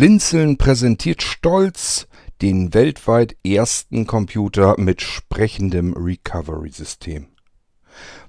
Blinzeln 0.00 0.56
präsentiert 0.56 1.20
stolz 1.20 2.08
den 2.40 2.72
weltweit 2.72 3.36
ersten 3.44 4.06
Computer 4.06 4.76
mit 4.78 5.02
sprechendem 5.02 5.92
Recovery-System. 5.92 7.26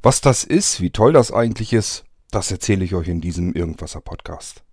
Was 0.04 0.20
das 0.20 0.44
ist, 0.44 0.81
wie 0.81 0.89
toll 0.89 1.13
das 1.13 1.31
eigentlich 1.31 1.71
ist, 1.71 2.04
das 2.29 2.52
erzähle 2.52 2.84
ich 2.84 2.94
euch 2.94 3.07
in 3.07 3.21
diesem 3.21 3.54
Irgendwasser 3.54 4.02
Podcast. 4.02 4.65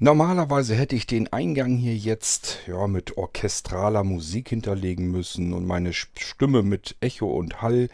Normalerweise 0.00 0.76
hätte 0.76 0.94
ich 0.94 1.08
den 1.08 1.32
Eingang 1.32 1.76
hier 1.76 1.96
jetzt 1.96 2.60
ja, 2.68 2.86
mit 2.86 3.16
orchestraler 3.16 4.04
Musik 4.04 4.50
hinterlegen 4.50 5.10
müssen 5.10 5.52
und 5.52 5.66
meine 5.66 5.92
Stimme 5.92 6.62
mit 6.62 6.94
Echo 7.00 7.26
und 7.26 7.62
Hall, 7.62 7.88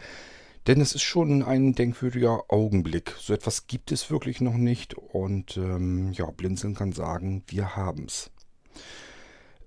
denn 0.67 0.81
es 0.81 0.93
ist 0.93 1.01
schon 1.01 1.41
ein 1.41 1.73
denkwürdiger 1.73 2.43
Augenblick. 2.49 3.15
So 3.19 3.33
etwas 3.33 3.65
gibt 3.65 3.91
es 3.91 4.11
wirklich 4.11 4.39
noch 4.39 4.53
nicht 4.53 4.93
und 4.93 5.57
ähm, 5.57 6.11
ja, 6.13 6.29
Blinzeln 6.29 6.75
kann 6.75 6.91
sagen, 6.91 7.41
wir 7.47 7.75
haben's. 7.75 8.29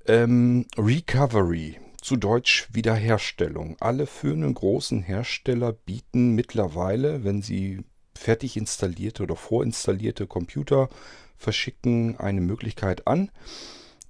Ähm, 0.07 0.67
Recovery, 0.77 1.81
zu 2.01 2.17
Deutsch 2.17 2.69
Wiederherstellung. 2.73 3.77
Alle 3.81 4.07
führenden 4.07 4.55
großen 4.55 5.03
Hersteller 5.03 5.73
bieten 5.73 6.37
mittlerweile, 6.37 7.25
wenn 7.25 7.43
sie 7.43 7.81
fertig 8.15 8.57
installierte 8.57 9.25
oder 9.25 9.35
vorinstallierte 9.35 10.29
Computer 10.29 10.89
verschicken 11.39 12.19
eine 12.19 12.41
Möglichkeit 12.41 13.07
an, 13.07 13.31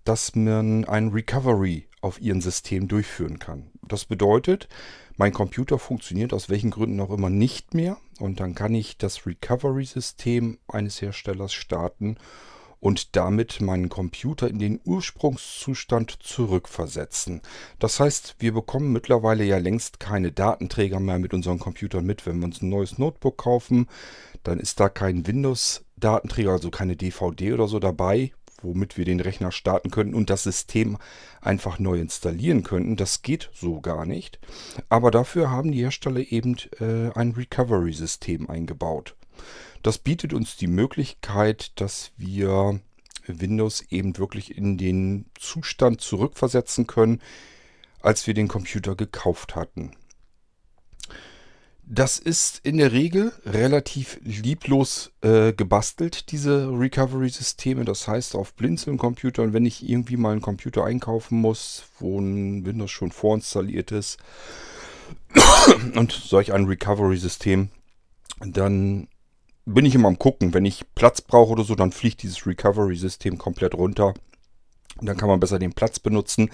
dass 0.05 0.35
man 0.35 0.85
ein 0.87 1.09
Recovery 1.09 1.87
auf 2.01 2.21
ihrem 2.21 2.41
System 2.41 2.89
durchführen 2.89 3.39
kann. 3.39 3.71
Das 3.87 4.05
bedeutet, 4.05 4.69
mein 5.17 5.33
Computer 5.33 5.79
funktioniert 5.79 6.33
aus 6.33 6.49
welchen 6.49 6.71
Gründen 6.71 7.01
auch 7.01 7.11
immer 7.11 7.31
nicht 7.31 7.75
mehr 7.75 7.99
und 8.19 8.41
dann 8.41 8.55
kann 8.55 8.75
ich 8.75 8.99
das 8.99 9.27
Recovery-System 9.27 10.59
eines 10.69 11.03
Herstellers 11.03 11.53
starten 11.53 12.17
und 12.81 13.17
damit 13.17 13.61
meinen 13.61 13.89
Computer 13.89 14.49
in 14.49 14.59
den 14.59 14.81
Ursprungszustand 14.85 16.23
zurückversetzen. 16.23 17.43
Das 17.79 17.99
heißt, 17.99 18.37
wir 18.39 18.53
bekommen 18.53 18.93
mittlerweile 18.93 19.45
ja 19.45 19.59
längst 19.59 19.99
keine 19.99 20.31
Datenträger 20.31 21.01
mehr 21.01 21.19
mit 21.19 21.35
unseren 21.35 21.59
Computern 21.59 22.07
mit. 22.07 22.25
Wenn 22.27 22.39
wir 22.39 22.45
uns 22.47 22.63
ein 22.63 22.69
neues 22.69 22.99
Notebook 22.99 23.39
kaufen, 23.39 23.89
dann 24.45 24.61
ist 24.61 24.79
da 24.81 24.89
kein 24.89 25.27
Windows-Datenträger, 25.99 26.53
also 26.53 26.71
keine 26.71 26.97
DVD 26.97 27.53
oder 27.53 27.69
so 27.69 27.79
dabei, 27.79 28.33
womit 28.63 28.97
wir 28.97 29.05
den 29.05 29.21
Rechner 29.21 29.53
starten 29.53 29.91
könnten 29.91 30.15
und 30.15 30.31
das 30.31 30.43
System 30.43 30.99
einfach 31.41 31.79
neu 31.79 31.99
installieren 31.99 32.63
könnten. 32.63 32.97
Das 32.97 33.23
geht 33.23 33.51
so 33.55 33.81
gar 33.81 34.07
nicht. 34.07 34.39
Aber 34.89 35.11
dafür 35.11 35.51
haben 35.51 35.73
die 35.73 35.83
Hersteller 35.83 36.21
eben 36.33 36.57
äh, 36.81 37.11
ein 37.15 37.33
Recovery-System 37.33 38.49
eingebaut. 38.49 39.15
Das 39.83 39.99
bietet 39.99 40.33
uns 40.33 40.57
die 40.57 40.67
Möglichkeit, 40.67 41.73
dass 41.81 42.11
wir 42.17 42.81
Windows 43.27 43.85
eben 43.91 44.17
wirklich 44.19 44.57
in 44.57 44.77
den 44.77 45.27
Zustand 45.39 46.01
zurückversetzen 46.01 46.87
können, 46.87 47.21
als 48.01 48.27
wir 48.27 48.35
den 48.35 48.49
Computer 48.49 48.97
gekauft 48.97 49.55
hatten. 49.55 49.93
Das 51.91 52.19
ist 52.19 52.61
in 52.65 52.77
der 52.77 52.93
Regel 52.93 53.33
relativ 53.47 54.21
lieblos 54.23 55.11
äh, 55.23 55.55
gebastelt, 55.55 56.31
diese 56.33 56.69
Recovery-Systeme. 56.69 57.87
Das 57.87 58.07
heißt, 58.07 58.35
auf 58.35 58.53
Blinzeln-Computern, 58.53 59.55
wenn 59.55 59.65
ich 59.65 59.89
irgendwie 59.89 60.19
mal 60.19 60.33
einen 60.33 60.43
Computer 60.43 60.85
einkaufen 60.85 61.41
muss, 61.41 61.85
wo 61.99 62.21
ein 62.21 62.67
Windows 62.67 62.91
schon 62.91 63.11
vorinstalliert 63.11 63.91
ist 63.91 64.19
und 65.95 66.13
solch 66.13 66.53
ein 66.53 66.67
Recovery-System, 66.67 67.71
dann 68.41 69.09
bin 69.65 69.87
ich 69.87 69.95
immer 69.95 70.09
am 70.09 70.19
gucken. 70.19 70.53
Wenn 70.53 70.67
ich 70.67 70.85
Platz 70.95 71.23
brauche 71.23 71.53
oder 71.53 71.65
so, 71.65 71.75
dann 71.75 71.93
fliegt 71.93 72.23
dieses 72.23 72.47
Recovery-System 72.47 73.39
komplett 73.39 73.75
runter. 73.75 74.13
Dann 75.01 75.17
kann 75.17 75.31
man 75.31 75.41
besser 75.41 75.59
den 75.59 75.73
Platz 75.73 76.01
benutzen. 76.01 76.51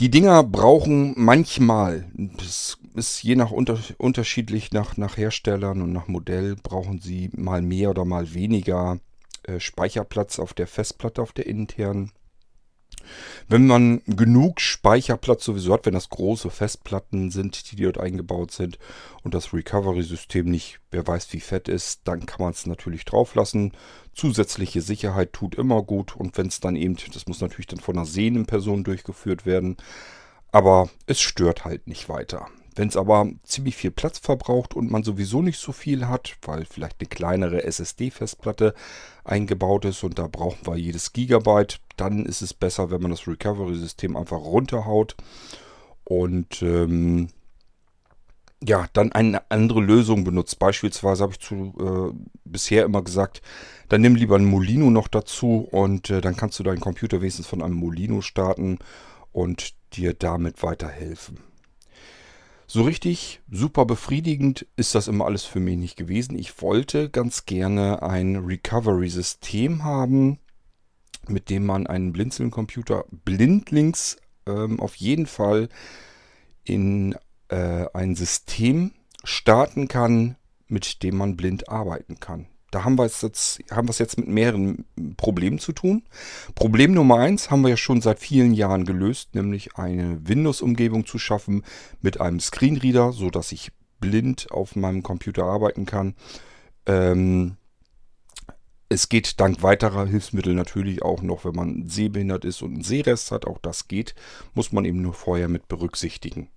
Die 0.00 0.10
Dinger 0.10 0.44
brauchen 0.44 1.14
manchmal, 1.16 2.08
das 2.14 2.78
ist 2.94 3.20
je 3.24 3.34
nach 3.34 3.50
unter, 3.50 3.80
unterschiedlich 3.96 4.70
nach, 4.70 4.96
nach 4.96 5.16
Herstellern 5.16 5.82
und 5.82 5.92
nach 5.92 6.06
Modell, 6.06 6.54
brauchen 6.54 7.00
sie 7.00 7.30
mal 7.34 7.62
mehr 7.62 7.90
oder 7.90 8.04
mal 8.04 8.32
weniger 8.32 9.00
äh, 9.42 9.58
Speicherplatz 9.58 10.38
auf 10.38 10.54
der 10.54 10.68
Festplatte, 10.68 11.20
auf 11.20 11.32
der 11.32 11.46
internen. 11.46 12.12
Wenn 13.48 13.66
man 13.66 14.02
genug 14.06 14.60
Speicherplatz 14.60 15.44
sowieso 15.44 15.72
hat, 15.72 15.86
wenn 15.86 15.94
das 15.94 16.08
große 16.08 16.50
Festplatten 16.50 17.30
sind, 17.30 17.72
die 17.72 17.76
dort 17.76 17.98
eingebaut 17.98 18.50
sind 18.50 18.78
und 19.22 19.34
das 19.34 19.52
Recovery-System 19.52 20.46
nicht, 20.46 20.80
wer 20.90 21.06
weiß 21.06 21.32
wie 21.32 21.40
fett 21.40 21.68
ist, 21.68 22.02
dann 22.04 22.26
kann 22.26 22.42
man 22.42 22.52
es 22.52 22.66
natürlich 22.66 23.04
drauf 23.04 23.34
lassen. 23.34 23.72
Zusätzliche 24.14 24.82
Sicherheit 24.82 25.32
tut 25.32 25.54
immer 25.54 25.82
gut 25.82 26.16
und 26.16 26.36
wenn 26.36 26.48
es 26.48 26.60
dann 26.60 26.76
eben, 26.76 26.96
das 27.12 27.26
muss 27.26 27.40
natürlich 27.40 27.68
dann 27.68 27.80
von 27.80 27.96
einer 27.96 28.06
sehenden 28.06 28.46
Person 28.46 28.84
durchgeführt 28.84 29.46
werden, 29.46 29.76
aber 30.50 30.90
es 31.06 31.20
stört 31.20 31.64
halt 31.64 31.86
nicht 31.86 32.08
weiter. 32.08 32.48
Wenn 32.78 32.88
es 32.88 32.96
aber 32.96 33.28
ziemlich 33.42 33.74
viel 33.74 33.90
Platz 33.90 34.20
verbraucht 34.20 34.74
und 34.74 34.88
man 34.88 35.02
sowieso 35.02 35.42
nicht 35.42 35.58
so 35.58 35.72
viel 35.72 36.06
hat, 36.06 36.36
weil 36.42 36.64
vielleicht 36.64 37.00
eine 37.00 37.08
kleinere 37.08 37.64
SSD-Festplatte 37.64 38.72
eingebaut 39.24 39.84
ist 39.84 40.04
und 40.04 40.16
da 40.16 40.28
brauchen 40.28 40.64
wir 40.64 40.76
jedes 40.76 41.12
Gigabyte, 41.12 41.80
dann 41.96 42.24
ist 42.24 42.40
es 42.40 42.54
besser, 42.54 42.92
wenn 42.92 43.02
man 43.02 43.10
das 43.10 43.26
Recovery-System 43.26 44.16
einfach 44.16 44.38
runterhaut 44.38 45.16
und 46.04 46.62
ähm, 46.62 47.30
ja, 48.62 48.86
dann 48.92 49.10
eine 49.10 49.50
andere 49.50 49.80
Lösung 49.80 50.22
benutzt. 50.22 50.60
Beispielsweise 50.60 51.24
habe 51.24 51.32
ich 51.32 51.40
zu, 51.40 51.74
äh, 51.80 52.16
bisher 52.44 52.84
immer 52.84 53.02
gesagt, 53.02 53.42
dann 53.88 54.02
nimm 54.02 54.14
lieber 54.14 54.36
ein 54.36 54.44
Molino 54.44 54.88
noch 54.90 55.08
dazu 55.08 55.66
und 55.68 56.10
äh, 56.10 56.20
dann 56.20 56.36
kannst 56.36 56.60
du 56.60 56.62
deinen 56.62 56.78
Computer 56.78 57.20
wenigstens 57.20 57.48
von 57.48 57.60
einem 57.60 57.74
Molino 57.74 58.20
starten 58.20 58.78
und 59.32 59.74
dir 59.94 60.14
damit 60.14 60.62
weiterhelfen. 60.62 61.47
So 62.70 62.82
richtig 62.82 63.40
super 63.50 63.86
befriedigend 63.86 64.66
ist 64.76 64.94
das 64.94 65.08
immer 65.08 65.24
alles 65.24 65.44
für 65.44 65.58
mich 65.58 65.78
nicht 65.78 65.96
gewesen. 65.96 66.38
Ich 66.38 66.60
wollte 66.60 67.08
ganz 67.08 67.46
gerne 67.46 68.02
ein 68.02 68.36
Recovery-System 68.36 69.84
haben, 69.84 70.38
mit 71.26 71.48
dem 71.48 71.64
man 71.64 71.86
einen 71.86 72.12
Blinzeln-Computer 72.12 73.06
blindlings 73.24 74.18
ähm, 74.44 74.80
auf 74.80 74.96
jeden 74.96 75.24
Fall 75.24 75.70
in 76.62 77.16
äh, 77.48 77.86
ein 77.94 78.14
System 78.14 78.92
starten 79.24 79.88
kann, 79.88 80.36
mit 80.66 81.02
dem 81.02 81.16
man 81.16 81.38
blind 81.38 81.70
arbeiten 81.70 82.20
kann. 82.20 82.48
Da 82.70 82.84
haben 82.84 82.98
wir 82.98 83.04
es 83.04 83.22
jetzt, 83.22 83.60
haben 83.70 83.88
wir 83.88 83.90
es 83.90 83.98
jetzt 83.98 84.18
mit 84.18 84.28
mehreren 84.28 84.84
Problemen 85.16 85.58
zu 85.58 85.72
tun. 85.72 86.02
Problem 86.54 86.92
Nummer 86.92 87.18
eins 87.18 87.50
haben 87.50 87.62
wir 87.62 87.70
ja 87.70 87.76
schon 87.76 88.02
seit 88.02 88.18
vielen 88.18 88.52
Jahren 88.52 88.84
gelöst, 88.84 89.34
nämlich 89.34 89.76
eine 89.76 90.26
Windows-Umgebung 90.28 91.06
zu 91.06 91.18
schaffen 91.18 91.64
mit 92.02 92.20
einem 92.20 92.40
Screenreader, 92.40 93.12
so 93.12 93.30
dass 93.30 93.52
ich 93.52 93.72
blind 94.00 94.48
auf 94.50 94.76
meinem 94.76 95.02
Computer 95.02 95.44
arbeiten 95.44 95.86
kann. 95.86 96.14
Ähm, 96.86 97.56
es 98.90 99.08
geht 99.08 99.40
dank 99.40 99.62
weiterer 99.62 100.06
Hilfsmittel 100.06 100.54
natürlich 100.54 101.02
auch 101.02 101.22
noch, 101.22 101.44
wenn 101.44 101.54
man 101.54 101.88
sehbehindert 101.88 102.44
ist 102.44 102.62
und 102.62 102.74
einen 102.74 102.84
Sehrest 102.84 103.30
hat. 103.30 103.46
Auch 103.46 103.58
das 103.58 103.88
geht, 103.88 104.14
muss 104.54 104.72
man 104.72 104.84
eben 104.84 105.02
nur 105.02 105.14
vorher 105.14 105.48
mit 105.48 105.68
berücksichtigen. 105.68 106.48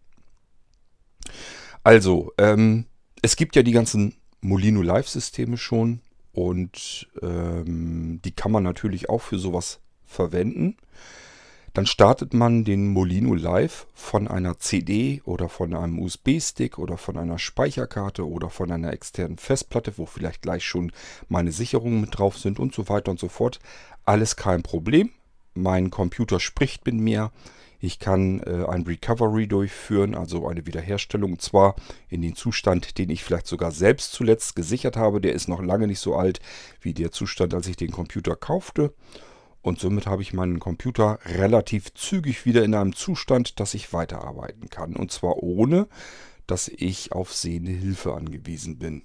Also, 1.83 2.31
ähm, 2.37 2.85
es 3.21 3.35
gibt 3.35 3.55
ja 3.55 3.63
die 3.63 3.71
ganzen 3.71 4.15
Molino 4.41 4.81
Live-Systeme 4.81 5.57
schon 5.57 6.01
und 6.33 7.07
ähm, 7.21 8.19
die 8.25 8.31
kann 8.31 8.51
man 8.51 8.63
natürlich 8.63 9.09
auch 9.09 9.21
für 9.21 9.37
sowas 9.37 9.79
verwenden. 10.05 10.77
Dann 11.73 11.85
startet 11.85 12.33
man 12.33 12.65
den 12.65 12.89
Molino 12.89 13.33
Live 13.33 13.87
von 13.93 14.27
einer 14.27 14.59
CD 14.59 15.21
oder 15.23 15.47
von 15.47 15.73
einem 15.73 15.99
USB-Stick 15.99 16.77
oder 16.77 16.97
von 16.97 17.17
einer 17.17 17.39
Speicherkarte 17.39 18.27
oder 18.27 18.49
von 18.49 18.71
einer 18.71 18.91
externen 18.91 19.37
Festplatte, 19.37 19.97
wo 19.97 20.05
vielleicht 20.05 20.41
gleich 20.41 20.65
schon 20.65 20.91
meine 21.29 21.53
Sicherungen 21.53 22.01
mit 22.01 22.17
drauf 22.17 22.37
sind 22.37 22.59
und 22.59 22.75
so 22.75 22.89
weiter 22.89 23.11
und 23.11 23.21
so 23.21 23.29
fort. 23.29 23.59
Alles 24.03 24.35
kein 24.35 24.63
Problem. 24.63 25.11
Mein 25.53 25.91
Computer 25.91 26.41
spricht 26.41 26.85
mit 26.85 26.95
mir. 26.95 27.31
Ich 27.83 27.97
kann 27.97 28.41
äh, 28.41 28.65
ein 28.69 28.83
Recovery 28.83 29.47
durchführen, 29.47 30.13
also 30.13 30.47
eine 30.47 30.67
Wiederherstellung, 30.67 31.33
und 31.33 31.41
zwar 31.41 31.75
in 32.09 32.21
den 32.21 32.35
Zustand, 32.35 32.99
den 32.99 33.09
ich 33.09 33.23
vielleicht 33.23 33.47
sogar 33.47 33.71
selbst 33.71 34.11
zuletzt 34.11 34.55
gesichert 34.55 34.95
habe. 34.95 35.19
Der 35.19 35.33
ist 35.33 35.47
noch 35.47 35.61
lange 35.61 35.87
nicht 35.87 35.99
so 35.99 36.15
alt 36.15 36.39
wie 36.79 36.93
der 36.93 37.11
Zustand, 37.11 37.55
als 37.55 37.67
ich 37.67 37.75
den 37.75 37.91
Computer 37.91 38.35
kaufte. 38.35 38.93
Und 39.63 39.79
somit 39.79 40.05
habe 40.05 40.21
ich 40.21 40.31
meinen 40.31 40.59
Computer 40.59 41.17
relativ 41.25 41.93
zügig 41.95 42.45
wieder 42.45 42.63
in 42.63 42.75
einem 42.75 42.95
Zustand, 42.95 43.59
dass 43.59 43.73
ich 43.73 43.93
weiterarbeiten 43.93 44.69
kann. 44.69 44.95
Und 44.95 45.11
zwar 45.11 45.37
ohne, 45.37 45.87
dass 46.45 46.67
ich 46.67 47.11
auf 47.13 47.33
sehende 47.33 47.71
Hilfe 47.71 48.13
angewiesen 48.13 48.77
bin. 48.77 49.01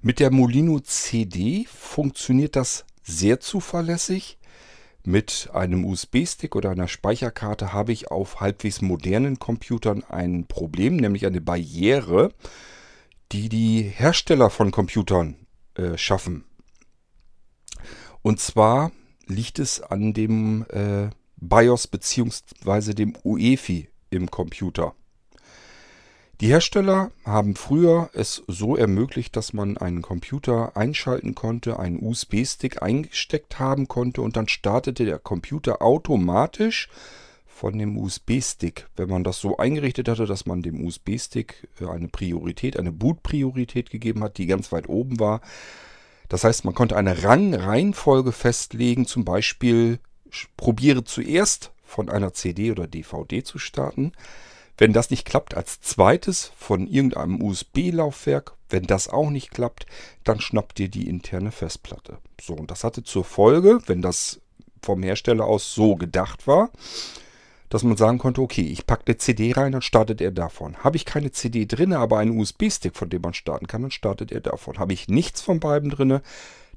Mit 0.00 0.18
der 0.18 0.30
Molino 0.30 0.80
CD 0.80 1.66
funktioniert 1.70 2.56
das 2.56 2.86
sehr 3.02 3.38
zuverlässig. 3.40 4.38
Mit 5.04 5.50
einem 5.52 5.84
USB-Stick 5.84 6.54
oder 6.54 6.70
einer 6.70 6.86
Speicherkarte 6.86 7.72
habe 7.72 7.92
ich 7.92 8.10
auf 8.10 8.40
halbwegs 8.40 8.82
modernen 8.82 9.40
Computern 9.40 10.04
ein 10.04 10.46
Problem, 10.46 10.96
nämlich 10.96 11.26
eine 11.26 11.40
Barriere, 11.40 12.32
die 13.32 13.48
die 13.48 13.82
Hersteller 13.82 14.48
von 14.48 14.70
Computern 14.70 15.36
äh, 15.74 15.96
schaffen. 15.96 16.44
Und 18.22 18.38
zwar 18.38 18.92
liegt 19.26 19.58
es 19.58 19.80
an 19.80 20.12
dem 20.12 20.64
äh, 20.68 21.10
BIOS 21.36 21.88
bzw. 21.88 22.94
dem 22.94 23.16
UEFI 23.24 23.88
im 24.10 24.30
Computer. 24.30 24.94
Die 26.40 26.48
Hersteller 26.48 27.12
haben 27.24 27.54
früher 27.54 28.10
es 28.14 28.42
so 28.48 28.76
ermöglicht, 28.76 29.36
dass 29.36 29.52
man 29.52 29.76
einen 29.76 30.02
Computer 30.02 30.76
einschalten 30.76 31.34
konnte, 31.34 31.78
einen 31.78 32.02
USB-Stick 32.02 32.82
eingesteckt 32.82 33.60
haben 33.60 33.86
konnte 33.86 34.22
und 34.22 34.36
dann 34.36 34.48
startete 34.48 35.04
der 35.04 35.20
Computer 35.20 35.82
automatisch 35.82 36.88
von 37.46 37.78
dem 37.78 37.96
USB-Stick. 37.96 38.88
Wenn 38.96 39.08
man 39.08 39.22
das 39.22 39.38
so 39.38 39.56
eingerichtet 39.56 40.08
hatte, 40.08 40.26
dass 40.26 40.46
man 40.46 40.62
dem 40.62 40.84
USB-Stick 40.84 41.68
äh, 41.80 41.86
eine 41.86 42.08
Priorität, 42.08 42.76
eine 42.76 42.90
Boot-Priorität 42.90 43.90
gegeben 43.90 44.24
hat, 44.24 44.38
die 44.38 44.46
ganz 44.46 44.72
weit 44.72 44.88
oben 44.88 45.20
war. 45.20 45.42
Das 46.28 46.42
heißt, 46.42 46.64
man 46.64 46.74
konnte 46.74 46.96
eine 46.96 47.22
Rangreihenfolge 47.22 48.32
festlegen, 48.32 49.06
zum 49.06 49.24
Beispiel 49.24 50.00
probiere 50.56 51.04
zuerst 51.04 51.70
von 51.84 52.08
einer 52.08 52.32
CD 52.32 52.72
oder 52.72 52.88
DVD 52.88 53.44
zu 53.44 53.58
starten. 53.58 54.12
Wenn 54.78 54.92
das 54.92 55.10
nicht 55.10 55.24
klappt, 55.24 55.54
als 55.54 55.80
zweites 55.80 56.52
von 56.56 56.86
irgendeinem 56.86 57.42
USB-Laufwerk. 57.42 58.54
Wenn 58.68 58.84
das 58.84 59.08
auch 59.08 59.28
nicht 59.28 59.50
klappt, 59.50 59.86
dann 60.24 60.40
schnappt 60.40 60.80
ihr 60.80 60.88
die 60.88 61.08
interne 61.08 61.52
Festplatte. 61.52 62.18
So, 62.40 62.54
und 62.54 62.70
das 62.70 62.84
hatte 62.84 63.02
zur 63.04 63.24
Folge, 63.24 63.80
wenn 63.86 64.00
das 64.00 64.40
vom 64.82 65.02
Hersteller 65.02 65.44
aus 65.44 65.74
so 65.74 65.94
gedacht 65.94 66.46
war, 66.46 66.70
dass 67.68 67.84
man 67.84 67.96
sagen 67.96 68.18
konnte, 68.18 68.42
okay, 68.42 68.62
ich 68.62 68.86
packe 68.86 69.04
eine 69.06 69.16
CD 69.16 69.52
rein, 69.52 69.72
dann 69.72 69.82
startet 69.82 70.20
er 70.20 70.30
davon. 70.30 70.76
Habe 70.78 70.96
ich 70.96 71.06
keine 71.06 71.32
CD 71.32 71.66
drin, 71.66 71.92
aber 71.92 72.18
einen 72.18 72.38
USB-Stick, 72.38 72.96
von 72.96 73.08
dem 73.08 73.22
man 73.22 73.34
starten 73.34 73.66
kann, 73.66 73.82
dann 73.82 73.90
startet 73.90 74.32
er 74.32 74.40
davon. 74.40 74.78
Habe 74.78 74.92
ich 74.92 75.08
nichts 75.08 75.40
von 75.40 75.60
beiden 75.60 75.90
drin, 75.90 76.20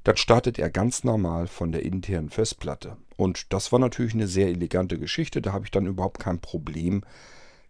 dann 0.04 0.18
startet 0.18 0.60
er 0.60 0.70
ganz 0.70 1.04
normal 1.04 1.48
von 1.48 1.72
der 1.72 1.84
internen 1.84 2.30
Festplatte. 2.30 2.96
Und 3.18 3.52
das 3.52 3.72
war 3.72 3.80
natürlich 3.80 4.14
eine 4.14 4.28
sehr 4.28 4.48
elegante 4.48 4.98
Geschichte, 5.00 5.42
da 5.42 5.52
habe 5.52 5.66
ich 5.66 5.72
dann 5.72 5.86
überhaupt 5.86 6.20
kein 6.20 6.40
Problem 6.40 7.04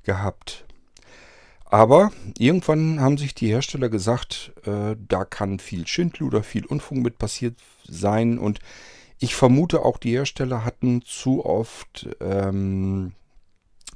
gehabt. 0.05 0.65
Aber 1.65 2.11
irgendwann 2.37 3.01
haben 3.01 3.17
sich 3.17 3.35
die 3.35 3.47
Hersteller 3.47 3.89
gesagt, 3.89 4.53
äh, 4.65 4.95
da 5.07 5.25
kann 5.25 5.59
viel 5.59 5.85
Schindluder, 5.87 6.43
viel 6.43 6.65
Unfug 6.65 6.99
mit 6.99 7.17
passiert 7.17 7.55
sein. 7.87 8.37
Und 8.37 8.59
ich 9.19 9.35
vermute 9.35 9.83
auch, 9.83 9.97
die 9.97 10.11
Hersteller 10.11 10.63
hatten 10.63 11.01
zu 11.01 11.45
oft 11.45 12.07
ähm, 12.21 13.13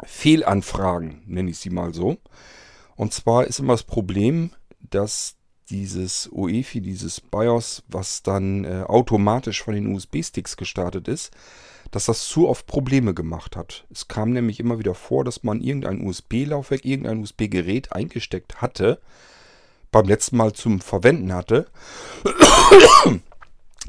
Fehlanfragen, 0.03 1.21
nenne 1.25 1.51
ich 1.51 1.59
sie 1.59 1.69
mal 1.69 1.93
so. 1.93 2.17
Und 2.95 3.13
zwar 3.13 3.45
ist 3.45 3.59
immer 3.59 3.73
das 3.73 3.83
Problem, 3.83 4.51
dass 4.81 5.35
dieses 5.69 6.27
UEFI, 6.31 6.81
dieses 6.81 7.21
BIOS, 7.21 7.83
was 7.87 8.23
dann 8.23 8.65
äh, 8.65 8.83
automatisch 8.87 9.63
von 9.63 9.75
den 9.75 9.93
USB-Sticks 9.95 10.57
gestartet 10.57 11.07
ist, 11.07 11.31
dass 11.91 12.05
das 12.05 12.27
zu 12.27 12.47
oft 12.47 12.67
Probleme 12.67 13.13
gemacht 13.13 13.55
hat. 13.55 13.85
Es 13.91 14.07
kam 14.07 14.31
nämlich 14.31 14.59
immer 14.59 14.79
wieder 14.79 14.95
vor, 14.95 15.23
dass 15.23 15.43
man 15.43 15.61
irgendein 15.61 16.01
USB-Laufwerk, 16.01 16.85
irgendein 16.85 17.21
USB-Gerät 17.21 17.91
eingesteckt 17.93 18.61
hatte, 18.61 18.99
beim 19.91 20.07
letzten 20.07 20.37
Mal 20.37 20.53
zum 20.53 20.81
Verwenden 20.81 21.33
hatte, 21.33 21.67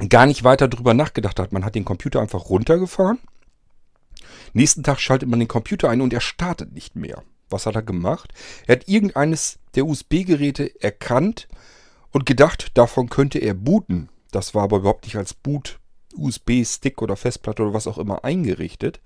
gar 0.09 0.25
nicht 0.25 0.43
weiter 0.43 0.67
drüber 0.67 0.93
nachgedacht 0.93 1.39
hat. 1.39 1.51
Man 1.51 1.63
hat 1.63 1.75
den 1.75 1.85
Computer 1.85 2.21
einfach 2.21 2.49
runtergefahren. 2.49 3.19
Nächsten 4.53 4.83
Tag 4.83 4.99
schaltet 4.99 5.29
man 5.29 5.39
den 5.39 5.47
Computer 5.47 5.89
ein 5.89 6.01
und 6.01 6.13
er 6.13 6.21
startet 6.21 6.73
nicht 6.73 6.95
mehr. 6.95 7.23
Was 7.49 7.65
hat 7.65 7.75
er 7.75 7.83
gemacht? 7.83 8.33
Er 8.65 8.77
hat 8.77 8.87
irgendeines 8.87 9.59
der 9.75 9.85
USB-Geräte 9.85 10.81
erkannt 10.81 11.47
und 12.11 12.25
gedacht, 12.25 12.71
davon 12.77 13.09
könnte 13.09 13.39
er 13.39 13.53
booten. 13.53 14.09
Das 14.31 14.55
war 14.55 14.63
aber 14.63 14.77
überhaupt 14.77 15.05
nicht 15.05 15.17
als 15.17 15.33
Boot 15.33 15.79
USB-Stick 16.13 17.01
oder 17.01 17.15
Festplatte 17.15 17.63
oder 17.63 17.73
was 17.73 17.87
auch 17.87 17.97
immer 17.97 18.23
eingerichtet. 18.23 19.01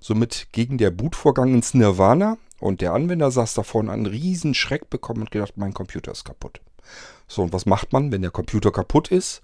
Somit 0.00 0.48
ging 0.52 0.78
der 0.78 0.90
Bootvorgang 0.90 1.54
ins 1.54 1.74
Nirvana 1.74 2.38
und 2.60 2.80
der 2.80 2.92
Anwender 2.92 3.30
saß 3.30 3.54
davon 3.54 3.88
einen 3.88 4.06
riesen 4.06 4.54
Schreck 4.54 4.90
bekommen 4.90 5.22
und 5.22 5.30
gedacht, 5.30 5.54
mein 5.56 5.74
Computer 5.74 6.12
ist 6.12 6.24
kaputt. 6.24 6.60
So, 7.26 7.42
und 7.42 7.52
was 7.52 7.66
macht 7.66 7.92
man, 7.92 8.12
wenn 8.12 8.22
der 8.22 8.30
Computer 8.30 8.70
kaputt 8.70 9.10
ist? 9.10 9.42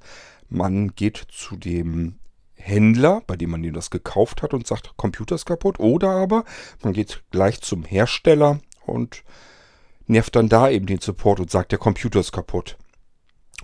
Man 0.48 0.94
geht 0.94 1.26
zu 1.30 1.56
dem 1.56 2.16
Händler, 2.54 3.22
bei 3.26 3.36
dem 3.36 3.50
man 3.50 3.64
ihm 3.64 3.74
das 3.74 3.90
gekauft 3.90 4.42
hat 4.42 4.54
und 4.54 4.66
sagt, 4.66 4.96
Computer 4.96 5.34
ist 5.34 5.44
kaputt. 5.44 5.80
Oder 5.80 6.10
aber 6.10 6.44
man 6.82 6.92
geht 6.92 7.22
gleich 7.30 7.60
zum 7.60 7.84
Hersteller 7.84 8.60
und 8.86 9.22
nervt 10.06 10.36
dann 10.36 10.48
da 10.48 10.70
eben 10.70 10.86
den 10.86 11.00
Support 11.00 11.40
und 11.40 11.50
sagt, 11.50 11.72
der 11.72 11.78
Computer 11.78 12.20
ist 12.20 12.32
kaputt. 12.32 12.76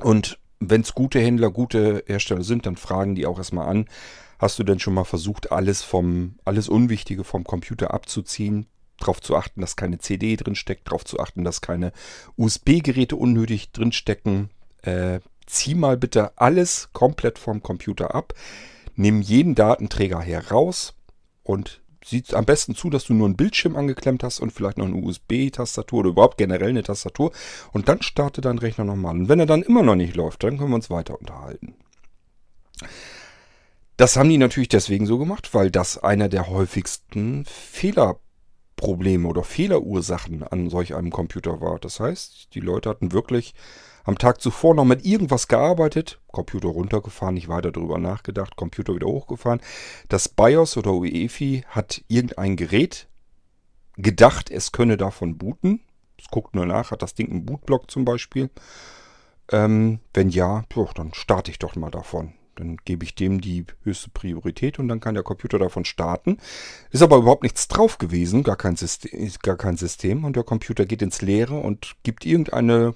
Und 0.01 0.39
wenn 0.61 0.83
es 0.83 0.95
gute 0.95 1.19
Händler, 1.19 1.51
gute 1.51 2.05
Hersteller 2.07 2.45
sind, 2.45 2.67
dann 2.67 2.77
fragen 2.77 3.15
die 3.15 3.27
auch 3.27 3.39
erstmal 3.39 3.69
an, 3.69 3.87
hast 4.39 4.59
du 4.59 4.63
denn 4.63 4.79
schon 4.79 4.95
mal 4.95 5.05
versucht, 5.05 5.51
alles 5.51 5.83
vom, 5.83 6.39
alles 6.45 6.69
Unwichtige 6.69 7.25
vom 7.25 7.45
Computer 7.45 7.93
abzuziehen? 7.93 8.67
Darauf 8.99 9.21
zu 9.23 9.35
achten, 9.35 9.63
dass 9.63 9.77
keine 9.77 9.99
CD 9.99 10.37
drin 10.37 10.55
steckt, 10.55 10.89
darauf 10.89 11.07
zu 11.07 11.19
achten, 11.19 11.43
dass 11.43 11.63
keine 11.63 11.93
USB-Geräte 12.37 13.17
unnötig 13.17 13.73
drin 13.73 13.93
stecken. 13.93 14.51
Äh, 14.83 15.21
zieh 15.47 15.75
mal 15.75 15.97
bitte 15.97 16.37
alles 16.37 16.91
komplett 16.93 17.39
vom 17.39 17.63
Computer 17.63 18.15
ab. 18.15 18.35
Nimm 18.97 19.23
jeden 19.23 19.55
Datenträger 19.55 20.21
heraus 20.21 20.95
und 21.43 21.81
sieht 22.05 22.35
am 22.35 22.45
besten 22.45 22.75
zu, 22.75 22.91
dass 22.91 23.05
du 23.05 23.15
nur 23.15 23.27
einen 23.27 23.37
Bildschirm 23.37 23.77
angeklemmt 23.77 24.23
hast 24.23 24.41
und 24.41 24.53
vielleicht 24.53 24.79
noch 24.79 24.87
eine 24.87 24.97
USB-Tastatur 24.97 26.01
oder 26.01 26.11
überhaupt 26.11 26.39
generell 26.39 26.71
eine 26.71 26.83
Tastatur. 26.83 27.33
Und 27.73 27.89
dann 27.89 28.03
starte 28.03 28.41
dein 28.41 28.59
Rechner 28.59 28.85
nochmal. 28.85 29.17
Und 29.17 29.29
wenn 29.29 29.41
er 29.41 29.47
dann 29.47 29.63
immer 29.63 29.83
noch 29.83 29.97
nicht 29.97 30.17
läuft, 30.17 30.43
dann 30.43 30.59
können 30.59 30.71
wir 30.71 30.77
uns 30.77 30.91
weiter 30.91 31.19
unterhalten. 31.19 31.75
Das 33.97 34.17
haben 34.17 34.31
die 34.31 34.39
natürlich 34.39 34.71
deswegen 34.71 35.05
so 35.05 35.19
gemacht, 35.19 35.53
weil 35.53 35.71
das 35.71 35.99
einer 36.03 36.31
der 36.31 36.49
häufigsten 36.49 37.45
Fehlerprobleme 37.45 39.29
oder 39.29 39.45
Fehlerursachen 39.45 40.43
an 40.43 40.71
solch 40.71 40.95
einem 40.95 41.11
Computer 41.11 41.61
war. 41.61 41.79
Das 41.79 42.01
heißt, 42.01 42.55
die 42.55 42.61
Leute 42.61 42.89
hatten 42.89 43.13
wirklich 43.13 43.55
am 44.05 44.19
Tag 44.19 44.41
zuvor 44.41 44.75
noch 44.75 44.85
mit 44.85 45.05
irgendwas 45.05 45.49
gearbeitet, 45.49 46.21
Computer 46.29 46.69
runtergefahren, 46.69 47.35
nicht 47.35 47.49
weiter 47.49 47.73
darüber 47.73 47.99
nachgedacht, 47.99 48.57
Computer 48.57 48.95
wieder 48.95 49.07
hochgefahren. 49.07 49.61
Das 50.09 50.29
BIOS 50.29 50.77
oder 50.77 50.93
UEFI 50.93 51.65
hat 51.69 52.03
irgendein 52.09 52.57
Gerät 52.57 53.09
gedacht, 53.97 54.51
es 54.51 54.73
könne 54.73 54.97
davon 54.97 55.39
booten. 55.39 55.81
Es 56.19 56.29
guckt 56.29 56.55
nur 56.55 56.67
nach, 56.67 56.91
hat 56.91 57.03
das 57.03 57.15
Ding 57.15 57.31
einen 57.31 57.47
Bootblock 57.47 57.91
zum 57.91 58.05
Beispiel. 58.05 58.51
Ähm, 59.51 60.01
wenn 60.15 60.31
ja, 60.31 60.65
dann 60.95 61.15
starte 61.15 61.51
ich 61.51 61.59
doch 61.59 61.77
mal 61.77 61.91
davon. 61.91 62.35
Dann 62.57 62.77
gebe 62.85 63.05
ich 63.05 63.15
dem 63.15 63.41
die 63.41 63.65
höchste 63.83 64.11
Priorität 64.11 64.79
und 64.79 64.89
dann 64.89 65.01
kann 65.01 65.15
der 65.15 65.23
Computer 65.23 65.59
davon 65.59 65.85
starten. 65.85 66.37
Ist 66.91 67.03
aber 67.03 67.17
überhaupt 67.17 67.43
nichts 67.43 67.69
drauf 67.69 67.99
gewesen, 67.99 68.43
gar 68.43 68.57
kein 68.57 68.77
System, 68.77 69.31
gar 69.43 69.57
kein 69.57 69.77
System. 69.77 70.25
Und 70.25 70.37
der 70.37 70.45
Computer 70.45 70.85
geht 70.85 71.03
ins 71.03 71.23
Leere 71.23 71.55
und 71.57 71.97
gibt 72.03 72.27
irgendeine 72.27 72.95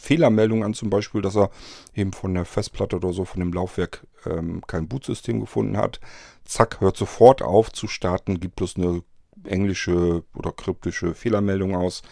Fehlermeldung 0.00 0.64
an, 0.64 0.74
zum 0.74 0.90
Beispiel, 0.90 1.22
dass 1.22 1.36
er 1.36 1.50
eben 1.94 2.12
von 2.12 2.34
der 2.34 2.44
Festplatte 2.44 2.96
oder 2.96 3.12
so, 3.12 3.24
von 3.24 3.40
dem 3.40 3.52
Laufwerk 3.52 4.06
ähm, 4.26 4.62
kein 4.66 4.88
Bootsystem 4.88 5.40
gefunden 5.40 5.76
hat. 5.76 6.00
Zack, 6.44 6.80
hört 6.80 6.96
sofort 6.96 7.42
auf 7.42 7.70
zu 7.70 7.86
starten, 7.86 8.40
gibt 8.40 8.56
bloß 8.56 8.76
eine 8.76 9.02
englische 9.44 10.24
oder 10.34 10.52
kryptische 10.52 11.14
Fehlermeldung 11.14 11.74
aus. 11.76 12.02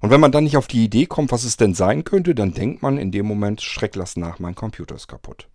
Und 0.00 0.10
wenn 0.10 0.20
man 0.20 0.32
dann 0.32 0.44
nicht 0.44 0.56
auf 0.56 0.68
die 0.68 0.84
Idee 0.84 1.06
kommt, 1.06 1.32
was 1.32 1.44
es 1.44 1.56
denn 1.56 1.74
sein 1.74 2.04
könnte, 2.04 2.34
dann 2.34 2.52
denkt 2.52 2.82
man 2.82 2.98
in 2.98 3.10
dem 3.10 3.26
Moment, 3.26 3.60
Schreck 3.62 3.96
lass 3.96 4.16
nach, 4.16 4.38
mein 4.38 4.54
Computer 4.54 4.94
ist 4.94 5.08
kaputt. 5.08 5.48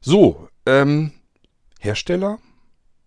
So, 0.00 0.48
ähm, 0.66 1.12
Hersteller 1.80 2.38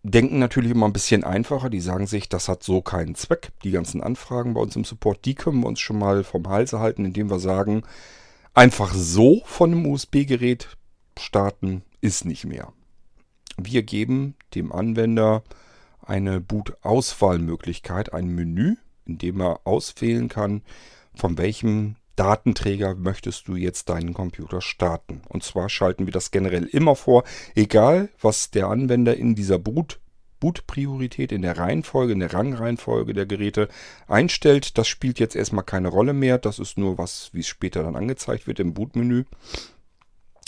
denken 0.03 0.39
natürlich 0.39 0.71
immer 0.71 0.87
ein 0.87 0.93
bisschen 0.93 1.23
einfacher. 1.23 1.69
Die 1.69 1.81
sagen 1.81 2.07
sich, 2.07 2.29
das 2.29 2.47
hat 2.47 2.63
so 2.63 2.81
keinen 2.81 3.15
Zweck. 3.15 3.51
Die 3.63 3.71
ganzen 3.71 4.01
Anfragen 4.01 4.53
bei 4.53 4.61
uns 4.61 4.75
im 4.75 4.83
Support, 4.83 5.25
die 5.25 5.35
können 5.35 5.61
wir 5.61 5.67
uns 5.67 5.79
schon 5.79 5.99
mal 5.99 6.23
vom 6.23 6.47
Halse 6.47 6.79
halten, 6.79 7.05
indem 7.05 7.29
wir 7.29 7.39
sagen, 7.39 7.83
einfach 8.53 8.93
so 8.93 9.41
von 9.45 9.71
einem 9.71 9.85
USB-Gerät 9.85 10.77
starten 11.17 11.83
ist 12.01 12.25
nicht 12.25 12.45
mehr. 12.45 12.73
Wir 13.57 13.83
geben 13.83 14.35
dem 14.55 14.71
Anwender 14.71 15.43
eine 16.03 16.41
Boot-Auswahlmöglichkeit, 16.41 18.13
ein 18.13 18.27
Menü, 18.27 18.75
in 19.05 19.17
dem 19.17 19.39
er 19.39 19.61
auswählen 19.65 20.29
kann, 20.29 20.63
von 21.13 21.37
welchem 21.37 21.95
Datenträger 22.21 22.93
möchtest 22.93 23.47
du 23.47 23.55
jetzt 23.55 23.89
deinen 23.89 24.13
Computer 24.13 24.61
starten. 24.61 25.23
Und 25.27 25.41
zwar 25.41 25.69
schalten 25.69 26.05
wir 26.05 26.13
das 26.13 26.29
generell 26.29 26.65
immer 26.65 26.95
vor, 26.95 27.23
egal 27.55 28.09
was 28.21 28.51
der 28.51 28.67
Anwender 28.67 29.17
in 29.17 29.33
dieser 29.33 29.57
Boot 29.57 29.99
Bootpriorität 30.39 31.31
in 31.31 31.41
der 31.41 31.57
Reihenfolge, 31.57 32.13
in 32.13 32.19
der 32.19 32.31
Rangreihenfolge 32.31 33.13
der 33.13 33.25
Geräte 33.25 33.69
einstellt. 34.07 34.77
Das 34.77 34.87
spielt 34.87 35.17
jetzt 35.19 35.35
erstmal 35.35 35.63
keine 35.63 35.87
Rolle 35.87 36.13
mehr. 36.13 36.37
Das 36.37 36.59
ist 36.59 36.77
nur 36.77 36.99
was, 36.99 37.31
wie 37.33 37.39
es 37.39 37.47
später 37.47 37.81
dann 37.81 37.95
angezeigt 37.95 38.45
wird 38.45 38.59
im 38.59 38.75
Bootmenü. 38.75 39.23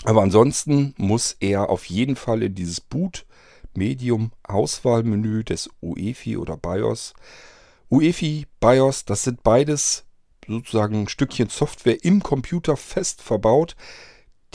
Aber 0.03 0.22
ansonsten 0.22 0.94
muss 0.98 1.36
er 1.39 1.72
auf 1.72 1.86
jeden 1.86 2.15
Fall 2.15 2.44
in 2.44 2.53
dieses 2.53 2.82
Boot 2.82 3.25
Medium 3.74 4.32
Auswahlmenü 4.44 5.44
des 5.44 5.72
UEFI 5.82 6.38
oder 6.38 6.56
BIOS. 6.56 7.15
UEFI, 7.89 8.46
BIOS, 8.60 9.06
das 9.06 9.24
sind 9.24 9.42
beides 9.42 10.06
sozusagen 10.47 11.01
ein 11.01 11.07
Stückchen 11.07 11.50
Software 11.50 12.03
im 12.03 12.21
Computer 12.21 12.77
fest 12.77 13.21
verbaut, 13.21 13.75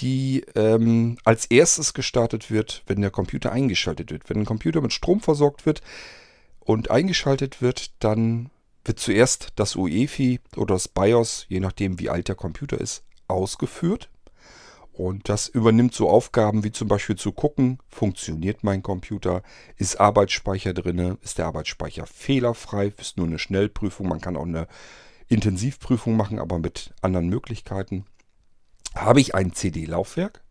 die 0.01 0.45
ähm, 0.55 1.19
als 1.25 1.47
erstes 1.47 1.95
gestartet 1.95 2.51
wird, 2.51 2.83
wenn 2.87 3.01
der 3.01 3.11
Computer 3.11 3.53
eingeschaltet 3.53 4.11
wird. 4.11 4.29
Wenn 4.29 4.39
ein 4.39 4.45
Computer 4.45 4.81
mit 4.81 4.93
Strom 4.93 5.21
versorgt 5.21 5.67
wird 5.67 5.83
und 6.61 6.91
eingeschaltet 6.91 7.61
wird, 7.61 7.91
dann 7.99 8.51
wird 8.85 9.01
zuerst 9.01 9.49
das 9.57 9.77
UEFI 9.77 10.41
oder 10.57 10.75
das 10.75 10.89
BIOS, 10.89 11.47
je 11.49 11.61
nachdem 11.61 11.99
wie 11.99 12.11
alt 12.11 12.29
der 12.29 12.37
Computer 12.37 12.81
ist, 12.81 13.03
ausgeführt. 13.27 14.09
Und 14.93 15.29
das 15.29 15.47
übernimmt 15.47 15.95
so 15.95 16.09
Aufgaben 16.09 16.65
wie 16.65 16.73
zum 16.73 16.89
Beispiel 16.89 17.15
zu 17.15 17.31
gucken, 17.31 17.79
funktioniert 17.89 18.65
mein 18.65 18.83
Computer, 18.83 19.43
ist 19.77 20.01
Arbeitsspeicher 20.01 20.75
drin, 20.75 21.19
ist 21.23 21.39
der 21.39 21.47
Arbeitsspeicher 21.47 22.05
fehlerfrei, 22.07 22.93
ist 22.99 23.17
nur 23.17 23.29
eine 23.29 23.39
Schnellprüfung, 23.39 24.09
man 24.09 24.21
kann 24.21 24.37
auch 24.37 24.45
eine 24.45 24.67
Intensivprüfung 25.29 26.17
machen, 26.17 26.39
aber 26.39 26.59
mit 26.59 26.95
anderen 27.03 27.29
Möglichkeiten. 27.29 28.07
Habe 28.95 29.21
ich 29.21 29.35
ein 29.35 29.53
CD-Laufwerk? 29.53 30.43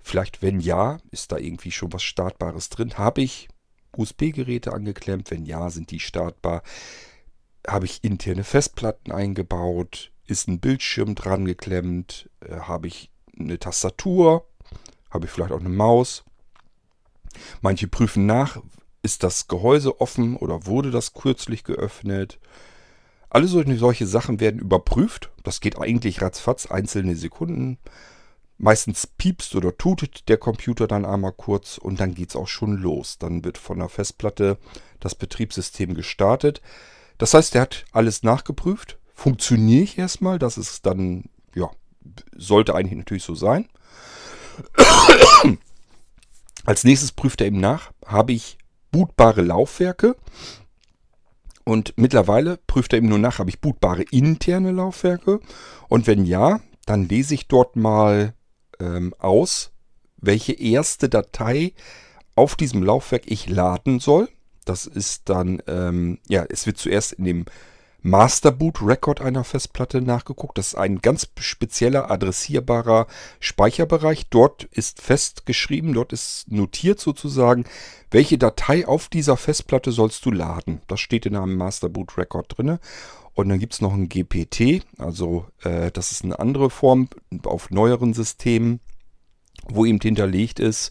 Vielleicht, 0.00 0.42
wenn 0.42 0.60
ja, 0.60 0.98
ist 1.10 1.32
da 1.32 1.36
irgendwie 1.36 1.70
schon 1.70 1.92
was 1.92 2.02
Startbares 2.02 2.70
drin. 2.70 2.96
Habe 2.96 3.20
ich 3.20 3.48
USB-Geräte 3.96 4.72
angeklemmt? 4.72 5.30
Wenn 5.30 5.44
ja, 5.44 5.70
sind 5.70 5.90
die 5.90 6.00
startbar. 6.00 6.62
Habe 7.66 7.84
ich 7.84 8.02
interne 8.02 8.44
Festplatten 8.44 9.12
eingebaut? 9.12 10.12
Ist 10.26 10.48
ein 10.48 10.60
Bildschirm 10.60 11.14
dran 11.14 11.44
geklemmt? 11.44 12.30
Äh, 12.40 12.60
habe 12.60 12.86
ich 12.86 13.10
eine 13.38 13.58
Tastatur? 13.58 14.46
Habe 15.10 15.26
ich 15.26 15.30
vielleicht 15.30 15.52
auch 15.52 15.60
eine 15.60 15.68
Maus? 15.68 16.24
Manche 17.60 17.88
prüfen 17.88 18.26
nach, 18.26 18.60
ist 19.02 19.22
das 19.22 19.48
Gehäuse 19.48 20.00
offen 20.00 20.36
oder 20.36 20.66
wurde 20.66 20.90
das 20.90 21.12
kürzlich 21.12 21.64
geöffnet? 21.64 22.38
Alle 23.30 23.46
solche, 23.46 23.76
solche 23.78 24.06
Sachen 24.06 24.40
werden 24.40 24.60
überprüft. 24.60 25.30
Das 25.44 25.60
geht 25.60 25.78
eigentlich 25.78 26.20
ratzfatz, 26.20 26.66
einzelne 26.66 27.14
Sekunden. 27.14 27.78
Meistens 28.58 29.06
piepst 29.06 29.54
oder 29.54 29.78
tutet 29.78 30.28
der 30.28 30.36
Computer 30.36 30.86
dann 30.86 31.06
einmal 31.06 31.32
kurz 31.32 31.78
und 31.78 32.00
dann 32.00 32.14
geht 32.14 32.30
es 32.30 32.36
auch 32.36 32.48
schon 32.48 32.76
los. 32.76 33.16
Dann 33.18 33.42
wird 33.44 33.56
von 33.56 33.78
der 33.78 33.88
Festplatte 33.88 34.58
das 34.98 35.14
Betriebssystem 35.14 35.94
gestartet. 35.94 36.60
Das 37.16 37.32
heißt, 37.32 37.54
er 37.54 37.62
hat 37.62 37.84
alles 37.92 38.22
nachgeprüft. 38.22 38.98
Funktioniere 39.14 39.84
ich 39.84 39.96
erstmal, 39.96 40.38
das 40.38 40.58
ist 40.58 40.84
dann, 40.84 41.24
ja, 41.54 41.70
sollte 42.36 42.74
eigentlich 42.74 42.98
natürlich 42.98 43.24
so 43.24 43.34
sein. 43.34 43.68
Als 46.64 46.84
nächstes 46.84 47.12
prüft 47.12 47.40
er 47.40 47.46
eben 47.46 47.60
nach, 47.60 47.92
habe 48.04 48.32
ich 48.32 48.58
bootbare 48.90 49.42
Laufwerke. 49.42 50.16
Und 51.64 51.94
mittlerweile 51.96 52.58
prüft 52.66 52.92
er 52.92 52.98
eben 52.98 53.08
nur 53.08 53.18
nach, 53.18 53.38
habe 53.38 53.50
ich 53.50 53.60
bootbare 53.60 54.02
interne 54.10 54.72
Laufwerke. 54.72 55.40
Und 55.88 56.06
wenn 56.06 56.24
ja, 56.24 56.60
dann 56.86 57.08
lese 57.08 57.34
ich 57.34 57.48
dort 57.48 57.76
mal 57.76 58.34
ähm, 58.80 59.14
aus, 59.18 59.72
welche 60.16 60.52
erste 60.52 61.08
Datei 61.08 61.72
auf 62.34 62.56
diesem 62.56 62.82
Laufwerk 62.82 63.22
ich 63.26 63.48
laden 63.48 64.00
soll. 64.00 64.28
Das 64.64 64.86
ist 64.86 65.28
dann, 65.28 65.62
ähm, 65.66 66.18
ja, 66.28 66.44
es 66.48 66.66
wird 66.66 66.78
zuerst 66.78 67.12
in 67.12 67.24
dem 67.24 67.44
Master 68.02 68.50
Boot 68.50 68.80
Record 68.82 69.20
einer 69.20 69.44
Festplatte 69.44 70.00
nachgeguckt. 70.00 70.56
Das 70.56 70.68
ist 70.68 70.74
ein 70.74 71.00
ganz 71.00 71.28
spezieller 71.38 72.10
adressierbarer 72.10 73.06
Speicherbereich. 73.40 74.28
Dort 74.30 74.64
ist 74.64 75.02
festgeschrieben, 75.02 75.92
dort 75.92 76.12
ist 76.12 76.50
notiert 76.50 76.98
sozusagen, 76.98 77.64
welche 78.10 78.38
Datei 78.38 78.86
auf 78.86 79.08
dieser 79.08 79.36
Festplatte 79.36 79.92
sollst 79.92 80.24
du 80.24 80.30
laden. 80.30 80.80
Das 80.86 81.00
steht 81.00 81.26
in 81.26 81.36
einem 81.36 81.56
Master 81.56 81.88
Boot 81.88 82.16
Record 82.16 82.56
drin. 82.56 82.78
Und 83.34 83.48
dann 83.48 83.58
gibt 83.58 83.74
es 83.74 83.80
noch 83.80 83.94
ein 83.94 84.08
GPT, 84.08 84.84
also 84.98 85.46
äh, 85.62 85.90
das 85.92 86.10
ist 86.10 86.24
eine 86.24 86.38
andere 86.38 86.68
Form 86.68 87.08
auf 87.44 87.70
neueren 87.70 88.12
Systemen, 88.12 88.80
wo 89.68 89.86
eben 89.86 90.00
hinterlegt 90.00 90.58
ist, 90.58 90.90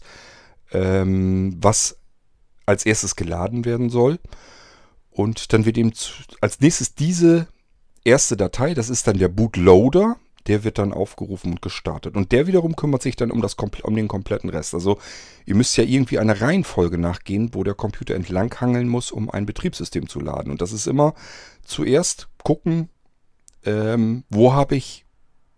ähm, 0.72 1.56
was 1.60 1.98
als 2.66 2.86
erstes 2.86 3.14
geladen 3.14 3.64
werden 3.64 3.90
soll. 3.90 4.18
Und 5.20 5.52
dann 5.52 5.66
wird 5.66 5.76
eben 5.76 5.92
als 6.40 6.60
nächstes 6.60 6.94
diese 6.94 7.46
erste 8.04 8.38
Datei, 8.38 8.72
das 8.72 8.88
ist 8.88 9.06
dann 9.06 9.18
der 9.18 9.28
Bootloader, 9.28 10.16
der 10.46 10.64
wird 10.64 10.78
dann 10.78 10.94
aufgerufen 10.94 11.52
und 11.52 11.60
gestartet. 11.60 12.16
Und 12.16 12.32
der 12.32 12.46
wiederum 12.46 12.74
kümmert 12.74 13.02
sich 13.02 13.16
dann 13.16 13.30
um, 13.30 13.42
das, 13.42 13.54
um 13.82 13.94
den 13.94 14.08
kompletten 14.08 14.48
Rest. 14.48 14.72
Also 14.72 14.98
ihr 15.44 15.56
müsst 15.56 15.76
ja 15.76 15.84
irgendwie 15.84 16.18
eine 16.18 16.40
Reihenfolge 16.40 16.96
nachgehen, 16.96 17.50
wo 17.52 17.64
der 17.64 17.74
Computer 17.74 18.14
entlanghangeln 18.14 18.88
muss, 18.88 19.12
um 19.12 19.28
ein 19.30 19.44
Betriebssystem 19.44 20.08
zu 20.08 20.20
laden. 20.20 20.50
Und 20.50 20.62
das 20.62 20.72
ist 20.72 20.86
immer 20.86 21.12
zuerst 21.66 22.28
gucken, 22.42 22.88
ähm, 23.66 24.24
wo 24.30 24.54
habe 24.54 24.74
ich 24.74 25.04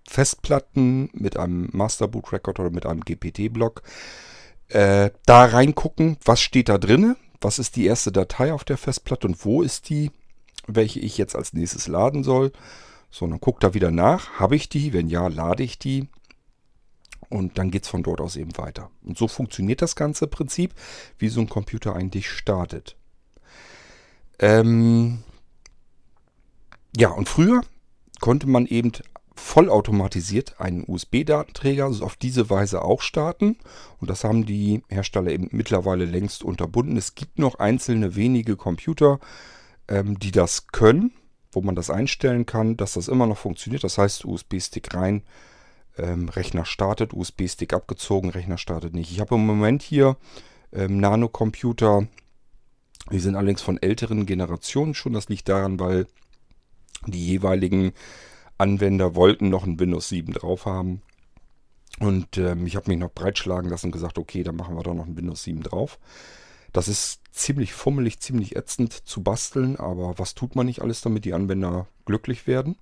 Festplatten 0.09 1.09
mit 1.13 1.37
einem 1.37 1.69
Master 1.71 2.09
Boot 2.09 2.33
Record 2.33 2.59
oder 2.59 2.71
mit 2.71 2.85
einem 2.85 3.03
GPT-Block. 3.03 3.83
Äh, 4.67 5.11
da 5.25 5.45
reingucken, 5.45 6.17
was 6.25 6.41
steht 6.41 6.69
da 6.69 6.79
drin, 6.79 7.15
was 7.43 7.59
ist 7.59 7.77
die 7.77 7.87
erste 7.87 8.13
Datei 8.13 8.53
auf 8.53 8.65
der 8.65 8.79
Festplatte 8.79 9.27
und 9.27 9.45
wo 9.45 9.63
ist 9.63 9.89
die, 9.89 10.11
welche 10.67 11.01
ich 11.01 11.19
jetzt 11.19 11.37
als 11.37 11.53
nächstes 11.53 11.89
laden 11.89 12.25
soll. 12.25 12.53
So, 13.11 13.27
dann 13.27 13.41
guckt 13.41 13.63
da 13.63 13.75
wieder 13.75 13.91
nach, 13.91 14.39
habe 14.39 14.57
ich 14.57 14.69
die, 14.69 14.93
wenn 14.93 15.09
ja, 15.09 15.29
lade 15.29 15.63
ich 15.63 15.79
die 15.79 16.09
und 17.29 17.59
dann 17.59 17.71
geht 17.71 17.85
es 17.85 17.89
von 17.89 18.03
dort 18.03 18.21
aus 18.21 18.37
eben 18.37 18.57
weiter. 18.59 18.91
Und 19.03 19.19
so 19.19 19.29
funktioniert 19.29 19.83
das 19.83 19.97
ganze 19.97 20.27
Prinzip, 20.27 20.75
wie 21.19 21.29
so 21.29 21.41
ein 21.41 21.49
Computer 21.49 21.95
eigentlich 21.95 22.31
startet. 22.31 22.97
Ähm 24.39 25.23
ja, 26.97 27.09
und 27.09 27.29
früher 27.29 27.63
konnte 28.21 28.47
man 28.47 28.67
eben 28.67 28.93
vollautomatisiert 29.35 30.61
einen 30.61 30.85
USB-Datenträger 30.87 31.87
auf 31.87 32.17
diese 32.17 32.51
Weise 32.51 32.83
auch 32.83 33.01
starten. 33.01 33.57
Und 34.01 34.11
das 34.11 34.25
haben 34.25 34.47
die 34.47 34.83
Hersteller 34.89 35.31
eben 35.31 35.49
mittlerweile 35.53 36.05
längst 36.05 36.43
unterbunden. 36.43 36.97
Es 36.97 37.15
gibt 37.15 37.39
noch 37.39 37.57
einzelne 37.57 38.15
wenige 38.15 38.57
Computer, 38.57 39.21
ähm, 39.89 40.19
die 40.19 40.33
das 40.33 40.69
können, 40.69 41.13
wo 41.51 41.61
man 41.61 41.75
das 41.75 41.91
einstellen 41.91 42.47
kann, 42.47 42.77
dass 42.77 42.95
das 42.95 43.09
immer 43.09 43.27
noch 43.27 43.39
funktioniert. 43.39 43.85
Das 43.85 43.99
heißt, 43.99 44.25
USB-Stick 44.25 44.95
rein, 44.95 45.23
ähm, 45.99 46.29
Rechner 46.29 46.65
startet, 46.65 47.13
USB-Stick 47.13 47.73
abgezogen, 47.75 48.31
Rechner 48.31 48.59
startet 48.59 48.95
nicht. 48.95 49.11
Ich 49.11 49.21
habe 49.21 49.35
im 49.35 49.47
Moment 49.47 49.83
hier 49.83 50.17
ähm, 50.73 50.99
Nano-Computer, 50.99 52.07
die 53.11 53.19
sind 53.19 53.37
allerdings 53.37 53.63
von 53.63 53.81
älteren 53.83 54.27
Generationen 54.27 54.95
schon. 54.95 55.13
Das 55.13 55.29
liegt 55.29 55.49
daran, 55.49 55.81
weil 55.81 56.07
die 57.07 57.27
jeweiligen 57.27 57.93
Anwender 58.63 59.15
wollten 59.17 59.49
noch 59.49 59.65
ein 59.65 59.79
Windows 59.81 60.09
7 60.09 60.33
drauf 60.33 60.67
haben. 60.67 61.03
Und 61.99 62.39
ähm, 62.39 62.67
ich 62.67 62.77
habe 62.77 62.91
mich 62.91 62.99
noch 62.99 63.13
breitschlagen 63.13 63.69
lassen 63.69 63.87
und 63.87 63.93
gesagt, 63.93 64.19
okay, 64.19 64.43
dann 64.43 64.57
machen 64.57 64.77
wir 64.77 64.83
doch 64.83 64.95
noch 64.95 65.07
ein 65.07 65.17
Windows 65.17 65.43
7 65.43 65.63
drauf. 65.63 65.99
Das 66.73 66.89
ist 66.89 67.21
ziemlich 67.33 67.75
fummelig, 67.75 68.21
ziemlich 68.21 68.57
ätzend 68.57 68.93
zu 68.93 69.23
basteln, 69.23 69.77
aber 69.77 70.19
was 70.19 70.35
tut 70.35 70.55
man 70.55 70.67
nicht 70.67 70.81
alles, 70.81 71.03
damit 71.03 71.25
die 71.25 71.35
Anwender 71.35 71.87
glücklich 72.07 72.47
werden? 72.47 72.77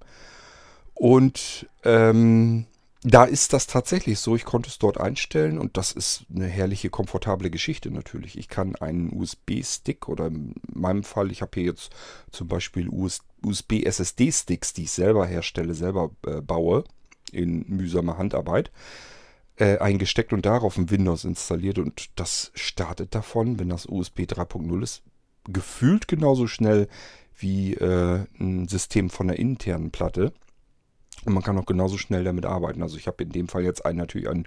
Und 0.94 1.66
ähm, 1.82 2.66
da 3.02 3.24
ist 3.24 3.54
das 3.54 3.66
tatsächlich 3.66 4.18
so. 4.20 4.36
Ich 4.36 4.44
konnte 4.44 4.68
es 4.68 4.78
dort 4.78 5.00
einstellen 5.00 5.58
und 5.58 5.76
das 5.78 5.92
ist 5.92 6.26
eine 6.32 6.46
herrliche, 6.46 6.90
komfortable 6.90 7.50
Geschichte 7.50 7.90
natürlich. 7.90 8.36
Ich 8.36 8.48
kann 8.48 8.76
einen 8.76 9.10
USB-Stick 9.12 10.08
oder 10.08 10.26
in 10.26 10.54
meinem 10.72 11.02
Fall, 11.02 11.30
ich 11.30 11.40
habe 11.40 11.52
hier 11.54 11.64
jetzt 11.64 11.90
zum 12.30 12.48
Beispiel 12.48 12.88
USB-SSD-Sticks, 13.42 14.72
die 14.72 14.84
ich 14.84 14.90
selber 14.90 15.26
herstelle, 15.26 15.74
selber 15.74 16.10
äh, 16.26 16.40
baue, 16.40 16.84
in 17.32 17.64
mühsamer 17.68 18.18
Handarbeit, 18.18 18.70
äh, 19.56 19.78
eingesteckt 19.78 20.32
und 20.32 20.46
darauf 20.46 20.76
ein 20.78 20.90
Windows 20.90 21.24
installiert 21.24 21.78
und 21.78 22.10
das 22.16 22.50
startet 22.54 23.14
davon, 23.14 23.58
wenn 23.58 23.68
das 23.68 23.86
USB 23.86 24.20
3.0 24.20 24.82
ist, 24.82 25.02
gefühlt 25.44 26.08
genauso 26.08 26.46
schnell 26.46 26.88
wie 27.36 27.74
äh, 27.74 28.24
ein 28.38 28.68
System 28.68 29.10
von 29.10 29.28
der 29.28 29.38
internen 29.38 29.90
Platte. 29.90 30.32
Und 31.24 31.34
man 31.34 31.42
kann 31.42 31.58
auch 31.58 31.66
genauso 31.66 31.98
schnell 31.98 32.24
damit 32.24 32.46
arbeiten. 32.46 32.82
Also 32.82 32.96
ich 32.96 33.06
habe 33.06 33.22
in 33.22 33.30
dem 33.30 33.48
Fall 33.48 33.62
jetzt 33.62 33.84
einen, 33.84 33.98
natürlich 33.98 34.28
ein 34.28 34.46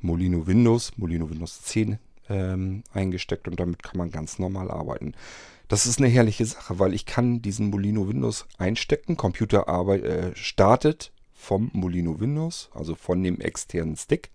Molino 0.00 0.46
Windows, 0.46 0.92
Molino 0.96 1.30
Windows 1.30 1.62
10 1.62 1.98
ähm, 2.28 2.82
eingesteckt 2.92 3.48
und 3.48 3.58
damit 3.58 3.82
kann 3.82 3.98
man 3.98 4.10
ganz 4.10 4.38
normal 4.38 4.70
arbeiten. 4.70 5.14
Das 5.70 5.86
ist 5.86 6.00
eine 6.00 6.08
herrliche 6.08 6.44
Sache, 6.46 6.80
weil 6.80 6.94
ich 6.94 7.06
kann 7.06 7.42
diesen 7.42 7.70
Molino 7.70 8.08
Windows 8.08 8.44
einstecken. 8.58 9.16
Computer 9.16 9.68
arbeit, 9.68 10.02
äh, 10.02 10.34
startet 10.34 11.12
vom 11.32 11.70
Molino 11.72 12.18
Windows, 12.18 12.70
also 12.74 12.96
von 12.96 13.22
dem 13.22 13.40
externen 13.40 13.96
Stick. 13.96 14.32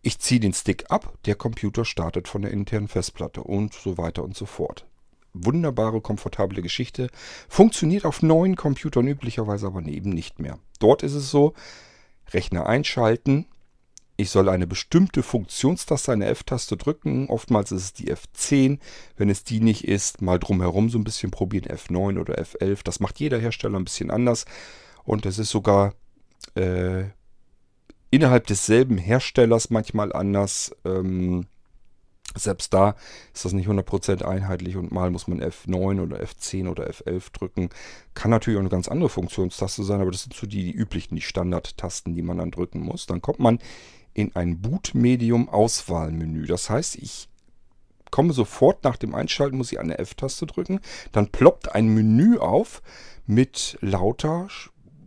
Ich 0.00 0.18
ziehe 0.20 0.40
den 0.40 0.54
Stick 0.54 0.90
ab, 0.90 1.12
der 1.26 1.34
Computer 1.34 1.84
startet 1.84 2.28
von 2.28 2.40
der 2.40 2.50
internen 2.50 2.88
Festplatte 2.88 3.42
und 3.42 3.74
so 3.74 3.98
weiter 3.98 4.24
und 4.24 4.38
so 4.38 4.46
fort. 4.46 4.86
Wunderbare, 5.34 6.00
komfortable 6.00 6.62
Geschichte. 6.62 7.10
Funktioniert 7.50 8.06
auf 8.06 8.22
neuen 8.22 8.56
Computern 8.56 9.06
üblicherweise 9.06 9.66
aber 9.66 9.84
eben 9.84 10.08
nicht 10.08 10.38
mehr. 10.38 10.58
Dort 10.78 11.02
ist 11.02 11.12
es 11.12 11.30
so, 11.30 11.52
Rechner 12.32 12.64
einschalten, 12.64 13.44
ich 14.20 14.30
soll 14.30 14.48
eine 14.48 14.66
bestimmte 14.66 15.22
Funktionstaste, 15.22 16.10
eine 16.10 16.26
F-Taste 16.26 16.76
drücken. 16.76 17.28
Oftmals 17.28 17.70
ist 17.70 17.82
es 17.82 17.92
die 17.92 18.12
F10. 18.12 18.80
Wenn 19.16 19.30
es 19.30 19.44
die 19.44 19.60
nicht 19.60 19.86
ist, 19.86 20.20
mal 20.20 20.40
drumherum 20.40 20.90
so 20.90 20.98
ein 20.98 21.04
bisschen 21.04 21.30
probieren, 21.30 21.66
F9 21.66 22.18
oder 22.18 22.36
F11. 22.36 22.80
Das 22.82 22.98
macht 22.98 23.20
jeder 23.20 23.38
Hersteller 23.38 23.78
ein 23.78 23.84
bisschen 23.84 24.10
anders. 24.10 24.44
Und 25.04 25.24
es 25.24 25.38
ist 25.38 25.50
sogar 25.50 25.94
äh, 26.56 27.04
innerhalb 28.10 28.48
desselben 28.48 28.98
Herstellers 28.98 29.70
manchmal 29.70 30.12
anders. 30.12 30.72
Ähm, 30.84 31.46
selbst 32.34 32.74
da 32.74 32.96
ist 33.32 33.44
das 33.44 33.52
nicht 33.52 33.68
100% 33.68 34.24
einheitlich 34.24 34.76
und 34.76 34.90
mal 34.90 35.10
muss 35.10 35.28
man 35.28 35.40
F9 35.40 36.02
oder 36.02 36.20
F10 36.20 36.68
oder 36.68 36.90
F11 36.90 37.32
drücken. 37.32 37.68
Kann 38.14 38.32
natürlich 38.32 38.56
auch 38.56 38.62
eine 38.62 38.68
ganz 38.68 38.88
andere 38.88 39.10
Funktionstaste 39.10 39.84
sein, 39.84 40.00
aber 40.00 40.10
das 40.10 40.24
sind 40.24 40.34
so 40.34 40.48
die, 40.48 40.64
die 40.64 40.72
üblichen, 40.72 41.14
die 41.14 41.22
Standardtasten, 41.22 42.16
die 42.16 42.22
man 42.22 42.38
dann 42.38 42.50
drücken 42.50 42.80
muss. 42.80 43.06
Dann 43.06 43.22
kommt 43.22 43.38
man 43.38 43.60
in 44.18 44.34
ein 44.34 44.60
Bootmedium-Auswahlmenü. 44.60 46.46
Das 46.46 46.68
heißt, 46.68 46.96
ich 46.96 47.28
komme 48.10 48.32
sofort 48.32 48.82
nach 48.82 48.96
dem 48.96 49.14
Einschalten, 49.14 49.56
muss 49.56 49.70
ich 49.70 49.78
eine 49.78 49.98
F-Taste 49.98 50.46
drücken. 50.46 50.80
Dann 51.12 51.28
ploppt 51.28 51.72
ein 51.72 51.86
Menü 51.94 52.36
auf 52.38 52.82
mit 53.26 53.78
lauter 53.80 54.48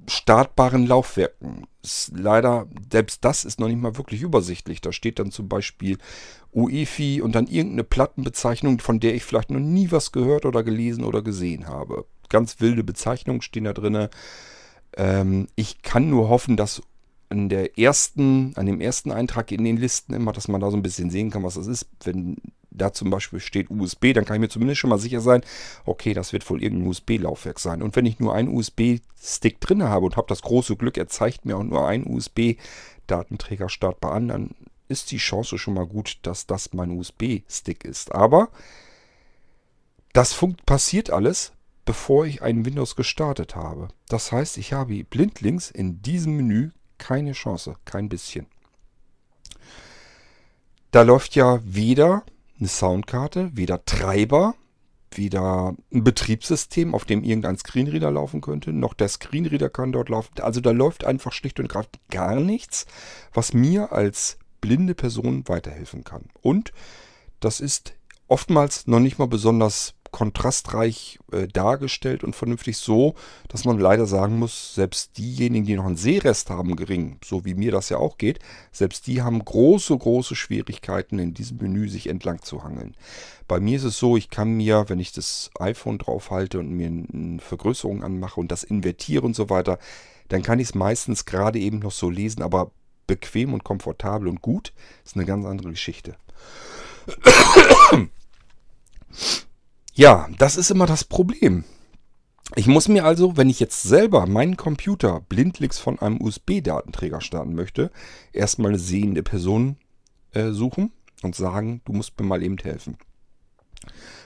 startbaren 0.07 0.87
Laufwerken. 0.87 1.67
Leider, 2.13 2.67
selbst 2.89 3.25
das 3.25 3.43
ist 3.43 3.59
noch 3.59 3.67
nicht 3.67 3.81
mal 3.81 3.97
wirklich 3.97 4.21
übersichtlich. 4.21 4.79
Da 4.79 4.93
steht 4.93 5.19
dann 5.19 5.31
zum 5.31 5.49
Beispiel 5.49 5.97
UEFI 6.53 7.21
und 7.21 7.33
dann 7.33 7.47
irgendeine 7.47 7.83
Plattenbezeichnung, 7.83 8.79
von 8.79 9.01
der 9.01 9.13
ich 9.13 9.25
vielleicht 9.25 9.51
noch 9.51 9.59
nie 9.59 9.91
was 9.91 10.13
gehört 10.13 10.45
oder 10.45 10.63
gelesen 10.63 11.03
oder 11.03 11.21
gesehen 11.21 11.67
habe. 11.67 12.05
Ganz 12.29 12.61
wilde 12.61 12.85
Bezeichnungen 12.85 13.41
stehen 13.41 13.65
da 13.65 13.73
drin. 13.73 14.07
Ähm, 14.95 15.47
ich 15.55 15.81
kann 15.81 16.09
nur 16.09 16.29
hoffen, 16.29 16.55
dass 16.55 16.81
an 17.31 17.49
der 17.49 17.79
ersten, 17.79 18.53
an 18.55 18.65
dem 18.65 18.81
ersten 18.81 19.11
Eintrag 19.11 19.51
in 19.51 19.63
den 19.63 19.77
Listen 19.77 20.13
immer, 20.13 20.33
dass 20.33 20.47
man 20.47 20.61
da 20.61 20.69
so 20.69 20.77
ein 20.77 20.83
bisschen 20.83 21.09
sehen 21.09 21.31
kann, 21.31 21.43
was 21.43 21.55
das 21.55 21.67
ist. 21.67 21.87
Wenn 22.03 22.37
da 22.69 22.93
zum 22.93 23.09
Beispiel 23.09 23.39
steht 23.39 23.69
USB, 23.69 24.13
dann 24.13 24.25
kann 24.25 24.35
ich 24.35 24.41
mir 24.41 24.49
zumindest 24.49 24.79
schon 24.79 24.89
mal 24.89 24.99
sicher 24.99 25.21
sein, 25.21 25.41
okay, 25.85 26.13
das 26.13 26.33
wird 26.33 26.49
wohl 26.49 26.61
irgendein 26.61 26.87
USB-Laufwerk 26.87 27.59
sein. 27.59 27.81
Und 27.81 27.95
wenn 27.95 28.05
ich 28.05 28.19
nur 28.19 28.33
einen 28.33 28.49
USB-Stick 28.49 29.59
drin 29.59 29.83
habe 29.83 30.05
und 30.05 30.17
habe 30.17 30.27
das 30.27 30.41
große 30.41 30.75
Glück, 30.75 30.97
er 30.97 31.07
zeigt 31.07 31.45
mir 31.45 31.57
auch 31.57 31.63
nur 31.63 31.87
einen 31.87 32.07
USB-Datenträger 32.07 33.69
startbar 33.69 34.13
an, 34.13 34.27
dann 34.27 34.49
ist 34.87 35.11
die 35.11 35.17
Chance 35.17 35.57
schon 35.57 35.73
mal 35.73 35.87
gut, 35.87 36.19
dass 36.23 36.47
das 36.47 36.73
mein 36.73 36.91
USB-Stick 36.91 37.85
ist. 37.85 38.13
Aber 38.13 38.49
das 40.13 40.37
passiert 40.65 41.09
alles, 41.09 41.53
bevor 41.85 42.25
ich 42.25 42.41
einen 42.41 42.65
Windows 42.65 42.95
gestartet 42.95 43.55
habe. 43.55 43.87
Das 44.07 44.31
heißt, 44.31 44.57
ich 44.57 44.73
habe 44.73 45.03
blindlings 45.03 45.71
in 45.71 46.01
diesem 46.01 46.35
Menü 46.35 46.71
keine 47.01 47.33
Chance, 47.33 47.75
kein 47.83 48.09
bisschen. 48.09 48.45
Da 50.91 51.01
läuft 51.01 51.35
ja 51.35 51.59
weder 51.63 52.23
eine 52.59 52.67
Soundkarte, 52.67 53.49
weder 53.53 53.83
Treiber, 53.85 54.53
weder 55.09 55.75
ein 55.91 56.03
Betriebssystem, 56.03 56.93
auf 56.93 57.05
dem 57.05 57.23
irgendein 57.23 57.57
Screenreader 57.57 58.11
laufen 58.11 58.39
könnte, 58.39 58.71
noch 58.71 58.93
der 58.93 59.09
Screenreader 59.09 59.69
kann 59.69 59.91
dort 59.91 60.09
laufen. 60.09 60.39
Also 60.41 60.61
da 60.61 60.71
läuft 60.71 61.03
einfach 61.03 61.33
schlicht 61.33 61.59
und 61.59 61.65
ergreifend 61.65 61.99
gar 62.11 62.35
nichts, 62.35 62.85
was 63.33 63.53
mir 63.53 63.91
als 63.91 64.37
blinde 64.61 64.93
Person 64.93 65.47
weiterhelfen 65.47 66.03
kann. 66.03 66.25
Und 66.41 66.71
das 67.39 67.59
ist 67.59 67.93
oftmals 68.27 68.85
noch 68.85 68.99
nicht 68.99 69.17
mal 69.17 69.27
besonders 69.27 69.95
kontrastreich 70.11 71.19
äh, 71.31 71.47
dargestellt 71.47 72.23
und 72.23 72.35
vernünftig 72.35 72.77
so, 72.77 73.15
dass 73.47 73.65
man 73.65 73.79
leider 73.79 74.05
sagen 74.05 74.37
muss, 74.37 74.75
selbst 74.75 75.17
diejenigen, 75.17 75.65
die 75.65 75.75
noch 75.75 75.85
einen 75.85 75.95
Sehrest 75.95 76.49
haben, 76.49 76.75
gering, 76.75 77.17
so 77.23 77.45
wie 77.45 77.53
mir 77.53 77.71
das 77.71 77.89
ja 77.89 77.97
auch 77.97 78.17
geht, 78.17 78.39
selbst 78.71 79.07
die 79.07 79.21
haben 79.21 79.43
große, 79.43 79.97
große 79.97 80.35
Schwierigkeiten 80.35 81.17
in 81.17 81.33
diesem 81.33 81.57
Menü 81.57 81.87
sich 81.89 82.07
entlang 82.07 82.41
zu 82.41 82.63
hangeln. 82.63 82.95
Bei 83.47 83.59
mir 83.59 83.77
ist 83.77 83.83
es 83.83 83.97
so, 83.97 84.17
ich 84.17 84.29
kann 84.29 84.53
mir, 84.53 84.85
wenn 84.87 84.99
ich 84.99 85.13
das 85.13 85.49
iPhone 85.59 85.97
drauf 85.97 86.29
halte 86.29 86.59
und 86.59 86.69
mir 86.69 86.87
eine 86.87 87.39
Vergrößerung 87.39 88.03
anmache 88.03 88.39
und 88.39 88.51
das 88.51 88.63
invertiere 88.63 89.25
und 89.25 89.35
so 89.35 89.49
weiter, 89.49 89.79
dann 90.27 90.43
kann 90.43 90.59
ich 90.59 90.69
es 90.69 90.75
meistens 90.75 91.25
gerade 91.25 91.59
eben 91.59 91.79
noch 91.79 91.91
so 91.91 92.09
lesen, 92.09 92.41
aber 92.41 92.71
bequem 93.07 93.53
und 93.53 93.63
komfortabel 93.63 94.27
und 94.27 94.41
gut 94.41 94.73
ist 95.03 95.15
eine 95.15 95.25
ganz 95.25 95.45
andere 95.45 95.71
Geschichte. 95.71 96.15
Ja, 99.93 100.29
das 100.37 100.55
ist 100.55 100.71
immer 100.71 100.85
das 100.85 101.03
Problem. 101.03 101.65
Ich 102.55 102.67
muss 102.67 102.87
mir 102.87 103.03
also, 103.03 103.35
wenn 103.35 103.49
ich 103.49 103.59
jetzt 103.59 103.83
selber 103.83 104.25
meinen 104.25 104.55
Computer 104.55 105.21
blindlings 105.27 105.79
von 105.79 105.99
einem 105.99 106.21
USB-Datenträger 106.21 107.19
starten 107.19 107.55
möchte, 107.55 107.91
erstmal 108.31 108.71
eine 108.71 108.79
sehende 108.79 109.21
Person 109.21 109.75
äh, 110.31 110.51
suchen 110.51 110.91
und 111.23 111.35
sagen, 111.35 111.81
du 111.85 111.93
musst 111.93 112.17
mir 112.19 112.25
mal 112.25 112.41
eben 112.41 112.57
helfen. 112.57 112.97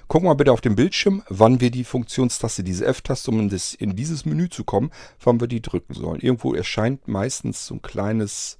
Guck 0.08 0.21
mal 0.21 0.36
bitte 0.36 0.51
auf 0.51 0.62
dem 0.62 0.75
Bildschirm, 0.75 1.23
wann 1.30 1.62
wir 1.62 1.71
die 1.71 1.84
Funktionstaste, 1.84 2.63
diese 2.63 2.86
F-Taste, 2.86 3.32
um 3.32 3.39
in, 3.39 3.95
dieses 3.95 4.25
Menü 4.25 4.49
zu 4.49 4.63
kommen, 4.63 4.91
wann 5.23 5.39
wir 5.39 5.47
die 5.47 5.62
drücken 5.62 5.95
sollen. 5.95 6.21
Irgendwo 6.21 6.54
erscheint 6.54 7.08
meistens 7.08 7.65
so 7.65 7.75
ein 7.75 7.82
kleines 7.82 8.60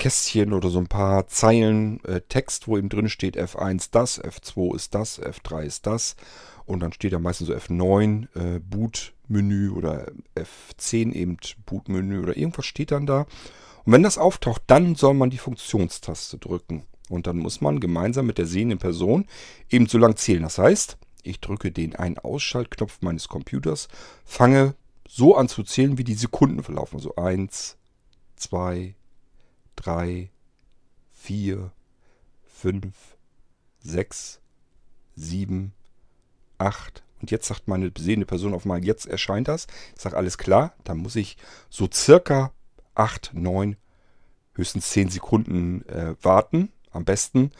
Kästchen 0.00 0.54
oder 0.54 0.70
so 0.70 0.78
ein 0.78 0.86
paar 0.86 1.26
Zeilen 1.26 2.02
äh, 2.04 2.22
Text, 2.22 2.66
wo 2.66 2.78
eben 2.78 2.88
drin 2.88 3.10
steht 3.10 3.36
F1 3.36 3.88
das, 3.92 4.18
F2 4.18 4.74
ist 4.74 4.94
das, 4.94 5.20
F3 5.20 5.62
ist 5.64 5.86
das. 5.86 6.16
Und 6.64 6.80
dann 6.80 6.94
steht 6.94 7.12
da 7.12 7.18
meistens 7.18 7.48
so 7.48 7.54
F9 7.54 8.28
äh, 8.34 8.60
Boot-Menü 8.60 9.70
oder 9.70 10.10
F10 10.34 11.12
eben 11.12 11.36
Boot-Menü 11.66 12.22
oder 12.22 12.34
irgendwas 12.34 12.64
steht 12.64 12.92
dann 12.92 13.04
da. 13.04 13.26
Und 13.84 13.92
wenn 13.92 14.02
das 14.02 14.16
auftaucht, 14.16 14.62
dann 14.68 14.94
soll 14.94 15.12
man 15.12 15.28
die 15.28 15.38
Funktionstaste 15.38 16.38
drücken. 16.38 16.84
Und 17.10 17.26
dann 17.26 17.36
muss 17.36 17.60
man 17.60 17.78
gemeinsam 17.78 18.24
mit 18.24 18.38
der 18.38 18.46
sehenden 18.46 18.78
Person 18.78 19.26
eben 19.68 19.86
so 19.86 19.98
lang 19.98 20.16
zählen. 20.16 20.44
Das 20.44 20.56
heißt, 20.56 20.96
ich 21.24 21.40
drücke 21.40 21.72
den 21.72 21.94
Ein-Ausschaltknopf 21.94 23.02
meines 23.02 23.28
Computers, 23.28 23.88
fange 24.24 24.74
so 25.06 25.36
an 25.36 25.48
zu 25.48 25.62
zählen, 25.62 25.98
wie 25.98 26.04
die 26.04 26.14
Sekunden 26.14 26.62
verlaufen. 26.62 27.00
So 27.00 27.16
1, 27.16 27.76
2, 28.36 28.94
3, 29.76 30.30
4, 31.12 31.70
5, 32.44 32.94
6, 33.82 34.40
7, 35.16 35.72
8. 36.58 37.02
Und 37.20 37.30
jetzt 37.30 37.46
sagt 37.46 37.68
meine 37.68 37.92
sehende 37.98 38.26
Person 38.26 38.54
auf 38.54 38.64
einmal, 38.64 38.84
jetzt 38.84 39.06
erscheint 39.06 39.48
das. 39.48 39.66
Ich 39.94 40.02
sage, 40.02 40.16
alles 40.16 40.38
klar, 40.38 40.74
dann 40.84 40.98
muss 40.98 41.16
ich 41.16 41.36
so 41.68 41.88
circa 41.92 42.52
8, 42.94 43.32
9, 43.34 43.76
höchstens 44.54 44.90
10 44.90 45.10
Sekunden 45.10 45.86
äh, 45.88 46.14
warten. 46.22 46.70
Am 46.90 47.04
besten 47.04 47.52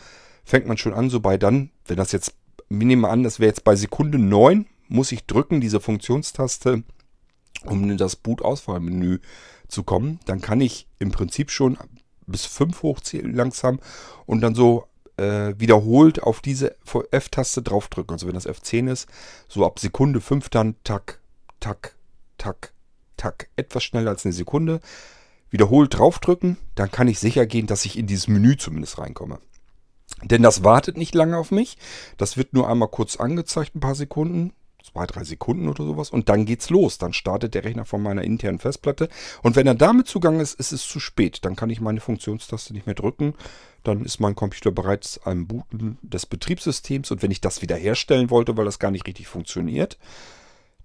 fängt 0.44 0.66
man 0.66 0.78
schon 0.78 0.94
an, 0.94 1.10
so 1.10 1.20
bei 1.20 1.36
dann, 1.36 1.70
wenn 1.86 1.96
das 1.96 2.12
jetzt, 2.12 2.34
nehmen 2.68 3.02
wir 3.02 3.10
an, 3.10 3.22
das 3.22 3.38
wäre 3.38 3.48
jetzt 3.48 3.64
bei 3.64 3.76
Sekunde 3.76 4.18
9, 4.18 4.66
muss 4.88 5.12
ich 5.12 5.26
drücken, 5.26 5.60
diese 5.60 5.80
Funktionstaste, 5.80 6.82
um 7.64 7.90
in 7.90 7.96
das 7.96 8.16
Boot-Auswahlmenü 8.16 9.18
zu 9.68 9.82
kommen. 9.84 10.20
Dann 10.24 10.40
kann 10.40 10.60
ich 10.60 10.88
im 10.98 11.12
Prinzip 11.12 11.50
schon 11.50 11.78
bis 12.30 12.46
5 12.46 12.82
hochzählen 12.82 13.34
langsam 13.34 13.80
und 14.26 14.40
dann 14.40 14.54
so 14.54 14.86
äh, 15.16 15.54
wiederholt 15.58 16.22
auf 16.22 16.40
diese 16.40 16.76
F-Taste 17.10 17.62
draufdrücken. 17.62 18.14
Also 18.14 18.26
wenn 18.26 18.34
das 18.34 18.48
F10 18.48 18.90
ist, 18.90 19.08
so 19.48 19.64
ab 19.66 19.78
Sekunde 19.78 20.20
5 20.20 20.48
dann 20.48 20.76
tack, 20.84 21.20
tack, 21.60 21.94
tack, 22.38 22.72
tack. 23.16 23.48
Etwas 23.56 23.84
schneller 23.84 24.10
als 24.10 24.24
eine 24.24 24.32
Sekunde. 24.32 24.80
Wiederholt 25.50 25.98
draufdrücken, 25.98 26.58
dann 26.76 26.90
kann 26.90 27.08
ich 27.08 27.18
sicher 27.18 27.44
gehen, 27.44 27.66
dass 27.66 27.84
ich 27.84 27.98
in 27.98 28.06
dieses 28.06 28.28
Menü 28.28 28.56
zumindest 28.56 28.98
reinkomme. 28.98 29.40
Denn 30.22 30.42
das 30.42 30.64
wartet 30.64 30.96
nicht 30.96 31.14
lange 31.14 31.36
auf 31.36 31.50
mich. 31.50 31.76
Das 32.16 32.36
wird 32.36 32.52
nur 32.52 32.68
einmal 32.68 32.88
kurz 32.88 33.16
angezeigt, 33.16 33.74
ein 33.74 33.80
paar 33.80 33.94
Sekunden 33.94 34.52
zwei, 34.82 35.06
drei 35.06 35.24
Sekunden 35.24 35.68
oder 35.68 35.84
sowas 35.84 36.10
und 36.10 36.28
dann 36.28 36.44
geht's 36.44 36.70
los. 36.70 36.98
Dann 36.98 37.12
startet 37.12 37.54
der 37.54 37.64
Rechner 37.64 37.84
von 37.84 38.02
meiner 38.02 38.22
internen 38.22 38.58
Festplatte 38.58 39.08
und 39.42 39.56
wenn 39.56 39.66
er 39.66 39.74
damit 39.74 40.06
zugange 40.06 40.42
ist, 40.42 40.58
ist 40.58 40.72
es 40.72 40.86
zu 40.86 41.00
spät. 41.00 41.44
Dann 41.44 41.56
kann 41.56 41.70
ich 41.70 41.80
meine 41.80 42.00
Funktionstaste 42.00 42.72
nicht 42.72 42.86
mehr 42.86 42.94
drücken. 42.94 43.34
Dann 43.82 44.04
ist 44.04 44.20
mein 44.20 44.34
Computer 44.34 44.72
bereits 44.72 45.20
am 45.24 45.46
Booten 45.46 45.98
des 46.02 46.26
Betriebssystems 46.26 47.10
und 47.10 47.22
wenn 47.22 47.30
ich 47.30 47.40
das 47.40 47.62
wiederherstellen 47.62 48.30
wollte, 48.30 48.56
weil 48.56 48.66
das 48.66 48.78
gar 48.78 48.90
nicht 48.90 49.06
richtig 49.06 49.26
funktioniert, 49.26 49.98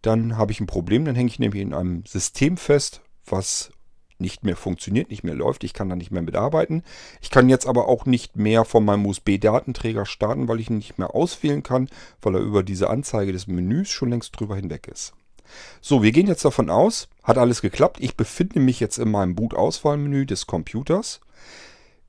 dann 0.01 0.38
habe 0.38 0.51
ich 0.51 0.60
ein 0.60 0.67
Problem. 0.67 1.05
Dann 1.05 1.15
hänge 1.15 1.29
ich 1.29 1.39
nämlich 1.39 1.62
in 1.62 1.73
einem 1.73 2.05
System 2.05 2.58
fest, 2.58 3.01
was 3.25 3.71
nicht 4.19 4.43
mehr 4.43 4.56
funktioniert, 4.56 5.10
nicht 5.10 5.23
mehr 5.23 5.36
läuft. 5.36 5.63
Ich 5.63 5.73
kann 5.73 5.89
da 5.89 5.95
nicht 5.95 6.12
mehr 6.12 6.21
mitarbeiten. 6.21 6.84
Ich 7.21 7.30
kann 7.30 7.49
jetzt 7.49 7.67
aber 7.67 7.88
auch 7.88 8.06
nicht 8.06 8.36
mehr 8.36 8.65
von 8.65 8.86
meinem 8.86 9.06
USB-Datenträger 9.06 10.06
starten, 10.06 10.47
weil 10.47 10.60
ich 10.60 10.69
ihn 10.69 10.78
nicht 10.78 10.97
mehr 10.97 11.13
auswählen 11.13 11.63
kann, 11.63 11.89
weil 12.21 12.36
er 12.36 12.41
über 12.41 12.63
diese 12.63 12.89
Anzeige 12.89 13.32
des 13.32 13.47
Menüs 13.47 13.89
schon 13.89 14.10
längst 14.10 14.39
drüber 14.39 14.56
hinweg 14.56 14.88
ist. 14.88 15.13
So, 15.82 16.01
wir 16.01 16.12
gehen 16.12 16.28
jetzt 16.28 16.45
davon 16.45 16.69
aus, 16.69 17.08
hat 17.23 17.38
alles 17.38 17.62
geklappt. 17.62 17.97
Ich 17.99 18.17
befinde 18.17 18.60
mich 18.60 18.80
jetzt 18.80 18.97
in 18.97 19.12
meinem 19.12 19.36
Boot-Auswahlmenü 19.36 20.25
des 20.25 20.47
Computers. 20.47 21.19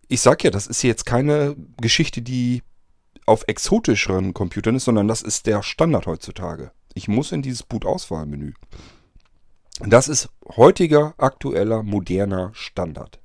ich 0.09 0.21
sag 0.21 0.45
ja, 0.45 0.51
das 0.51 0.67
ist 0.67 0.83
jetzt 0.83 1.05
keine 1.05 1.57
Geschichte, 1.81 2.23
die 2.23 2.63
auf 3.27 3.45
exotischeren 3.49 4.35
Computern 4.35 4.77
ist, 4.77 4.85
sondern 4.85 5.09
das 5.09 5.21
ist 5.23 5.47
der 5.47 5.63
Standard 5.63 6.07
heutzutage. 6.07 6.71
Ich 6.95 7.09
muss 7.09 7.33
in 7.33 7.43
dieses 7.43 7.65
Boot-Auswahlmenü. 7.65 8.53
Das 9.81 10.09
ist 10.09 10.31
heutiger, 10.57 11.15
aktueller, 11.19 11.83
moderner 11.83 12.51
Standard. 12.55 13.21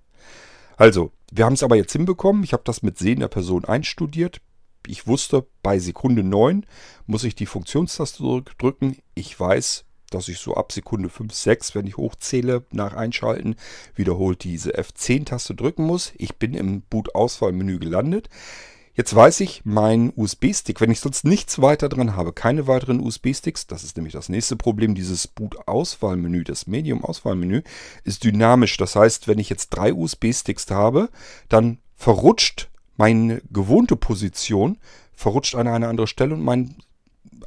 Also, 0.75 1.11
wir 1.31 1.45
haben 1.45 1.53
es 1.53 1.63
aber 1.63 1.77
jetzt 1.77 1.93
hinbekommen. 1.93 2.43
Ich 2.43 2.51
habe 2.51 2.63
das 2.65 2.83
mit 2.83 2.97
sehender 2.97 3.29
Person 3.29 3.63
einstudiert. 3.63 4.41
Ich 4.85 5.07
wusste, 5.07 5.45
bei 5.63 5.79
Sekunde 5.79 6.23
9 6.23 6.65
muss 7.05 7.23
ich 7.23 7.35
die 7.35 7.45
Funktionstaste 7.45 8.43
drücken. 8.57 8.97
Ich 9.15 9.39
weiß, 9.39 9.85
dass 10.09 10.27
ich 10.27 10.39
so 10.39 10.55
ab 10.55 10.73
Sekunde 10.73 11.07
5, 11.07 11.33
6, 11.33 11.75
wenn 11.75 11.87
ich 11.87 11.95
hochzähle, 11.95 12.65
nach 12.71 12.93
Einschalten 12.93 13.55
wiederholt 13.95 14.43
diese 14.43 14.77
F10-Taste 14.77 15.55
drücken 15.55 15.85
muss. 15.85 16.11
Ich 16.17 16.35
bin 16.35 16.53
im 16.53 16.81
Boot-Auswahlmenü 16.81 17.79
gelandet. 17.79 18.27
Jetzt 18.93 19.15
weiß 19.15 19.39
ich, 19.39 19.61
mein 19.63 20.11
USB-Stick, 20.15 20.81
wenn 20.81 20.91
ich 20.91 20.99
sonst 20.99 21.23
nichts 21.23 21.61
weiter 21.61 21.87
dran 21.87 22.15
habe, 22.15 22.33
keine 22.33 22.67
weiteren 22.67 22.99
USB-Sticks, 22.99 23.67
das 23.67 23.83
ist 23.83 23.95
nämlich 23.95 24.13
das 24.13 24.27
nächste 24.27 24.57
Problem, 24.57 24.95
dieses 24.95 25.27
Boot-Auswahlmenü, 25.27 26.43
das 26.43 26.67
Medium-Auswahlmenü, 26.67 27.61
ist 28.03 28.23
dynamisch. 28.25 28.75
Das 28.77 28.95
heißt, 28.95 29.29
wenn 29.29 29.39
ich 29.39 29.49
jetzt 29.49 29.69
drei 29.69 29.93
USB-Sticks 29.93 30.69
habe, 30.69 31.09
dann 31.47 31.77
verrutscht 31.95 32.69
meine 32.97 33.41
gewohnte 33.49 33.95
Position, 33.95 34.77
verrutscht 35.13 35.55
an 35.55 35.67
eine 35.67 35.87
andere 35.87 36.07
Stelle 36.07 36.33
und 36.33 36.43
mein 36.43 36.75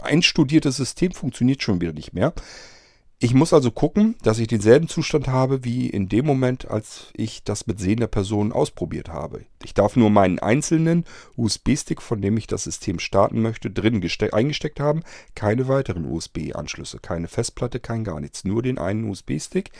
einstudiertes 0.01 0.77
System 0.77 1.13
funktioniert 1.13 1.63
schon 1.63 1.81
wieder 1.81 1.93
nicht 1.93 2.15
mehr. 2.15 2.33
Ich 3.25 3.33
muss 3.33 3.55
also 3.55 3.71
gucken, 3.71 4.17
dass 4.21 4.39
ich 4.39 4.49
denselben 4.49 4.87
Zustand 4.87 5.29
habe 5.29 5.65
wie 5.65 5.89
in 5.89 6.11
dem 6.11 6.27
Moment, 6.27 6.71
als 6.71 7.07
ich 7.15 7.43
das 7.43 7.67
mit 7.67 7.81
sehender 7.81 8.07
Person 8.07 8.53
ausprobiert 8.53 9.09
habe. 9.09 9.47
Ich 9.65 9.73
darf 9.73 9.97
nur 9.97 10.11
meinen 10.11 10.41
einzelnen 10.41 11.07
USB-Stick, 11.35 12.03
von 12.03 12.21
dem 12.21 12.37
ich 12.37 12.47
das 12.47 12.65
System 12.65 12.99
starten 12.99 13.41
möchte, 13.41 13.71
drin 13.71 14.07
eingesteckt 14.31 14.79
haben. 14.79 15.05
Keine 15.35 15.69
weiteren 15.69 16.05
USB-Anschlüsse, 16.05 16.99
keine 16.99 17.27
Festplatte, 17.27 17.81
kein 17.81 18.05
gar 18.05 18.21
nichts. 18.21 18.45
Nur 18.45 18.63
den 18.63 18.77
einen 18.77 19.09
USB-Stick. 19.09 19.71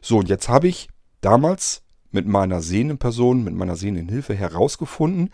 So, 0.00 0.16
und 0.16 0.30
jetzt 0.30 0.48
habe 0.48 0.66
ich 0.66 0.88
damals 1.20 1.82
mit 2.12 2.26
meiner 2.26 2.62
sehenden 2.62 2.96
Person, 2.96 3.44
mit 3.44 3.54
meiner 3.54 3.76
sehenden 3.76 4.08
Hilfe 4.08 4.34
herausgefunden, 4.34 5.28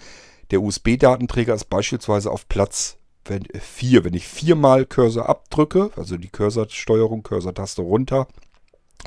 der 0.51 0.63
USB-Datenträger 0.63 1.55
ist 1.55 1.71
beispielsweise 1.71 2.33
auf 2.33 2.49
Platz 2.49 2.99
wenn, 3.25 3.45
4. 3.45 4.05
Wenn 4.05 4.15
ich 4.15 4.27
viermal 4.27 4.87
Cursor 4.87 5.29
abdrücke, 5.29 5.91
also 5.97 6.17
die 6.17 6.29
Cursor-Steuerung, 6.29 7.23
Cursor-Taste 7.23 7.83
runter, 7.83 8.29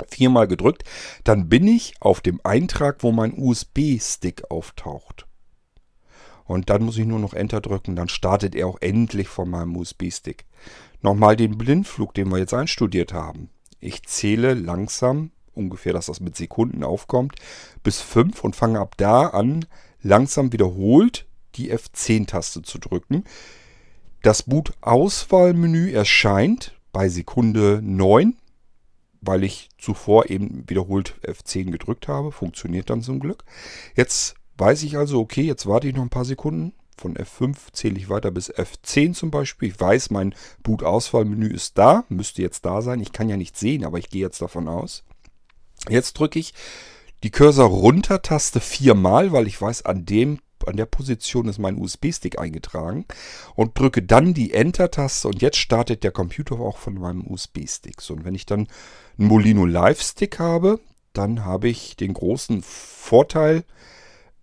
viermal 0.08 0.46
gedrückt, 0.46 0.84
dann 1.24 1.48
bin 1.48 1.66
ich 1.66 1.94
auf 2.00 2.20
dem 2.20 2.40
Eintrag, 2.44 3.02
wo 3.02 3.12
mein 3.12 3.34
USB-Stick 3.36 4.50
auftaucht. 4.50 5.26
Und 6.44 6.70
dann 6.70 6.84
muss 6.84 6.98
ich 6.98 7.06
nur 7.06 7.18
noch 7.18 7.34
Enter 7.34 7.60
drücken, 7.60 7.96
dann 7.96 8.08
startet 8.08 8.54
er 8.54 8.68
auch 8.68 8.80
endlich 8.80 9.28
von 9.28 9.50
meinem 9.50 9.76
USB-Stick. 9.76 10.44
Nochmal 11.02 11.36
den 11.36 11.58
Blindflug, 11.58 12.14
den 12.14 12.28
wir 12.30 12.38
jetzt 12.38 12.54
einstudiert 12.54 13.12
haben. 13.12 13.50
Ich 13.80 14.04
zähle 14.04 14.54
langsam, 14.54 15.32
ungefähr, 15.54 15.92
dass 15.92 16.06
das 16.06 16.20
mit 16.20 16.36
Sekunden 16.36 16.84
aufkommt, 16.84 17.34
bis 17.82 18.00
5 18.00 18.44
und 18.44 18.56
fange 18.56 18.80
ab 18.80 18.94
da 18.96 19.28
an, 19.28 19.66
langsam 20.02 20.52
wiederholt 20.52 21.26
die 21.56 21.72
F10-Taste 21.72 22.62
zu 22.62 22.78
drücken. 22.78 23.24
Das 24.26 24.42
Boot-Auswahlmenü 24.42 25.92
erscheint 25.92 26.74
bei 26.90 27.08
Sekunde 27.08 27.78
9, 27.80 28.34
weil 29.20 29.44
ich 29.44 29.68
zuvor 29.78 30.28
eben 30.30 30.64
wiederholt 30.68 31.14
F10 31.22 31.70
gedrückt 31.70 32.08
habe. 32.08 32.32
Funktioniert 32.32 32.90
dann 32.90 33.02
zum 33.02 33.20
Glück. 33.20 33.44
Jetzt 33.94 34.34
weiß 34.58 34.82
ich 34.82 34.96
also, 34.96 35.20
okay, 35.20 35.42
jetzt 35.42 35.66
warte 35.66 35.86
ich 35.86 35.94
noch 35.94 36.02
ein 36.02 36.08
paar 36.08 36.24
Sekunden. 36.24 36.72
Von 36.98 37.14
F5 37.16 37.54
zähle 37.70 37.98
ich 37.98 38.08
weiter 38.08 38.32
bis 38.32 38.52
F10 38.52 39.12
zum 39.12 39.30
Beispiel. 39.30 39.68
Ich 39.68 39.78
weiß, 39.78 40.10
mein 40.10 40.34
Boot-Auswahlmenü 40.64 41.46
ist 41.46 41.78
da, 41.78 42.02
müsste 42.08 42.42
jetzt 42.42 42.64
da 42.64 42.82
sein. 42.82 42.98
Ich 42.98 43.12
kann 43.12 43.28
ja 43.28 43.36
nicht 43.36 43.56
sehen, 43.56 43.84
aber 43.84 43.98
ich 43.98 44.10
gehe 44.10 44.22
jetzt 44.22 44.42
davon 44.42 44.66
aus. 44.66 45.04
Jetzt 45.88 46.14
drücke 46.14 46.40
ich 46.40 46.52
die 47.22 47.30
Cursor-Runter-Taste 47.30 48.58
viermal, 48.58 49.30
weil 49.30 49.46
ich 49.46 49.62
weiß, 49.62 49.84
an 49.84 50.04
dem 50.04 50.40
an 50.66 50.76
der 50.76 50.86
Position 50.86 51.48
ist 51.48 51.58
mein 51.58 51.76
USB-Stick 51.76 52.38
eingetragen 52.38 53.04
und 53.54 53.78
drücke 53.78 54.02
dann 54.02 54.34
die 54.34 54.52
Enter-Taste 54.52 55.28
und 55.28 55.42
jetzt 55.42 55.58
startet 55.58 56.04
der 56.04 56.12
Computer 56.12 56.58
auch 56.60 56.78
von 56.78 56.94
meinem 56.94 57.26
USB-Stick. 57.26 58.00
So, 58.00 58.14
und 58.14 58.24
wenn 58.24 58.34
ich 58.34 58.46
dann 58.46 58.68
einen 59.18 59.28
Molino 59.28 59.66
Live-Stick 59.66 60.38
habe, 60.38 60.80
dann 61.12 61.44
habe 61.44 61.68
ich 61.68 61.96
den 61.96 62.14
großen 62.14 62.62
Vorteil, 62.62 63.64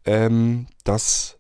ähm, 0.06 0.68
dass 0.84 1.38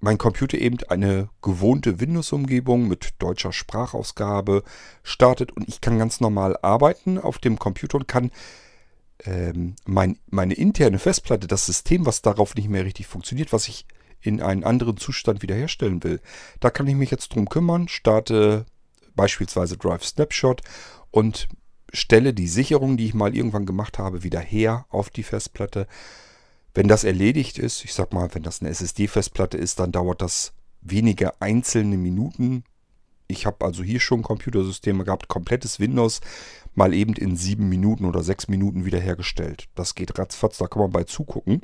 mein 0.00 0.18
Computer 0.18 0.58
eben 0.58 0.78
eine 0.88 1.28
gewohnte 1.42 2.00
Windows-Umgebung 2.00 2.86
mit 2.86 3.14
deutscher 3.18 3.52
Sprachausgabe 3.52 4.62
startet 5.02 5.52
und 5.52 5.68
ich 5.68 5.80
kann 5.80 5.98
ganz 5.98 6.20
normal 6.20 6.56
arbeiten 6.62 7.18
auf 7.18 7.38
dem 7.38 7.58
Computer 7.58 7.98
und 7.98 8.06
kann 8.06 8.30
ähm, 9.24 9.74
mein, 9.86 10.18
meine 10.30 10.54
interne 10.54 10.98
Festplatte, 10.98 11.48
das 11.48 11.66
System, 11.66 12.06
was 12.06 12.22
darauf 12.22 12.54
nicht 12.54 12.68
mehr 12.68 12.84
richtig 12.84 13.06
funktioniert, 13.06 13.52
was 13.52 13.66
ich 13.68 13.86
in 14.20 14.42
einen 14.42 14.64
anderen 14.64 14.96
Zustand 14.96 15.42
wiederherstellen 15.42 16.02
will. 16.04 16.20
Da 16.60 16.70
kann 16.70 16.86
ich 16.86 16.94
mich 16.94 17.10
jetzt 17.10 17.34
drum 17.34 17.48
kümmern, 17.48 17.88
starte 17.88 18.66
beispielsweise 19.14 19.76
Drive 19.76 20.04
Snapshot 20.04 20.62
und 21.10 21.48
stelle 21.92 22.34
die 22.34 22.48
Sicherung, 22.48 22.96
die 22.96 23.06
ich 23.06 23.14
mal 23.14 23.34
irgendwann 23.34 23.66
gemacht 23.66 23.98
habe, 23.98 24.22
wieder 24.22 24.40
her 24.40 24.86
auf 24.90 25.10
die 25.10 25.22
Festplatte. 25.22 25.86
Wenn 26.74 26.88
das 26.88 27.04
erledigt 27.04 27.58
ist, 27.58 27.84
ich 27.84 27.94
sag 27.94 28.12
mal, 28.12 28.28
wenn 28.34 28.42
das 28.42 28.60
eine 28.60 28.70
SSD-Festplatte 28.70 29.56
ist, 29.56 29.80
dann 29.80 29.92
dauert 29.92 30.22
das 30.22 30.52
wenige 30.80 31.40
einzelne 31.40 31.96
Minuten. 31.96 32.64
Ich 33.26 33.46
habe 33.46 33.64
also 33.64 33.82
hier 33.82 34.00
schon 34.00 34.22
Computersysteme 34.22 35.04
gehabt, 35.04 35.28
komplettes 35.28 35.80
Windows 35.80 36.20
mal 36.74 36.94
eben 36.94 37.14
in 37.14 37.36
sieben 37.36 37.68
Minuten 37.68 38.04
oder 38.04 38.22
sechs 38.22 38.48
Minuten 38.48 38.84
wiederhergestellt. 38.84 39.68
Das 39.74 39.94
geht 39.94 40.18
ratzfatz, 40.18 40.58
da 40.58 40.66
kann 40.66 40.82
man 40.82 40.92
bei 40.92 41.04
zugucken. 41.04 41.62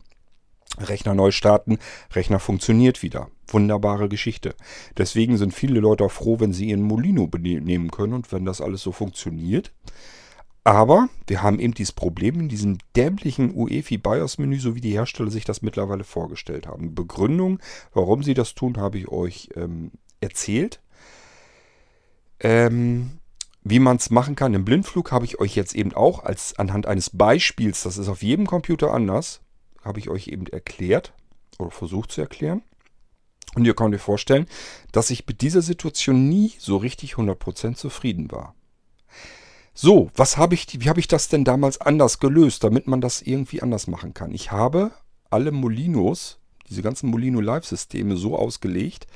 Rechner 0.78 1.14
neu 1.14 1.30
starten, 1.30 1.78
Rechner 2.12 2.40
funktioniert 2.40 3.02
wieder. 3.02 3.28
Wunderbare 3.48 4.08
Geschichte. 4.08 4.54
Deswegen 4.96 5.36
sind 5.36 5.54
viele 5.54 5.80
Leute 5.80 6.04
auch 6.04 6.12
froh, 6.12 6.40
wenn 6.40 6.52
sie 6.52 6.70
ihren 6.70 6.82
Molino 6.82 7.28
nehmen 7.38 7.90
können 7.90 8.14
und 8.14 8.32
wenn 8.32 8.44
das 8.44 8.60
alles 8.60 8.82
so 8.82 8.90
funktioniert. 8.90 9.72
Aber 10.64 11.10
wir 11.26 11.42
haben 11.42 11.60
eben 11.60 11.74
dieses 11.74 11.92
Problem 11.92 12.40
in 12.40 12.48
diesem 12.48 12.78
dämlichen 12.96 13.54
UEFI 13.54 13.98
BIOS 13.98 14.38
Menü, 14.38 14.58
so 14.58 14.74
wie 14.74 14.80
die 14.80 14.92
Hersteller 14.92 15.30
sich 15.30 15.44
das 15.44 15.60
mittlerweile 15.60 16.04
vorgestellt 16.04 16.66
haben. 16.66 16.94
Begründung, 16.94 17.60
warum 17.92 18.22
sie 18.22 18.32
das 18.32 18.54
tun, 18.54 18.78
habe 18.78 18.98
ich 18.98 19.08
euch 19.08 19.50
ähm, 19.56 19.90
erzählt. 20.22 20.80
Ähm, 22.40 23.18
wie 23.62 23.78
man 23.78 23.98
es 23.98 24.10
machen 24.10 24.36
kann 24.36 24.54
im 24.54 24.64
Blindflug, 24.64 25.12
habe 25.12 25.26
ich 25.26 25.38
euch 25.38 25.54
jetzt 25.54 25.74
eben 25.74 25.92
auch 25.92 26.24
als 26.24 26.58
anhand 26.58 26.86
eines 26.86 27.10
Beispiels, 27.10 27.82
das 27.82 27.98
ist 27.98 28.08
auf 28.08 28.22
jedem 28.22 28.46
Computer 28.46 28.92
anders, 28.92 29.40
habe 29.84 30.00
ich 30.00 30.08
euch 30.08 30.28
eben 30.28 30.46
erklärt 30.46 31.12
oder 31.58 31.70
versucht 31.70 32.12
zu 32.12 32.20
erklären. 32.20 32.62
Und 33.54 33.64
ihr 33.64 33.74
könnt 33.74 33.94
euch 33.94 34.00
vorstellen, 34.00 34.46
dass 34.90 35.10
ich 35.10 35.26
mit 35.26 35.40
dieser 35.40 35.62
Situation 35.62 36.28
nie 36.28 36.52
so 36.58 36.76
richtig 36.76 37.14
100% 37.14 37.76
zufrieden 37.76 38.30
war. 38.32 38.54
So, 39.74 40.10
was 40.14 40.36
habe 40.36 40.54
ich, 40.54 40.80
wie 40.80 40.88
habe 40.88 41.00
ich 41.00 41.08
das 41.08 41.28
denn 41.28 41.44
damals 41.44 41.80
anders 41.80 42.20
gelöst, 42.20 42.64
damit 42.64 42.86
man 42.86 43.00
das 43.00 43.22
irgendwie 43.22 43.62
anders 43.62 43.86
machen 43.86 44.14
kann? 44.14 44.32
Ich 44.32 44.52
habe 44.52 44.92
alle 45.30 45.50
Molinos, 45.50 46.38
diese 46.68 46.82
ganzen 46.82 47.10
Molino 47.10 47.40
Live-Systeme 47.40 48.16
so 48.16 48.36
ausgelegt, 48.36 49.06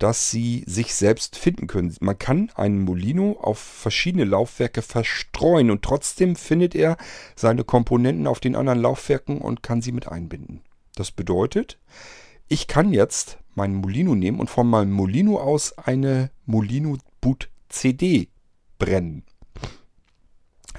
dass 0.00 0.30
sie 0.30 0.64
sich 0.66 0.94
selbst 0.94 1.36
finden 1.36 1.66
können. 1.66 1.94
Man 2.00 2.18
kann 2.18 2.50
einen 2.54 2.80
Molino 2.80 3.38
auf 3.40 3.58
verschiedene 3.58 4.24
Laufwerke 4.24 4.80
verstreuen 4.80 5.70
und 5.70 5.82
trotzdem 5.82 6.36
findet 6.36 6.74
er 6.74 6.96
seine 7.36 7.64
Komponenten 7.64 8.26
auf 8.26 8.40
den 8.40 8.56
anderen 8.56 8.80
Laufwerken 8.80 9.38
und 9.38 9.62
kann 9.62 9.82
sie 9.82 9.92
mit 9.92 10.08
einbinden. 10.08 10.62
Das 10.96 11.12
bedeutet, 11.12 11.78
ich 12.48 12.66
kann 12.66 12.94
jetzt 12.94 13.38
meinen 13.54 13.74
Molino 13.74 14.14
nehmen 14.14 14.40
und 14.40 14.48
von 14.48 14.66
meinem 14.68 14.90
Molino 14.90 15.38
aus 15.38 15.76
eine 15.76 16.30
Molino 16.46 16.96
Boot 17.20 17.50
CD 17.68 18.28
brennen. 18.78 19.22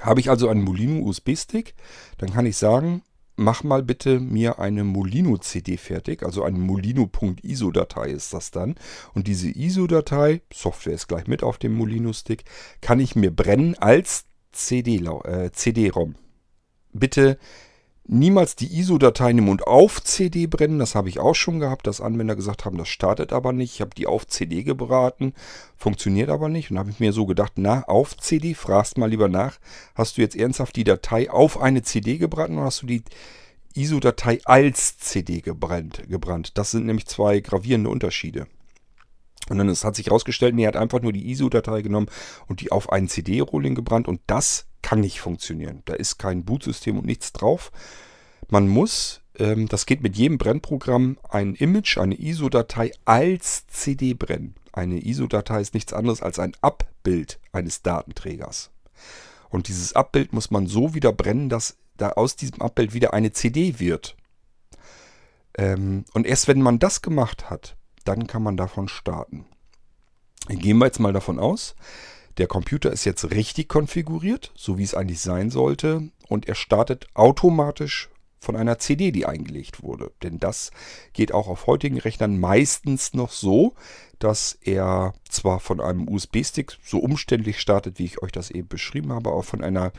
Habe 0.00 0.18
ich 0.18 0.30
also 0.30 0.48
einen 0.48 0.64
Molino 0.64 1.06
USB-Stick, 1.06 1.74
dann 2.18 2.32
kann 2.32 2.44
ich 2.44 2.56
sagen, 2.56 3.02
mach 3.42 3.62
mal 3.64 3.82
bitte 3.82 4.20
mir 4.20 4.58
eine 4.58 4.84
Molino-CD 4.84 5.76
fertig. 5.76 6.22
Also 6.22 6.42
eine 6.44 6.58
Molino.iso-Datei 6.58 8.10
ist 8.10 8.32
das 8.32 8.50
dann. 8.50 8.76
Und 9.14 9.26
diese 9.26 9.48
ISO-Datei, 9.50 10.42
Software 10.52 10.94
ist 10.94 11.08
gleich 11.08 11.26
mit 11.26 11.42
auf 11.42 11.58
dem 11.58 11.74
Molino-Stick, 11.74 12.44
kann 12.80 13.00
ich 13.00 13.16
mir 13.16 13.30
brennen 13.30 13.76
als 13.78 14.24
CD-ROM. 14.52 15.22
Äh, 15.24 15.52
CD 15.52 15.90
bitte 16.92 17.38
niemals 18.04 18.56
die 18.56 18.78
ISO-Datei 18.78 19.32
nehmen 19.32 19.48
und 19.48 19.66
auf 19.66 20.02
CD 20.02 20.46
brennen. 20.46 20.78
Das 20.78 20.94
habe 20.94 21.08
ich 21.08 21.20
auch 21.20 21.34
schon 21.34 21.60
gehabt, 21.60 21.86
dass 21.86 22.00
Anwender 22.00 22.36
gesagt 22.36 22.64
haben, 22.64 22.78
das 22.78 22.88
startet 22.88 23.32
aber 23.32 23.52
nicht. 23.52 23.74
Ich 23.74 23.80
habe 23.80 23.94
die 23.94 24.06
auf 24.06 24.26
CD 24.26 24.62
gebraten, 24.62 25.34
funktioniert 25.76 26.28
aber 26.28 26.48
nicht. 26.48 26.70
Und 26.70 26.78
habe 26.78 26.90
ich 26.90 27.00
mir 27.00 27.12
so 27.12 27.26
gedacht, 27.26 27.52
na, 27.56 27.84
auf 27.84 28.16
CD, 28.16 28.54
fragst 28.54 28.98
mal 28.98 29.08
lieber 29.10 29.28
nach, 29.28 29.58
hast 29.94 30.16
du 30.16 30.22
jetzt 30.22 30.36
ernsthaft 30.36 30.76
die 30.76 30.84
Datei 30.84 31.30
auf 31.30 31.60
eine 31.60 31.82
CD 31.82 32.18
gebraten 32.18 32.56
oder 32.56 32.66
hast 32.66 32.82
du 32.82 32.86
die 32.86 33.02
ISO-Datei 33.74 34.40
als 34.44 34.98
CD 34.98 35.40
gebrannt, 35.40 36.02
gebrannt. 36.08 36.58
Das 36.58 36.72
sind 36.72 36.86
nämlich 36.86 37.06
zwei 37.06 37.40
gravierende 37.40 37.90
Unterschiede. 37.90 38.46
Und 39.48 39.58
dann 39.58 39.68
ist, 39.68 39.84
hat 39.84 39.96
sich 39.96 40.06
herausgestellt, 40.06 40.54
er 40.58 40.68
hat 40.68 40.76
einfach 40.76 41.00
nur 41.00 41.12
die 41.12 41.30
ISO-Datei 41.30 41.82
genommen 41.82 42.08
und 42.48 42.60
die 42.60 42.70
auf 42.70 42.92
einen 42.92 43.08
CD-Rolling 43.08 43.74
gebrannt 43.74 44.08
und 44.08 44.20
das 44.26 44.66
kann 44.82 45.00
nicht 45.00 45.20
funktionieren. 45.20 45.82
Da 45.84 45.94
ist 45.94 46.18
kein 46.18 46.44
Bootsystem 46.44 46.98
und 46.98 47.06
nichts 47.06 47.32
drauf. 47.32 47.72
Man 48.48 48.68
muss, 48.68 49.20
ähm, 49.38 49.68
das 49.68 49.86
geht 49.86 50.02
mit 50.02 50.16
jedem 50.16 50.38
Brennprogramm, 50.38 51.18
ein 51.28 51.54
Image, 51.54 51.98
eine 51.98 52.14
ISO-Datei 52.16 52.92
als 53.04 53.66
CD 53.68 54.14
brennen. 54.14 54.54
Eine 54.72 54.98
ISO-Datei 55.04 55.60
ist 55.60 55.74
nichts 55.74 55.92
anderes 55.92 56.22
als 56.22 56.38
ein 56.38 56.52
Abbild 56.60 57.38
eines 57.52 57.82
Datenträgers. 57.82 58.70
Und 59.48 59.68
dieses 59.68 59.94
Abbild 59.94 60.32
muss 60.32 60.50
man 60.50 60.66
so 60.66 60.94
wieder 60.94 61.12
brennen, 61.12 61.48
dass 61.48 61.76
da 61.96 62.10
aus 62.10 62.36
diesem 62.36 62.60
Abbild 62.62 62.94
wieder 62.94 63.12
eine 63.12 63.32
CD 63.32 63.78
wird. 63.78 64.16
Ähm, 65.56 66.04
und 66.14 66.26
erst 66.26 66.48
wenn 66.48 66.62
man 66.62 66.78
das 66.78 67.02
gemacht 67.02 67.50
hat, 67.50 67.76
dann 68.04 68.26
kann 68.26 68.42
man 68.42 68.56
davon 68.56 68.88
starten. 68.88 69.46
Gehen 70.48 70.78
wir 70.78 70.86
jetzt 70.86 70.98
mal 70.98 71.12
davon 71.12 71.38
aus, 71.38 71.76
der 72.38 72.46
Computer 72.46 72.92
ist 72.92 73.04
jetzt 73.04 73.30
richtig 73.30 73.68
konfiguriert, 73.68 74.52
so 74.54 74.78
wie 74.78 74.84
es 74.84 74.94
eigentlich 74.94 75.20
sein 75.20 75.50
sollte, 75.50 76.10
und 76.28 76.48
er 76.48 76.54
startet 76.54 77.06
automatisch 77.14 78.08
von 78.42 78.56
einer 78.56 78.78
CD, 78.78 79.12
die 79.12 79.24
eingelegt 79.24 79.82
wurde. 79.82 80.10
Denn 80.22 80.38
das 80.38 80.72
geht 81.12 81.32
auch 81.32 81.46
auf 81.46 81.66
heutigen 81.66 81.98
Rechnern 81.98 82.40
meistens 82.40 83.14
noch 83.14 83.30
so, 83.30 83.74
dass 84.18 84.58
er 84.60 85.14
zwar 85.28 85.60
von 85.60 85.80
einem 85.80 86.08
USB-Stick 86.08 86.76
so 86.84 86.98
umständlich 86.98 87.60
startet, 87.60 87.98
wie 87.98 88.04
ich 88.04 88.22
euch 88.22 88.32
das 88.32 88.50
eben 88.50 88.68
beschrieben 88.68 89.12
habe, 89.12 89.30
aber 89.30 89.42
von 89.42 89.62
einer 89.62 89.92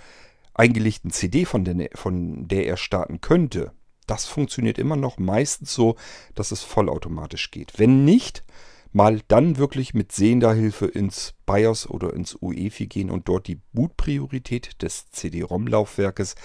eingelegten 0.53 1.11
CD, 1.11 1.45
von 1.45 1.63
der, 1.63 1.89
von 1.95 2.47
der 2.47 2.67
er 2.67 2.77
starten 2.77 3.21
könnte. 3.21 3.71
Das 4.07 4.25
funktioniert 4.25 4.77
immer 4.77 4.97
noch 4.97 5.17
meistens 5.17 5.73
so, 5.73 5.95
dass 6.35 6.51
es 6.51 6.63
vollautomatisch 6.63 7.49
geht. 7.51 7.79
Wenn 7.79 8.03
nicht, 8.03 8.43
mal 8.93 9.21
dann 9.27 9.57
wirklich 9.57 9.93
mit 9.93 10.11
sehender 10.11 10.53
Hilfe 10.53 10.85
ins 10.85 11.33
BIOS 11.45 11.89
oder 11.89 12.13
ins 12.13 12.37
UEFI 12.39 12.87
gehen 12.87 13.09
und 13.09 13.27
dort 13.27 13.47
die 13.47 13.59
Bootpriorität 13.73 14.81
des 14.81 15.09
CD-ROM-Laufwerkes 15.11 16.35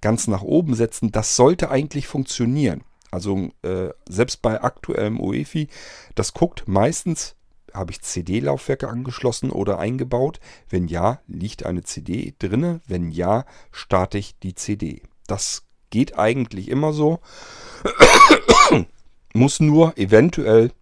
ganz 0.00 0.26
nach 0.26 0.42
oben 0.42 0.74
setzen. 0.74 1.12
Das 1.12 1.36
sollte 1.36 1.70
eigentlich 1.70 2.06
funktionieren. 2.06 2.82
Also 3.10 3.50
äh, 3.62 3.90
selbst 4.08 4.42
bei 4.42 4.62
aktuellem 4.62 5.20
UEFI, 5.20 5.68
das 6.14 6.34
guckt 6.34 6.64
meistens, 6.66 7.36
habe 7.72 7.92
ich 7.92 8.00
CD-Laufwerke 8.00 8.88
angeschlossen 8.88 9.50
oder 9.50 9.78
eingebaut. 9.78 10.40
Wenn 10.68 10.88
ja, 10.88 11.20
liegt 11.26 11.66
eine 11.66 11.82
CD 11.82 12.34
drinne. 12.38 12.80
Wenn 12.86 13.10
ja, 13.10 13.44
starte 13.70 14.18
ich 14.18 14.38
die 14.38 14.54
CD. 14.54 15.02
Das 15.26 15.64
geht 15.90 16.18
eigentlich 16.18 16.68
immer 16.68 16.92
so. 16.92 17.20
Muss 19.34 19.60
nur 19.60 19.96
eventuell 19.98 20.72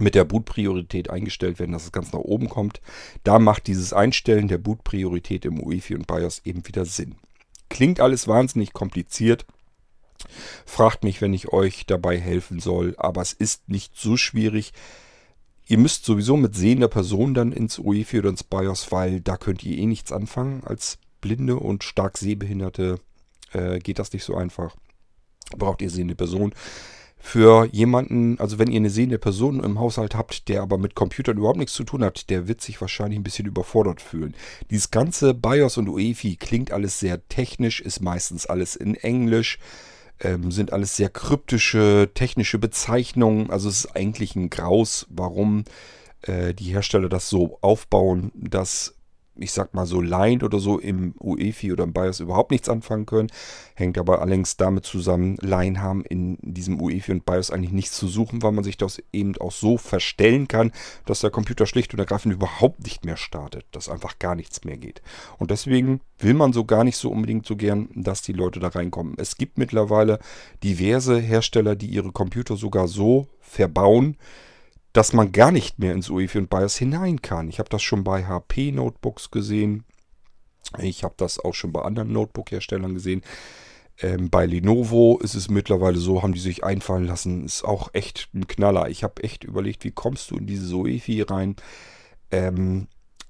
mit 0.00 0.14
der 0.14 0.24
Bootpriorität 0.24 1.10
eingestellt 1.10 1.58
werden, 1.58 1.72
dass 1.72 1.84
es 1.84 1.92
ganz 1.92 2.12
nach 2.12 2.20
oben 2.20 2.48
kommt. 2.48 2.80
Da 3.24 3.38
macht 3.38 3.66
dieses 3.66 3.92
Einstellen 3.92 4.48
der 4.48 4.58
Bootpriorität 4.58 5.44
im 5.44 5.60
UEFI 5.62 5.94
und 5.94 6.06
BIOS 6.06 6.42
eben 6.44 6.66
wieder 6.66 6.84
Sinn. 6.84 7.16
Klingt 7.68 8.00
alles 8.00 8.28
wahnsinnig 8.28 8.72
kompliziert. 8.72 9.46
Fragt 10.66 11.04
mich, 11.04 11.20
wenn 11.20 11.34
ich 11.34 11.52
euch 11.52 11.86
dabei 11.86 12.18
helfen 12.18 12.60
soll, 12.60 12.94
aber 12.98 13.22
es 13.22 13.32
ist 13.32 13.68
nicht 13.68 13.96
so 13.96 14.16
schwierig. 14.16 14.72
Ihr 15.66 15.78
müsst 15.78 16.04
sowieso 16.04 16.36
mit 16.36 16.54
sehender 16.54 16.88
Person 16.88 17.34
dann 17.34 17.52
ins 17.52 17.78
UEFI 17.78 18.20
oder 18.20 18.30
ins 18.30 18.42
BIOS, 18.42 18.90
weil 18.90 19.20
da 19.20 19.36
könnt 19.36 19.62
ihr 19.64 19.76
eh 19.76 19.86
nichts 19.86 20.12
anfangen. 20.12 20.62
Als 20.64 20.98
blinde 21.20 21.56
und 21.56 21.84
stark 21.84 22.18
sehbehinderte 22.18 23.00
äh, 23.52 23.78
geht 23.78 23.98
das 23.98 24.12
nicht 24.12 24.24
so 24.24 24.34
einfach. 24.34 24.74
Braucht 25.56 25.82
ihr 25.82 25.90
sehende 25.90 26.14
Person 26.14 26.54
für 27.18 27.66
jemanden, 27.72 28.38
also 28.38 28.58
wenn 28.58 28.70
ihr 28.70 28.76
eine 28.76 28.90
sehende 28.90 29.18
Person 29.18 29.62
im 29.62 29.78
Haushalt 29.78 30.14
habt, 30.14 30.48
der 30.48 30.62
aber 30.62 30.78
mit 30.78 30.94
Computern 30.94 31.36
überhaupt 31.36 31.58
nichts 31.58 31.74
zu 31.74 31.84
tun 31.84 32.04
hat, 32.04 32.30
der 32.30 32.48
wird 32.48 32.60
sich 32.60 32.80
wahrscheinlich 32.80 33.18
ein 33.18 33.24
bisschen 33.24 33.46
überfordert 33.46 34.00
fühlen. 34.00 34.34
Dieses 34.70 34.90
ganze 34.90 35.34
BIOS 35.34 35.78
und 35.78 35.88
UEFI 35.88 36.36
klingt 36.36 36.70
alles 36.70 37.00
sehr 37.00 37.26
technisch, 37.28 37.80
ist 37.80 38.00
meistens 38.00 38.46
alles 38.46 38.76
in 38.76 38.94
Englisch, 38.94 39.58
ähm, 40.20 40.50
sind 40.50 40.72
alles 40.72 40.96
sehr 40.96 41.10
kryptische 41.10 42.10
technische 42.14 42.58
Bezeichnungen. 42.58 43.50
Also 43.50 43.68
es 43.68 43.84
ist 43.84 43.96
eigentlich 43.96 44.36
ein 44.36 44.50
Graus, 44.50 45.06
warum 45.10 45.64
äh, 46.22 46.54
die 46.54 46.72
Hersteller 46.72 47.08
das 47.08 47.28
so 47.28 47.58
aufbauen, 47.60 48.32
dass 48.34 48.94
ich 49.38 49.52
sag 49.52 49.74
mal 49.74 49.86
so 49.86 50.00
Line 50.00 50.44
oder 50.44 50.58
so 50.58 50.78
im 50.78 51.14
UEFI 51.18 51.72
oder 51.72 51.84
im 51.84 51.92
BIOS 51.92 52.20
überhaupt 52.20 52.50
nichts 52.50 52.68
anfangen 52.68 53.06
können. 53.06 53.28
Hängt 53.74 53.98
aber 53.98 54.20
allerdings 54.20 54.56
damit 54.56 54.84
zusammen, 54.84 55.36
Line 55.40 55.80
haben 55.80 56.04
in 56.04 56.38
diesem 56.42 56.80
UEFI 56.80 57.12
und 57.12 57.26
BIOS 57.26 57.50
eigentlich 57.50 57.72
nichts 57.72 57.96
zu 57.96 58.08
suchen, 58.08 58.42
weil 58.42 58.52
man 58.52 58.64
sich 58.64 58.76
das 58.76 59.02
eben 59.12 59.36
auch 59.38 59.52
so 59.52 59.76
verstellen 59.76 60.48
kann, 60.48 60.72
dass 61.06 61.20
der 61.20 61.30
Computer 61.30 61.66
schlicht 61.66 61.92
und 61.92 62.00
ergreifend 62.00 62.34
überhaupt 62.34 62.82
nicht 62.84 63.04
mehr 63.04 63.16
startet, 63.16 63.66
dass 63.72 63.88
einfach 63.88 64.18
gar 64.18 64.34
nichts 64.34 64.64
mehr 64.64 64.76
geht. 64.76 65.02
Und 65.38 65.50
deswegen 65.50 66.00
will 66.18 66.34
man 66.34 66.52
so 66.52 66.64
gar 66.64 66.84
nicht 66.84 66.96
so 66.96 67.10
unbedingt 67.10 67.46
so 67.46 67.56
gern, 67.56 67.88
dass 67.94 68.22
die 68.22 68.32
Leute 68.32 68.60
da 68.60 68.68
reinkommen. 68.68 69.14
Es 69.18 69.36
gibt 69.36 69.58
mittlerweile 69.58 70.18
diverse 70.62 71.18
Hersteller, 71.18 71.76
die 71.76 71.86
ihre 71.86 72.12
Computer 72.12 72.56
sogar 72.56 72.88
so 72.88 73.28
verbauen, 73.40 74.16
dass 74.92 75.12
man 75.12 75.32
gar 75.32 75.52
nicht 75.52 75.78
mehr 75.78 75.92
ins 75.92 76.10
UEFI 76.10 76.38
und 76.38 76.50
BIOS 76.50 76.76
hinein 76.76 77.22
kann. 77.22 77.48
Ich 77.48 77.58
habe 77.58 77.68
das 77.68 77.82
schon 77.82 78.04
bei 78.04 78.24
HP 78.24 78.72
Notebooks 78.72 79.30
gesehen. 79.30 79.84
Ich 80.78 81.04
habe 81.04 81.14
das 81.16 81.38
auch 81.38 81.54
schon 81.54 81.72
bei 81.72 81.82
anderen 81.82 82.12
Notebook-Herstellern 82.12 82.94
gesehen. 82.94 83.22
Ähm, 84.00 84.30
bei 84.30 84.46
Lenovo 84.46 85.18
ist 85.18 85.34
es 85.34 85.48
mittlerweile 85.50 85.98
so, 85.98 86.22
haben 86.22 86.32
die 86.32 86.40
sich 86.40 86.64
einfallen 86.64 87.06
lassen. 87.06 87.44
Ist 87.44 87.64
auch 87.64 87.90
echt 87.94 88.28
ein 88.34 88.46
Knaller. 88.46 88.88
Ich 88.88 89.02
habe 89.02 89.22
echt 89.22 89.44
überlegt, 89.44 89.84
wie 89.84 89.90
kommst 89.90 90.30
du 90.30 90.36
in 90.36 90.46
diese 90.46 90.74
UEFI 90.74 91.22
rein? 91.22 91.56
Ähm, 92.30 92.88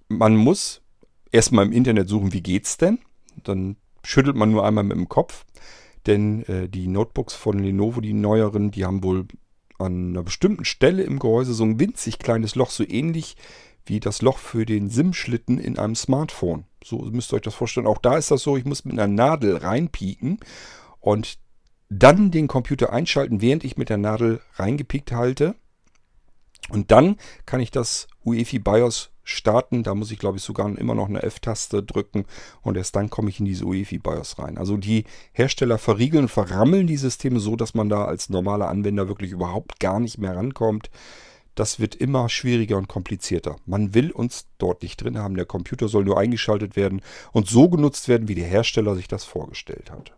man 0.09 0.37
muss 0.37 0.83
erstmal 1.31 1.67
im 1.67 1.73
Internet 1.73 2.09
suchen, 2.09 2.33
wie 2.33 2.43
geht's 2.43 2.77
denn? 2.77 2.99
Dann 3.45 3.77
schüttelt 4.03 4.37
man 4.37 4.51
nur 4.51 4.65
einmal 4.65 4.85
mit 4.85 4.97
dem 4.97 5.09
Kopf. 5.09 5.45
Denn 6.07 6.45
äh, 6.45 6.69
die 6.69 6.89
Notebooks 6.89 7.35
von 7.35 7.59
Lenovo, 7.59 8.01
die 8.01 8.13
neueren, 8.13 8.71
die 8.71 8.85
haben 8.85 9.03
wohl 9.03 9.27
an 9.79 10.11
einer 10.11 10.23
bestimmten 10.23 10.65
Stelle 10.65 11.03
im 11.03 11.19
Gehäuse 11.19 11.55
so 11.55 11.65
ein 11.65 11.81
winzig 11.81 12.19
kleines 12.19 12.55
Loch, 12.55 12.71
so 12.71 12.85
ähnlich 12.87 13.37
wie 13.87 14.01
das 14.01 14.23
Loch 14.23 14.39
für 14.39 14.67
den 14.67 14.91
SIM-Schlitten 14.91 15.59
in 15.59 15.79
einem 15.79 15.95
Smartphone. 15.95 16.65
So 16.85 16.99
müsst 16.99 17.33
ihr 17.33 17.37
euch 17.37 17.43
das 17.43 17.55
vorstellen. 17.55 17.87
Auch 17.87 17.99
da 17.99 18.17
ist 18.17 18.31
das 18.31 18.43
so, 18.43 18.57
ich 18.57 18.65
muss 18.65 18.85
mit 18.85 18.99
einer 18.99 19.09
Nadel 19.09 19.57
reinpieken 19.57 20.39
und 21.01 21.39
dann 21.89 22.31
den 22.31 22.49
Computer 22.49 22.93
einschalten, 22.93 23.41
während 23.41 23.65
ich 23.65 23.77
mit 23.77 23.89
der 23.89 23.97
Nadel 23.97 24.41
reingepiekt 24.55 25.13
halte. 25.13 25.55
Und 26.71 26.91
dann 26.91 27.17
kann 27.47 27.61
ich 27.61 27.71
das 27.71 28.09
UEFI 28.25 28.59
BIOS 28.59 29.11
starten. 29.25 29.83
Da 29.83 29.95
muss 29.95 30.11
ich, 30.11 30.19
glaube 30.19 30.39
ich, 30.39 30.43
sogar 30.43 30.67
immer 30.79 30.95
noch 30.95 31.09
eine 31.09 31.23
F-Taste 31.23 31.83
drücken 31.83 32.25
und 32.63 32.77
erst 32.77 32.97
dann 32.97 33.11
komme 33.11 33.31
ich 33.31 33.41
in 33.41 33.47
diese 33.47 33.65
UEFI 33.65 33.99
BIOS 33.99 34.39
rein. 34.39 34.59
Also 34.59 34.77
die 34.77 35.05
Hersteller 35.33 35.79
verriegeln 35.79 36.25
und 36.25 36.29
verrammeln 36.29 36.87
die 36.87 36.97
Systeme 36.97 37.41
so, 37.41 37.57
dass 37.57 37.75
man 37.75 37.89
da 37.89 38.05
als 38.05 38.29
normaler 38.31 38.69
Anwender 38.69 39.09
wirklich 39.09 39.33
überhaupt 39.33 39.81
gar 39.81 40.01
nicht 40.01 40.19
mehr 40.19 40.37
rankommt. 40.37 40.91
Das 41.55 41.81
wird 41.81 41.97
immer 41.97 42.29
schwieriger 42.29 42.77
und 42.77 42.89
komplizierter. 42.89 43.57
Man 43.67 43.93
will 43.93 44.13
uns 44.13 44.47
dort 44.59 44.83
nicht 44.83 45.03
drin 45.03 45.19
haben. 45.19 45.35
Der 45.35 45.45
Computer 45.45 45.89
soll 45.89 46.05
nur 46.05 46.19
eingeschaltet 46.19 46.77
werden 46.77 47.03
und 47.33 47.49
so 47.49 47.69
genutzt 47.69 48.09
werden, 48.09 48.29
wie 48.29 48.37
der 48.37 48.47
Hersteller 48.47 48.95
sich 48.95 49.09
das 49.09 49.25
vorgestellt 49.25 49.91
hat. 49.91 50.13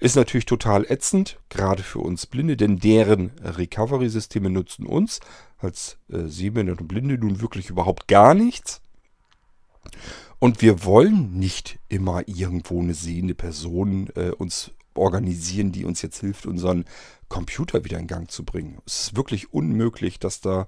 Ist 0.00 0.16
natürlich 0.16 0.46
total 0.46 0.90
ätzend, 0.90 1.38
gerade 1.50 1.82
für 1.82 1.98
uns 1.98 2.26
Blinde, 2.26 2.56
denn 2.56 2.78
deren 2.78 3.32
Recovery-Systeme 3.42 4.48
nutzen 4.48 4.86
uns 4.86 5.20
als 5.58 5.98
äh, 6.10 6.22
Sehbehinderte 6.26 6.80
und 6.80 6.88
Blinde 6.88 7.18
nun 7.18 7.42
wirklich 7.42 7.68
überhaupt 7.68 8.08
gar 8.08 8.32
nichts. 8.32 8.80
Und 10.38 10.62
wir 10.62 10.84
wollen 10.84 11.38
nicht 11.38 11.78
immer 11.90 12.26
irgendwo 12.26 12.80
eine 12.80 12.94
sehende 12.94 13.34
Person 13.34 14.08
äh, 14.16 14.30
uns 14.30 14.70
organisieren, 14.94 15.70
die 15.70 15.84
uns 15.84 16.00
jetzt 16.00 16.20
hilft, 16.20 16.46
unseren 16.46 16.86
Computer 17.28 17.84
wieder 17.84 17.98
in 17.98 18.06
Gang 18.06 18.30
zu 18.30 18.42
bringen. 18.42 18.78
Es 18.86 19.02
ist 19.02 19.16
wirklich 19.16 19.52
unmöglich, 19.52 20.18
dass 20.18 20.40
da 20.40 20.66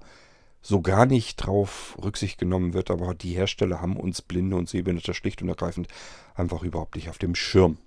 so 0.61 0.81
gar 0.81 1.07
nicht 1.07 1.37
drauf 1.37 1.97
Rücksicht 2.01 2.37
genommen 2.37 2.73
wird, 2.73 2.91
aber 2.91 3.15
die 3.15 3.33
Hersteller 3.33 3.81
haben 3.81 3.97
uns 3.97 4.21
Blinde 4.21 4.55
und 4.55 4.69
Sehbehinderte 4.69 5.15
schlicht 5.15 5.41
und 5.41 5.49
ergreifend 5.49 5.87
einfach 6.35 6.61
überhaupt 6.61 6.95
nicht 6.95 7.09
auf 7.09 7.17
dem 7.17 7.33
Schirm. 7.33 7.79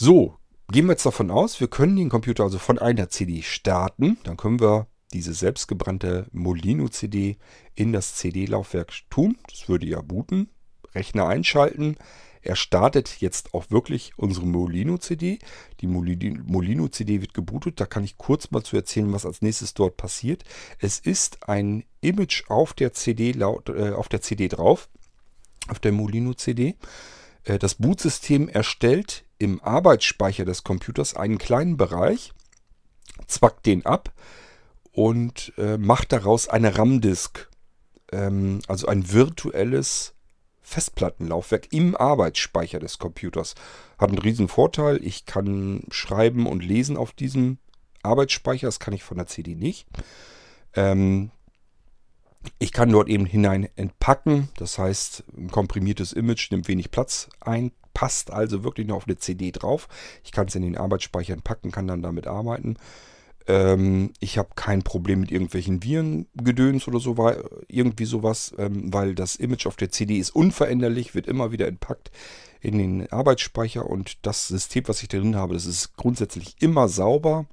So, 0.00 0.36
gehen 0.70 0.86
wir 0.86 0.92
jetzt 0.92 1.06
davon 1.06 1.32
aus, 1.32 1.58
wir 1.58 1.66
können 1.66 1.96
den 1.96 2.08
Computer 2.08 2.44
also 2.44 2.58
von 2.58 2.78
einer 2.78 3.08
CD 3.08 3.42
starten. 3.42 4.16
Dann 4.22 4.36
können 4.36 4.60
wir 4.60 4.86
diese 5.12 5.34
selbstgebrannte 5.34 6.28
Molino-CD 6.30 7.36
in 7.74 7.92
das 7.92 8.14
CD-Laufwerk 8.14 8.92
tun. 9.10 9.38
Das 9.48 9.68
würde 9.68 9.86
ja 9.86 10.00
booten. 10.00 10.50
Rechner 10.94 11.26
einschalten. 11.26 11.96
Er 12.42 12.54
startet 12.54 13.20
jetzt 13.20 13.54
auch 13.54 13.72
wirklich 13.72 14.12
unsere 14.16 14.46
Molino-CD. 14.46 15.40
Die 15.80 15.86
Molino-CD 15.88 17.20
wird 17.20 17.34
gebootet. 17.34 17.80
Da 17.80 17.86
kann 17.86 18.04
ich 18.04 18.18
kurz 18.18 18.52
mal 18.52 18.62
zu 18.62 18.76
erzählen, 18.76 19.12
was 19.12 19.26
als 19.26 19.42
nächstes 19.42 19.74
dort 19.74 19.96
passiert. 19.96 20.44
Es 20.78 21.00
ist 21.00 21.48
ein 21.48 21.82
Image 22.02 22.44
auf 22.48 22.72
der 22.72 22.92
CD, 22.92 23.32
laut, 23.32 23.68
äh, 23.68 23.90
auf 23.90 24.08
der 24.08 24.20
CD 24.20 24.46
drauf, 24.46 24.88
auf 25.66 25.80
der 25.80 25.90
Molino-CD. 25.90 26.76
Äh, 27.42 27.58
das 27.58 27.74
Bootsystem 27.74 28.48
erstellt 28.48 29.24
im 29.38 29.62
Arbeitsspeicher 29.62 30.44
des 30.44 30.64
Computers 30.64 31.14
einen 31.14 31.38
kleinen 31.38 31.76
Bereich, 31.76 32.32
zwackt 33.26 33.66
den 33.66 33.86
ab 33.86 34.12
und 34.92 35.52
äh, 35.58 35.78
macht 35.78 36.12
daraus 36.12 36.48
eine 36.48 36.76
RAM-Disk, 36.76 37.48
ähm, 38.12 38.60
also 38.68 38.86
ein 38.86 39.12
virtuelles 39.12 40.14
Festplattenlaufwerk 40.68 41.72
im 41.72 41.96
Arbeitsspeicher 41.96 42.78
des 42.78 42.98
Computers. 42.98 43.54
Hat 43.96 44.10
einen 44.10 44.18
riesen 44.18 44.48
Vorteil. 44.48 45.02
Ich 45.02 45.24
kann 45.24 45.82
schreiben 45.90 46.46
und 46.46 46.62
lesen 46.62 46.98
auf 46.98 47.12
diesem 47.12 47.58
Arbeitsspeicher. 48.02 48.66
Das 48.66 48.78
kann 48.78 48.92
ich 48.92 49.02
von 49.02 49.16
der 49.16 49.26
CD 49.26 49.54
nicht. 49.54 49.86
Ähm, 50.74 51.30
ich 52.58 52.72
kann 52.72 52.90
dort 52.90 53.08
eben 53.08 53.26
hinein 53.26 53.68
entpacken. 53.76 54.48
Das 54.56 54.78
heißt, 54.78 55.24
ein 55.36 55.50
komprimiertes 55.50 56.12
Image 56.12 56.50
nimmt 56.50 56.68
wenig 56.68 56.90
Platz 56.90 57.28
ein, 57.40 57.72
passt 57.94 58.30
also 58.30 58.64
wirklich 58.64 58.86
nur 58.86 58.96
auf 58.96 59.06
eine 59.06 59.18
CD 59.18 59.50
drauf. 59.50 59.88
Ich 60.24 60.32
kann 60.32 60.46
es 60.46 60.54
in 60.54 60.62
den 60.62 60.76
Arbeitsspeicher 60.76 61.32
entpacken, 61.34 61.70
kann 61.70 61.88
dann 61.88 62.02
damit 62.02 62.26
arbeiten. 62.26 62.76
Ähm, 63.48 64.12
ich 64.20 64.38
habe 64.38 64.50
kein 64.54 64.82
Problem 64.82 65.20
mit 65.20 65.32
irgendwelchen 65.32 65.82
Virengedöns 65.82 66.86
oder 66.86 67.00
so, 67.00 67.16
irgendwie 67.66 68.04
sowas, 68.04 68.54
ähm, 68.58 68.92
weil 68.92 69.14
das 69.14 69.36
Image 69.36 69.66
auf 69.66 69.76
der 69.76 69.90
CD 69.90 70.18
ist 70.18 70.30
unveränderlich, 70.30 71.14
wird 71.14 71.26
immer 71.26 71.50
wieder 71.50 71.66
entpackt 71.66 72.10
in 72.60 72.78
den 72.78 73.10
Arbeitsspeicher 73.10 73.86
und 73.86 74.24
das 74.26 74.48
System, 74.48 74.86
was 74.86 75.02
ich 75.02 75.08
drin 75.08 75.36
habe, 75.36 75.54
das 75.54 75.66
ist 75.66 75.96
grundsätzlich 75.96 76.56
immer 76.60 76.88
sauber. 76.88 77.46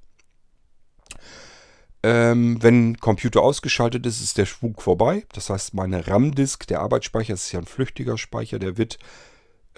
Ähm, 2.08 2.62
wenn 2.62 3.00
Computer 3.00 3.42
ausgeschaltet 3.42 4.06
ist, 4.06 4.22
ist 4.22 4.38
der 4.38 4.46
Spuk 4.46 4.84
vorbei. 4.84 5.26
Das 5.34 5.50
heißt, 5.50 5.74
meine 5.74 6.08
RAM-Disk, 6.08 6.68
der 6.68 6.82
Arbeitsspeicher, 6.82 7.34
ist 7.34 7.52
ja 7.52 7.58
ein 7.58 7.66
flüchtiger 7.66 8.20
Speicher, 8.20 8.60
der 8.60 8.78
wird, 8.78 9.00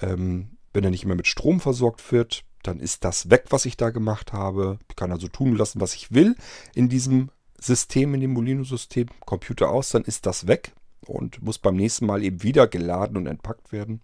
ähm, 0.02 0.58
wenn 0.74 0.84
er 0.84 0.90
nicht 0.90 1.06
mehr 1.06 1.16
mit 1.16 1.28
Strom 1.28 1.62
versorgt 1.62 2.12
wird, 2.12 2.44
dann 2.64 2.82
ist 2.82 3.06
das 3.06 3.30
weg, 3.30 3.46
was 3.52 3.64
ich 3.64 3.78
da 3.78 3.92
gemacht 3.92 4.34
habe. 4.34 4.78
Ich 4.90 4.98
kann 4.98 5.14
also 5.14 5.30
tun 5.30 5.56
lassen, 5.56 5.80
was 5.80 5.94
ich 5.94 6.12
will 6.12 6.36
in 6.76 6.90
diesem 6.90 7.30
System, 7.62 8.14
in 8.14 8.20
dem 8.20 8.34
Molino-System. 8.34 9.08
Computer 9.26 9.70
aus, 9.70 9.92
dann 9.92 10.04
ist 10.04 10.26
das 10.26 10.48
weg 10.48 10.74
und 11.06 11.42
muss 11.42 11.60
beim 11.60 11.78
nächsten 11.78 12.08
Mal 12.08 12.26
eben 12.26 12.44
wieder 12.44 12.68
geladen 12.68 13.16
und 13.16 13.28
entpackt 13.28 13.72
werden. 13.72 14.02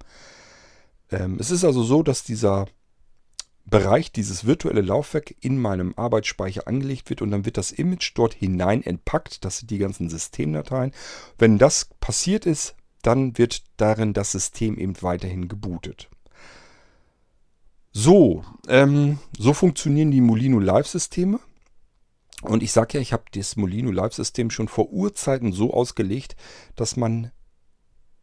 Ähm, 1.11 1.39
es 1.41 1.51
ist 1.51 1.65
also 1.65 1.83
so, 1.83 2.03
dass 2.03 2.23
dieser 2.23 2.67
Bereich, 3.65 4.11
dieses 4.11 4.45
virtuelle 4.45 4.81
Laufwerk 4.81 5.33
in 5.39 5.57
meinem 5.57 5.93
Arbeitsspeicher 5.95 6.67
angelegt 6.67 7.09
wird 7.09 7.21
und 7.21 7.31
dann 7.31 7.45
wird 7.45 7.57
das 7.57 7.71
Image 7.71 8.11
dort 8.15 8.33
hinein 8.33 8.83
entpackt. 8.83 9.45
Das 9.45 9.59
sind 9.59 9.71
die 9.71 9.77
ganzen 9.77 10.09
Systemdateien. 10.09 10.91
Wenn 11.37 11.57
das 11.57 11.85
passiert 11.99 12.45
ist, 12.45 12.75
dann 13.03 13.37
wird 13.37 13.63
darin 13.77 14.13
das 14.13 14.31
System 14.31 14.77
eben 14.77 15.01
weiterhin 15.01 15.47
gebootet. 15.47 16.09
So, 17.91 18.43
ähm, 18.67 19.19
so 19.37 19.53
funktionieren 19.53 20.11
die 20.11 20.21
Molino 20.21 20.59
Live-Systeme. 20.59 21.39
Und 22.41 22.63
ich 22.63 22.71
sage 22.71 22.97
ja, 22.97 23.01
ich 23.01 23.13
habe 23.13 23.23
das 23.33 23.55
Molino 23.55 23.91
Live-System 23.91 24.49
schon 24.49 24.67
vor 24.67 24.91
Urzeiten 24.91 25.53
so 25.53 25.73
ausgelegt, 25.73 26.35
dass 26.75 26.97
man 26.97 27.31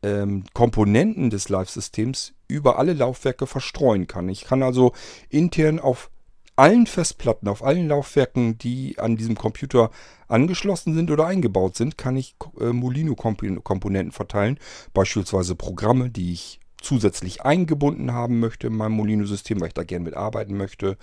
ähm, 0.02 0.44
Komponenten 0.52 1.30
des 1.30 1.48
Live-Systems 1.48 2.34
über 2.50 2.78
alle 2.78 2.92
Laufwerke 2.92 3.46
verstreuen 3.46 4.06
kann. 4.06 4.28
Ich 4.28 4.44
kann 4.44 4.62
also 4.62 4.92
intern 5.28 5.78
auf 5.78 6.10
allen 6.56 6.86
Festplatten, 6.86 7.48
auf 7.48 7.64
allen 7.64 7.88
Laufwerken, 7.88 8.58
die 8.58 8.98
an 8.98 9.16
diesem 9.16 9.34
Computer 9.34 9.90
angeschlossen 10.28 10.94
sind 10.94 11.10
oder 11.10 11.26
eingebaut 11.26 11.76
sind, 11.76 11.96
kann 11.96 12.16
ich 12.16 12.34
äh, 12.60 12.66
Molino-Komponenten 12.66 14.12
verteilen. 14.12 14.58
Beispielsweise 14.92 15.54
Programme, 15.54 16.10
die 16.10 16.32
ich 16.32 16.60
zusätzlich 16.82 17.42
eingebunden 17.42 18.12
haben 18.12 18.40
möchte 18.40 18.66
in 18.66 18.76
meinem 18.76 18.92
Molino-System, 18.92 19.60
weil 19.60 19.68
ich 19.68 19.74
da 19.74 19.84
gerne 19.84 20.04
mitarbeiten 20.04 20.56
möchte 20.56 20.98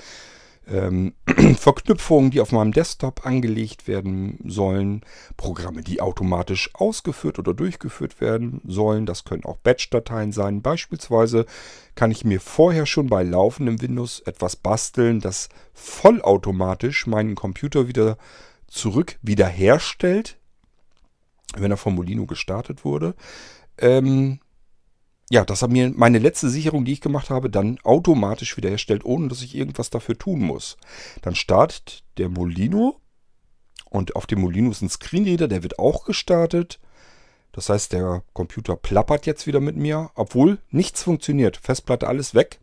ähm, 0.70 1.14
Verknüpfungen, 1.58 2.32
die 2.32 2.42
auf 2.42 2.52
meinem 2.52 2.72
Desktop 2.72 3.26
angelegt 3.26 3.88
werden 3.88 4.40
sollen, 4.46 5.02
Programme, 5.36 5.82
die 5.82 6.02
automatisch 6.02 6.70
ausgeführt 6.74 7.40
oder 7.40 7.54
durchgeführt 7.54 8.22
werden 8.22 8.62
sollen. 8.66 9.06
Das 9.06 9.24
können 9.24 9.46
auch 9.46 9.58
Batch-Dateien 9.58 10.32
sein. 10.32 10.62
Beispielsweise 10.62 11.46
kann 11.96 12.12
ich 12.12 12.26
mir 12.26 12.40
vorher 12.40 12.86
schon 12.86 13.08
bei 13.08 13.24
laufendem 13.24 13.82
Windows 13.82 14.20
etwas 14.22 14.56
basteln, 14.56 15.20
das 15.20 15.50
vollautomatisch 15.74 17.08
meinen 17.08 17.36
Computer 17.36 17.88
wieder 17.88 18.18
zurück 18.68 19.18
wiederherstellt, 19.22 20.38
wenn 21.56 21.72
er 21.72 21.78
vom 21.78 21.96
Molino 21.96 22.26
gestartet 22.26 22.84
wurde. 22.84 23.16
Ähm, 23.78 24.40
ja, 25.30 25.44
das 25.44 25.62
hat 25.62 25.72
mir 25.72 25.92
meine 25.94 26.20
letzte 26.20 26.50
Sicherung, 26.50 26.86
die 26.86 26.94
ich 26.94 27.02
gemacht 27.02 27.30
habe, 27.30 27.50
dann 27.50 27.80
automatisch 27.84 28.56
wiederherstellt, 28.56 29.04
ohne 29.04 29.28
dass 29.28 29.42
ich 29.42 29.56
irgendwas 29.56 29.90
dafür 29.90 30.18
tun 30.18 30.40
muss. 30.40 30.78
Dann 31.22 31.36
startet 31.36 32.04
der 32.18 32.30
Molino 32.30 33.02
und 33.90 34.16
auf 34.16 34.26
dem 34.26 34.40
Molino 34.40 34.72
ist 34.72 34.82
ein 34.82 34.90
Screenreader, 34.90 35.48
der 35.48 35.64
wird 35.64 35.80
auch 35.80 36.06
gestartet. 36.06 36.80
Das 37.52 37.70
heißt, 37.70 37.92
der 37.92 38.24
Computer 38.34 38.76
plappert 38.76 39.26
jetzt 39.26 39.48
wieder 39.48 39.60
mit 39.60 39.76
mir, 39.76 40.12
obwohl 40.16 40.60
nichts 40.70 41.04
funktioniert. 41.04 41.58
Festplatte, 41.58 42.08
alles 42.08 42.34
weg. 42.34 42.60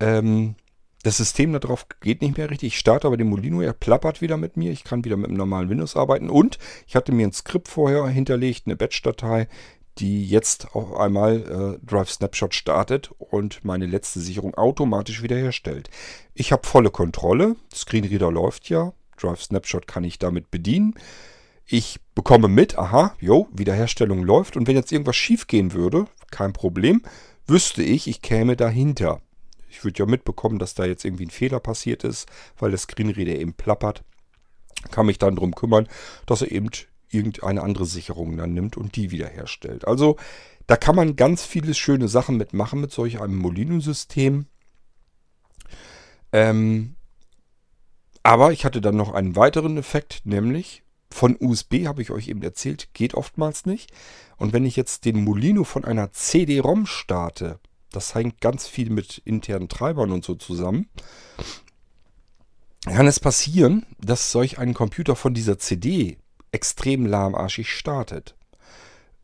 Ähm, 0.00 0.54
das 1.02 1.18
System 1.18 1.52
darauf 1.52 1.86
geht 2.00 2.20
nicht 2.20 2.36
mehr 2.36 2.50
richtig. 2.50 2.74
Ich 2.74 2.78
starte 2.78 3.06
aber 3.06 3.16
den 3.16 3.28
Molino, 3.28 3.60
er 3.60 3.72
plappert 3.72 4.20
wieder 4.20 4.36
mit 4.36 4.56
mir. 4.56 4.72
Ich 4.72 4.82
kann 4.82 5.04
wieder 5.04 5.16
mit 5.16 5.28
dem 5.28 5.36
normalen 5.36 5.70
Windows 5.70 5.96
arbeiten. 5.96 6.28
Und 6.28 6.58
ich 6.86 6.96
hatte 6.96 7.12
mir 7.12 7.26
ein 7.26 7.32
Skript 7.32 7.68
vorher 7.68 8.06
hinterlegt, 8.06 8.62
eine 8.66 8.76
Batch-Datei, 8.76 9.48
die 9.98 10.26
jetzt 10.28 10.74
auch 10.74 10.98
einmal 10.98 11.78
äh, 11.82 11.86
Drive 11.86 12.10
Snapshot 12.10 12.54
startet 12.54 13.10
und 13.18 13.64
meine 13.64 13.86
letzte 13.86 14.20
Sicherung 14.20 14.54
automatisch 14.54 15.22
wiederherstellt. 15.22 15.88
Ich 16.34 16.52
habe 16.52 16.66
volle 16.66 16.90
Kontrolle. 16.90 17.56
Screenreader 17.74 18.30
läuft 18.30 18.68
ja. 18.68 18.92
Drive 19.16 19.42
Snapshot 19.42 19.86
kann 19.86 20.04
ich 20.04 20.18
damit 20.18 20.50
bedienen. 20.50 20.94
Ich 21.64 21.98
bekomme 22.14 22.48
mit, 22.48 22.78
aha, 22.78 23.14
jo, 23.18 23.48
Wiederherstellung 23.52 24.22
läuft. 24.22 24.56
Und 24.56 24.68
wenn 24.68 24.76
jetzt 24.76 24.92
irgendwas 24.92 25.16
schief 25.16 25.46
gehen 25.46 25.72
würde, 25.72 26.06
kein 26.30 26.52
Problem, 26.52 27.02
wüsste 27.46 27.82
ich, 27.82 28.06
ich 28.06 28.22
käme 28.22 28.56
dahinter. 28.56 29.20
Ich 29.68 29.82
würde 29.82 29.98
ja 29.98 30.06
mitbekommen, 30.06 30.58
dass 30.58 30.74
da 30.74 30.84
jetzt 30.84 31.04
irgendwie 31.04 31.26
ein 31.26 31.30
Fehler 31.30 31.60
passiert 31.60 32.04
ist, 32.04 32.28
weil 32.58 32.70
der 32.70 32.78
Screenreader 32.78 33.36
eben 33.36 33.54
plappert. 33.54 34.04
Kann 34.90 35.06
mich 35.06 35.18
dann 35.18 35.34
darum 35.34 35.54
kümmern, 35.54 35.88
dass 36.26 36.42
er 36.42 36.52
eben 36.52 36.70
irgendeine 37.10 37.62
andere 37.62 37.86
Sicherung 37.86 38.36
dann 38.36 38.54
nimmt 38.54 38.76
und 38.76 38.96
die 38.96 39.10
wiederherstellt. 39.10 39.86
Also 39.86 40.16
da 40.66 40.76
kann 40.76 40.96
man 40.96 41.16
ganz 41.16 41.44
viele 41.44 41.74
schöne 41.74 42.08
Sachen 42.08 42.36
mitmachen 42.36 42.80
mit 42.80 42.90
solch 42.90 43.20
einem 43.20 43.36
Molino-System. 43.36 44.46
Ähm, 46.32 46.96
aber 48.22 48.52
ich 48.52 48.64
hatte 48.64 48.80
dann 48.80 48.96
noch 48.96 49.14
einen 49.14 49.36
weiteren 49.36 49.76
Effekt, 49.76 50.22
nämlich 50.24 50.82
von 51.10 51.36
USB, 51.40 51.86
habe 51.86 52.02
ich 52.02 52.10
euch 52.10 52.28
eben 52.28 52.42
erzählt, 52.42 52.92
geht 52.92 53.14
oftmals 53.14 53.64
nicht. 53.66 53.92
Und 54.36 54.52
wenn 54.52 54.66
ich 54.66 54.76
jetzt 54.76 55.04
den 55.04 55.22
Molino 55.22 55.62
von 55.62 55.84
einer 55.84 56.12
CD-ROM 56.12 56.86
starte, 56.86 57.60
das 57.92 58.14
hängt 58.14 58.40
ganz 58.40 58.66
viel 58.66 58.90
mit 58.90 59.22
internen 59.24 59.68
Treibern 59.68 60.10
und 60.10 60.24
so 60.24 60.34
zusammen, 60.34 60.88
kann 62.84 63.06
es 63.06 63.20
passieren, 63.20 63.86
dass 63.98 64.32
solch 64.32 64.58
ein 64.58 64.74
Computer 64.74 65.16
von 65.16 65.32
dieser 65.32 65.58
CD 65.58 66.18
extrem 66.56 67.04
lahmarschig 67.04 67.70
startet. 67.70 68.34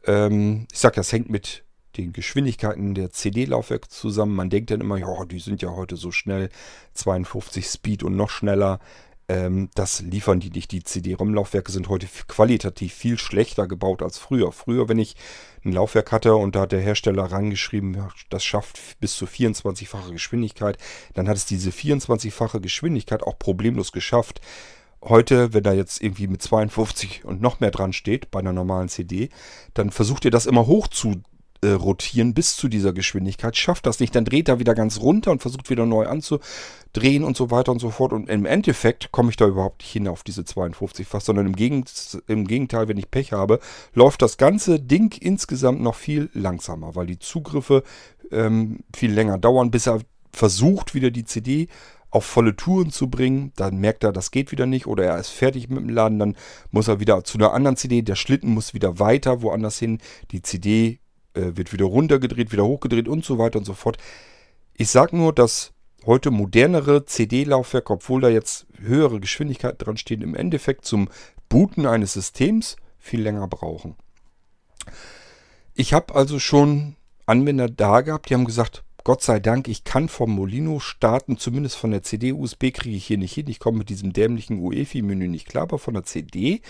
Ähm, 0.04 0.66
ich 0.70 0.78
sage, 0.78 0.96
das 0.96 1.12
hängt 1.12 1.30
mit 1.30 1.64
den 1.96 2.12
Geschwindigkeiten 2.12 2.94
der 2.94 3.10
CD-Laufwerke 3.10 3.88
zusammen. 3.88 4.36
Man 4.36 4.50
denkt 4.50 4.70
dann 4.70 4.82
immer, 4.82 4.98
ja, 4.98 5.24
die 5.24 5.40
sind 5.40 5.62
ja 5.62 5.70
heute 5.70 5.96
so 5.96 6.10
schnell, 6.10 6.50
52 6.92 7.66
Speed 7.66 8.02
und 8.02 8.16
noch 8.16 8.28
schneller. 8.28 8.80
Ähm, 9.28 9.70
das 9.74 10.00
liefern 10.00 10.40
die 10.40 10.50
nicht. 10.50 10.72
Die 10.72 10.82
CD-ROM-Laufwerke 10.82 11.72
sind 11.72 11.88
heute 11.88 12.06
qualitativ 12.28 12.92
viel 12.92 13.18
schlechter 13.18 13.66
gebaut 13.66 14.02
als 14.02 14.18
früher. 14.18 14.52
Früher, 14.52 14.90
wenn 14.90 14.98
ich 14.98 15.16
ein 15.64 15.72
Laufwerk 15.72 16.12
hatte 16.12 16.34
und 16.36 16.54
da 16.54 16.62
hat 16.62 16.72
der 16.72 16.80
Hersteller 16.80 17.24
rangeschrieben, 17.24 17.96
das 18.28 18.44
schafft 18.44 19.00
bis 19.00 19.14
zu 19.14 19.24
24-fache 19.24 20.12
Geschwindigkeit, 20.12 20.76
dann 21.14 21.28
hat 21.28 21.38
es 21.38 21.46
diese 21.46 21.70
24-fache 21.70 22.60
Geschwindigkeit 22.60 23.22
auch 23.22 23.38
problemlos 23.38 23.90
geschafft 23.92 24.42
heute, 25.02 25.52
wenn 25.52 25.62
da 25.62 25.72
jetzt 25.72 26.02
irgendwie 26.02 26.26
mit 26.26 26.42
52 26.42 27.24
und 27.24 27.40
noch 27.40 27.60
mehr 27.60 27.70
dran 27.70 27.92
steht 27.92 28.30
bei 28.30 28.40
einer 28.40 28.52
normalen 28.52 28.88
CD, 28.88 29.28
dann 29.74 29.90
versucht 29.90 30.24
ihr 30.24 30.30
das 30.30 30.46
immer 30.46 30.66
hoch 30.66 30.88
zu 30.88 31.22
äh, 31.62 31.70
rotieren 31.70 32.34
bis 32.34 32.56
zu 32.56 32.68
dieser 32.68 32.92
Geschwindigkeit, 32.92 33.56
schafft 33.56 33.86
das 33.86 34.00
nicht, 34.00 34.14
dann 34.16 34.24
dreht 34.24 34.48
er 34.48 34.58
wieder 34.58 34.74
ganz 34.74 35.00
runter 35.00 35.30
und 35.30 35.42
versucht 35.42 35.70
wieder 35.70 35.86
neu 35.86 36.06
anzudrehen 36.06 37.22
und 37.22 37.36
so 37.36 37.50
weiter 37.50 37.70
und 37.70 37.78
so 37.78 37.90
fort. 37.90 38.12
Und 38.12 38.28
im 38.28 38.46
Endeffekt 38.46 39.12
komme 39.12 39.30
ich 39.30 39.36
da 39.36 39.46
überhaupt 39.46 39.82
nicht 39.82 39.92
hin 39.92 40.08
auf 40.08 40.24
diese 40.24 40.44
52 40.44 41.06
fast, 41.06 41.26
sondern 41.26 41.46
im, 41.46 41.56
Gegend, 41.56 42.20
im 42.26 42.46
Gegenteil, 42.46 42.88
wenn 42.88 42.98
ich 42.98 43.10
Pech 43.10 43.32
habe, 43.32 43.60
läuft 43.94 44.22
das 44.22 44.38
ganze 44.38 44.80
Ding 44.80 45.16
insgesamt 45.20 45.80
noch 45.80 45.94
viel 45.94 46.30
langsamer, 46.34 46.96
weil 46.96 47.06
die 47.06 47.18
Zugriffe 47.18 47.84
ähm, 48.32 48.80
viel 48.94 49.12
länger 49.12 49.38
dauern, 49.38 49.70
bis 49.70 49.86
er 49.86 50.00
versucht, 50.32 50.94
wieder 50.94 51.10
die 51.10 51.24
CD 51.24 51.68
auf 52.12 52.26
volle 52.26 52.54
Touren 52.54 52.90
zu 52.90 53.08
bringen. 53.08 53.52
Dann 53.56 53.78
merkt 53.78 54.04
er, 54.04 54.12
das 54.12 54.30
geht 54.30 54.52
wieder 54.52 54.66
nicht 54.66 54.86
oder 54.86 55.04
er 55.04 55.18
ist 55.18 55.30
fertig 55.30 55.68
mit 55.68 55.78
dem 55.78 55.88
Laden. 55.88 56.18
Dann 56.18 56.36
muss 56.70 56.86
er 56.86 57.00
wieder 57.00 57.24
zu 57.24 57.38
einer 57.38 57.52
anderen 57.52 57.76
CD. 57.76 58.02
Der 58.02 58.16
Schlitten 58.16 58.52
muss 58.52 58.74
wieder 58.74 59.00
weiter 59.00 59.42
woanders 59.42 59.78
hin. 59.78 59.98
Die 60.30 60.42
CD 60.42 61.00
äh, 61.34 61.52
wird 61.54 61.72
wieder 61.72 61.86
runtergedreht, 61.86 62.52
wieder 62.52 62.64
hochgedreht 62.64 63.08
und 63.08 63.24
so 63.24 63.38
weiter 63.38 63.58
und 63.58 63.64
so 63.64 63.72
fort. 63.72 63.96
Ich 64.74 64.90
sage 64.90 65.16
nur, 65.16 65.32
dass 65.32 65.72
heute 66.04 66.30
modernere 66.30 67.06
CD-Laufwerke, 67.06 67.94
obwohl 67.94 68.20
da 68.20 68.28
jetzt 68.28 68.66
höhere 68.78 69.18
Geschwindigkeiten 69.18 69.78
dran 69.78 69.96
stehen, 69.96 70.20
im 70.20 70.34
Endeffekt 70.34 70.84
zum 70.84 71.08
Booten 71.48 71.86
eines 71.86 72.12
Systems 72.12 72.76
viel 72.98 73.22
länger 73.22 73.48
brauchen. 73.48 73.96
Ich 75.74 75.94
habe 75.94 76.14
also 76.14 76.38
schon 76.38 76.96
Anwender 77.24 77.68
da 77.68 78.02
gehabt, 78.02 78.28
die 78.28 78.34
haben 78.34 78.44
gesagt, 78.44 78.84
Gott 79.04 79.22
sei 79.22 79.40
Dank, 79.40 79.66
ich 79.66 79.82
kann 79.82 80.08
vom 80.08 80.30
Molino 80.30 80.78
starten, 80.78 81.36
zumindest 81.36 81.76
von 81.76 81.90
der 81.90 82.02
CD-USB 82.02 82.70
kriege 82.72 82.96
ich 82.96 83.06
hier 83.06 83.18
nicht 83.18 83.34
hin. 83.34 83.48
Ich 83.48 83.58
komme 83.58 83.78
mit 83.78 83.88
diesem 83.88 84.12
dämlichen 84.12 84.60
UEFI-Menü 84.60 85.28
nicht 85.28 85.48
klar, 85.48 85.64
aber 85.64 85.78
von 85.78 85.94
der 85.94 86.04
CD 86.04 86.62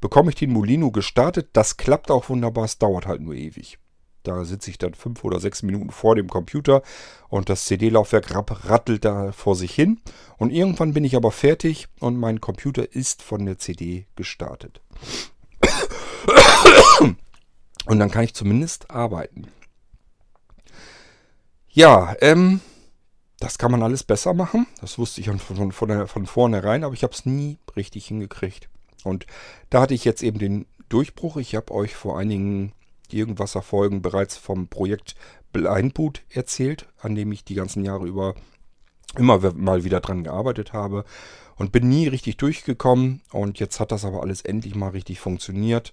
bekomme 0.00 0.30
ich 0.30 0.36
den 0.36 0.52
Molino 0.52 0.92
gestartet. 0.92 1.48
Das 1.52 1.76
klappt 1.76 2.12
auch 2.12 2.28
wunderbar, 2.28 2.64
es 2.64 2.78
dauert 2.78 3.06
halt 3.06 3.20
nur 3.20 3.34
ewig. 3.34 3.78
Da 4.22 4.44
sitze 4.44 4.70
ich 4.70 4.78
dann 4.78 4.94
fünf 4.94 5.24
oder 5.24 5.40
sechs 5.40 5.62
Minuten 5.62 5.90
vor 5.90 6.14
dem 6.14 6.28
Computer 6.28 6.82
und 7.28 7.48
das 7.48 7.64
CD-Laufwerk 7.64 8.32
rattelt 8.68 9.04
da 9.04 9.32
vor 9.32 9.56
sich 9.56 9.74
hin. 9.74 10.00
Und 10.36 10.50
irgendwann 10.52 10.92
bin 10.92 11.04
ich 11.04 11.16
aber 11.16 11.32
fertig 11.32 11.88
und 11.98 12.16
mein 12.16 12.40
Computer 12.40 12.92
ist 12.94 13.22
von 13.22 13.46
der 13.46 13.58
CD 13.58 14.06
gestartet. 14.16 14.80
Und 17.86 17.98
dann 17.98 18.10
kann 18.10 18.24
ich 18.24 18.34
zumindest 18.34 18.90
arbeiten. 18.90 19.48
Ja, 21.72 22.16
ähm, 22.20 22.60
das 23.38 23.58
kann 23.58 23.70
man 23.70 23.82
alles 23.82 24.02
besser 24.02 24.34
machen. 24.34 24.66
Das 24.80 24.98
wusste 24.98 25.20
ich 25.20 25.28
von, 25.28 25.38
von, 25.38 25.72
von, 25.72 26.08
von 26.08 26.26
vornherein, 26.26 26.84
aber 26.84 26.94
ich 26.94 27.02
habe 27.02 27.12
es 27.12 27.26
nie 27.26 27.58
richtig 27.76 28.06
hingekriegt. 28.06 28.68
Und 29.04 29.26
da 29.70 29.82
hatte 29.82 29.94
ich 29.94 30.04
jetzt 30.04 30.22
eben 30.22 30.38
den 30.38 30.66
Durchbruch. 30.88 31.36
Ich 31.36 31.54
habe 31.54 31.72
euch 31.72 31.94
vor 31.94 32.18
einigen 32.18 32.72
Irgendwasser-Folgen 33.10 34.02
bereits 34.02 34.36
vom 34.36 34.68
Projekt 34.68 35.14
Blindboot 35.52 36.22
erzählt, 36.28 36.86
an 37.00 37.14
dem 37.14 37.32
ich 37.32 37.44
die 37.44 37.54
ganzen 37.54 37.84
Jahre 37.84 38.06
über 38.06 38.34
immer 39.16 39.38
mal 39.54 39.82
wieder 39.82 40.00
dran 40.00 40.22
gearbeitet 40.22 40.72
habe 40.72 41.04
und 41.56 41.72
bin 41.72 41.88
nie 41.88 42.08
richtig 42.08 42.36
durchgekommen. 42.36 43.22
Und 43.32 43.58
jetzt 43.58 43.80
hat 43.80 43.92
das 43.92 44.04
aber 44.04 44.22
alles 44.22 44.42
endlich 44.42 44.74
mal 44.74 44.90
richtig 44.90 45.20
funktioniert. 45.20 45.92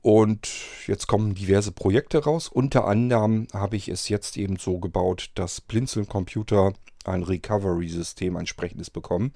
Und 0.00 0.48
jetzt 0.86 1.06
kommen 1.06 1.34
diverse 1.34 1.72
Projekte 1.72 2.22
raus. 2.24 2.48
Unter 2.48 2.86
anderem 2.86 3.48
habe 3.52 3.76
ich 3.76 3.88
es 3.88 4.08
jetzt 4.08 4.36
eben 4.36 4.56
so 4.56 4.78
gebaut, 4.78 5.30
dass 5.34 5.60
Blinzeln 5.60 6.06
Computer 6.06 6.72
ein 7.04 7.22
Recovery-System 7.22 8.36
entsprechendes 8.36 8.90
bekommen. 8.90 9.32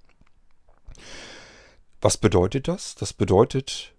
Was 2.00 2.16
bedeutet 2.16 2.68
das? 2.68 2.94
Das 2.94 3.12
bedeutet, 3.12 3.94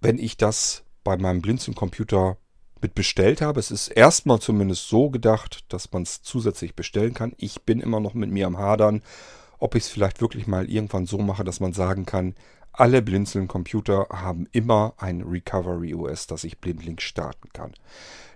wenn 0.00 0.18
ich 0.18 0.36
das 0.36 0.82
bei 1.04 1.16
meinem 1.16 1.42
Blinzeln 1.42 1.74
Computer 1.74 2.36
mit 2.80 2.94
bestellt 2.94 3.40
habe, 3.40 3.58
es 3.58 3.70
ist 3.70 3.88
erstmal 3.88 4.40
zumindest 4.40 4.88
so 4.88 5.10
gedacht, 5.10 5.64
dass 5.68 5.92
man 5.92 6.02
es 6.02 6.22
zusätzlich 6.22 6.74
bestellen 6.74 7.14
kann. 7.14 7.32
Ich 7.36 7.62
bin 7.62 7.80
immer 7.80 8.00
noch 8.00 8.14
mit 8.14 8.30
mir 8.30 8.46
am 8.46 8.58
Hadern, 8.58 9.02
ob 9.58 9.74
ich 9.74 9.84
es 9.84 9.88
vielleicht 9.88 10.20
wirklich 10.20 10.46
mal 10.46 10.70
irgendwann 10.70 11.06
so 11.06 11.18
mache, 11.18 11.44
dass 11.44 11.60
man 11.60 11.72
sagen 11.72 12.06
kann, 12.06 12.34
alle 12.78 13.02
Blinzeln-Computer 13.02 14.06
haben 14.10 14.46
immer 14.52 14.94
ein 14.98 15.22
Recovery 15.22 15.94
OS, 15.94 16.26
das 16.28 16.44
ich 16.44 16.58
blindlings 16.58 17.02
starten 17.02 17.48
kann. 17.52 17.72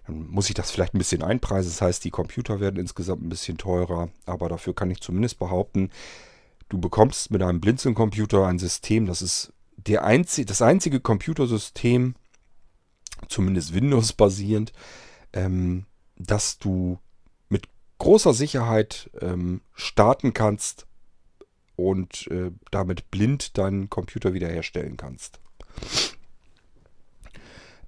Dann 0.07 0.27
muss 0.27 0.49
ich 0.49 0.55
das 0.55 0.71
vielleicht 0.73 0.95
ein 0.95 0.99
bisschen 0.99 1.23
einpreisen. 1.23 1.71
Das 1.71 1.81
heißt, 1.81 2.05
die 2.05 2.11
Computer 2.11 2.59
werden 2.59 2.81
insgesamt 2.81 3.23
ein 3.23 3.29
bisschen 3.29 3.57
teurer. 3.57 4.11
Aber 4.27 4.49
dafür 4.49 4.75
kann 4.75 4.91
ich 4.91 5.01
zumindest 5.01 5.39
behaupten, 5.39 5.91
du 6.69 6.79
bekommst 6.81 7.31
mit 7.31 7.43
einem 7.43 7.61
Blinzeln-Computer 7.61 8.47
ein 8.47 8.59
System, 8.59 9.07
das 9.07 9.23
ist 9.23 9.53
der 9.77 10.05
einzige, 10.05 10.47
das 10.47 10.63
einzige 10.63 11.01
Computersystem, 11.01 12.15
zumindest 13.29 13.75
Windows-basierend, 13.75 14.73
ähm, 15.33 15.87
dass 16.17 16.59
du 16.59 16.99
mit 17.49 17.69
großer 17.99 18.35
Sicherheit 18.35 19.11
ähm, 19.21 19.61
starten 19.75 20.33
kannst 20.33 20.87
und 21.77 22.27
äh, 22.31 22.51
damit 22.71 23.11
blind 23.11 23.59
deinen 23.59 23.91
Computer 23.91 24.35
wiederherstellen 24.35 24.97
kannst. 24.97 25.41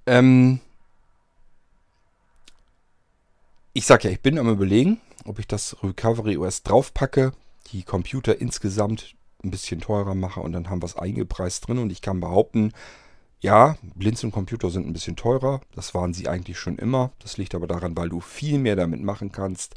Ähm 0.07 0.61
ich 3.73 3.87
sage 3.87 4.09
ja, 4.09 4.15
ich 4.15 4.21
bin 4.21 4.39
am 4.39 4.49
überlegen, 4.49 5.01
ob 5.25 5.39
ich 5.39 5.47
das 5.47 5.77
Recovery 5.83 6.37
OS 6.37 6.63
draufpacke, 6.63 7.33
die 7.73 7.83
Computer 7.83 8.41
insgesamt 8.41 9.15
ein 9.43 9.51
bisschen 9.51 9.81
teurer 9.81 10.15
mache 10.15 10.41
und 10.41 10.53
dann 10.53 10.71
haben 10.71 10.83
wir 10.83 10.87
es 10.87 10.97
eingepreist 10.97 11.69
drin 11.69 11.79
und 11.79 11.91
ich 11.91 12.01
kann 12.01 12.21
behaupten, 12.21 12.73
ja, 13.41 13.77
Blinzeln-Computer 13.95 14.71
sind 14.71 14.87
ein 14.87 14.95
bisschen 14.95 15.17
teurer, 15.17 15.61
das 15.75 15.95
waren 15.95 16.15
sie 16.15 16.29
eigentlich 16.29 16.59
schon 16.59 16.79
immer. 16.79 17.13
Das 17.19 17.37
liegt 17.37 17.55
aber 17.55 17.67
daran, 17.67 17.95
weil 17.95 18.09
du 18.09 18.21
viel 18.21 18.59
mehr 18.59 18.75
damit 18.75 19.03
machen 19.03 19.33
kannst 19.33 19.75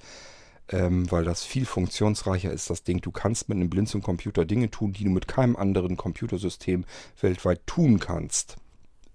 ähm, 0.70 1.10
weil 1.12 1.24
das 1.24 1.44
viel 1.44 1.66
funktionsreicher 1.66 2.52
ist, 2.52 2.70
das 2.70 2.84
Ding. 2.84 3.02
Du 3.02 3.12
kannst 3.12 3.50
mit 3.50 3.58
einem 3.58 3.70
Blinzeln-Computer 3.70 4.46
Dinge 4.46 4.70
tun, 4.70 4.94
die 4.94 5.04
du 5.04 5.10
mit 5.10 5.28
keinem 5.28 5.56
anderen 5.56 5.98
Computersystem 5.98 6.86
weltweit 7.22 7.66
tun 7.66 8.00
kannst. 8.00 8.58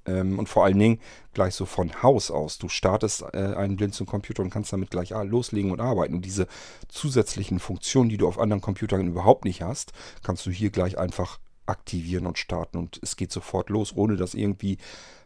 Ähm, 0.05 0.39
und 0.39 0.49
vor 0.49 0.65
allen 0.65 0.79
Dingen 0.79 1.01
gleich 1.33 1.55
so 1.55 1.67
von 1.67 2.03
Haus 2.03 2.31
aus. 2.31 2.59
Du 2.59 2.69
startest 2.69 3.23
äh, 3.33 3.55
einen 3.55 3.77
Blinzeln-Computer 3.77 4.43
und 4.43 4.51
kannst 4.51 4.73
damit 4.73 4.91
gleich 4.91 5.15
ah, 5.15 5.23
loslegen 5.23 5.71
und 5.71 5.81
arbeiten. 5.81 6.15
Und 6.15 6.25
diese 6.25 6.47
zusätzlichen 6.89 7.59
Funktionen, 7.61 8.09
die 8.09 8.17
du 8.17 8.27
auf 8.27 8.39
anderen 8.39 8.63
Computern 8.63 9.07
überhaupt 9.07 9.45
nicht 9.45 9.63
hast, 9.63 9.93
kannst 10.23 10.45
du 10.47 10.51
hier 10.51 10.71
gleich 10.71 10.99
einfach 10.99 11.39
aktivieren 11.67 12.27
und 12.27 12.39
starten. 12.39 12.79
Und 12.79 12.99
es 13.03 13.17
geht 13.17 13.31
sofort 13.31 13.71
los, 13.71 13.93
ohne 13.95 14.17
dass 14.17 14.35
irgendwie 14.35 14.79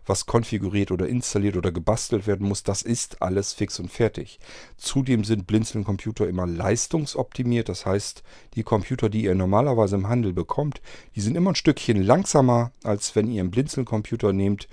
was 0.07 0.27
konfiguriert 0.27 0.91
oder 0.91 1.09
installiert 1.09 1.57
oder 1.57 1.73
gebastelt 1.73 2.27
werden 2.27 2.49
muss, 2.49 2.63
das 2.63 2.83
ist 2.83 3.23
alles 3.23 3.53
fix 3.53 3.79
und 3.79 3.91
fertig. 3.91 4.39
Zudem 4.77 5.25
sind 5.25 5.47
Blinzeln-Computer 5.47 6.29
immer 6.29 6.47
leistungsoptimiert, 6.47 7.69
das 7.69 7.85
heißt, 7.85 8.23
die 8.55 8.63
Computer, 8.63 9.09
die 9.09 9.25
ihr 9.25 9.35
normalerweise 9.35 9.97
im 9.97 10.09
Handel 10.09 10.33
bekommt, 10.33 10.81
die 11.15 11.21
sind 11.21 11.37
immer 11.37 11.53
ein 11.53 11.57
Stückchen 11.57 12.03
langsamer, 12.03 12.73
als 12.85 13.15
wenn 13.17 13.31
ihr 13.31 13.41
einen 13.41 13.51
Blinzeln-Computer 13.51 14.33
nehmt 14.33 14.69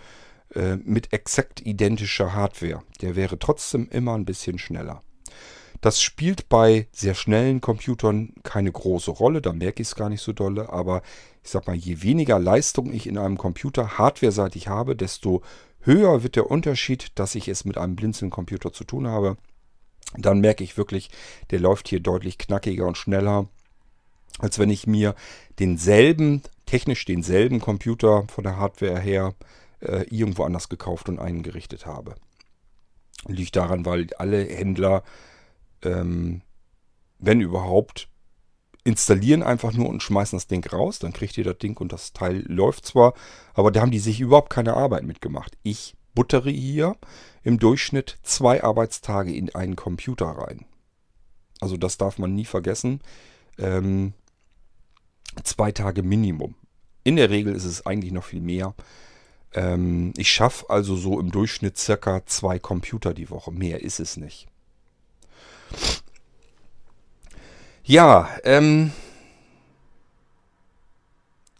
äh, 0.55 0.77
mit 0.77 1.13
exakt 1.13 1.65
identischer 1.65 2.34
Hardware. 2.34 2.84
Der 3.01 3.15
wäre 3.15 3.39
trotzdem 3.39 3.88
immer 3.89 4.15
ein 4.15 4.25
bisschen 4.25 4.59
schneller. 4.59 5.01
Das 5.84 6.01
spielt 6.01 6.47
bei 6.47 6.88
sehr 6.93 7.13
schnellen 7.13 7.59
Computern 7.59 8.31
keine 8.43 8.71
große 8.71 9.11
Rolle, 9.11 9.41
da 9.41 9.51
merke 9.51 9.81
ich 9.81 9.89
es 9.89 9.95
gar 9.95 10.07
nicht 10.07 10.21
so 10.21 10.31
dolle, 10.31 10.69
aber 10.69 11.01
ich 11.43 11.49
sag 11.49 11.67
mal, 11.67 11.75
je 11.75 12.01
weniger 12.01 12.39
Leistung 12.39 12.93
ich 12.93 13.05
in 13.05 13.17
einem 13.17 13.38
Computer 13.38 13.97
hardwareseitig 13.97 14.69
habe, 14.69 14.95
desto 14.95 15.41
höher 15.81 16.23
wird 16.23 16.38
der 16.38 16.49
Unterschied, 16.49 17.11
dass 17.15 17.36
ich 17.36 17.49
es 17.49 17.65
mit 17.65 17.77
einem 17.77 17.97
Blinzeln-Computer 17.97 18.71
zu 18.71 18.86
tun 18.86 19.09
habe. 19.09 19.36
Dann 20.17 20.39
merke 20.39 20.63
ich 20.63 20.77
wirklich, 20.77 21.09
der 21.51 21.59
läuft 21.59 21.89
hier 21.89 21.99
deutlich 21.99 22.38
knackiger 22.38 22.88
und 22.88 22.97
schneller, 22.97 23.49
als 24.39 24.59
wenn 24.59 24.69
ich 24.69 24.88
mir 24.88 25.15
denselben, 25.59 26.43
technisch 26.65 27.03
denselben 27.03 27.59
Computer 27.59 28.25
von 28.29 28.45
der 28.45 28.55
Hardware 28.55 29.01
her 29.01 29.36
äh, 29.81 30.05
irgendwo 30.09 30.45
anders 30.45 30.69
gekauft 30.69 31.09
und 31.09 31.19
eingerichtet 31.19 31.86
habe. 31.86 32.15
Liegt 33.27 33.57
daran, 33.57 33.86
weil 33.86 34.07
alle 34.17 34.45
Händler 34.45 35.03
ähm, 35.84 36.41
wenn 37.19 37.41
überhaupt, 37.41 38.09
installieren 38.84 39.43
einfach 39.43 39.73
nur 39.73 39.88
und 39.88 40.03
schmeißen 40.03 40.36
das 40.36 40.47
Ding 40.47 40.65
raus. 40.65 40.99
Dann 40.99 41.13
kriegt 41.13 41.38
ihr 41.38 41.43
das 41.43 41.57
Ding 41.57 41.77
und 41.77 41.93
das 41.93 42.13
Teil 42.13 42.43
läuft 42.47 42.86
zwar, 42.86 43.13
aber 43.53 43.71
da 43.71 43.81
haben 43.81 43.91
die 43.91 43.99
sich 43.99 44.19
überhaupt 44.19 44.49
keine 44.49 44.73
Arbeit 44.73 45.03
mitgemacht. 45.03 45.57
Ich 45.63 45.95
buttere 46.13 46.49
hier 46.49 46.97
im 47.43 47.59
Durchschnitt 47.59 48.17
zwei 48.23 48.63
Arbeitstage 48.63 49.34
in 49.34 49.53
einen 49.55 49.75
Computer 49.75 50.27
rein. 50.27 50.65
Also 51.59 51.77
das 51.77 51.97
darf 51.97 52.17
man 52.17 52.36
nie 52.36 52.45
vergessen. 52.45 52.99
Ähm, 53.57 54.13
zwei 55.43 55.71
Tage 55.71 56.03
Minimum. 56.03 56.55
In 57.03 57.15
der 57.15 57.29
Regel 57.29 57.55
ist 57.55 57.65
es 57.65 57.86
eigentlich 57.86 58.11
noch 58.11 58.25
viel 58.25 58.41
mehr. 58.41 58.75
Ähm, 59.53 60.13
ich 60.17 60.31
schaffe 60.31 60.69
also 60.69 60.95
so 60.95 61.19
im 61.19 61.31
Durchschnitt 61.31 61.77
circa 61.77 62.25
zwei 62.25 62.59
Computer 62.59 63.13
die 63.13 63.29
Woche. 63.29 63.51
Mehr 63.51 63.81
ist 63.81 63.99
es 63.99 64.17
nicht. 64.17 64.47
Ja, 67.84 68.30
ähm, 68.43 68.91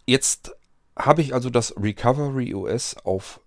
jetzt 0.06 0.56
habe 0.98 1.22
ich 1.22 1.34
also 1.34 1.50
das 1.50 1.76
Recovery 1.76 2.54
OS 2.54 2.96
auf 3.04 3.42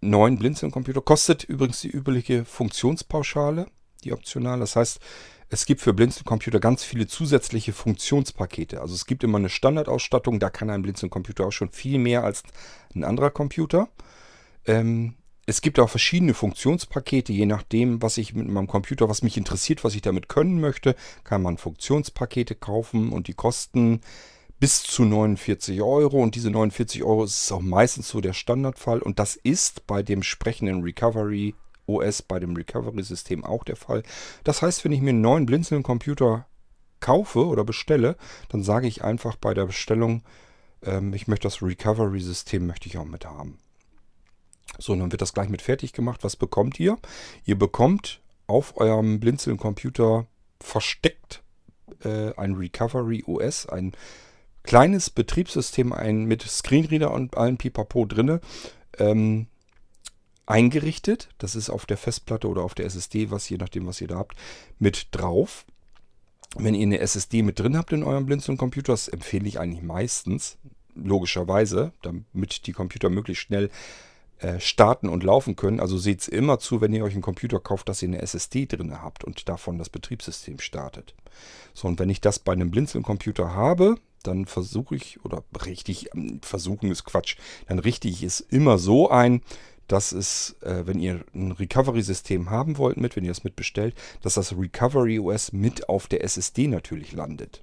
neuen 0.00 0.38
Blinzeln-Computer. 0.38 1.00
Kostet 1.00 1.44
übrigens 1.44 1.80
die 1.80 1.90
übliche 1.90 2.44
Funktionspauschale, 2.44 3.66
die 4.04 4.12
optional. 4.12 4.60
Das 4.60 4.76
heißt, 4.76 5.00
es 5.48 5.64
gibt 5.64 5.80
für 5.80 5.94
Blinzeln-Computer 5.94 6.60
ganz 6.60 6.82
viele 6.82 7.06
zusätzliche 7.06 7.72
Funktionspakete. 7.72 8.80
Also 8.80 8.94
es 8.94 9.06
gibt 9.06 9.22
immer 9.22 9.38
eine 9.38 9.48
Standardausstattung, 9.48 10.40
da 10.40 10.50
kann 10.50 10.70
ein 10.70 10.82
Blinzeln-Computer 10.82 11.46
auch 11.46 11.52
schon 11.52 11.70
viel 11.70 11.98
mehr 11.98 12.24
als 12.24 12.42
ein 12.94 13.04
anderer 13.04 13.30
Computer. 13.30 13.88
Ähm, 14.66 15.14
es 15.46 15.60
gibt 15.60 15.80
auch 15.80 15.90
verschiedene 15.90 16.34
Funktionspakete, 16.34 17.32
je 17.32 17.46
nachdem, 17.46 18.00
was 18.00 18.16
ich 18.16 18.34
mit 18.34 18.48
meinem 18.48 18.68
Computer, 18.68 19.08
was 19.08 19.22
mich 19.22 19.36
interessiert, 19.36 19.82
was 19.82 19.94
ich 19.94 20.02
damit 20.02 20.28
können 20.28 20.60
möchte, 20.60 20.94
kann 21.24 21.42
man 21.42 21.58
Funktionspakete 21.58 22.54
kaufen 22.54 23.10
und 23.10 23.26
die 23.26 23.34
kosten 23.34 24.00
bis 24.60 24.84
zu 24.84 25.04
49 25.04 25.82
Euro 25.82 26.22
und 26.22 26.36
diese 26.36 26.50
49 26.50 27.02
Euro 27.02 27.24
ist 27.24 27.50
auch 27.50 27.60
meistens 27.60 28.08
so 28.08 28.20
der 28.20 28.32
Standardfall 28.32 29.00
und 29.00 29.18
das 29.18 29.34
ist 29.34 29.88
bei 29.88 30.04
dem 30.04 30.22
sprechenden 30.22 30.82
Recovery 30.82 31.56
OS, 31.86 32.22
bei 32.22 32.38
dem 32.38 32.54
Recovery-System 32.54 33.44
auch 33.44 33.64
der 33.64 33.74
Fall. 33.74 34.04
Das 34.44 34.62
heißt, 34.62 34.84
wenn 34.84 34.92
ich 34.92 35.00
mir 35.00 35.10
einen 35.10 35.20
neuen 35.20 35.46
blinzelnden 35.46 35.82
Computer 35.82 36.46
kaufe 37.00 37.44
oder 37.44 37.64
bestelle, 37.64 38.16
dann 38.50 38.62
sage 38.62 38.86
ich 38.86 39.02
einfach 39.02 39.34
bei 39.34 39.52
der 39.52 39.66
Bestellung, 39.66 40.22
ähm, 40.82 41.12
ich 41.12 41.26
möchte 41.26 41.48
das 41.48 41.60
Recovery-System 41.60 42.64
möchte 42.64 42.88
ich 42.88 42.96
auch 42.98 43.04
mit 43.04 43.24
haben. 43.24 43.58
So, 44.78 44.94
dann 44.94 45.12
wird 45.12 45.22
das 45.22 45.34
gleich 45.34 45.48
mit 45.48 45.62
fertig 45.62 45.92
gemacht. 45.92 46.24
Was 46.24 46.36
bekommt 46.36 46.80
ihr? 46.80 46.98
Ihr 47.44 47.58
bekommt 47.58 48.20
auf 48.46 48.76
eurem 48.76 49.20
Blinzeln-Computer 49.20 50.26
versteckt 50.60 51.42
äh, 52.04 52.34
ein 52.36 52.54
Recovery 52.54 53.24
OS, 53.26 53.66
ein 53.66 53.92
kleines 54.62 55.10
Betriebssystem, 55.10 55.92
ein 55.92 56.24
mit 56.24 56.42
Screenreader 56.42 57.10
und 57.10 57.36
allen 57.36 57.56
Pipapo 57.56 58.06
drinne, 58.06 58.40
ähm, 58.98 59.46
eingerichtet. 60.46 61.28
Das 61.38 61.54
ist 61.54 61.70
auf 61.70 61.86
der 61.86 61.96
Festplatte 61.96 62.48
oder 62.48 62.62
auf 62.62 62.74
der 62.74 62.86
SSD, 62.86 63.30
was 63.30 63.48
je 63.48 63.56
nachdem, 63.56 63.86
was 63.86 64.00
ihr 64.00 64.08
da 64.08 64.16
habt, 64.16 64.36
mit 64.78 65.08
drauf. 65.12 65.64
Wenn 66.56 66.74
ihr 66.74 66.82
eine 66.82 66.98
SSD 66.98 67.42
mit 67.42 67.58
drin 67.58 67.76
habt 67.76 67.92
in 67.92 68.04
eurem 68.04 68.26
Blinzeln-Computer, 68.26 68.92
das 68.92 69.08
empfehle 69.08 69.48
ich 69.48 69.58
eigentlich 69.58 69.82
meistens, 69.82 70.58
logischerweise, 70.94 71.92
damit 72.02 72.66
die 72.66 72.72
Computer 72.72 73.08
möglichst 73.08 73.44
schnell 73.44 73.70
äh, 74.42 74.58
starten 74.58 75.08
und 75.08 75.22
laufen 75.22 75.54
können. 75.54 75.78
Also 75.78 75.96
seht 75.96 76.20
es 76.20 76.28
immer 76.28 76.58
zu, 76.58 76.80
wenn 76.80 76.92
ihr 76.92 77.04
euch 77.04 77.12
einen 77.12 77.22
Computer 77.22 77.60
kauft, 77.60 77.88
dass 77.88 78.02
ihr 78.02 78.08
eine 78.08 78.20
SSD 78.22 78.66
drin 78.66 79.00
habt 79.00 79.22
und 79.22 79.48
davon 79.48 79.78
das 79.78 79.88
Betriebssystem 79.88 80.58
startet. 80.58 81.14
So, 81.74 81.86
und 81.86 81.98
wenn 82.00 82.10
ich 82.10 82.20
das 82.20 82.38
bei 82.38 82.52
einem 82.52 82.70
Blinzeln-Computer 82.70 83.54
habe, 83.54 83.94
dann 84.24 84.46
versuche 84.46 84.96
ich, 84.96 85.24
oder 85.24 85.44
richtig, 85.64 86.14
ähm, 86.14 86.40
versuchen 86.42 86.90
ist 86.90 87.04
Quatsch, 87.04 87.36
dann 87.68 87.78
richte 87.78 88.08
ich 88.08 88.22
es 88.24 88.40
immer 88.40 88.78
so 88.78 89.10
ein, 89.10 89.42
dass 89.86 90.10
es, 90.10 90.56
äh, 90.62 90.86
wenn 90.86 90.98
ihr 90.98 91.24
ein 91.34 91.52
Recovery-System 91.52 92.50
haben 92.50 92.78
wollt 92.78 92.96
mit, 92.96 93.14
wenn 93.14 93.24
ihr 93.24 93.30
es 93.30 93.44
mitbestellt, 93.44 93.94
dass 94.22 94.34
das 94.34 94.56
Recovery 94.56 95.18
OS 95.20 95.52
mit 95.52 95.88
auf 95.88 96.08
der 96.08 96.24
SSD 96.24 96.66
natürlich 96.66 97.12
landet. 97.12 97.62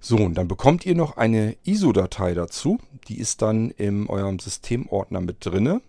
So, 0.00 0.16
und 0.16 0.34
dann 0.34 0.48
bekommt 0.48 0.86
ihr 0.86 0.94
noch 0.94 1.16
eine 1.16 1.56
ISO-Datei 1.64 2.34
dazu. 2.34 2.78
Die 3.08 3.18
ist 3.18 3.42
dann 3.42 3.70
in 3.70 4.06
eurem 4.06 4.38
Systemordner 4.38 5.20
mit 5.20 5.44
drinne. 5.44 5.80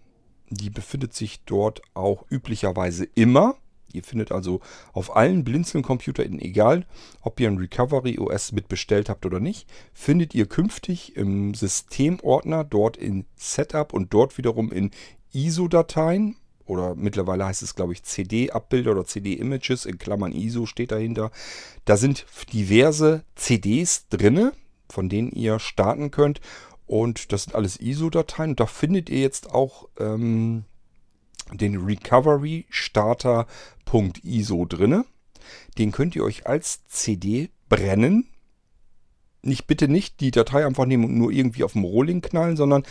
Die 0.49 0.70
befindet 0.70 1.14
sich 1.14 1.43
dort 1.45 1.82
auch 1.93 2.26
üblicherweise 2.30 3.05
immer. 3.14 3.55
Ihr 3.93 4.03
findet 4.03 4.32
also 4.32 4.62
auf 4.93 5.16
allen 5.16 5.43
Blinzeln-Computern, 5.43 6.39
egal 6.39 6.86
ob 7.22 7.39
ihr 7.39 7.47
ein 7.47 7.57
Recovery 7.57 8.20
OS 8.20 8.51
mitbestellt 8.51 9.10
habt 9.10 9.26
oder 9.26 9.39
nicht, 9.39 9.68
findet 9.93 10.36
ihr 10.36 10.45
künftig 10.47 11.16
im 11.16 11.53
Systemordner 11.53 12.64
dort 12.64 12.97
in 12.97 13.26
Setup 13.36 13.93
und 13.93 14.14
dort 14.14 14.38
wiederum 14.38 14.72
in 14.72 14.91
ISO-Dateien 15.34 16.36
oder 16.70 16.93
mittlerweile 16.93 17.45
heißt 17.45 17.63
es, 17.63 17.76
glaube 17.76 17.93
ich, 17.93 18.03
CD-Abbilder 18.03 18.91
oder 18.91 19.03
CD-Images, 19.03 19.86
in 19.86 19.97
Klammern 19.97 20.32
ISO 20.32 20.67
steht 20.67 20.91
dahinter. 20.91 21.32
Da 21.86 21.97
sind 21.97 22.28
diverse 22.53 23.24
CDs 23.36 24.07
drinne, 24.09 24.53
von 24.88 25.09
denen 25.09 25.32
ihr 25.32 25.57
starten 25.57 26.11
könnt. 26.11 26.41
Und 26.86 27.34
das 27.34 27.45
sind 27.45 27.55
alles 27.55 27.80
ISO-Dateien. 27.80 28.55
Da 28.55 28.67
findet 28.67 29.09
ihr 29.09 29.20
jetzt 29.20 29.49
auch 29.51 29.89
ähm, 29.99 30.65
den 31.51 31.78
Recovery 31.78 32.67
Starter.iso 32.70 34.65
drinne. 34.65 35.05
Den 35.80 35.91
könnt 35.91 36.15
ihr 36.15 36.24
euch 36.24 36.45
als 36.45 36.86
CD 36.88 37.49
brennen. 37.67 38.28
Nicht 39.41 39.65
bitte 39.65 39.88
nicht 39.88 40.20
die 40.20 40.30
Datei 40.30 40.67
einfach 40.67 40.86
nehmen 40.86 41.05
und 41.05 41.17
nur 41.17 41.32
irgendwie 41.32 41.63
auf 41.63 41.74
dem 41.74 41.84
Rohling 41.84 42.22
knallen, 42.22 42.57
sondern 42.57 42.84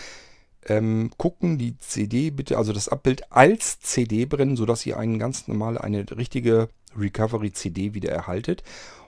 ähm, 0.67 1.11
gucken, 1.17 1.59
die 1.59 1.79
CD 1.79 2.31
bitte, 2.31 2.59
also 2.59 2.73
das 2.73 2.89
Abbild 2.89 3.33
als 3.33 3.81
CD 3.81 4.27
brennen, 4.27 4.57
sodass 4.57 4.85
ihr 4.87 4.99
einen 4.99 5.19
ganz 5.19 5.49
normal, 5.49 5.79
eine 5.79 6.05
richtige 6.17 6.69
Recovery 6.97 7.53
CD 7.53 7.95
wieder 7.95 8.11
erhaltet. 8.11 8.63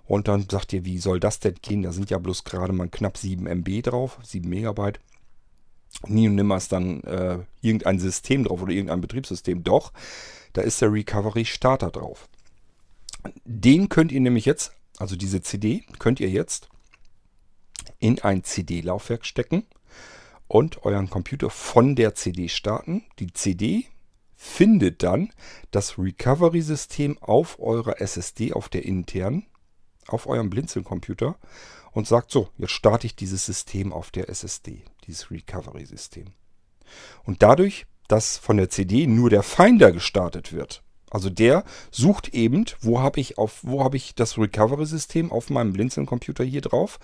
Und 0.07 0.27
dann 0.27 0.49
sagt 0.51 0.73
ihr, 0.73 0.85
wie 0.85 0.99
soll 0.99 1.21
das 1.21 1.39
denn 1.39 1.55
gehen? 1.63 1.83
Da 1.83 1.93
sind 1.93 2.11
ja 2.11 2.19
bloß 2.19 2.45
gerade 2.45 2.73
mal 2.73 2.89
knapp 2.89 3.17
7 3.17 3.47
MB 3.47 3.83
drauf, 3.83 4.19
7 4.23 4.49
Megabyte. 4.49 5.01
Nie 6.07 6.29
und 6.29 6.35
nimmer 6.35 6.57
ist 6.57 6.73
dann 6.73 7.03
äh, 7.05 7.39
irgendein 7.61 7.99
System 7.99 8.45
drauf 8.45 8.63
oder 8.63 8.73
irgendein 8.73 9.01
Betriebssystem. 9.01 9.63
Doch, 9.63 9.93
da 10.53 10.63
ist 10.63 10.81
der 10.81 10.93
Recovery 10.93 11.45
Starter 11.45 11.91
drauf. 11.91 12.29
Den 13.45 13.89
könnt 13.89 14.13
ihr 14.13 14.21
nämlich 14.21 14.47
jetzt, 14.47 14.73
also 14.99 15.15
diese 15.15 15.43
CD, 15.43 15.85
könnt 15.99 16.21
ihr 16.21 16.31
jetzt 16.31 16.69
in 17.99 18.21
ein 18.23 18.45
CD-Laufwerk 18.45 19.27
stecken 19.27 19.65
und 20.51 20.85
euren 20.85 21.09
Computer 21.09 21.49
von 21.49 21.95
der 21.95 22.17
CD 22.17 22.49
starten. 22.49 23.05
Die 23.21 23.33
CD 23.33 23.87
findet 24.35 25.05
dann 25.05 25.33
das 25.71 25.97
Recovery-System 25.97 27.19
auf 27.19 27.61
eurer 27.61 28.01
SSD, 28.01 28.53
auf 28.53 28.69
der 28.69 28.85
internen, 28.85 29.47
auf 30.09 30.27
eurem 30.27 30.51
Blinzeln-Computer 30.51 31.37
und 31.93 32.09
sagt 32.09 32.33
so, 32.33 32.49
jetzt 32.59 32.73
starte 32.73 33.07
ich 33.07 33.15
dieses 33.15 33.47
System 33.47 33.93
auf 33.93 34.11
der 34.11 34.29
SSD, 34.29 34.83
dieses 35.07 35.31
Recovery-System. 35.31 36.27
Und 37.23 37.45
dadurch, 37.45 37.87
dass 38.09 38.37
von 38.37 38.57
der 38.57 38.71
CD 38.71 39.07
nur 39.07 39.31
der 39.31 39.45
Finder 39.45 39.93
gestartet 39.93 40.53
wird, 40.53 40.83
also 41.13 41.31
der 41.31 41.63
sucht 41.93 42.31
eben, 42.31 42.67
wo 42.81 43.01
habe 43.01 43.21
ich 43.21 43.39
auf, 43.39 43.61
wo 43.63 43.85
habe 43.85 43.97
ich 43.97 44.17
das 44.17 44.37
Recovery-System 44.37 45.31
auf 45.31 45.49
meinem 45.49 45.75
Blinzeln-Computer 45.75 46.43
hier 46.43 46.61
drauf, 46.61 46.99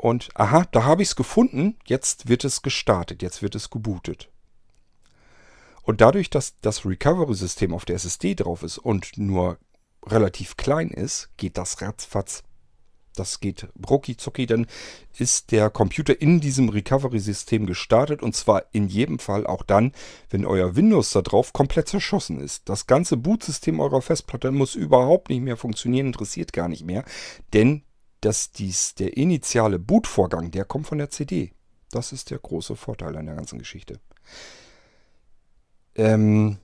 und 0.00 0.30
aha, 0.32 0.64
da 0.72 0.84
habe 0.84 1.02
ich 1.02 1.10
es 1.10 1.16
gefunden, 1.16 1.76
jetzt 1.84 2.26
wird 2.26 2.44
es 2.44 2.62
gestartet, 2.62 3.20
jetzt 3.20 3.42
wird 3.42 3.54
es 3.54 3.68
gebootet. 3.68 4.30
Und 5.82 6.00
dadurch, 6.00 6.30
dass 6.30 6.58
das 6.62 6.86
Recovery-System 6.86 7.74
auf 7.74 7.84
der 7.84 7.96
SSD 7.96 8.34
drauf 8.34 8.62
ist 8.62 8.78
und 8.78 9.18
nur 9.18 9.58
relativ 10.06 10.56
klein 10.56 10.88
ist, 10.88 11.28
geht 11.36 11.58
das 11.58 11.82
ratzfatz. 11.82 12.44
Das 13.14 13.40
geht 13.40 13.68
rucki 13.90 14.16
zucki, 14.16 14.46
dann 14.46 14.66
ist 15.18 15.52
der 15.52 15.68
Computer 15.68 16.18
in 16.18 16.40
diesem 16.40 16.70
Recovery-System 16.70 17.66
gestartet 17.66 18.22
und 18.22 18.34
zwar 18.34 18.64
in 18.72 18.88
jedem 18.88 19.18
Fall 19.18 19.46
auch 19.46 19.64
dann, 19.64 19.92
wenn 20.30 20.46
euer 20.46 20.76
Windows 20.76 21.10
da 21.10 21.20
drauf 21.20 21.52
komplett 21.52 21.88
zerschossen 21.88 22.40
ist. 22.40 22.70
Das 22.70 22.86
ganze 22.86 23.18
Bootsystem 23.18 23.80
eurer 23.80 24.00
Festplatte 24.00 24.50
muss 24.50 24.76
überhaupt 24.76 25.28
nicht 25.28 25.42
mehr 25.42 25.58
funktionieren, 25.58 26.06
interessiert 26.06 26.54
gar 26.54 26.68
nicht 26.68 26.86
mehr, 26.86 27.04
denn 27.52 27.82
dass 28.20 28.52
dies, 28.52 28.94
der 28.94 29.16
initiale 29.16 29.78
Bootvorgang, 29.78 30.50
der 30.50 30.64
kommt 30.64 30.86
von 30.86 30.98
der 30.98 31.10
CD. 31.10 31.52
Das 31.90 32.12
ist 32.12 32.30
der 32.30 32.38
große 32.38 32.76
Vorteil 32.76 33.16
an 33.16 33.26
der 33.26 33.34
ganzen 33.34 33.58
Geschichte. 33.58 34.00
Ähm, 35.94 36.58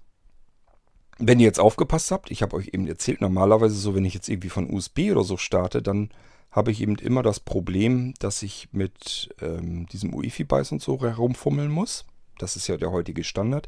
wenn 1.19 1.41
ihr 1.41 1.47
jetzt 1.47 1.61
aufgepasst 1.61 2.11
habt, 2.11 2.31
ich 2.31 2.43
habe 2.43 2.57
euch 2.57 2.69
eben 2.73 2.87
erzählt, 2.87 3.21
normalerweise 3.21 3.75
so, 3.75 3.95
wenn 3.95 4.05
ich 4.05 4.15
jetzt 4.15 4.29
irgendwie 4.29 4.51
von 4.51 4.71
USB 4.73 5.11
oder 5.11 5.25
so 5.25 5.37
starte, 5.37 5.83
dann 5.83 6.11
habe 6.51 6.71
ich 6.71 6.81
eben 6.81 6.97
immer 6.97 7.23
das 7.23 7.41
Problem, 7.41 8.15
dass 8.19 8.43
ich 8.43 8.69
mit 8.73 9.35
ähm, 9.41 9.87
diesem 9.87 10.15
UEFI-Byte 10.15 10.73
und 10.73 10.83
so 10.83 11.01
herumfummeln 11.01 11.71
muss. 11.71 12.05
Das 12.39 12.57
ist 12.57 12.67
ja 12.69 12.77
der 12.77 12.93
heutige 12.93 13.25
Standard. 13.25 13.67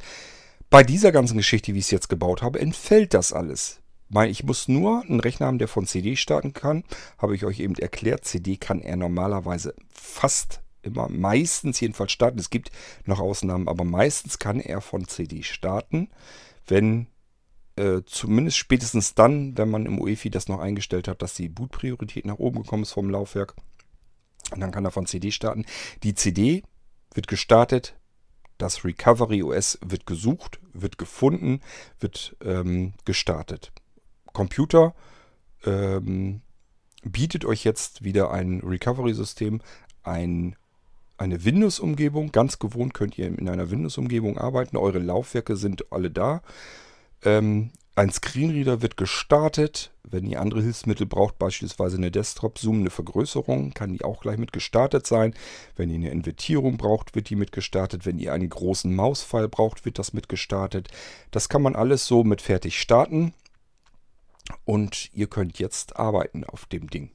Bei 0.71 0.83
dieser 0.83 1.13
ganzen 1.13 1.37
Geschichte, 1.37 1.75
wie 1.75 1.79
ich 1.79 1.87
es 1.87 1.91
jetzt 1.91 2.09
gebaut 2.09 2.43
habe, 2.43 2.61
entfällt 2.61 3.15
das 3.15 3.33
alles. 3.33 3.81
Ich 4.29 4.43
muss 4.43 4.69
nur 4.69 5.03
einen 5.03 5.21
Rechner 5.21 5.47
haben, 5.47 5.59
der 5.59 5.69
von 5.69 5.87
CD 5.87 6.17
starten 6.17 6.55
kann. 6.55 6.85
Habe 7.19 7.35
ich 7.35 7.45
euch 7.45 7.61
eben 7.61 7.75
erklärt. 7.75 8.25
CD 8.25 8.57
kann 8.57 8.81
er 8.81 8.97
normalerweise 8.97 9.75
fast 9.91 10.63
immer, 10.83 11.09
meistens 11.09 11.81
jedenfalls 11.81 12.13
starten. 12.13 12.39
Es 12.39 12.51
gibt 12.51 12.71
noch 13.05 13.21
Ausnahmen, 13.21 13.69
aber 13.69 13.85
meistens 13.85 14.39
kann 14.39 14.61
er 14.61 14.81
von 14.81 15.07
CD 15.07 15.43
starten, 15.43 16.09
wenn 16.67 17.09
äh, 17.77 18.03
zumindest 18.07 18.57
spätestens 18.57 19.15
dann, 19.15 19.57
wenn 19.57 19.71
man 19.71 19.87
im 19.87 20.01
UEFI 20.01 20.31
das 20.31 20.49
noch 20.49 20.61
eingestellt 20.61 21.07
hat, 21.07 21.23
dass 21.23 21.35
die 21.35 21.49
Bootpriorität 21.49 22.27
nach 22.27 22.39
oben 22.39 22.63
gekommen 22.63 22.83
ist 22.83 22.93
vom 22.93 23.11
Laufwerk. 23.11 23.55
Und 24.53 24.61
dann 24.61 24.73
kann 24.73 24.85
er 24.85 24.91
von 24.91 25.07
CD 25.07 25.31
starten. 25.31 25.67
Die 26.03 26.15
CD 26.15 26.63
wird 27.13 27.29
gestartet, 27.29 27.95
das 28.57 28.85
Recovery 28.85 29.43
OS 29.43 29.79
wird 29.85 30.07
gesucht, 30.07 30.59
wird 30.73 30.99
gefunden, 30.99 31.61
wird 32.01 32.37
ähm, 32.43 32.95
gestartet. 33.05 33.73
Computer 34.39 34.95
ähm, 35.67 36.43
bietet 37.03 37.45
euch 37.45 37.65
jetzt 37.65 38.05
wieder 38.05 38.31
ein 38.31 38.61
Recovery-System, 38.61 39.61
ein, 40.05 40.55
eine 41.17 41.45
Windows-Umgebung. 41.45 42.31
Ganz 42.31 42.61
gewohnt 42.61 42.95
könnt 42.95 43.19
ihr 43.19 43.27
in 43.27 43.49
einer 43.49 43.73
Windows-Umgebung 43.73 44.39
arbeiten. 44.39 44.77
Eure 44.77 45.01
Laufwerke 45.01 45.57
sind 45.57 45.91
alle 45.91 46.13
da. 46.13 46.43
Ähm, 47.25 47.73
ein 47.97 48.13
Screenreader 48.13 48.81
wird 48.81 48.97
gestartet. 48.97 49.91
Wenn 50.05 50.25
ihr 50.25 50.41
andere 50.41 50.63
Hilfsmittel 50.63 51.07
braucht, 51.07 51.37
beispielsweise 51.41 51.97
eine 51.97 52.13
Desktop-Zoom, 52.13 52.79
eine 52.79 52.91
Vergrößerung, 52.91 53.75
kann 53.75 53.93
die 53.93 54.05
auch 54.05 54.21
gleich 54.21 54.39
mit 54.39 54.53
gestartet 54.53 55.05
sein. 55.05 55.35
Wenn 55.75 55.91
ihr 55.91 55.97
eine 55.97 56.11
Invertierung 56.11 56.77
braucht, 56.77 57.17
wird 57.17 57.29
die 57.29 57.35
mit 57.35 57.51
gestartet. 57.51 58.07
Wenn 58.07 58.21
ihr 58.21 58.33
einen 58.33 58.51
großen 58.51 58.95
Mausfall 58.95 59.49
braucht, 59.49 59.85
wird 59.85 59.99
das 59.99 60.13
mit 60.13 60.29
gestartet. 60.29 60.91
Das 61.33 61.49
kann 61.49 61.61
man 61.61 61.75
alles 61.75 62.07
so 62.07 62.23
mit 62.23 62.41
fertig 62.41 62.79
starten. 62.79 63.35
Und 64.65 65.11
ihr 65.13 65.27
könnt 65.27 65.59
jetzt 65.59 65.97
arbeiten 65.97 66.45
auf 66.45 66.67
dem 66.67 66.89
Ding. 66.89 67.11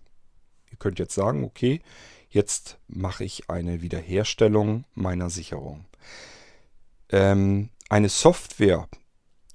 Ihr 0.71 0.77
könnt 0.77 0.99
jetzt 0.99 1.15
sagen, 1.15 1.43
okay, 1.43 1.81
jetzt 2.29 2.79
mache 2.88 3.23
ich 3.23 3.49
eine 3.49 3.81
Wiederherstellung 3.81 4.86
meiner 4.93 5.29
Sicherung. 5.29 5.86
Ähm, 7.09 7.69
eine 7.89 8.09
Software, 8.09 8.88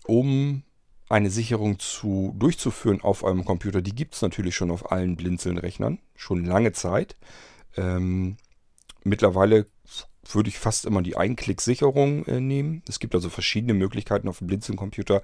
um 0.07 0.63
eine 1.09 1.31
Sicherung 1.31 1.79
zu, 1.79 2.35
durchzuführen 2.39 3.01
auf 3.01 3.23
eurem 3.23 3.45
Computer, 3.45 3.83
die 3.83 3.95
gibt 3.95 4.15
es 4.15 4.23
natürlich 4.23 4.55
schon 4.55 4.71
auf 4.71 4.93
allen 4.93 5.17
Blinzeln-Rechnern, 5.17 5.99
schon 6.15 6.45
lange 6.45 6.73
Zeit. 6.73 7.17
Ähm, 7.77 8.37
mittlerweile 9.05 9.67
würde 10.31 10.51
ich 10.51 10.59
fast 10.59 10.85
immer 10.85 11.03
die 11.03 11.17
Einklick-Sicherung 11.17 12.27
äh, 12.27 12.41
nehmen. 12.41 12.83
Es 12.89 12.99
gibt 12.99 13.15
also 13.15 13.31
verschiedene 13.31 13.75
Möglichkeiten 13.75 14.29
auf 14.29 14.39
dem 14.39 14.47
Blinzeln-Computer, 14.47 15.23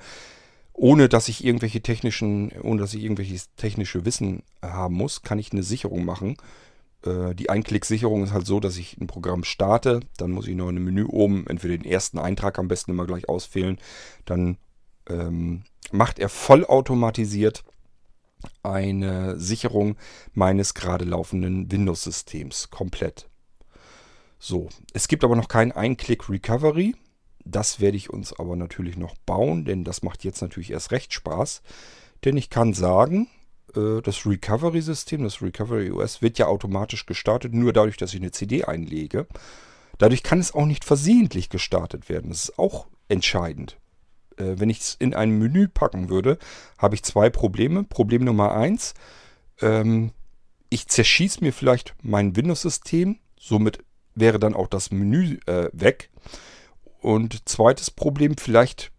ohne 0.74 1.08
dass 1.08 1.28
ich 1.28 1.44
irgendwelche 1.44 1.80
technischen, 1.80 2.52
ohne 2.60 2.80
dass 2.80 2.94
ich 2.94 3.02
irgendwelches 3.02 3.48
technische 3.56 4.04
Wissen 4.04 4.42
haben 4.60 4.94
muss, 4.94 5.22
kann 5.22 5.38
ich 5.38 5.52
eine 5.52 5.62
Sicherung 5.62 6.04
machen. 6.04 6.36
Äh, 7.06 7.34
die 7.34 7.48
Einklick-Sicherung 7.48 8.24
ist 8.24 8.32
halt 8.32 8.46
so, 8.46 8.60
dass 8.60 8.76
ich 8.76 8.98
ein 8.98 9.06
Programm 9.06 9.44
starte, 9.44 10.00
dann 10.18 10.32
muss 10.32 10.48
ich 10.48 10.56
noch 10.56 10.68
in 10.68 10.76
einem 10.76 10.84
Menü 10.84 11.04
oben 11.04 11.46
entweder 11.46 11.76
den 11.78 11.90
ersten 11.90 12.18
Eintrag 12.18 12.58
am 12.58 12.68
besten 12.68 12.90
immer 12.90 13.06
gleich 13.06 13.28
auswählen, 13.28 13.78
dann 14.24 14.58
ähm, 15.08 15.62
macht 15.92 16.18
er 16.18 16.28
vollautomatisiert 16.28 17.64
eine 18.62 19.38
Sicherung 19.38 19.96
meines 20.32 20.74
gerade 20.74 21.04
laufenden 21.04 21.70
Windows-Systems 21.70 22.70
komplett. 22.70 23.28
So, 24.38 24.68
es 24.92 25.08
gibt 25.08 25.24
aber 25.24 25.36
noch 25.36 25.48
kein 25.48 25.72
Ein-Click-Recovery. 25.72 26.94
Das 27.44 27.80
werde 27.80 27.96
ich 27.96 28.10
uns 28.10 28.32
aber 28.32 28.56
natürlich 28.56 28.96
noch 28.96 29.14
bauen, 29.26 29.64
denn 29.64 29.84
das 29.84 30.02
macht 30.02 30.24
jetzt 30.24 30.40
natürlich 30.40 30.70
erst 30.70 30.92
recht 30.92 31.12
Spaß. 31.12 31.62
Denn 32.24 32.36
ich 32.36 32.50
kann 32.50 32.72
sagen, 32.72 33.28
äh, 33.76 34.00
das 34.02 34.26
Recovery-System, 34.26 35.22
das 35.22 35.42
Recovery 35.42 35.90
OS, 35.90 36.22
wird 36.22 36.38
ja 36.38 36.46
automatisch 36.46 37.06
gestartet, 37.06 37.52
nur 37.52 37.72
dadurch, 37.72 37.96
dass 37.96 38.14
ich 38.14 38.20
eine 38.20 38.30
CD 38.30 38.64
einlege. 38.64 39.26
Dadurch 39.98 40.22
kann 40.22 40.40
es 40.40 40.54
auch 40.54 40.66
nicht 40.66 40.84
versehentlich 40.84 41.50
gestartet 41.50 42.08
werden. 42.08 42.30
Das 42.30 42.44
ist 42.44 42.58
auch 42.58 42.86
entscheidend. 43.08 43.78
Äh, 44.36 44.54
wenn 44.56 44.70
ich 44.70 44.80
es 44.80 44.94
in 44.98 45.14
ein 45.14 45.30
Menü 45.38 45.68
packen 45.68 46.08
würde, 46.08 46.38
habe 46.78 46.94
ich 46.94 47.02
zwei 47.02 47.30
Probleme. 47.30 47.84
Problem 47.84 48.24
Nummer 48.24 48.54
eins, 48.54 48.94
ähm, 49.60 50.12
ich 50.70 50.88
zerschieße 50.88 51.42
mir 51.42 51.52
vielleicht 51.52 51.94
mein 52.02 52.34
Windows-System, 52.34 53.18
somit 53.38 53.84
wäre 54.14 54.38
dann 54.38 54.54
auch 54.54 54.68
das 54.68 54.90
Menü 54.90 55.38
äh, 55.46 55.68
weg. 55.72 56.10
Und 57.04 57.46
zweites 57.46 57.90
Problem, 57.90 58.38
vielleicht 58.38 58.90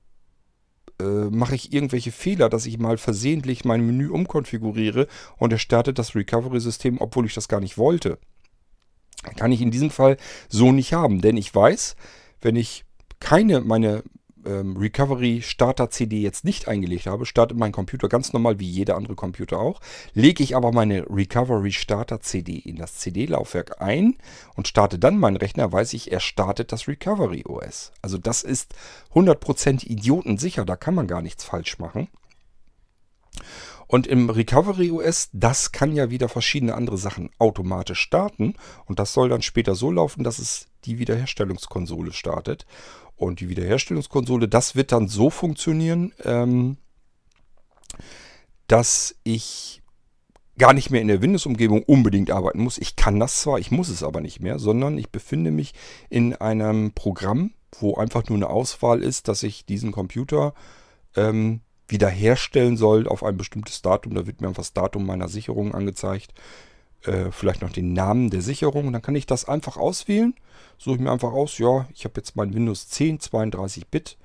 äh, 1.01 1.03
mache 1.31 1.55
ich 1.55 1.73
irgendwelche 1.73 2.11
Fehler, 2.11 2.49
dass 2.49 2.67
ich 2.67 2.77
mal 2.77 2.99
versehentlich 2.99 3.65
mein 3.65 3.83
Menü 3.83 4.09
umkonfiguriere 4.09 5.07
und 5.37 5.51
er 5.51 5.57
startet 5.57 5.97
das 5.97 6.13
Recovery-System, 6.13 7.01
obwohl 7.01 7.25
ich 7.25 7.33
das 7.33 7.47
gar 7.47 7.61
nicht 7.61 7.79
wollte. 7.79 8.19
Kann 9.37 9.51
ich 9.51 9.59
in 9.59 9.71
diesem 9.71 9.89
Fall 9.89 10.17
so 10.49 10.71
nicht 10.71 10.93
haben, 10.93 11.19
denn 11.19 11.35
ich 11.35 11.55
weiß, 11.55 11.95
wenn 12.41 12.55
ich 12.55 12.85
keine 13.19 13.61
meine 13.61 14.03
ähm, 14.45 14.77
Recovery 14.77 15.41
Starter 15.41 15.89
CD 15.89 16.21
jetzt 16.21 16.45
nicht 16.45 16.67
eingelegt 16.67 17.07
habe, 17.07 17.25
startet 17.25 17.57
mein 17.57 17.71
Computer 17.71 18.07
ganz 18.07 18.33
normal 18.33 18.59
wie 18.59 18.69
jeder 18.69 18.95
andere 18.95 19.15
Computer 19.15 19.59
auch. 19.59 19.81
Lege 20.13 20.43
ich 20.43 20.55
aber 20.55 20.71
meine 20.71 21.05
Recovery 21.09 21.71
Starter 21.71 22.21
CD 22.21 22.57
in 22.57 22.75
das 22.75 22.97
CD-Laufwerk 22.97 23.81
ein 23.81 24.15
und 24.55 24.67
starte 24.67 24.99
dann 24.99 25.17
meinen 25.17 25.37
Rechner, 25.37 25.71
weiß 25.71 25.93
ich, 25.93 26.11
er 26.11 26.19
startet 26.19 26.71
das 26.71 26.87
Recovery 26.87 27.43
OS. 27.47 27.91
Also 28.01 28.17
das 28.17 28.43
ist 28.43 28.73
100% 29.13 29.85
idiotensicher, 29.85 30.65
da 30.65 30.75
kann 30.75 30.95
man 30.95 31.07
gar 31.07 31.21
nichts 31.21 31.43
falsch 31.43 31.79
machen. 31.79 32.07
Und 33.87 34.07
im 34.07 34.29
Recovery 34.29 34.91
OS, 34.91 35.29
das 35.31 35.71
kann 35.71 35.93
ja 35.93 36.09
wieder 36.09 36.27
verschiedene 36.27 36.73
andere 36.73 36.97
Sachen 36.97 37.29
automatisch 37.37 37.99
starten. 37.99 38.55
Und 38.85 38.99
das 38.99 39.13
soll 39.13 39.29
dann 39.29 39.41
später 39.41 39.75
so 39.75 39.91
laufen, 39.91 40.23
dass 40.23 40.39
es 40.39 40.67
die 40.85 40.97
Wiederherstellungskonsole 40.97 42.11
startet. 42.13 42.65
Und 43.16 43.39
die 43.39 43.49
Wiederherstellungskonsole, 43.49 44.47
das 44.47 44.76
wird 44.76 44.91
dann 44.91 45.07
so 45.07 45.30
funktionieren, 45.30 46.13
ähm, 46.24 46.78
dass 48.68 49.16
ich 49.24 49.82
gar 50.57 50.74
nicht 50.74 50.89
mehr 50.89 51.01
in 51.01 51.07
der 51.07 51.22
Windows-Umgebung 51.22 51.84
unbedingt 51.84 52.32
arbeiten 52.32 52.61
muss. 52.61 52.78
Ich 52.78 52.95
kann 52.95 53.20
das 53.20 53.41
zwar, 53.41 53.59
ich 53.59 53.72
muss 53.72 53.89
es 53.89 54.03
aber 54.03 54.22
nicht 54.22 54.39
mehr, 54.39 54.59
sondern 54.59 54.97
ich 54.97 55.09
befinde 55.09 55.51
mich 55.51 55.74
in 56.09 56.34
einem 56.36 56.91
Programm, 56.93 57.51
wo 57.80 57.95
einfach 57.95 58.28
nur 58.30 58.38
eine 58.38 58.49
Auswahl 58.49 59.03
ist, 59.03 59.28
dass 59.28 59.43
ich 59.43 59.66
diesen 59.66 59.91
Computer 59.91 60.53
ähm, 61.16 61.61
wiederherstellen 61.88 62.78
soll 62.78 63.07
auf 63.07 63.24
ein 63.24 63.38
bestimmtes 63.38 63.82
Datum. 63.82 64.16
Da 64.16 64.26
wird 64.26 64.41
mir 64.41 64.47
einfach 64.47 64.63
das 64.63 64.74
Datum 64.74 65.05
meiner 65.05 65.28
Sicherung 65.28 65.76
angezeigt. 65.76 66.34
Äh, 67.05 67.31
vielleicht 67.31 67.61
noch 67.61 67.71
den 67.71 67.93
Namen 67.93 68.29
der 68.29 68.41
Sicherung. 68.41 68.87
Und 68.87 68.93
dann 68.93 69.01
kann 69.01 69.15
ich 69.15 69.25
das 69.25 69.47
einfach 69.47 69.77
auswählen. 69.77 70.33
Suche 70.77 70.95
ich 70.95 71.01
mir 71.01 71.11
einfach 71.11 71.31
aus, 71.31 71.57
ja, 71.57 71.87
ich 71.93 72.03
habe 72.05 72.15
jetzt 72.17 72.35
mein 72.35 72.53
Windows 72.53 72.89
10, 72.89 73.19
32-Bit. 73.19 74.17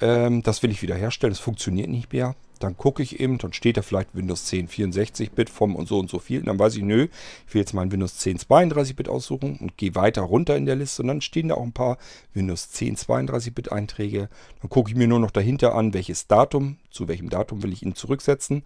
Ähm, 0.00 0.42
das 0.42 0.62
will 0.62 0.70
ich 0.70 0.82
wiederherstellen. 0.82 1.32
Das 1.32 1.40
funktioniert 1.40 1.88
nicht 1.88 2.12
mehr. 2.12 2.34
Dann 2.58 2.76
gucke 2.76 3.02
ich 3.02 3.18
eben, 3.18 3.38
dann 3.38 3.52
steht 3.52 3.76
da 3.76 3.82
vielleicht 3.82 4.14
Windows 4.14 4.44
10 4.44 4.68
64-Bit 4.68 5.50
vom 5.50 5.74
und 5.74 5.88
so 5.88 5.98
und 5.98 6.08
so 6.08 6.20
viel. 6.20 6.40
Und 6.40 6.46
dann 6.46 6.58
weiß 6.60 6.76
ich, 6.76 6.82
nö, 6.82 7.08
ich 7.48 7.54
will 7.54 7.60
jetzt 7.60 7.72
mein 7.72 7.90
Windows 7.90 8.18
10 8.18 8.38
32-Bit 8.38 9.08
aussuchen 9.08 9.56
und 9.60 9.76
gehe 9.76 9.96
weiter 9.96 10.22
runter 10.22 10.56
in 10.56 10.66
der 10.66 10.76
Liste. 10.76 11.02
Und 11.02 11.08
dann 11.08 11.20
stehen 11.20 11.48
da 11.48 11.56
auch 11.56 11.62
ein 11.62 11.72
paar 11.72 11.98
Windows 12.34 12.70
10 12.70 12.96
32-Bit 12.96 13.72
Einträge. 13.72 14.28
Dann 14.60 14.70
gucke 14.70 14.90
ich 14.90 14.96
mir 14.96 15.08
nur 15.08 15.18
noch 15.18 15.32
dahinter 15.32 15.74
an, 15.74 15.92
welches 15.92 16.28
Datum, 16.28 16.76
zu 16.90 17.08
welchem 17.08 17.30
Datum 17.30 17.64
will 17.64 17.72
ich 17.72 17.82
ihn 17.82 17.96
zurücksetzen. 17.96 18.62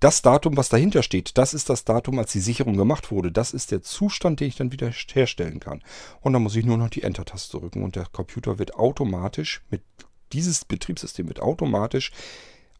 Das 0.00 0.22
Datum, 0.22 0.56
was 0.56 0.70
dahinter 0.70 1.02
steht, 1.02 1.36
das 1.36 1.52
ist 1.52 1.68
das 1.68 1.84
Datum, 1.84 2.18
als 2.18 2.32
die 2.32 2.40
Sicherung 2.40 2.76
gemacht 2.76 3.10
wurde. 3.10 3.30
Das 3.30 3.52
ist 3.52 3.70
der 3.70 3.82
Zustand, 3.82 4.40
den 4.40 4.48
ich 4.48 4.56
dann 4.56 4.72
wieder 4.72 4.90
herstellen 4.90 5.60
kann. 5.60 5.82
Und 6.22 6.32
dann 6.32 6.42
muss 6.42 6.56
ich 6.56 6.64
nur 6.64 6.78
noch 6.78 6.88
die 6.88 7.02
Enter-Taste 7.02 7.58
drücken 7.58 7.82
und 7.82 7.96
der 7.96 8.06
Computer 8.06 8.58
wird 8.58 8.74
automatisch 8.74 9.62
mit 9.68 9.82
dieses 10.32 10.64
Betriebssystem 10.64 11.28
wird 11.28 11.40
automatisch 11.40 12.12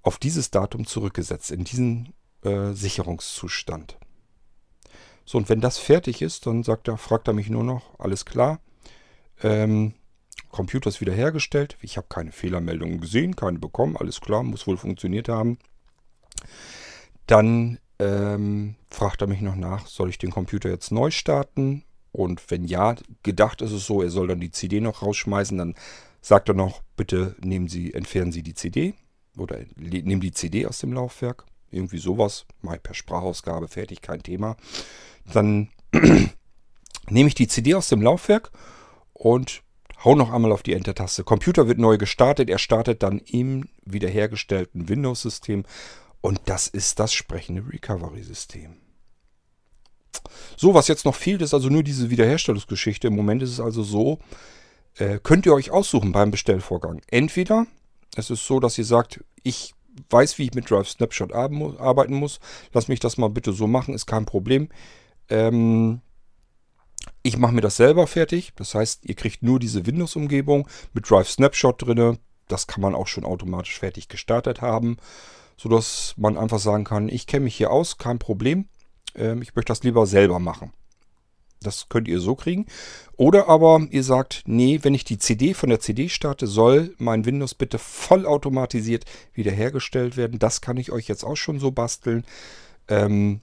auf 0.02 0.18
dieses 0.18 0.50
Datum 0.50 0.86
zurückgesetzt, 0.86 1.50
in 1.50 1.64
diesen 1.64 2.14
äh, 2.42 2.72
Sicherungszustand. 2.72 3.98
So, 5.24 5.36
und 5.36 5.48
wenn 5.48 5.60
das 5.60 5.78
fertig 5.78 6.22
ist, 6.22 6.46
dann 6.46 6.62
sagt 6.62 6.88
er, 6.88 6.96
fragt 6.96 7.28
er 7.28 7.34
mich 7.34 7.50
nur 7.50 7.64
noch, 7.64 7.98
alles 7.98 8.24
klar. 8.24 8.60
Ähm, 9.42 9.94
Computer 10.50 10.88
ist 10.88 11.00
wiederhergestellt. 11.00 11.76
Ich 11.82 11.96
habe 11.96 12.06
keine 12.08 12.32
Fehlermeldungen 12.32 13.00
gesehen, 13.00 13.36
keine 13.36 13.58
bekommen, 13.58 13.96
alles 13.96 14.20
klar, 14.20 14.42
muss 14.42 14.66
wohl 14.66 14.76
funktioniert 14.76 15.28
haben. 15.28 15.58
Dann 17.30 17.78
ähm, 18.00 18.74
fragt 18.88 19.20
er 19.20 19.28
mich 19.28 19.40
noch 19.40 19.54
nach, 19.54 19.86
soll 19.86 20.10
ich 20.10 20.18
den 20.18 20.32
Computer 20.32 20.68
jetzt 20.68 20.90
neu 20.90 21.12
starten? 21.12 21.84
Und 22.10 22.50
wenn 22.50 22.64
ja, 22.64 22.96
gedacht 23.22 23.62
ist 23.62 23.70
es 23.70 23.86
so, 23.86 24.02
er 24.02 24.10
soll 24.10 24.26
dann 24.26 24.40
die 24.40 24.50
CD 24.50 24.80
noch 24.80 25.02
rausschmeißen. 25.02 25.56
Dann 25.56 25.76
sagt 26.20 26.48
er 26.48 26.56
noch, 26.56 26.82
bitte 26.96 27.36
nehmen 27.40 27.68
Sie, 27.68 27.94
entfernen 27.94 28.32
Sie 28.32 28.42
die 28.42 28.54
CD 28.54 28.94
oder 29.36 29.58
nehmen 29.76 30.20
die 30.20 30.32
CD 30.32 30.66
aus 30.66 30.80
dem 30.80 30.92
Laufwerk. 30.92 31.44
Irgendwie 31.70 31.98
sowas, 31.98 32.46
mal 32.62 32.80
per 32.80 32.94
Sprachausgabe, 32.94 33.68
fertig, 33.68 34.02
kein 34.02 34.24
Thema. 34.24 34.56
Dann 35.32 35.68
nehme 37.08 37.28
ich 37.28 37.36
die 37.36 37.46
CD 37.46 37.76
aus 37.76 37.86
dem 37.86 38.02
Laufwerk 38.02 38.50
und 39.12 39.62
hau 40.04 40.16
noch 40.16 40.32
einmal 40.32 40.50
auf 40.50 40.64
die 40.64 40.72
Enter-Taste. 40.72 41.22
Computer 41.22 41.68
wird 41.68 41.78
neu 41.78 41.96
gestartet, 41.96 42.50
er 42.50 42.58
startet 42.58 43.04
dann 43.04 43.20
im 43.20 43.68
wiederhergestellten 43.84 44.88
Windows-System 44.88 45.64
und 46.20 46.40
das 46.46 46.66
ist 46.66 46.98
das 46.98 47.12
sprechende 47.12 47.64
Recovery-System. 47.66 48.76
So, 50.56 50.74
was 50.74 50.88
jetzt 50.88 51.04
noch 51.04 51.14
fehlt, 51.14 51.42
ist 51.42 51.54
also 51.54 51.68
nur 51.68 51.82
diese 51.82 52.10
Wiederherstellungsgeschichte. 52.10 53.08
Im 53.08 53.16
Moment 53.16 53.42
ist 53.42 53.50
es 53.50 53.60
also 53.60 53.82
so, 53.82 54.18
äh, 54.96 55.18
könnt 55.22 55.46
ihr 55.46 55.54
euch 55.54 55.70
aussuchen 55.70 56.12
beim 56.12 56.30
Bestellvorgang. 56.30 57.00
Entweder 57.10 57.66
es 58.16 58.30
ist 58.30 58.46
so, 58.46 58.60
dass 58.60 58.76
ihr 58.76 58.84
sagt, 58.84 59.24
ich 59.42 59.74
weiß, 60.10 60.38
wie 60.38 60.44
ich 60.44 60.54
mit 60.54 60.70
Drive 60.70 60.88
Snapshot 60.88 61.32
arbeiten 61.32 62.14
muss. 62.14 62.40
Lass 62.72 62.88
mich 62.88 63.00
das 63.00 63.16
mal 63.16 63.30
bitte 63.30 63.52
so 63.52 63.66
machen, 63.66 63.94
ist 63.94 64.06
kein 64.06 64.26
Problem. 64.26 64.68
Ähm, 65.28 66.00
ich 67.22 67.38
mache 67.38 67.52
mir 67.52 67.60
das 67.60 67.76
selber 67.76 68.06
fertig. 68.06 68.52
Das 68.56 68.74
heißt, 68.74 69.06
ihr 69.06 69.14
kriegt 69.14 69.42
nur 69.42 69.58
diese 69.58 69.86
Windows-Umgebung 69.86 70.68
mit 70.92 71.08
Drive 71.08 71.30
Snapshot 71.30 71.82
drin. 71.82 72.18
Das 72.48 72.66
kann 72.66 72.82
man 72.82 72.94
auch 72.94 73.06
schon 73.06 73.24
automatisch 73.24 73.78
fertig 73.78 74.08
gestartet 74.08 74.60
haben 74.60 74.96
sodass 75.60 76.14
man 76.16 76.38
einfach 76.38 76.58
sagen 76.58 76.84
kann, 76.84 77.10
ich 77.10 77.26
kenne 77.26 77.44
mich 77.44 77.54
hier 77.54 77.70
aus, 77.70 77.98
kein 77.98 78.18
Problem. 78.18 78.64
Ähm, 79.14 79.42
ich 79.42 79.54
möchte 79.54 79.70
das 79.70 79.82
lieber 79.82 80.06
selber 80.06 80.38
machen. 80.38 80.72
Das 81.62 81.90
könnt 81.90 82.08
ihr 82.08 82.18
so 82.20 82.34
kriegen. 82.34 82.64
Oder 83.18 83.46
aber 83.46 83.86
ihr 83.90 84.02
sagt, 84.02 84.44
nee, 84.46 84.78
wenn 84.80 84.94
ich 84.94 85.04
die 85.04 85.18
CD 85.18 85.52
von 85.52 85.68
der 85.68 85.80
CD 85.80 86.08
starte, 86.08 86.46
soll 86.46 86.94
mein 86.96 87.26
Windows 87.26 87.54
bitte 87.54 87.78
vollautomatisiert 87.78 89.04
wiederhergestellt 89.34 90.16
werden. 90.16 90.38
Das 90.38 90.62
kann 90.62 90.78
ich 90.78 90.92
euch 90.92 91.08
jetzt 91.08 91.24
auch 91.24 91.36
schon 91.36 91.60
so 91.60 91.70
basteln. 91.72 92.24
Ähm, 92.88 93.42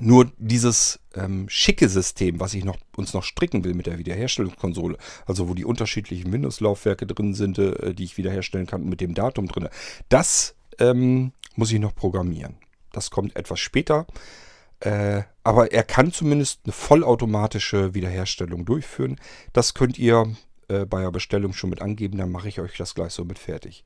nur 0.00 0.32
dieses 0.38 0.98
ähm, 1.14 1.48
schicke 1.48 1.88
System, 1.88 2.40
was 2.40 2.54
ich 2.54 2.64
noch, 2.64 2.78
uns 2.96 3.14
noch 3.14 3.22
stricken 3.22 3.62
will 3.62 3.74
mit 3.74 3.86
der 3.86 3.98
Wiederherstellungskonsole, 3.98 4.98
also 5.26 5.48
wo 5.48 5.54
die 5.54 5.64
unterschiedlichen 5.64 6.32
Windows-Laufwerke 6.32 7.06
drin 7.06 7.34
sind, 7.34 7.58
äh, 7.60 7.94
die 7.94 8.02
ich 8.02 8.18
wiederherstellen 8.18 8.66
kann 8.66 8.84
mit 8.84 9.00
dem 9.00 9.14
Datum 9.14 9.46
drin, 9.46 9.68
das 10.08 10.56
ähm, 10.78 11.32
muss 11.56 11.72
ich 11.72 11.80
noch 11.80 11.94
programmieren. 11.94 12.56
Das 12.92 13.10
kommt 13.10 13.36
etwas 13.36 13.60
später. 13.60 14.06
Äh, 14.80 15.22
aber 15.42 15.72
er 15.72 15.82
kann 15.82 16.12
zumindest 16.12 16.60
eine 16.64 16.72
vollautomatische 16.72 17.94
Wiederherstellung 17.94 18.64
durchführen. 18.64 19.20
Das 19.52 19.74
könnt 19.74 19.98
ihr 19.98 20.34
äh, 20.68 20.84
bei 20.84 21.02
der 21.02 21.10
Bestellung 21.10 21.52
schon 21.52 21.70
mit 21.70 21.82
angeben. 21.82 22.18
Dann 22.18 22.30
mache 22.30 22.48
ich 22.48 22.60
euch 22.60 22.76
das 22.76 22.94
gleich 22.94 23.12
so 23.12 23.24
mit 23.24 23.38
fertig. 23.38 23.84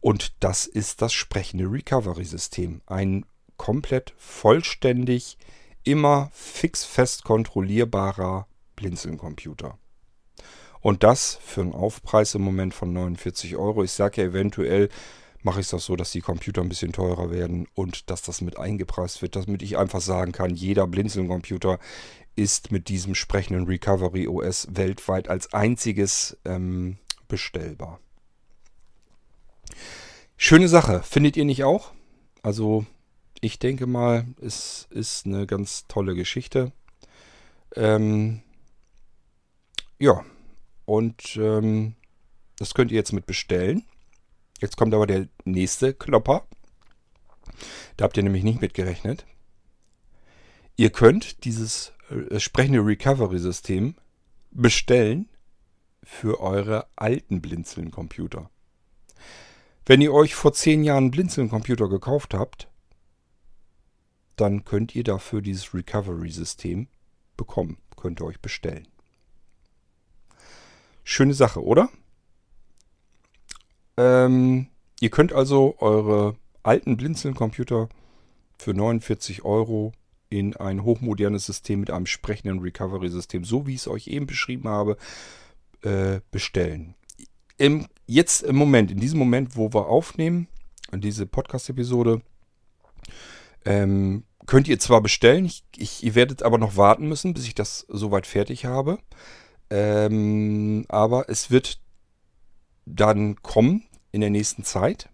Und 0.00 0.32
das 0.40 0.66
ist 0.66 1.02
das 1.02 1.12
sprechende 1.12 1.70
Recovery-System. 1.70 2.82
Ein 2.86 3.24
komplett 3.56 4.14
vollständig, 4.16 5.36
immer 5.84 6.30
fix 6.32 6.84
fest 6.84 7.24
kontrollierbarer 7.24 8.46
Blinzeln-Computer. 8.76 9.78
Und 10.80 11.02
das 11.02 11.38
für 11.44 11.62
einen 11.62 11.72
Aufpreis 11.72 12.34
im 12.36 12.42
Moment 12.42 12.72
von 12.72 12.92
49 12.92 13.56
Euro. 13.56 13.82
Ich 13.82 13.92
sage 13.92 14.22
ja 14.22 14.28
eventuell, 14.28 14.88
mache 15.48 15.60
ich 15.60 15.66
es 15.66 15.72
auch 15.72 15.80
so, 15.80 15.96
dass 15.96 16.12
die 16.12 16.20
Computer 16.20 16.60
ein 16.60 16.68
bisschen 16.68 16.92
teurer 16.92 17.30
werden 17.30 17.68
und 17.72 18.10
dass 18.10 18.20
das 18.20 18.42
mit 18.42 18.58
eingepreist 18.58 19.22
wird, 19.22 19.34
damit 19.34 19.62
ich 19.62 19.78
einfach 19.78 20.02
sagen 20.02 20.32
kann, 20.32 20.54
jeder 20.54 20.86
Blinzeln-Computer 20.86 21.78
ist 22.36 22.70
mit 22.70 22.90
diesem 22.90 23.14
sprechenden 23.14 23.64
Recovery 23.64 24.28
OS 24.28 24.68
weltweit 24.70 25.28
als 25.30 25.54
einziges 25.54 26.36
ähm, 26.44 26.98
bestellbar. 27.28 27.98
Schöne 30.36 30.68
Sache, 30.68 31.02
findet 31.02 31.38
ihr 31.38 31.46
nicht 31.46 31.64
auch? 31.64 31.92
Also 32.42 32.84
ich 33.40 33.58
denke 33.58 33.86
mal, 33.86 34.26
es 34.42 34.86
ist 34.90 35.24
eine 35.24 35.46
ganz 35.46 35.86
tolle 35.88 36.14
Geschichte. 36.14 36.72
Ähm, 37.74 38.42
ja, 39.98 40.26
und 40.84 41.36
ähm, 41.36 41.94
das 42.58 42.74
könnt 42.74 42.90
ihr 42.90 42.98
jetzt 42.98 43.14
mit 43.14 43.24
bestellen. 43.24 43.86
Jetzt 44.58 44.76
kommt 44.76 44.94
aber 44.94 45.06
der 45.06 45.28
nächste 45.44 45.94
Klopper. 45.94 46.46
Da 47.96 48.04
habt 48.04 48.16
ihr 48.16 48.22
nämlich 48.22 48.44
nicht 48.44 48.60
mit 48.60 48.74
gerechnet. 48.74 49.26
Ihr 50.76 50.90
könnt 50.90 51.44
dieses 51.44 51.92
äh, 52.10 52.38
sprechende 52.38 52.84
Recovery-System 52.84 53.94
bestellen 54.50 55.28
für 56.02 56.40
eure 56.40 56.86
alten 56.96 57.40
Blinzeln-Computer. 57.40 58.50
Wenn 59.86 60.00
ihr 60.00 60.12
euch 60.12 60.34
vor 60.34 60.52
zehn 60.52 60.84
Jahren 60.84 61.04
einen 61.04 61.10
Blinzeln-Computer 61.10 61.88
gekauft 61.88 62.34
habt, 62.34 62.68
dann 64.36 64.64
könnt 64.64 64.94
ihr 64.94 65.04
dafür 65.04 65.42
dieses 65.42 65.74
Recovery-System 65.74 66.88
bekommen. 67.36 67.78
Könnt 67.96 68.20
ihr 68.20 68.26
euch 68.26 68.40
bestellen. 68.40 68.86
Schöne 71.02 71.34
Sache, 71.34 71.64
oder? 71.64 71.88
Ähm, 73.98 74.68
ihr 75.00 75.10
könnt 75.10 75.32
also 75.32 75.74
eure 75.80 76.36
alten 76.62 76.96
Blinzeln-Computer 76.96 77.88
für 78.56 78.72
49 78.72 79.44
Euro 79.44 79.92
in 80.30 80.56
ein 80.56 80.84
hochmodernes 80.84 81.46
System 81.46 81.80
mit 81.80 81.90
einem 81.90 82.06
sprechenden 82.06 82.60
Recovery-System, 82.60 83.44
so 83.44 83.66
wie 83.66 83.74
ich 83.74 83.80
es 83.80 83.88
euch 83.88 84.06
eben 84.06 84.26
beschrieben 84.26 84.68
habe, 84.68 84.96
äh, 85.82 86.20
bestellen. 86.30 86.94
Im, 87.56 87.88
jetzt 88.06 88.42
im 88.42 88.54
Moment, 88.54 88.92
in 88.92 89.00
diesem 89.00 89.18
Moment, 89.18 89.56
wo 89.56 89.72
wir 89.72 89.86
aufnehmen, 89.86 90.46
diese 90.94 91.26
Podcast-Episode, 91.26 92.22
ähm, 93.64 94.24
könnt 94.46 94.68
ihr 94.68 94.78
zwar 94.78 95.00
bestellen, 95.00 95.44
ich, 95.44 95.64
ich, 95.76 96.04
ihr 96.04 96.14
werdet 96.14 96.44
aber 96.44 96.58
noch 96.58 96.76
warten 96.76 97.08
müssen, 97.08 97.34
bis 97.34 97.46
ich 97.46 97.54
das 97.54 97.84
soweit 97.88 98.28
fertig 98.28 98.64
habe. 98.64 98.98
Ähm, 99.70 100.84
aber 100.88 101.28
es 101.28 101.50
wird 101.50 101.80
dann 102.86 103.36
kommen 103.42 103.84
in 104.12 104.20
der 104.20 104.30
nächsten 104.30 104.64
Zeit. 104.64 105.08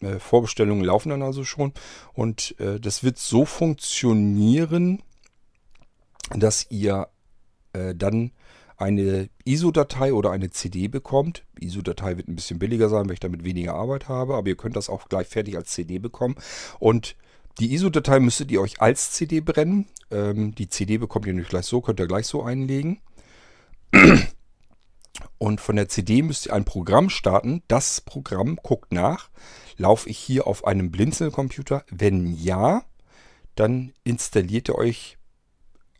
Äh, 0.00 0.18
Vorbestellungen 0.18 0.84
laufen 0.84 1.10
dann 1.10 1.22
also 1.22 1.44
schon. 1.44 1.72
Und 2.14 2.58
äh, 2.60 2.78
das 2.78 3.02
wird 3.02 3.18
so 3.18 3.44
funktionieren, 3.44 5.02
dass 6.30 6.70
ihr 6.70 7.08
äh, 7.72 7.94
dann 7.94 8.32
eine 8.76 9.28
ISO-Datei 9.44 10.12
oder 10.12 10.30
eine 10.30 10.50
CD 10.50 10.86
bekommt. 10.86 11.44
ISO-Datei 11.58 12.16
wird 12.16 12.28
ein 12.28 12.36
bisschen 12.36 12.60
billiger 12.60 12.88
sein, 12.88 13.06
weil 13.06 13.14
ich 13.14 13.20
damit 13.20 13.44
weniger 13.44 13.74
Arbeit 13.74 14.08
habe, 14.08 14.36
aber 14.36 14.48
ihr 14.48 14.56
könnt 14.56 14.76
das 14.76 14.88
auch 14.88 15.08
gleich 15.08 15.26
fertig 15.26 15.56
als 15.56 15.72
CD 15.72 15.98
bekommen. 15.98 16.36
Und 16.78 17.16
die 17.58 17.74
ISO-Datei 17.74 18.20
müsstet 18.20 18.52
ihr 18.52 18.60
euch 18.60 18.80
als 18.80 19.10
CD 19.12 19.40
brennen. 19.40 19.86
Ähm, 20.12 20.54
die 20.54 20.68
CD 20.68 20.98
bekommt 20.98 21.26
ihr 21.26 21.34
nicht 21.34 21.50
gleich 21.50 21.66
so, 21.66 21.80
könnt 21.80 21.98
ihr 21.98 22.06
gleich 22.06 22.26
so 22.26 22.42
einlegen. 22.44 23.00
Und 25.38 25.60
von 25.60 25.76
der 25.76 25.88
CD 25.88 26.22
müsst 26.22 26.46
ihr 26.46 26.54
ein 26.54 26.64
Programm 26.64 27.10
starten. 27.10 27.62
Das 27.68 28.00
Programm 28.00 28.56
guckt 28.56 28.92
nach, 28.92 29.30
laufe 29.76 30.08
ich 30.08 30.18
hier 30.18 30.46
auf 30.46 30.66
einem 30.66 30.90
Blinzeln-Computer? 30.90 31.84
Wenn 31.90 32.26
ja, 32.26 32.82
dann 33.54 33.92
installiert 34.04 34.68
ihr 34.68 34.76
euch 34.76 35.18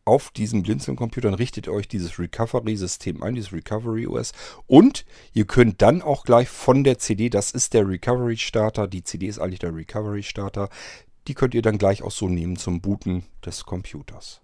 auf 0.08 0.30
diesem 0.30 0.62
Blinzeln-Computer 0.62 1.28
und 1.28 1.34
richtet 1.34 1.68
euch 1.68 1.86
dieses 1.86 2.18
Recovery-System 2.18 3.22
ein, 3.22 3.34
dieses 3.34 3.52
Recovery 3.52 4.06
OS. 4.06 4.32
Und 4.66 5.04
ihr 5.34 5.46
könnt 5.46 5.82
dann 5.82 6.00
auch 6.00 6.24
gleich 6.24 6.48
von 6.48 6.82
der 6.82 6.98
CD, 6.98 7.28
das 7.28 7.50
ist 7.50 7.74
der 7.74 7.86
Recovery-Starter, 7.86 8.88
die 8.88 9.04
CD 9.04 9.26
ist 9.26 9.38
eigentlich 9.38 9.58
der 9.58 9.74
Recovery-Starter, 9.74 10.70
die 11.26 11.34
könnt 11.34 11.52
ihr 11.52 11.60
dann 11.60 11.76
gleich 11.76 12.02
auch 12.02 12.10
so 12.10 12.26
nehmen 12.28 12.56
zum 12.56 12.80
Booten 12.80 13.26
des 13.44 13.64
Computers. 13.64 14.40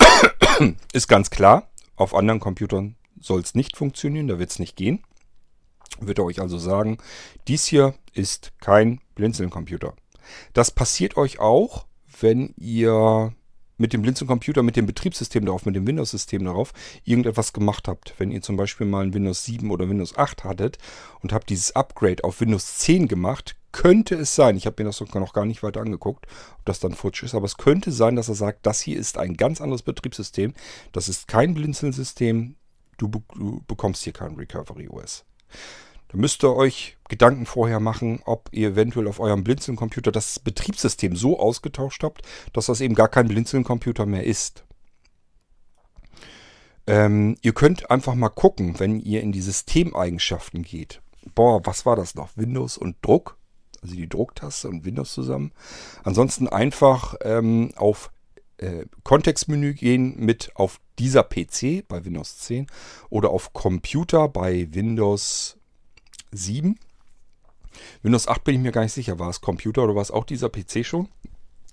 ist 0.92 1.06
ganz 1.06 1.30
klar, 1.30 1.69
auf 2.00 2.14
anderen 2.14 2.40
Computern 2.40 2.96
soll 3.20 3.40
es 3.40 3.54
nicht 3.54 3.76
funktionieren, 3.76 4.28
da 4.28 4.38
wird 4.38 4.50
es 4.50 4.58
nicht 4.58 4.76
gehen. 4.76 5.02
Wird 6.00 6.18
er 6.18 6.24
euch 6.24 6.40
also 6.40 6.56
sagen, 6.56 6.98
dies 7.46 7.66
hier 7.66 7.94
ist 8.14 8.52
kein 8.60 9.00
Blinzeln-Computer. 9.16 9.94
Das 10.54 10.70
passiert 10.70 11.16
euch 11.16 11.40
auch, 11.40 11.86
wenn 12.20 12.54
ihr 12.56 13.34
mit 13.76 13.92
dem 13.92 14.02
Blinzeln-Computer, 14.02 14.62
mit 14.62 14.76
dem 14.76 14.86
Betriebssystem 14.86 15.44
darauf, 15.44 15.66
mit 15.66 15.74
dem 15.74 15.86
Windows-System 15.86 16.44
darauf 16.44 16.72
irgendetwas 17.04 17.52
gemacht 17.52 17.88
habt. 17.88 18.14
Wenn 18.18 18.30
ihr 18.30 18.40
zum 18.40 18.56
Beispiel 18.56 18.86
mal 18.86 19.04
ein 19.04 19.14
Windows 19.14 19.44
7 19.44 19.70
oder 19.70 19.88
Windows 19.88 20.16
8 20.16 20.44
hattet 20.44 20.78
und 21.20 21.32
habt 21.32 21.50
dieses 21.50 21.76
Upgrade 21.76 22.24
auf 22.24 22.40
Windows 22.40 22.78
10 22.78 23.08
gemacht, 23.08 23.56
könnte 23.72 24.14
es 24.14 24.34
sein, 24.34 24.56
ich 24.56 24.66
habe 24.66 24.82
mir 24.82 24.88
das 24.88 25.00
noch 25.00 25.32
gar 25.32 25.44
nicht 25.44 25.62
weiter 25.62 25.80
angeguckt, 25.80 26.26
ob 26.58 26.64
das 26.64 26.80
dann 26.80 26.94
futsch 26.94 27.22
ist, 27.22 27.34
aber 27.34 27.46
es 27.46 27.56
könnte 27.56 27.92
sein, 27.92 28.16
dass 28.16 28.28
er 28.28 28.34
sagt, 28.34 28.66
das 28.66 28.80
hier 28.80 28.98
ist 28.98 29.18
ein 29.18 29.36
ganz 29.36 29.60
anderes 29.60 29.82
Betriebssystem, 29.82 30.54
das 30.92 31.08
ist 31.08 31.28
kein 31.28 31.54
Blinzeln-System, 31.54 32.56
du, 32.98 33.08
be 33.08 33.22
du 33.34 33.62
bekommst 33.66 34.02
hier 34.02 34.12
kein 34.12 34.34
Recovery 34.34 34.88
OS. 34.88 35.24
Da 36.08 36.18
müsst 36.18 36.42
ihr 36.42 36.54
euch 36.54 36.96
Gedanken 37.08 37.46
vorher 37.46 37.78
machen, 37.78 38.20
ob 38.24 38.48
ihr 38.52 38.70
eventuell 38.70 39.06
auf 39.06 39.20
eurem 39.20 39.44
Blinzeln-Computer 39.44 40.10
das 40.10 40.40
Betriebssystem 40.40 41.14
so 41.14 41.38
ausgetauscht 41.38 42.02
habt, 42.02 42.22
dass 42.52 42.66
das 42.66 42.80
eben 42.80 42.96
gar 42.96 43.08
kein 43.08 43.28
Blinzeln-Computer 43.28 44.06
mehr 44.06 44.24
ist. 44.24 44.64
Ähm, 46.88 47.36
ihr 47.42 47.52
könnt 47.52 47.92
einfach 47.92 48.16
mal 48.16 48.28
gucken, 48.28 48.80
wenn 48.80 48.98
ihr 48.98 49.20
in 49.20 49.30
die 49.30 49.40
Systemeigenschaften 49.40 50.64
geht. 50.64 51.00
Boah, 51.36 51.64
was 51.64 51.86
war 51.86 51.94
das 51.94 52.16
noch? 52.16 52.30
Windows 52.36 52.76
und 52.76 52.96
Druck 53.02 53.36
also 53.82 53.94
die 53.94 54.08
Drucktaste 54.08 54.68
und 54.68 54.84
Windows 54.84 55.12
zusammen. 55.12 55.52
Ansonsten 56.04 56.48
einfach 56.48 57.14
ähm, 57.22 57.72
auf 57.76 58.10
äh, 58.58 58.86
Kontextmenü 59.04 59.74
gehen 59.74 60.16
mit 60.18 60.52
auf 60.54 60.80
dieser 60.98 61.22
PC 61.22 61.86
bei 61.88 62.04
Windows 62.04 62.38
10 62.38 62.66
oder 63.08 63.30
auf 63.30 63.52
Computer 63.52 64.28
bei 64.28 64.68
Windows 64.72 65.56
7. 66.32 66.78
Windows 68.02 68.28
8 68.28 68.44
bin 68.44 68.56
ich 68.56 68.60
mir 68.60 68.72
gar 68.72 68.82
nicht 68.82 68.92
sicher. 68.92 69.18
War 69.18 69.30
es 69.30 69.40
Computer 69.40 69.84
oder 69.84 69.94
war 69.94 70.02
es 70.02 70.10
auch 70.10 70.24
dieser 70.24 70.50
PC 70.50 70.84
schon? 70.84 71.08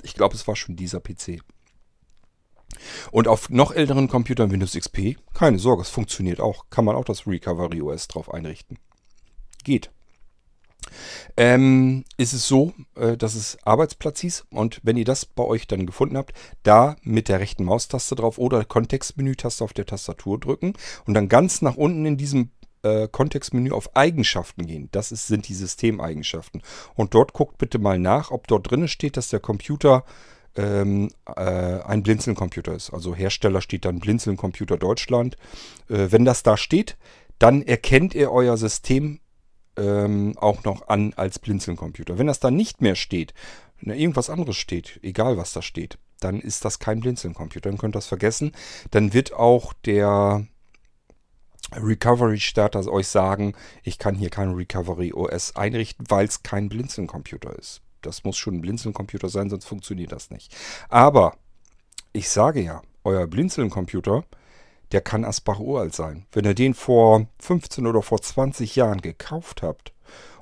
Ich 0.01 0.13
glaube, 0.13 0.35
es 0.35 0.47
war 0.47 0.55
schon 0.55 0.75
dieser 0.75 1.01
PC. 1.01 1.41
Und 3.11 3.27
auf 3.27 3.49
noch 3.49 3.71
älteren 3.71 4.07
Computern 4.07 4.51
Windows 4.51 4.73
XP, 4.73 5.17
keine 5.33 5.59
Sorge, 5.59 5.81
es 5.81 5.89
funktioniert 5.89 6.39
auch. 6.39 6.65
Kann 6.69 6.85
man 6.85 6.95
auch 6.95 7.05
das 7.05 7.25
Recovery 7.25 7.81
OS 7.81 8.07
drauf 8.07 8.33
einrichten. 8.33 8.77
Geht 9.63 9.91
ähm, 11.35 12.03
ist 12.17 12.33
es 12.33 12.47
so, 12.47 12.73
äh, 12.95 13.17
dass 13.17 13.35
es 13.35 13.57
Arbeitsplatz 13.63 14.19
hieß. 14.21 14.45
Und 14.49 14.79
wenn 14.83 14.97
ihr 14.97 15.05
das 15.05 15.25
bei 15.25 15.43
euch 15.43 15.67
dann 15.67 15.85
gefunden 15.85 16.17
habt, 16.17 16.33
da 16.63 16.95
mit 17.03 17.29
der 17.29 17.39
rechten 17.39 17.63
Maustaste 17.63 18.15
drauf 18.15 18.37
oder 18.37 18.65
Kontextmenü-Taste 18.65 19.63
auf 19.63 19.73
der 19.73 19.85
Tastatur 19.85 20.39
drücken 20.39 20.73
und 21.05 21.13
dann 21.13 21.29
ganz 21.29 21.61
nach 21.61 21.75
unten 21.75 22.05
in 22.05 22.17
diesem 22.17 22.51
äh, 22.83 23.07
Kontextmenü 23.07 23.71
auf 23.71 23.95
Eigenschaften 23.95 24.65
gehen. 24.65 24.89
Das 24.91 25.11
ist, 25.11 25.27
sind 25.27 25.47
die 25.47 25.53
Systemeigenschaften. 25.53 26.61
Und 26.95 27.13
dort 27.13 27.33
guckt 27.33 27.57
bitte 27.57 27.79
mal 27.79 27.99
nach, 27.99 28.31
ob 28.31 28.47
dort 28.47 28.69
drin 28.69 28.87
steht, 28.87 29.17
dass 29.17 29.29
der 29.29 29.39
Computer 29.39 30.03
ähm, 30.55 31.09
äh, 31.25 31.41
ein 31.41 32.03
Blinzeln-Computer 32.03 32.73
ist. 32.73 32.91
Also 32.91 33.15
Hersteller 33.15 33.61
steht 33.61 33.85
dann 33.85 33.99
Blinzeln-Computer 33.99 34.77
Deutschland. 34.77 35.37
Äh, 35.89 36.07
wenn 36.11 36.25
das 36.25 36.43
da 36.43 36.57
steht, 36.57 36.97
dann 37.39 37.61
erkennt 37.61 38.15
er 38.15 38.31
euer 38.31 38.57
System 38.57 39.19
ähm, 39.77 40.37
auch 40.37 40.63
noch 40.63 40.87
an 40.87 41.13
als 41.15 41.39
Blinzeln-Computer. 41.39 42.17
Wenn 42.17 42.27
das 42.27 42.39
dann 42.39 42.55
nicht 42.55 42.81
mehr 42.81 42.95
steht, 42.95 43.33
wenn 43.79 43.89
da 43.89 43.95
irgendwas 43.95 44.29
anderes 44.29 44.57
steht, 44.57 44.99
egal 45.03 45.37
was 45.37 45.53
da 45.53 45.61
steht, 45.61 45.97
dann 46.19 46.39
ist 46.39 46.65
das 46.65 46.79
kein 46.79 46.99
Blinzeln-Computer. 46.99 47.69
Dann 47.69 47.77
könnt 47.77 47.95
ihr 47.95 47.99
das 47.99 48.07
vergessen. 48.07 48.51
Dann 48.91 49.13
wird 49.13 49.33
auch 49.33 49.73
der 49.73 50.47
Recovery 51.73 52.39
Starter 52.39 52.87
euch 52.91 53.07
sagen, 53.07 53.53
ich 53.83 53.99
kann 53.99 54.15
hier 54.15 54.29
kein 54.29 54.53
Recovery 54.53 55.13
OS 55.13 55.55
einrichten, 55.55 56.05
weil 56.09 56.25
es 56.25 56.43
kein 56.43 56.69
Blinzeln-Computer 56.69 57.57
ist. 57.57 57.81
Das 58.01 58.23
muss 58.23 58.37
schon 58.37 58.55
ein 58.55 58.61
Blinzeln-Computer 58.61 59.29
sein, 59.29 59.49
sonst 59.49 59.65
funktioniert 59.65 60.11
das 60.11 60.29
nicht. 60.29 60.55
Aber 60.89 61.35
ich 62.13 62.29
sage 62.29 62.61
ja, 62.61 62.81
euer 63.03 63.27
Blinzeln-Computer, 63.27 64.23
der 64.91 65.01
kann 65.01 65.25
Asbach 65.25 65.59
uralt 65.59 65.93
sein. 65.93 66.25
Wenn 66.31 66.45
ihr 66.45 66.53
den 66.53 66.73
vor 66.73 67.27
15 67.39 67.87
oder 67.87 68.01
vor 68.01 68.21
20 68.21 68.75
Jahren 68.75 69.01
gekauft 69.01 69.61
habt 69.61 69.93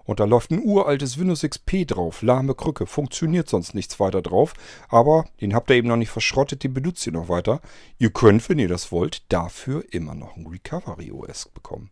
und 0.03 0.19
da 0.19 0.25
läuft 0.25 0.51
ein 0.51 0.63
uraltes 0.63 1.17
Windows 1.17 1.41
XP 1.41 1.87
drauf, 1.87 2.21
lahme 2.21 2.53
Krücke, 2.53 2.85
funktioniert 2.85 3.49
sonst 3.49 3.73
nichts 3.73 3.99
weiter 3.99 4.21
drauf, 4.21 4.53
aber 4.87 5.25
den 5.41 5.53
habt 5.55 5.69
ihr 5.69 5.77
eben 5.77 5.87
noch 5.87 5.95
nicht 5.95 6.11
verschrottet, 6.11 6.63
den 6.63 6.73
benutzt 6.73 7.05
ihr 7.07 7.13
noch 7.13 7.29
weiter. 7.29 7.61
Ihr 7.97 8.11
könnt, 8.11 8.47
wenn 8.49 8.59
ihr 8.59 8.69
das 8.69 8.91
wollt, 8.91 9.23
dafür 9.31 9.83
immer 9.91 10.13
noch 10.13 10.37
ein 10.37 10.47
Recovery 10.47 11.11
OS 11.11 11.49
bekommen. 11.49 11.89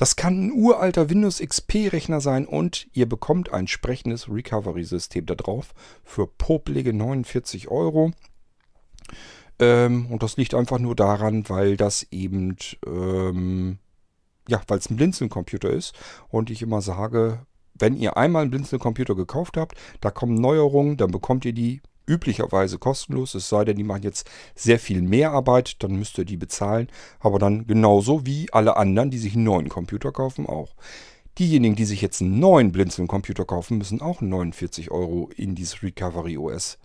Das 0.00 0.16
kann 0.16 0.46
ein 0.46 0.52
uralter 0.52 1.10
Windows 1.10 1.40
XP-Rechner 1.40 2.22
sein 2.22 2.46
und 2.46 2.88
ihr 2.94 3.06
bekommt 3.06 3.52
ein 3.52 3.60
entsprechendes 3.60 4.30
Recovery-System 4.30 5.26
da 5.26 5.34
drauf 5.34 5.74
für 6.04 6.26
popelige 6.26 6.94
49 6.94 7.68
Euro. 7.68 8.12
Ähm, 9.60 10.06
und 10.06 10.22
das 10.22 10.36
liegt 10.36 10.54
einfach 10.54 10.78
nur 10.78 10.96
daran, 10.96 11.48
weil 11.48 11.76
das 11.76 12.06
eben, 12.10 12.56
ähm, 12.86 13.78
ja, 14.48 14.60
weil 14.66 14.78
es 14.78 14.90
ein 14.90 14.96
Blinzeln-Computer 14.96 15.70
ist 15.70 15.94
und 16.28 16.50
ich 16.50 16.62
immer 16.62 16.80
sage, 16.80 17.46
wenn 17.74 17.96
ihr 17.96 18.16
einmal 18.16 18.42
einen 18.42 18.50
Blinzeln-Computer 18.50 19.14
gekauft 19.14 19.56
habt, 19.56 19.76
da 20.00 20.10
kommen 20.10 20.34
Neuerungen, 20.34 20.96
dann 20.96 21.10
bekommt 21.10 21.44
ihr 21.44 21.52
die 21.52 21.82
üblicherweise 22.06 22.78
kostenlos, 22.78 23.34
es 23.34 23.48
sei 23.48 23.64
denn, 23.64 23.76
die 23.76 23.84
machen 23.84 24.02
jetzt 24.02 24.28
sehr 24.56 24.80
viel 24.80 25.02
mehr 25.02 25.30
Arbeit, 25.30 25.82
dann 25.82 25.92
müsst 25.92 26.18
ihr 26.18 26.24
die 26.24 26.38
bezahlen, 26.38 26.88
aber 27.20 27.38
dann 27.38 27.66
genauso 27.66 28.26
wie 28.26 28.52
alle 28.52 28.76
anderen, 28.76 29.10
die 29.10 29.18
sich 29.18 29.34
einen 29.34 29.44
neuen 29.44 29.68
Computer 29.68 30.10
kaufen, 30.10 30.46
auch. 30.46 30.74
Diejenigen, 31.38 31.76
die 31.76 31.84
sich 31.84 32.02
jetzt 32.02 32.20
einen 32.20 32.40
neuen 32.40 32.72
Blinzeln-Computer 32.72 33.44
kaufen, 33.44 33.78
müssen 33.78 34.00
auch 34.00 34.20
49 34.20 34.90
Euro 34.90 35.30
in 35.36 35.54
dieses 35.54 35.82
Recovery 35.82 36.36
OS 36.36 36.78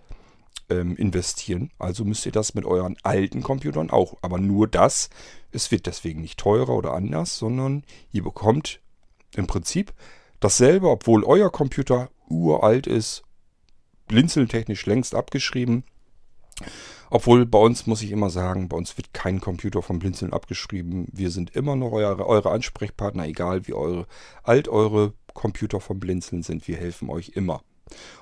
ähm, 0.70 0.96
investieren. 0.96 1.70
Also 1.78 2.04
müsst 2.04 2.26
ihr 2.26 2.32
das 2.32 2.54
mit 2.54 2.64
euren 2.64 2.96
alten 3.02 3.42
Computern 3.42 3.90
auch. 3.90 4.16
Aber 4.22 4.38
nur 4.38 4.68
das. 4.68 5.10
Es 5.52 5.70
wird 5.70 5.86
deswegen 5.86 6.20
nicht 6.20 6.38
teurer 6.38 6.70
oder 6.70 6.94
anders, 6.94 7.36
sondern 7.36 7.84
ihr 8.12 8.22
bekommt 8.22 8.80
im 9.34 9.46
Prinzip 9.46 9.92
dasselbe, 10.40 10.88
obwohl 10.88 11.24
euer 11.24 11.50
Computer 11.50 12.10
uralt 12.28 12.86
ist 12.86 13.22
blinzeltechnisch 14.06 14.86
längst 14.86 15.14
abgeschrieben. 15.14 15.84
Obwohl 17.10 17.46
bei 17.46 17.58
uns 17.58 17.86
muss 17.86 18.02
ich 18.02 18.10
immer 18.10 18.30
sagen, 18.30 18.68
bei 18.68 18.76
uns 18.76 18.96
wird 18.96 19.12
kein 19.12 19.40
Computer 19.40 19.82
vom 19.82 19.98
Blinzeln 19.98 20.32
abgeschrieben. 20.32 21.06
Wir 21.12 21.30
sind 21.30 21.54
immer 21.54 21.76
noch 21.76 21.92
eure, 21.92 22.26
eure 22.26 22.50
Ansprechpartner, 22.50 23.26
egal 23.26 23.66
wie 23.66 23.74
eure, 23.74 24.06
alt 24.42 24.68
eure 24.68 25.12
Computer 25.34 25.80
vom 25.80 26.00
Blinzeln 26.00 26.42
sind. 26.42 26.66
Wir 26.66 26.76
helfen 26.76 27.08
euch 27.08 27.30
immer. 27.34 27.62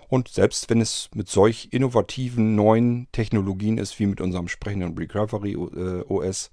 Und 0.08 0.28
selbst 0.28 0.70
wenn 0.70 0.80
es 0.80 1.08
mit 1.14 1.28
solch 1.28 1.68
innovativen 1.70 2.54
neuen 2.54 3.08
Technologien 3.12 3.78
ist, 3.78 3.98
wie 3.98 4.06
mit 4.06 4.20
unserem 4.20 4.48
sprechenden 4.48 4.96
Recovery 4.96 5.56
OS, 5.56 6.50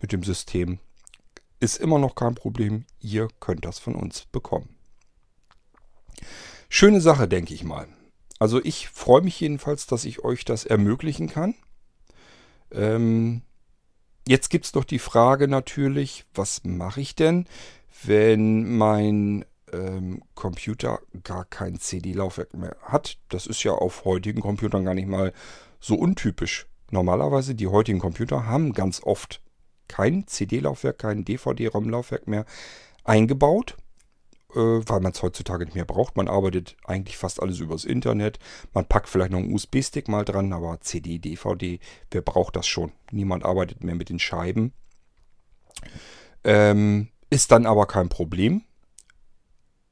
mit 0.00 0.12
dem 0.12 0.22
System, 0.22 0.78
ist 1.60 1.76
immer 1.76 1.98
noch 1.98 2.14
kein 2.14 2.34
Problem. 2.34 2.84
Ihr 3.00 3.28
könnt 3.40 3.64
das 3.64 3.78
von 3.78 3.94
uns 3.94 4.26
bekommen. 4.26 4.68
Schöne 6.68 7.00
Sache, 7.00 7.28
denke 7.28 7.54
ich 7.54 7.64
mal. 7.64 7.88
Also 8.38 8.62
ich 8.62 8.88
freue 8.88 9.22
mich 9.22 9.40
jedenfalls, 9.40 9.86
dass 9.86 10.04
ich 10.04 10.24
euch 10.24 10.44
das 10.44 10.64
ermöglichen 10.64 11.28
kann. 11.28 11.54
Ähm, 12.72 13.42
jetzt 14.26 14.50
gibt 14.50 14.64
es 14.66 14.74
noch 14.74 14.84
die 14.84 14.98
Frage 14.98 15.48
natürlich, 15.48 16.24
was 16.34 16.64
mache 16.64 17.00
ich 17.00 17.14
denn, 17.14 17.46
wenn 18.02 18.76
mein 18.76 19.44
ähm, 19.74 20.22
Computer 20.34 21.00
gar 21.22 21.44
kein 21.44 21.78
CD-Laufwerk 21.78 22.54
mehr 22.54 22.76
hat? 22.82 23.18
Das 23.28 23.46
ist 23.46 23.62
ja 23.62 23.72
auf 23.72 24.04
heutigen 24.04 24.40
Computern 24.40 24.84
gar 24.84 24.94
nicht 24.94 25.08
mal 25.08 25.32
so 25.80 25.94
untypisch. 25.96 26.66
Normalerweise 26.90 27.54
die 27.54 27.66
heutigen 27.66 27.98
Computer 27.98 28.46
haben 28.46 28.72
ganz 28.72 29.02
oft 29.02 29.42
kein 29.88 30.26
CD-Laufwerk, 30.26 30.98
kein 30.98 31.24
DVD-ROM-Laufwerk 31.24 32.26
mehr 32.26 32.44
eingebaut. 33.04 33.76
Äh, 34.54 34.58
weil 34.86 35.00
man 35.00 35.12
es 35.12 35.22
heutzutage 35.22 35.64
nicht 35.64 35.74
mehr 35.74 35.84
braucht. 35.84 36.16
Man 36.16 36.28
arbeitet 36.28 36.76
eigentlich 36.84 37.16
fast 37.16 37.42
alles 37.42 37.58
übers 37.58 37.84
Internet. 37.84 38.38
Man 38.72 38.86
packt 38.86 39.08
vielleicht 39.08 39.32
noch 39.32 39.38
einen 39.38 39.52
USB-Stick 39.52 40.08
mal 40.08 40.24
dran, 40.24 40.52
aber 40.52 40.80
CD, 40.80 41.18
DVD, 41.18 41.80
wer 42.10 42.22
braucht 42.22 42.54
das 42.54 42.66
schon? 42.66 42.92
Niemand 43.10 43.44
arbeitet 43.44 43.82
mehr 43.82 43.96
mit 43.96 44.10
den 44.10 44.20
Scheiben. 44.20 44.72
Ähm, 46.44 47.08
ist 47.30 47.50
dann 47.50 47.66
aber 47.66 47.86
kein 47.86 48.08
Problem. 48.08 48.62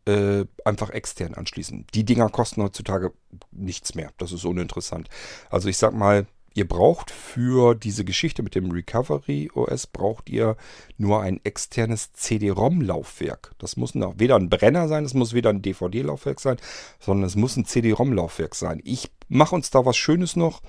Äh, 0.04 0.46
einfach 0.64 0.90
extern 0.90 1.34
anschließen. 1.34 1.86
Die 1.94 2.04
Dinger 2.04 2.28
kosten 2.28 2.60
heutzutage 2.60 3.12
nichts 3.52 3.94
mehr. 3.94 4.10
Das 4.18 4.32
ist 4.32 4.44
uninteressant. 4.44 5.08
Also 5.48 5.68
ich 5.68 5.78
sag 5.78 5.94
mal, 5.94 6.26
Ihr 6.54 6.68
braucht 6.68 7.10
für 7.10 7.74
diese 7.74 8.04
Geschichte 8.04 8.42
mit 8.42 8.54
dem 8.54 8.70
Recovery 8.70 9.50
OS 9.54 9.86
braucht 9.86 10.28
ihr 10.28 10.56
nur 10.98 11.22
ein 11.22 11.40
externes 11.44 12.12
CD-ROM-Laufwerk. 12.12 13.54
Das 13.58 13.76
muss 13.76 13.94
noch 13.94 14.18
weder 14.18 14.36
ein 14.36 14.50
Brenner 14.50 14.86
sein, 14.86 15.04
es 15.04 15.14
muss 15.14 15.32
weder 15.32 15.50
ein 15.50 15.62
DVD-Laufwerk 15.62 16.40
sein, 16.40 16.58
sondern 17.00 17.26
es 17.26 17.36
muss 17.36 17.56
ein 17.56 17.64
CD-ROM-Laufwerk 17.64 18.54
sein. 18.54 18.82
Ich 18.84 19.10
mache 19.28 19.54
uns 19.54 19.70
da 19.70 19.86
was 19.86 19.96
Schönes 19.96 20.36
noch, 20.36 20.60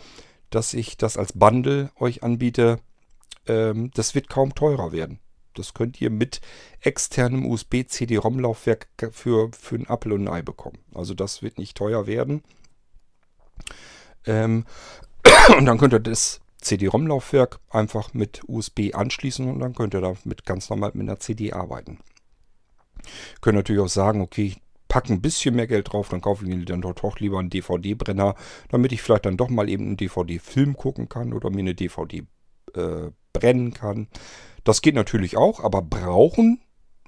dass 0.49 0.73
ich 0.73 0.95
das 0.95 1.17
als 1.17 1.34
Bundle 1.34 1.91
euch 1.99 2.23
anbiete. 2.23 2.79
Ähm, 3.45 3.91
das 3.93 4.15
wird 4.15 4.29
kaum 4.29 4.55
teurer 4.55 4.93
werden. 4.93 5.19
Das 5.54 5.74
könnt 5.74 6.01
ihr 6.01 6.10
mit 6.10 6.41
externem 6.82 7.45
USB-CD-ROM-Laufwerk 7.45 8.88
für, 9.12 9.51
für 9.51 9.76
ein 9.76 9.88
Apple 9.88 10.14
und 10.14 10.28
ein 10.28 10.34
Ei 10.34 10.41
bekommen. 10.41 10.80
Also 10.93 11.14
das 11.14 11.41
wird 11.41 11.58
nicht 11.58 11.78
teuer 11.78 12.08
werden. 12.08 12.43
Ähm, 14.26 14.66
und 15.58 15.66
dann 15.66 15.78
könnt 15.78 15.93
ihr 15.93 15.99
das 15.99 16.41
CD-ROM-Laufwerk 16.62 17.60
einfach 17.70 18.14
mit 18.14 18.41
USB 18.47 18.93
anschließen 18.93 19.47
und 19.49 19.60
dann 19.60 19.76
könnt 19.76 19.93
ihr 19.93 20.01
damit 20.01 20.45
ganz 20.45 20.70
normal 20.70 20.91
mit 20.93 21.08
einer 21.08 21.20
CD 21.20 21.54
arbeiten. 21.54 21.99
Könnt 23.41 23.58
natürlich 23.58 23.82
auch 23.82 23.89
sagen, 23.89 24.22
okay, 24.22 24.45
ich 24.45 24.62
packe 24.88 25.12
ein 25.12 25.22
bisschen 25.22 25.56
mehr 25.56 25.68
Geld 25.68 25.91
drauf, 25.91 26.10
dann 26.10 26.22
kaufe 26.22 26.45
ich 26.45 26.56
mir 26.56 26.64
dann 26.66 26.82
doch 26.82 27.20
lieber 27.20 27.39
einen 27.39 27.49
DVD-Brenner, 27.49 28.36
damit 28.70 28.91
ich 28.91 29.01
vielleicht 29.01 29.26
dann 29.26 29.38
doch 29.38 29.49
mal 29.49 29.70
eben 29.70 29.86
einen 29.88 29.97
DVD-Film 29.97 30.78
gucken 30.78 31.10
kann 31.10 31.34
oder 31.34 31.49
mir 31.49 31.60
eine 31.60 31.76
DVD 31.76 32.24
äh, 32.76 33.10
brennen 33.34 33.74
kann. 33.74 34.08
Das 34.64 34.82
geht 34.82 34.95
natürlich 34.95 35.38
auch, 35.38 35.59
aber 35.59 35.82
brauchen, 35.82 36.61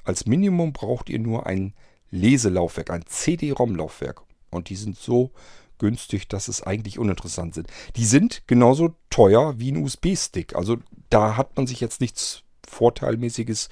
als 0.04 0.26
Minimum 0.26 0.74
braucht 0.74 1.10
ihr 1.10 1.20
nur 1.20 1.46
ein 1.46 1.74
Leselaufwerk, 2.12 2.92
ein 2.92 3.06
CD-ROM-Laufwerk. 3.06 4.22
Und 4.52 4.70
die 4.70 4.76
sind 4.76 4.98
so 4.98 5.32
günstig, 5.78 6.28
dass 6.28 6.48
es 6.48 6.64
eigentlich 6.64 7.00
uninteressant 7.00 7.54
sind. 7.54 7.68
Die 7.96 8.06
sind 8.06 8.44
genauso 8.48 8.96
teuer 9.10 9.60
wie 9.60 9.72
ein 9.72 9.84
USB-Stick. 9.84 10.56
Also 10.56 10.78
da 11.10 11.38
hat 11.38 11.56
man 11.58 11.68
sich 11.68 11.82
jetzt 11.82 12.02
nichts 12.02 12.44
Vorteilmäßiges 12.68 13.70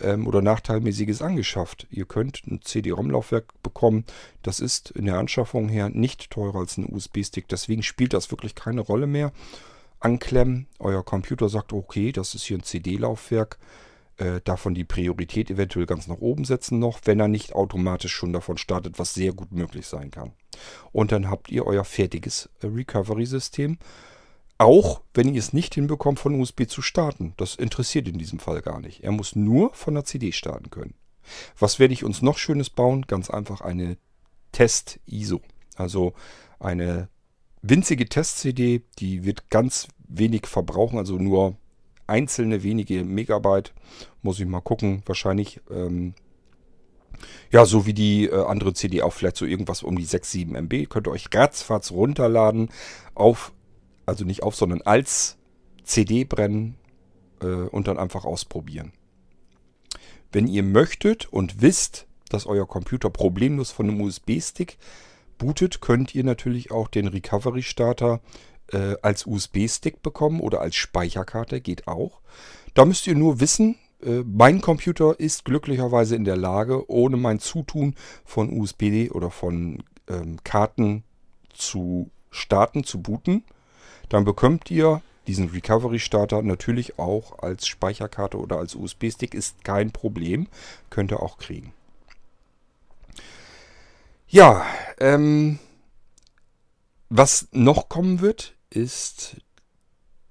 ähm, 0.00 0.26
oder 0.26 0.40
Nachteilmäßiges 0.40 1.22
angeschafft. 1.22 1.86
Ihr 1.90 2.06
könnt 2.06 2.46
ein 2.46 2.60
CD-ROM-Laufwerk 2.62 3.62
bekommen. 3.62 4.04
Das 4.42 4.60
ist 4.60 4.90
in 4.90 5.06
der 5.06 5.18
Anschaffung 5.18 5.68
her 5.68 5.88
nicht 5.90 6.30
teurer 6.30 6.60
als 6.60 6.76
ein 6.78 6.92
USB-Stick. 6.92 7.48
Deswegen 7.48 7.82
spielt 7.82 8.12
das 8.12 8.30
wirklich 8.30 8.54
keine 8.54 8.80
Rolle 8.80 9.06
mehr. 9.06 9.32
Anklemmen, 10.04 10.66
euer 10.78 11.04
Computer 11.04 11.48
sagt, 11.48 11.72
okay, 11.72 12.12
das 12.12 12.34
ist 12.34 12.44
hier 12.44 12.58
ein 12.58 12.62
CD-Laufwerk 12.62 13.58
äh, 14.18 14.40
davon 14.44 14.74
die 14.74 14.84
Priorität 14.84 15.50
eventuell 15.50 15.86
ganz 15.86 16.06
nach 16.06 16.18
oben 16.18 16.44
setzen 16.44 16.78
noch, 16.78 17.00
wenn 17.04 17.18
er 17.18 17.28
nicht 17.28 17.54
automatisch 17.54 18.12
schon 18.12 18.32
davon 18.32 18.58
startet, 18.58 18.98
was 18.98 19.14
sehr 19.14 19.32
gut 19.32 19.52
möglich 19.52 19.86
sein 19.86 20.10
kann. 20.10 20.32
Und 20.92 21.12
dann 21.12 21.30
habt 21.30 21.50
ihr 21.50 21.66
euer 21.66 21.84
fertiges 21.84 22.50
äh, 22.60 22.66
Recovery-System. 22.66 23.78
Auch 24.58 25.00
wenn 25.14 25.34
ihr 25.34 25.40
es 25.40 25.52
nicht 25.52 25.74
hinbekommt, 25.74 26.20
von 26.20 26.38
USB 26.38 26.68
zu 26.68 26.82
starten. 26.82 27.34
Das 27.36 27.56
interessiert 27.56 28.06
in 28.06 28.18
diesem 28.18 28.38
Fall 28.38 28.60
gar 28.60 28.80
nicht. 28.80 29.02
Er 29.02 29.10
muss 29.10 29.34
nur 29.34 29.74
von 29.74 29.94
der 29.94 30.04
CD 30.04 30.30
starten 30.30 30.70
können. 30.70 30.94
Was 31.58 31.78
werde 31.78 31.94
ich 31.94 32.04
uns 32.04 32.22
noch 32.22 32.38
Schönes 32.38 32.70
bauen? 32.70 33.06
Ganz 33.06 33.30
einfach 33.30 33.60
eine 33.60 33.96
Test-ISO. 34.52 35.40
Also 35.76 36.12
eine 36.60 37.08
winzige 37.62 38.08
Test-CD, 38.08 38.82
die 38.98 39.24
wird 39.24 39.48
ganz 39.50 39.88
wenig 40.08 40.46
verbrauchen, 40.46 40.98
also 40.98 41.16
nur 41.16 41.56
einzelne 42.06 42.62
wenige 42.62 43.04
Megabyte. 43.04 43.72
Muss 44.22 44.38
ich 44.40 44.46
mal 44.46 44.60
gucken. 44.60 45.02
Wahrscheinlich, 45.06 45.60
ähm, 45.70 46.14
ja, 47.50 47.64
so 47.64 47.86
wie 47.86 47.94
die 47.94 48.26
äh, 48.26 48.44
andere 48.44 48.74
CD 48.74 49.02
auch 49.02 49.12
vielleicht 49.12 49.36
so 49.36 49.46
irgendwas 49.46 49.82
um 49.82 49.96
die 49.96 50.04
6, 50.04 50.30
7 50.30 50.54
MB. 50.54 50.88
Könnt 50.88 51.06
ihr 51.06 51.12
euch 51.12 51.28
ratzfatz 51.32 51.90
runterladen. 51.90 52.68
Auf, 53.14 53.52
also 54.06 54.24
nicht 54.24 54.42
auf, 54.42 54.54
sondern 54.56 54.82
als 54.82 55.38
CD 55.84 56.24
brennen 56.24 56.76
äh, 57.40 57.46
und 57.46 57.86
dann 57.88 57.98
einfach 57.98 58.24
ausprobieren. 58.24 58.92
Wenn 60.32 60.46
ihr 60.46 60.62
möchtet 60.62 61.32
und 61.32 61.60
wisst, 61.62 62.06
dass 62.28 62.46
euer 62.46 62.66
Computer 62.66 63.10
problemlos 63.10 63.70
von 63.70 63.88
einem 63.88 64.00
USB-Stick 64.00 64.78
bootet, 65.42 65.80
könnt 65.80 66.14
ihr 66.14 66.22
natürlich 66.22 66.70
auch 66.70 66.86
den 66.86 67.08
Recovery 67.08 67.62
Starter 67.62 68.20
äh, 68.68 68.94
als 69.02 69.26
USB-Stick 69.26 70.00
bekommen 70.00 70.38
oder 70.40 70.60
als 70.60 70.76
Speicherkarte, 70.76 71.60
geht 71.60 71.88
auch. 71.88 72.20
Da 72.74 72.84
müsst 72.84 73.08
ihr 73.08 73.16
nur 73.16 73.40
wissen, 73.40 73.76
äh, 74.04 74.22
mein 74.24 74.60
Computer 74.60 75.18
ist 75.18 75.44
glücklicherweise 75.44 76.14
in 76.14 76.24
der 76.24 76.36
Lage, 76.36 76.88
ohne 76.88 77.16
mein 77.16 77.40
Zutun 77.40 77.96
von 78.24 78.56
USB 78.56 79.10
oder 79.10 79.30
von 79.30 79.82
ähm, 80.08 80.38
Karten 80.44 81.02
zu 81.52 82.10
starten, 82.30 82.84
zu 82.84 83.02
booten. 83.02 83.42
Dann 84.08 84.24
bekommt 84.24 84.70
ihr 84.70 85.02
diesen 85.26 85.48
Recovery-Starter 85.48 86.42
natürlich 86.42 87.00
auch 87.00 87.40
als 87.40 87.66
Speicherkarte 87.66 88.38
oder 88.38 88.58
als 88.58 88.76
USB-Stick. 88.76 89.34
Ist 89.34 89.64
kein 89.64 89.90
Problem. 89.90 90.46
Könnt 90.88 91.10
ihr 91.10 91.20
auch 91.20 91.38
kriegen. 91.38 91.72
Ja, 94.32 94.64
ähm, 94.98 95.58
was 97.10 97.48
noch 97.52 97.90
kommen 97.90 98.22
wird, 98.22 98.56
ist 98.70 99.36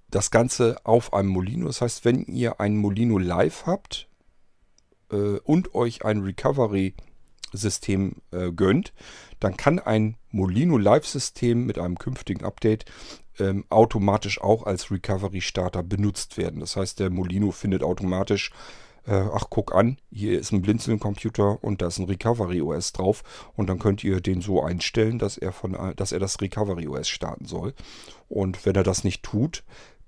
das 0.10 0.32
Ganze 0.32 0.84
auf 0.86 1.14
einem 1.14 1.30
Molino. 1.30 1.68
Das 1.68 1.82
heißt, 1.82 2.04
wenn 2.04 2.26
ihr 2.26 2.60
ein 2.60 2.78
Molino 2.78 3.20
Live 3.20 3.68
habt 3.68 4.10
äh, 5.12 5.38
und 5.44 5.76
euch 5.76 6.04
ein 6.04 6.22
Recovery-System 6.22 8.16
äh, 8.32 8.52
gönnt, 8.52 8.92
dann 9.40 9.56
kann 9.56 9.78
ein 9.78 10.18
Molino 10.32 10.80
Live-System 10.80 11.68
mit 11.68 11.78
einem 11.78 12.00
künftigen 12.00 12.44
Update 12.44 12.86
ähm, 13.38 13.66
automatisch 13.70 14.42
auch 14.42 14.64
als 14.64 14.90
Recovery-Starter 14.90 15.84
benutzt 15.84 16.38
werden. 16.38 16.60
Das 16.60 16.76
heißt, 16.76 17.00
der 17.00 17.12
Molino 17.12 17.52
findet 17.52 17.84
automatisch 17.84 18.50
äh, 19.08 19.24
ach 19.34 19.46
guck 19.50 19.74
an, 19.74 19.98
hier 20.12 20.40
ist 20.40 20.52
ein 20.52 20.62
Blinzeln-Computer 20.62 21.64
und 21.64 21.82
da 21.82 21.88
ist 21.88 22.00
ein 22.00 22.06
Recovery 22.06 22.62
OS 22.62 22.94
drauf 22.94 23.24
und 23.56 23.68
dann 23.68 23.80
könnt 23.80 24.04
ihr 24.04 24.22
den 24.22 24.42
so 24.42 24.64
einstellen, 24.64 25.20
dass 25.20 25.38
er 25.38 25.52
von, 25.52 25.78
dass 25.96 26.12
er 26.12 26.20
das 26.20 26.40
Recovery 26.42 26.88
OS 26.88 27.10
starten 27.10 27.46
soll. 27.46 27.74
Und 28.30 28.66
wenn 28.66 28.76
er 28.76 28.84
das 28.84 29.04
nicht 29.04 29.24
tut, 29.24 29.64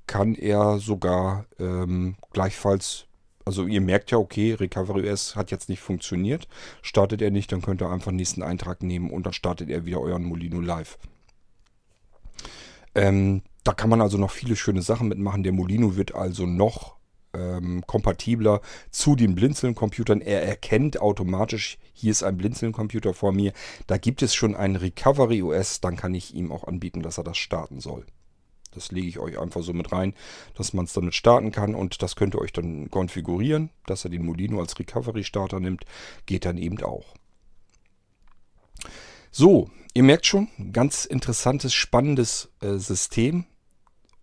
kann 0.08 0.36
er 0.36 0.80
sogar 0.80 1.46
ähm, 1.60 2.16
gleichfalls 2.32 3.06
also 3.46 3.66
ihr 3.66 3.82
merkt 3.82 4.12
ja, 4.12 4.18
okay, 4.18 4.54
Recovery 4.54 5.10
OS 5.10 5.36
hat 5.36 5.52
jetzt 5.52 5.68
nicht 5.68 5.82
funktioniert. 5.82 6.48
Startet 6.82 7.22
er 7.22 7.30
nicht, 7.32 7.52
dann 7.52 7.62
könnt 7.62 7.82
ihr 7.82 7.90
einfach 7.90 8.12
den 8.12 8.16
nächsten 8.16 8.42
Eintrag 8.42 8.82
nehmen 8.82 9.10
und 9.10 9.26
dann 9.26 9.34
startet 9.34 9.70
er 9.70 9.86
wieder 9.86 10.00
euren 10.00 10.24
Molino 10.24 10.62
live. 10.62 10.98
Ähm, 12.96 13.42
da 13.64 13.74
kann 13.74 13.90
man 13.90 14.02
also 14.02 14.18
noch 14.18 14.32
viele 14.32 14.56
schöne 14.56 14.82
Sachen 14.82 15.08
mitmachen. 15.10 15.44
Der 15.44 15.52
Molino 15.52 15.96
wird 15.96 16.16
also 16.16 16.46
noch 16.46 16.96
ähm, 17.34 17.84
kompatibler 17.86 18.62
zu 18.92 19.16
den 19.16 19.36
Blinzeln-Computern. 19.36 20.22
Er 20.22 20.44
erkennt 20.44 21.02
automatisch, 21.02 21.78
hier 21.94 22.12
ist 22.12 22.24
ein 22.24 22.38
Blinzeln-Computer 22.38 23.14
vor 23.14 23.32
mir. 23.32 23.54
Da 23.88 23.98
gibt 23.98 24.22
es 24.22 24.36
schon 24.36 24.56
ein 24.56 24.76
Recovery 24.76 25.42
OS, 25.42 25.82
dann 25.82 25.96
kann 25.96 26.14
ich 26.14 26.34
ihm 26.34 26.52
auch 26.52 26.66
anbieten, 26.66 27.02
dass 27.02 27.18
er 27.18 27.24
das 27.24 27.38
starten 27.38 27.80
soll. 27.80 28.06
Das 28.72 28.92
lege 28.92 29.08
ich 29.08 29.20
euch 29.20 29.40
einfach 29.40 29.62
so 29.62 29.74
mit 29.74 29.92
rein, 29.92 30.14
dass 30.56 30.74
man 30.74 30.86
es 30.86 30.94
damit 30.94 31.14
starten 31.14 31.52
kann 31.52 31.76
und 31.76 32.02
das 32.02 32.16
könnt 32.16 32.36
ihr 32.36 32.42
euch 32.42 32.54
dann 32.54 32.90
konfigurieren, 32.90 33.70
dass 33.86 34.04
er 34.04 34.10
den 34.10 34.26
Molino 34.26 34.60
als 34.60 34.78
Recovery-Starter 34.78 35.60
nimmt. 35.60 35.86
Geht 36.26 36.46
dann 36.46 36.58
eben 36.58 36.82
auch. 36.82 37.14
So, 39.32 39.70
ihr 39.94 40.04
merkt 40.04 40.26
schon, 40.26 40.48
ganz 40.72 41.06
interessantes, 41.06 41.74
spannendes 41.74 42.50
äh, 42.62 42.78
System. 42.78 43.46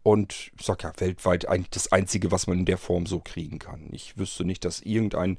Und 0.02 0.50
ich 0.58 0.64
sage 0.64 0.84
ja, 0.84 0.92
weltweit 0.98 1.48
eigentlich 1.48 1.70
das 1.70 1.92
Einzige, 1.92 2.30
was 2.30 2.46
man 2.46 2.60
in 2.60 2.64
der 2.64 2.78
Form 2.78 3.06
so 3.06 3.20
kriegen 3.20 3.58
kann. 3.58 3.88
Ich 3.92 4.16
wüsste 4.16 4.44
nicht, 4.44 4.64
dass 4.64 4.80
irgendein 4.80 5.36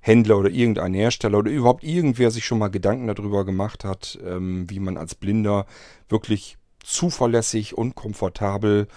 Händler 0.00 0.38
oder 0.38 0.50
irgendein 0.50 0.94
Hersteller 0.94 1.38
oder 1.38 1.50
überhaupt 1.50 1.84
irgendwer 1.84 2.30
sich 2.30 2.44
schon 2.44 2.58
mal 2.58 2.68
Gedanken 2.68 3.06
darüber 3.06 3.44
gemacht 3.44 3.84
hat, 3.84 4.18
ähm, 4.24 4.68
wie 4.68 4.80
man 4.80 4.96
als 4.96 5.14
Blinder 5.14 5.66
wirklich 6.08 6.56
zuverlässig 6.82 7.76
und 7.76 7.94
komfortabel 7.94 8.88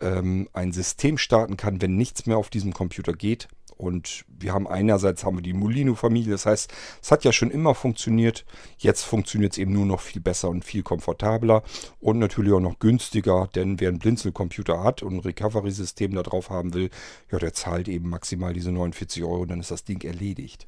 ähm, 0.00 0.48
ein 0.52 0.72
System 0.72 1.18
starten 1.18 1.56
kann, 1.56 1.82
wenn 1.82 1.96
nichts 1.96 2.26
mehr 2.26 2.38
auf 2.38 2.48
diesem 2.48 2.72
Computer 2.72 3.12
geht. 3.12 3.48
Und 3.76 4.24
wir 4.28 4.52
haben 4.52 4.66
einerseits 4.66 5.24
haben 5.24 5.38
wir 5.38 5.42
die 5.42 5.52
Molino-Familie, 5.52 6.32
das 6.32 6.46
heißt, 6.46 6.72
es 7.00 7.10
hat 7.10 7.24
ja 7.24 7.32
schon 7.32 7.50
immer 7.50 7.74
funktioniert. 7.74 8.44
Jetzt 8.78 9.02
funktioniert 9.02 9.52
es 9.52 9.58
eben 9.58 9.72
nur 9.72 9.86
noch 9.86 10.00
viel 10.00 10.22
besser 10.22 10.48
und 10.48 10.64
viel 10.64 10.82
komfortabler 10.82 11.62
und 12.00 12.18
natürlich 12.18 12.52
auch 12.52 12.60
noch 12.60 12.78
günstiger, 12.78 13.48
denn 13.54 13.80
wer 13.80 13.88
einen 13.88 13.98
Blinzelcomputer 13.98 14.82
hat 14.82 15.02
und 15.02 15.14
ein 15.14 15.20
Recovery-System 15.20 16.14
da 16.14 16.22
drauf 16.22 16.50
haben 16.50 16.74
will, 16.74 16.90
ja, 17.30 17.38
der 17.38 17.52
zahlt 17.52 17.88
eben 17.88 18.08
maximal 18.08 18.52
diese 18.52 18.72
49 18.72 19.22
Euro 19.24 19.42
und 19.42 19.50
dann 19.50 19.60
ist 19.60 19.70
das 19.70 19.84
Ding 19.84 20.02
erledigt. 20.02 20.66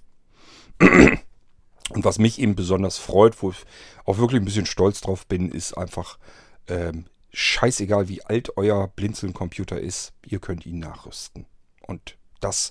Und 1.90 2.04
was 2.04 2.18
mich 2.18 2.38
eben 2.38 2.54
besonders 2.54 2.98
freut, 2.98 3.42
wo 3.42 3.50
ich 3.50 3.64
auch 4.04 4.18
wirklich 4.18 4.40
ein 4.40 4.44
bisschen 4.46 4.66
stolz 4.66 5.00
drauf 5.00 5.26
bin, 5.26 5.50
ist 5.50 5.74
einfach 5.74 6.18
ähm, 6.66 7.04
scheißegal, 7.32 8.08
wie 8.08 8.22
alt 8.22 8.56
euer 8.56 8.88
Blinzeln-Computer 8.88 9.78
ist, 9.78 10.12
ihr 10.24 10.38
könnt 10.38 10.64
ihn 10.64 10.78
nachrüsten. 10.78 11.46
Und 11.86 12.16
das 12.44 12.70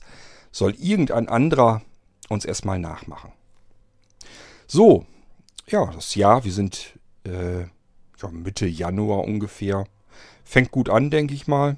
soll 0.52 0.76
irgendein 0.76 1.28
anderer 1.28 1.82
uns 2.30 2.46
erstmal 2.46 2.80
nachmachen. 2.80 3.32
So, 4.68 5.06
ja, 5.68 5.86
das 5.88 6.16
Jahr, 6.16 6.44
wir 6.44 6.52
sind 6.52 6.98
äh, 7.26 7.62
ja, 7.62 8.30
Mitte 8.32 8.66
Januar 8.66 9.24
ungefähr. 9.24 9.86
Fängt 10.44 10.72
gut 10.72 10.90
an, 10.90 11.10
denke 11.10 11.34
ich 11.34 11.48
mal. 11.48 11.78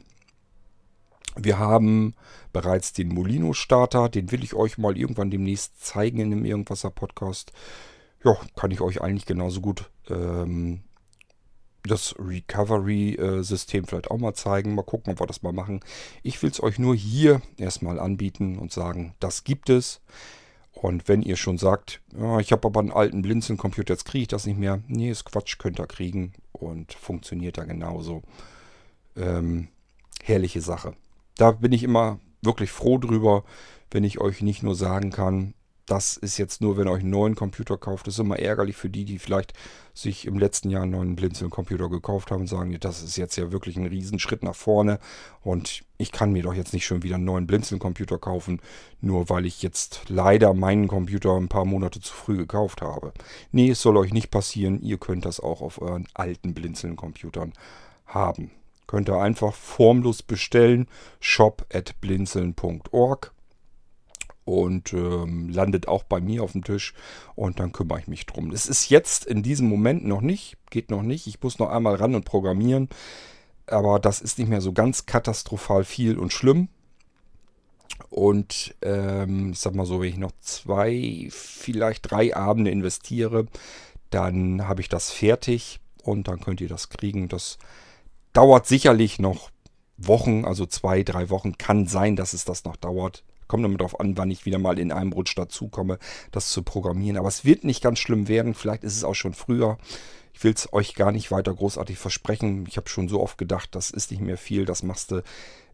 Wir 1.35 1.59
haben 1.59 2.15
bereits 2.53 2.93
den 2.93 3.09
Molino-Starter, 3.09 4.09
den 4.09 4.31
will 4.31 4.43
ich 4.43 4.53
euch 4.53 4.77
mal 4.77 4.97
irgendwann 4.97 5.31
demnächst 5.31 5.83
zeigen 5.83 6.19
in 6.19 6.31
einem 6.31 6.45
Irgendwasser-Podcast. 6.45 7.51
Ja, 8.23 8.37
kann 8.55 8.71
ich 8.71 8.81
euch 8.81 9.01
eigentlich 9.01 9.25
genauso 9.25 9.61
gut 9.61 9.89
ähm, 10.09 10.81
das 11.88 12.15
Recovery-System 12.19 13.86
vielleicht 13.86 14.11
auch 14.11 14.17
mal 14.17 14.33
zeigen. 14.33 14.75
Mal 14.75 14.83
gucken, 14.83 15.13
ob 15.13 15.19
wir 15.19 15.27
das 15.27 15.43
mal 15.43 15.53
machen. 15.53 15.81
Ich 16.23 16.41
will 16.41 16.49
es 16.49 16.61
euch 16.61 16.79
nur 16.79 16.95
hier 16.95 17.41
erstmal 17.57 17.99
anbieten 17.99 18.57
und 18.57 18.71
sagen, 18.71 19.15
das 19.19 19.43
gibt 19.43 19.69
es. 19.69 20.01
Und 20.71 21.07
wenn 21.07 21.21
ihr 21.21 21.38
schon 21.38 21.57
sagt, 21.57 22.01
ja, 22.17 22.39
ich 22.39 22.51
habe 22.51 22.67
aber 22.67 22.81
einen 22.81 22.91
alten 22.91 23.21
Blinzeln-Computer, 23.21 23.93
jetzt 23.93 24.05
kriege 24.05 24.23
ich 24.23 24.27
das 24.27 24.45
nicht 24.45 24.59
mehr. 24.59 24.81
Nee, 24.88 25.09
ist 25.09 25.23
Quatsch, 25.23 25.57
könnt 25.57 25.79
ihr 25.79 25.88
kriegen 25.88 26.33
und 26.51 26.93
funktioniert 26.93 27.57
da 27.57 27.63
genauso. 27.63 28.23
Ähm, 29.15 29.69
herrliche 30.21 30.61
Sache. 30.61 30.93
Da 31.38 31.51
bin 31.51 31.71
ich 31.71 31.83
immer 31.83 32.19
wirklich 32.41 32.71
froh 32.71 32.97
drüber, 32.97 33.43
wenn 33.91 34.03
ich 34.03 34.19
euch 34.19 34.41
nicht 34.41 34.63
nur 34.63 34.75
sagen 34.75 35.11
kann, 35.11 35.53
das 35.86 36.17
ist 36.17 36.38
jetzt 36.38 36.61
nur, 36.61 36.77
wenn 36.77 36.88
ihr 36.88 36.91
euch 36.91 37.01
einen 37.01 37.11
neuen 37.11 37.36
Computer 37.36 37.77
kauft. 37.77 38.07
Das 38.07 38.15
ist 38.15 38.19
immer 38.19 38.39
ärgerlich 38.39 38.75
für 38.75 38.89
die, 38.89 39.05
die 39.05 39.19
vielleicht 39.19 39.53
sich 39.93 40.25
im 40.25 40.38
letzten 40.38 40.69
Jahr 40.69 40.83
einen 40.83 40.91
neuen 40.91 41.15
Blinzeln-Computer 41.15 41.89
gekauft 41.89 42.31
haben 42.31 42.41
und 42.41 42.47
sagen, 42.47 42.75
das 42.79 43.03
ist 43.03 43.17
jetzt 43.17 43.36
ja 43.38 43.51
wirklich 43.51 43.77
ein 43.77 43.86
Riesenschritt 43.86 44.43
nach 44.43 44.55
vorne 44.55 44.99
und 45.41 45.83
ich 45.97 46.11
kann 46.11 46.33
mir 46.33 46.43
doch 46.43 46.53
jetzt 46.53 46.73
nicht 46.73 46.86
schon 46.86 47.03
wieder 47.03 47.15
einen 47.15 47.25
neuen 47.25 47.47
Blinzeln-Computer 47.47 48.17
kaufen, 48.17 48.61
nur 48.99 49.29
weil 49.29 49.45
ich 49.45 49.61
jetzt 49.61 50.01
leider 50.09 50.53
meinen 50.53 50.88
Computer 50.88 51.38
ein 51.38 51.47
paar 51.47 51.65
Monate 51.65 52.01
zu 52.01 52.13
früh 52.13 52.36
gekauft 52.36 52.81
habe. 52.81 53.13
Nee, 53.51 53.69
es 53.69 53.81
soll 53.81 53.95
euch 53.97 54.11
nicht 54.11 54.31
passieren. 54.31 54.81
Ihr 54.81 54.97
könnt 54.97 55.25
das 55.25 55.39
auch 55.39 55.61
auf 55.61 55.81
euren 55.81 56.07
alten 56.13 56.53
Blinzeln-Computern 56.53 57.53
haben. 58.07 58.51
Könnt 58.88 59.09
ihr 59.09 59.19
einfach 59.19 59.53
formlos 59.53 60.23
bestellen. 60.23 60.88
shop 61.19 61.65
at 61.73 61.99
blinzeln.org 62.01 63.34
und 64.45 64.93
ähm, 64.93 65.49
landet 65.49 65.87
auch 65.87 66.03
bei 66.03 66.21
mir 66.21 66.43
auf 66.43 66.53
dem 66.53 66.63
Tisch 66.63 66.93
und 67.35 67.59
dann 67.59 67.71
kümmere 67.71 67.99
ich 67.99 68.07
mich 68.07 68.25
drum. 68.25 68.51
Es 68.51 68.67
ist 68.67 68.89
jetzt 68.89 69.25
in 69.25 69.43
diesem 69.43 69.67
Moment 69.67 70.05
noch 70.05 70.21
nicht, 70.21 70.57
geht 70.69 70.91
noch 70.91 71.01
nicht. 71.01 71.27
Ich 71.27 71.41
muss 71.41 71.59
noch 71.59 71.69
einmal 71.69 71.95
ran 71.95 72.15
und 72.15 72.25
programmieren, 72.25 72.87
aber 73.67 73.99
das 73.99 74.21
ist 74.21 74.37
nicht 74.37 74.47
mehr 74.47 74.61
so 74.61 74.71
ganz 74.71 75.07
katastrophal 75.07 75.83
viel 75.83 76.17
und 76.17 76.31
schlimm. 76.31 76.69
Und 78.09 78.75
ähm, 78.81 79.51
ich 79.51 79.59
sag 79.59 79.73
mal 79.73 79.85
so, 79.85 80.01
wenn 80.01 80.09
ich 80.09 80.17
noch 80.17 80.31
zwei, 80.41 81.27
vielleicht 81.31 82.11
drei 82.11 82.35
Abende 82.35 82.71
investiere, 82.71 83.47
dann 84.09 84.67
habe 84.67 84.81
ich 84.81 84.89
das 84.89 85.11
fertig 85.11 85.79
und 86.03 86.27
dann 86.27 86.39
könnt 86.39 86.61
ihr 86.61 86.69
das 86.69 86.89
kriegen. 86.89 87.29
Das 87.29 87.57
dauert 88.33 88.67
sicherlich 88.67 89.17
noch 89.17 89.49
Wochen, 89.97 90.45
also 90.45 90.65
zwei, 90.65 91.03
drei 91.03 91.29
Wochen. 91.29 91.57
Kann 91.57 91.87
sein, 91.87 92.15
dass 92.15 92.33
es 92.33 92.45
das 92.45 92.63
noch 92.63 92.75
dauert. 92.75 93.23
Kommt 93.47 93.65
immer 93.65 93.77
darauf 93.77 93.99
an, 93.99 94.17
wann 94.17 94.31
ich 94.31 94.45
wieder 94.45 94.59
mal 94.59 94.79
in 94.79 94.91
einem 94.91 95.13
Rutsch 95.13 95.37
dazukomme, 95.37 95.99
das 96.31 96.49
zu 96.49 96.63
programmieren. 96.63 97.17
Aber 97.17 97.27
es 97.27 97.45
wird 97.45 97.63
nicht 97.63 97.83
ganz 97.83 97.99
schlimm 97.99 98.27
werden. 98.27 98.53
Vielleicht 98.53 98.83
ist 98.83 98.95
es 98.95 99.03
auch 99.03 99.15
schon 99.15 99.33
früher. 99.33 99.77
Ich 100.33 100.43
will 100.43 100.53
es 100.53 100.71
euch 100.73 100.95
gar 100.95 101.11
nicht 101.11 101.31
weiter 101.31 101.53
großartig 101.53 101.97
versprechen. 101.97 102.65
Ich 102.67 102.77
habe 102.77 102.89
schon 102.89 103.07
so 103.07 103.21
oft 103.21 103.37
gedacht, 103.37 103.69
das 103.73 103.89
ist 103.89 104.11
nicht 104.11 104.21
mehr 104.21 104.37
viel. 104.37 104.65
Das 104.65 104.83
machst 104.83 105.11
du 105.11 105.23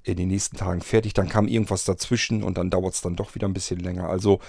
in 0.04 0.18
den 0.18 0.28
nächsten 0.28 0.58
Tagen 0.58 0.82
fertig. 0.82 1.14
Dann 1.14 1.30
kam 1.30 1.48
irgendwas 1.48 1.86
dazwischen 1.86 2.44
und 2.44 2.58
dann 2.58 2.70
dauert 2.70 2.94
es 2.94 3.02
dann 3.02 3.16
doch 3.16 3.36
wieder 3.36 3.48
ein 3.48 3.54
bisschen 3.54 3.80
länger. 3.80 4.10
Also 4.10 4.40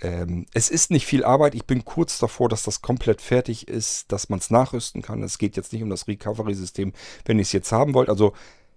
ähm, 0.00 0.46
es 0.52 0.68
ist 0.68 0.90
nicht 0.90 1.06
viel 1.06 1.24
Arbeit. 1.24 1.54
Ich 1.54 1.64
bin 1.64 1.84
kurz 1.84 2.18
davor, 2.18 2.48
dass 2.48 2.64
das 2.64 2.82
komplett 2.82 3.22
fertig 3.22 3.66
ist, 3.66 4.12
dass 4.12 4.28
man 4.28 4.40
es 4.40 4.50
nachrüsten 4.50 5.00
kann. 5.00 5.22
Es 5.22 5.38
geht 5.38 5.56
jetzt 5.56 5.72
nicht 5.72 5.82
um 5.82 5.90
das 5.90 6.06
Recovery-System, 6.06 6.92
wenn 7.24 7.38
ihr 7.38 7.42
es 7.42 7.52
jetzt 7.52 7.72
haben 7.72 7.94
wollt. 7.94 8.10
Also 8.10 8.34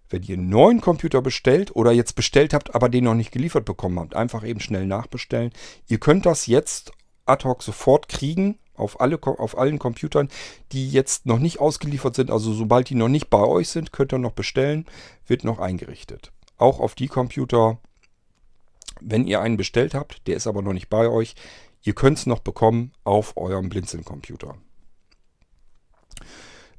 wenn 0.10 0.24
ihr 0.24 0.36
einen 0.36 0.50
neuen 0.50 0.82
Computer 0.82 1.22
bestellt 1.22 1.76
oder 1.76 1.92
jetzt 1.92 2.16
bestellt 2.16 2.54
habt, 2.54 2.76
aber 2.76 2.90
den 2.90 3.04
noch 3.04 3.16
nicht 3.16 3.32
geliefert 3.32 3.66
bekommen 3.66 4.00
habt, 4.00 4.16
einfach 4.16 4.44
eben 4.44 4.60
schnell 4.60 4.86
nachbestellen. 4.86 5.52
Ihr 5.88 6.00
könnt 6.00 6.26
das 6.26 6.48
jetzt 6.48 6.92
ad 7.26 7.44
hoc 7.48 7.64
sofort 7.64 8.10
kriegen 8.10 8.58
auf, 8.74 9.00
alle, 9.02 9.22
auf 9.22 9.58
allen 9.58 9.78
Computern, 9.78 10.30
die 10.72 10.90
jetzt 10.90 11.26
noch 11.26 11.40
nicht 11.40 11.60
ausgeliefert 11.60 12.16
sind. 12.16 12.32
Also 12.32 12.54
sobald 12.54 12.90
die 12.90 12.96
noch 12.96 13.10
nicht 13.10 13.30
bei 13.30 13.44
euch 13.44 13.70
sind, 13.70 13.92
könnt 13.92 14.14
ihr 14.14 14.20
noch 14.20 14.32
bestellen, 14.32 14.86
wird 15.28 15.44
noch 15.44 15.60
eingerichtet. 15.60 16.32
Auch 16.58 16.80
auf 16.80 16.96
die 16.96 17.08
Computer, 17.08 17.78
wenn 19.02 19.28
ihr 19.28 19.42
einen 19.42 19.58
bestellt 19.58 19.94
habt, 19.94 20.28
der 20.28 20.38
ist 20.38 20.48
aber 20.48 20.62
noch 20.62 20.74
nicht 20.74 20.90
bei 20.90 21.08
euch, 21.10 21.36
ihr 21.84 21.94
könnt 21.94 22.18
es 22.18 22.26
noch 22.26 22.40
bekommen 22.40 22.92
auf 23.04 23.38
eurem 23.38 23.70
Blinzeln-Computer. 23.70 24.56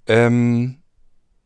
Ähm, 0.07 0.83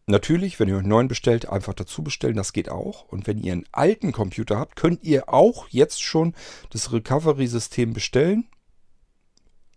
Natürlich, 0.07 0.61
wenn 0.61 0.69
ihr 0.69 0.79
einen 0.79 0.89
neuen 0.89 1.09
bestellt, 1.09 1.49
einfach 1.49 1.73
dazu 1.73 2.03
bestellen, 2.03 2.37
das 2.37 2.53
geht 2.53 2.69
auch. 2.69 3.05
Und 3.05 3.27
wenn 3.27 3.39
ihr 3.39 3.53
einen 3.53 3.67
alten 3.73 4.13
Computer 4.13 4.59
habt, 4.59 4.77
könnt 4.77 5.03
ihr 5.03 5.33
auch 5.33 5.69
jetzt 5.69 6.03
schon 6.03 6.35
das 6.71 6.93
Recovery-System 6.93 7.95
bestellen. 7.95 8.47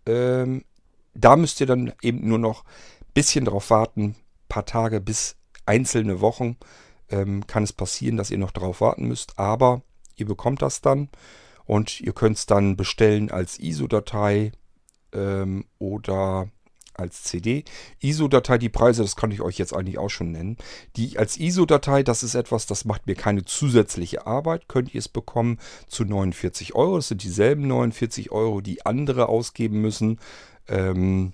Ähm, 0.04 0.64
da 1.14 1.36
müsst 1.36 1.60
ihr 1.60 1.66
dann 1.66 1.92
eben 2.02 2.28
nur 2.28 2.38
noch 2.38 2.64
ein 2.64 3.12
bisschen 3.14 3.46
drauf 3.46 3.70
warten, 3.70 4.16
paar 4.48 4.66
Tage 4.66 5.00
bis 5.00 5.36
einzelne 5.66 6.20
Wochen 6.20 6.56
ähm, 7.10 7.46
kann 7.46 7.62
es 7.62 7.72
passieren, 7.72 8.16
dass 8.16 8.30
ihr 8.30 8.38
noch 8.38 8.50
drauf 8.50 8.80
warten 8.80 9.08
müsst. 9.08 9.38
Aber 9.38 9.82
ihr 10.16 10.26
bekommt 10.26 10.62
das 10.62 10.80
dann 10.80 11.08
und 11.64 12.00
ihr 12.00 12.12
könnt 12.12 12.36
es 12.38 12.46
dann 12.46 12.76
bestellen 12.76 13.30
als 13.30 13.58
ISO-Datei 13.58 14.52
ähm, 15.12 15.64
oder 15.78 16.48
als 16.98 17.22
CD. 17.22 17.64
ISO-Datei, 18.00 18.58
die 18.58 18.68
Preise, 18.68 19.02
das 19.02 19.16
kann 19.16 19.30
ich 19.30 19.40
euch 19.40 19.58
jetzt 19.58 19.74
eigentlich 19.74 19.98
auch 19.98 20.10
schon 20.10 20.32
nennen. 20.32 20.56
Die 20.96 21.18
als 21.18 21.38
ISO-Datei, 21.38 22.02
das 22.02 22.22
ist 22.22 22.34
etwas, 22.34 22.66
das 22.66 22.84
macht 22.84 23.06
mir 23.06 23.14
keine 23.14 23.44
zusätzliche 23.44 24.26
Arbeit. 24.26 24.68
Könnt 24.68 24.94
ihr 24.94 24.98
es 24.98 25.08
bekommen 25.08 25.58
zu 25.86 26.04
49 26.04 26.74
Euro. 26.74 26.96
Das 26.96 27.08
sind 27.08 27.22
dieselben 27.22 27.66
49 27.66 28.30
Euro, 28.32 28.60
die 28.60 28.84
andere 28.84 29.28
ausgeben 29.28 29.80
müssen. 29.80 30.18
Ähm, 30.68 31.32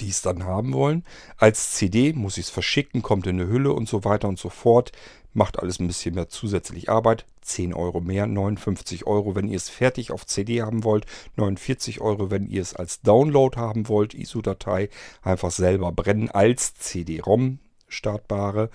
die 0.00 0.08
es 0.08 0.22
dann 0.22 0.44
haben 0.44 0.72
wollen. 0.72 1.04
Als 1.36 1.72
CD 1.74 2.12
muss 2.12 2.38
ich 2.38 2.46
es 2.46 2.50
verschicken, 2.50 3.02
kommt 3.02 3.26
in 3.26 3.40
eine 3.40 3.50
Hülle 3.50 3.72
und 3.72 3.88
so 3.88 4.04
weiter 4.04 4.28
und 4.28 4.38
so 4.38 4.50
fort. 4.50 4.92
Macht 5.34 5.58
alles 5.58 5.78
ein 5.78 5.86
bisschen 5.86 6.14
mehr 6.14 6.28
zusätzlich 6.28 6.88
Arbeit. 6.88 7.24
10 7.42 7.72
Euro 7.72 8.00
mehr, 8.00 8.26
59 8.26 9.06
Euro, 9.06 9.34
wenn 9.34 9.48
ihr 9.48 9.56
es 9.56 9.68
fertig 9.68 10.10
auf 10.10 10.26
CD 10.26 10.62
haben 10.62 10.84
wollt. 10.84 11.06
49 11.36 12.00
Euro, 12.00 12.30
wenn 12.30 12.46
ihr 12.46 12.62
es 12.62 12.74
als 12.74 13.00
Download 13.00 13.58
haben 13.58 13.88
wollt. 13.88 14.14
ISO-Datei 14.14 14.90
einfach 15.22 15.50
selber 15.50 15.92
brennen 15.92 16.30
als 16.30 16.74
CD-ROM 16.74 17.58
startbare. 17.88 18.70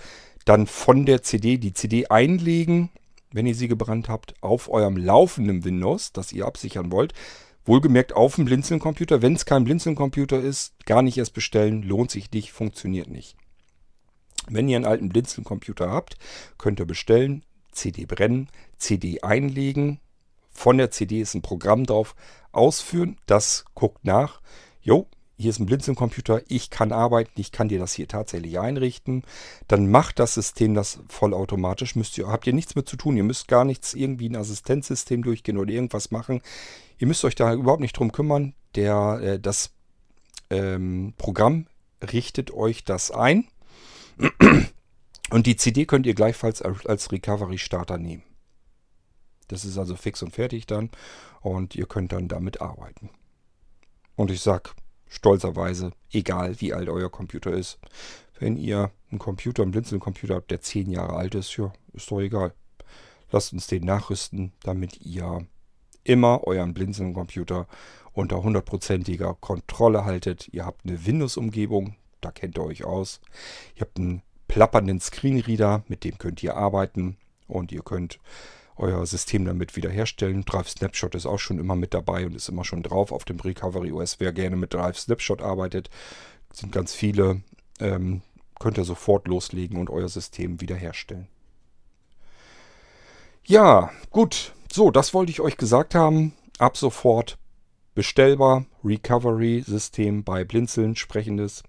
Dann 0.46 0.68
von 0.68 1.06
der 1.06 1.24
CD 1.24 1.58
die 1.58 1.74
CD 1.74 2.08
einlegen, 2.08 2.90
wenn 3.32 3.46
ihr 3.46 3.56
sie 3.56 3.68
gebrannt 3.68 4.10
habt, 4.10 4.36
auf 4.42 4.70
eurem 4.70 4.98
laufenden 4.98 5.64
Windows, 5.64 6.12
das 6.12 6.32
ihr 6.32 6.46
absichern 6.46 6.92
wollt. 6.92 7.14
Wohlgemerkt 7.66 8.14
auf 8.14 8.36
dem 8.36 8.46
Blinzeln-Computer. 8.46 9.22
Wenn 9.22 9.36
es 9.36 9.46
kein 9.46 9.64
Blinzeln-Computer 9.64 10.40
ist, 10.40 10.86
gar 10.86 11.02
nicht 11.02 11.18
erst 11.18 11.34
bestellen, 11.34 11.84
lohnt 11.84 12.12
sich 12.12 12.32
nicht, 12.32 12.52
funktioniert 12.52 13.10
nicht. 13.10 13.38
Wenn 14.50 14.68
ihr 14.68 14.76
einen 14.76 14.86
alten 14.86 15.10
Blinzeln-Computer 15.10 15.90
habt, 15.90 16.18
könnt 16.58 16.80
ihr 16.80 16.86
bestellen, 16.86 17.46
CD 17.72 18.06
brennen, 18.06 18.50
CD 18.78 19.22
einlegen. 19.22 20.00
Von 20.52 20.78
der 20.78 20.92
CD 20.92 21.22
ist 21.22 21.34
ein 21.34 21.42
Programm 21.42 21.86
drauf. 21.86 22.16
Ausführen, 22.52 23.18
das 23.26 23.66
guckt 23.74 24.04
nach. 24.06 24.42
Jo, 24.82 25.08
hier 25.36 25.50
ist 25.50 25.60
ein 25.60 25.66
Blinzeln-Computer, 25.66 26.42
ich 26.48 26.70
kann 26.70 26.92
arbeiten, 26.92 27.40
ich 27.40 27.52
kann 27.52 27.68
dir 27.68 27.80
das 27.80 27.94
hier 27.94 28.08
tatsächlich 28.08 28.60
einrichten. 28.60 29.24
Dann 29.68 29.90
macht 29.90 30.20
das 30.20 30.36
System 30.36 30.76
das 30.76 31.00
vollautomatisch. 31.10 31.96
Müsst 31.96 32.18
ihr, 32.18 32.28
habt 32.28 32.46
ihr 32.46 32.54
nichts 32.54 32.76
mit 32.76 32.88
zu 32.88 32.98
tun. 32.98 33.18
Ihr 33.18 33.24
müsst 33.24 33.48
gar 33.48 33.66
nichts 33.66 33.94
irgendwie 33.94 34.30
ein 34.30 34.36
Assistenzsystem 34.36 35.24
durchgehen 35.24 35.58
oder 35.58 35.72
irgendwas 35.72 36.12
machen. 36.12 36.42
Ihr 37.00 37.08
müsst 37.08 37.26
euch 37.26 37.36
da 37.36 37.54
überhaupt 37.54 37.82
nicht 37.82 37.98
drum 37.98 38.12
kümmern. 38.12 38.54
Der, 38.76 39.20
äh, 39.22 39.40
das 39.40 39.72
ähm, 40.50 41.14
Programm 41.18 41.68
richtet 42.02 42.52
euch 42.52 42.84
das 42.84 43.10
ein. 43.10 43.48
Und 45.32 45.48
die 45.48 45.56
CD 45.56 45.86
könnt 45.86 46.06
ihr 46.06 46.14
gleichfalls 46.14 46.62
als 46.62 47.12
Recovery-Starter 47.12 47.98
nehmen. 47.98 48.24
Das 49.48 49.66
ist 49.66 49.78
also 49.80 49.96
fix 49.96 50.22
und 50.22 50.32
fertig 50.32 50.68
dann. 50.68 50.92
Und 51.42 51.76
ihr 51.76 51.88
könnt 51.88 52.12
dann 52.12 52.28
damit 52.28 52.62
arbeiten. 52.62 53.10
Und 54.16 54.30
ich 54.30 54.42
sag 54.42 54.76
stolzerweise, 55.14 55.92
egal 56.12 56.60
wie 56.60 56.74
alt 56.74 56.90
euer 56.90 57.10
Computer 57.10 57.52
ist, 57.52 57.80
wenn 58.40 58.58
ihr 58.58 58.92
einen 59.12 59.20
Computer, 59.20 59.62
einen 59.62 59.72
Blinzeln-Computer 59.72 60.36
habt, 60.36 60.52
der 60.52 60.62
10 60.62 60.90
Jahre 60.90 61.14
alt 61.14 61.36
ist, 61.36 61.56
ja, 61.56 61.72
ist 61.94 62.10
doch 62.10 62.20
egal. 62.20 62.54
Lasst 63.32 63.54
uns 63.54 63.68
den 63.68 63.84
nachrüsten, 63.84 64.52
damit 64.64 65.02
ihr 65.02 65.46
immer 66.04 66.44
euren 66.46 66.74
Blinzeln-Computer 66.74 67.68
unter 68.12 68.44
hundertprozentiger 68.44 69.36
Kontrolle 69.36 70.04
haltet. 70.04 70.50
Ihr 70.52 70.66
habt 70.66 70.86
eine 70.86 71.06
Windows-Umgebung, 71.06 71.96
da 72.22 72.32
kennt 72.32 72.58
ihr 72.58 72.64
euch 72.64 72.84
aus. 72.84 73.22
Ihr 73.76 73.82
habt 73.82 73.98
einen 73.98 74.24
plappernden 74.48 75.00
Screenreader, 75.00 75.84
mit 75.88 76.04
dem 76.04 76.18
könnt 76.18 76.44
ihr 76.44 76.58
arbeiten 76.58 77.18
und 77.48 77.72
ihr 77.72 77.82
könnt 77.82 78.20
euer 78.84 79.06
System 79.06 79.46
damit 79.46 79.76
wiederherstellen. 79.76 80.46
Drive 80.46 80.70
Snapshot 80.70 81.16
ist 81.16 81.26
auch 81.26 81.40
schon 81.40 81.60
immer 81.60 81.76
mit 81.76 81.94
dabei 81.94 82.26
und 82.26 82.36
ist 82.36 82.50
immer 82.50 82.66
schon 82.66 82.84
drauf 82.84 83.12
auf 83.12 83.24
dem 83.24 83.40
Recovery 83.40 83.92
OS. 83.92 84.20
Wer 84.20 84.34
gerne 84.34 84.56
mit 84.56 84.74
Drive 84.74 85.00
Snapshot 85.00 85.42
arbeitet, 85.42 85.90
sind 86.52 86.72
ganz 86.72 86.94
viele, 86.94 87.42
ähm, 87.80 88.22
könnt 88.60 88.78
ihr 88.78 88.84
sofort 88.84 89.28
loslegen 89.28 89.78
und 89.78 89.90
euer 89.90 90.10
System 90.10 90.62
wiederherstellen. 90.62 91.28
Ja, 93.46 93.92
gut. 94.10 94.54
So, 94.72 94.92
das 94.92 95.14
wollte 95.14 95.32
ich 95.32 95.42
euch 95.42 95.58
gesagt 95.58 95.96
haben. 95.96 96.34
Ab 96.60 96.78
sofort 96.78 97.38
bestellbar. 97.96 98.66
Recovery-System 98.84 100.24
bei 100.24 100.44
Blinzeln, 100.44 100.96
sprechendes. 100.96 101.64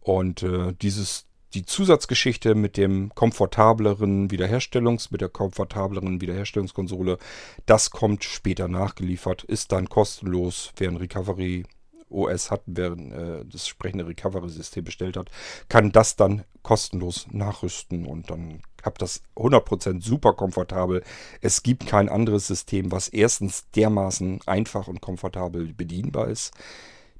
Und 0.00 0.42
äh, 0.42 0.72
dieses, 0.80 1.25
die 1.56 1.64
Zusatzgeschichte 1.64 2.54
mit 2.54 2.76
dem 2.76 3.10
komfortableren 3.14 4.30
Wiederherstellungs, 4.30 5.10
mit 5.10 5.22
der 5.22 5.30
komfortableren 5.30 6.20
Wiederherstellungskonsole, 6.20 7.16
das 7.64 7.90
kommt 7.90 8.24
später 8.24 8.68
nachgeliefert, 8.68 9.42
ist 9.42 9.72
dann 9.72 9.88
kostenlos, 9.88 10.72
wer 10.76 10.90
ein 10.90 10.96
Recovery 10.96 11.64
OS 12.10 12.50
hat, 12.50 12.60
wer 12.66 12.92
äh, 12.92 13.44
das 13.50 13.66
sprechende 13.66 14.06
Recovery-System 14.06 14.84
bestellt 14.84 15.16
hat, 15.16 15.30
kann 15.70 15.92
das 15.92 16.14
dann 16.14 16.44
kostenlos 16.62 17.26
nachrüsten 17.32 18.04
und 18.04 18.30
dann 18.30 18.62
habe 18.84 18.98
das 18.98 19.22
100% 19.34 20.02
super 20.02 20.34
komfortabel. 20.34 21.02
Es 21.40 21.62
gibt 21.62 21.86
kein 21.86 22.10
anderes 22.10 22.46
System, 22.46 22.92
was 22.92 23.08
erstens 23.08 23.70
dermaßen 23.70 24.40
einfach 24.46 24.88
und 24.88 25.00
komfortabel 25.00 25.72
bedienbar 25.72 26.28
ist. 26.28 26.52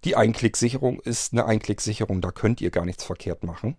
Die 0.05 0.14
Einklicksicherung 0.14 1.01
ist 1.01 1.32
eine 1.32 1.47
Einklicksicherung, 1.47 2.20
da 2.20 2.30
könnt 2.30 2.61
ihr 2.61 2.70
gar 2.70 2.84
nichts 2.84 3.03
verkehrt 3.03 3.43
machen. 3.43 3.76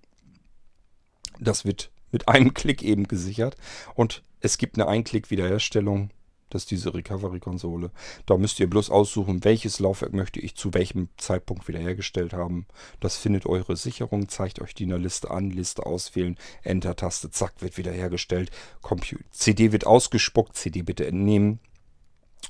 Das 1.40 1.66
wird 1.66 1.92
mit 2.12 2.28
einem 2.28 2.54
Klick 2.54 2.84
eben 2.84 3.08
gesichert 3.08 3.56
und 3.96 4.24
es 4.40 4.58
gibt 4.58 4.78
eine 4.78 4.88
Einklick-Wiederherstellung 4.88 6.12
das 6.50 6.62
ist 6.62 6.72
diese 6.72 6.94
Recovery-Konsole. 6.94 7.92
Da 8.26 8.38
müsst 8.38 8.60
ihr 8.60 8.70
bloß 8.70 8.90
aussuchen, 8.90 9.44
welches 9.44 9.80
Laufwerk 9.80 10.14
möchte 10.14 10.40
ich 10.40 10.56
zu 10.56 10.74
welchem 10.74 11.10
Zeitpunkt 11.18 11.68
wiederhergestellt 11.68 12.32
haben. 12.32 12.68
Das 13.02 13.18
findet 13.18 13.46
eure 13.46 13.76
Sicherung, 13.76 14.30
zeigt 14.30 14.62
euch 14.62 14.74
die 14.74 14.84
in 14.84 14.90
der 14.90 14.98
Liste 14.98 15.30
an, 15.30 15.50
Liste 15.50 15.86
auswählen, 15.86 16.38
Enter-Taste, 16.64 17.32
zack, 17.32 17.62
wird 17.62 17.78
wiederhergestellt. 17.78 18.50
Compu 18.82 19.18
CD 19.32 19.74
wird 19.74 19.86
ausgespuckt, 19.86 20.56
CD 20.56 20.84
bitte 20.84 21.06
entnehmen. 21.06 21.60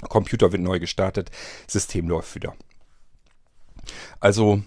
Computer 0.10 0.52
wird 0.52 0.62
neu 0.62 0.80
gestartet, 0.80 1.32
System 1.66 2.08
läuft 2.08 2.36
wieder. 2.36 2.56
Also 4.20 4.62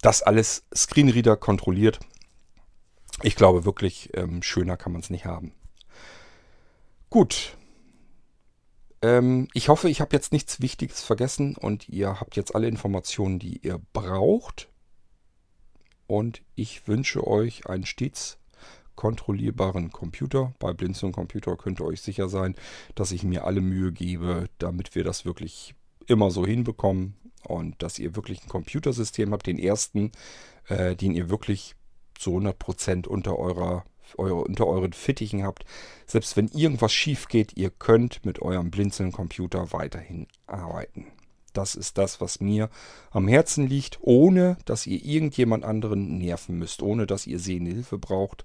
das 0.00 0.22
alles 0.22 0.64
Screenreader 0.72 1.36
kontrolliert. 1.36 1.98
Ich 3.22 3.36
glaube 3.36 3.64
wirklich, 3.64 4.10
ähm, 4.14 4.42
schöner 4.42 4.76
kann 4.76 4.92
man 4.92 5.02
es 5.02 5.10
nicht 5.10 5.26
haben. 5.26 5.52
Gut, 7.10 7.56
ähm, 9.02 9.48
ich 9.54 9.68
hoffe, 9.68 9.88
ich 9.88 10.00
habe 10.00 10.14
jetzt 10.14 10.32
nichts 10.32 10.60
Wichtiges 10.60 11.02
vergessen 11.02 11.56
und 11.56 11.88
ihr 11.88 12.20
habt 12.20 12.36
jetzt 12.36 12.54
alle 12.54 12.68
Informationen, 12.68 13.38
die 13.38 13.58
ihr 13.58 13.80
braucht. 13.92 14.68
Und 16.06 16.42
ich 16.54 16.88
wünsche 16.88 17.26
euch 17.26 17.66
einen 17.66 17.86
stets 17.86 18.38
kontrollierbaren 18.96 19.90
Computer. 19.90 20.52
Bei 20.58 20.72
Blinzeln 20.72 21.12
Computer 21.12 21.56
könnt 21.56 21.80
ihr 21.80 21.86
euch 21.86 22.02
sicher 22.02 22.28
sein, 22.28 22.54
dass 22.94 23.12
ich 23.12 23.22
mir 23.22 23.44
alle 23.44 23.60
Mühe 23.60 23.92
gebe, 23.92 24.46
damit 24.58 24.94
wir 24.94 25.04
das 25.04 25.24
wirklich 25.24 25.74
immer 26.06 26.30
so 26.30 26.44
hinbekommen 26.44 27.14
und 27.44 27.82
dass 27.82 27.98
ihr 27.98 28.16
wirklich 28.16 28.42
ein 28.42 28.48
Computersystem 28.48 29.32
habt, 29.32 29.46
den 29.46 29.58
ersten, 29.58 30.12
äh, 30.68 30.96
den 30.96 31.14
ihr 31.14 31.30
wirklich 31.30 31.76
zu 32.20 32.36
100% 32.36 33.08
unter 33.08 33.38
eurer 33.38 33.84
eure, 34.18 34.42
unter 34.42 34.66
euren 34.66 34.92
Fittichen 34.92 35.44
habt. 35.44 35.64
Selbst 36.06 36.36
wenn 36.36 36.48
irgendwas 36.48 36.92
schief 36.92 37.28
geht, 37.28 37.56
ihr 37.56 37.70
könnt 37.70 38.24
mit 38.24 38.42
eurem 38.42 38.70
Blinzeln-Computer 38.70 39.72
weiterhin 39.72 40.26
arbeiten. 40.46 41.06
Das 41.52 41.74
ist 41.74 41.98
das, 41.98 42.20
was 42.20 42.40
mir 42.40 42.70
am 43.10 43.26
Herzen 43.26 43.66
liegt, 43.66 43.98
ohne 44.02 44.56
dass 44.64 44.86
ihr 44.86 45.04
irgendjemand 45.04 45.64
anderen 45.64 46.18
nerven 46.18 46.58
müsst, 46.58 46.82
ohne 46.82 47.06
dass 47.06 47.26
ihr 47.26 47.40
sehende 47.40 47.72
Hilfe 47.72 47.98
braucht, 47.98 48.44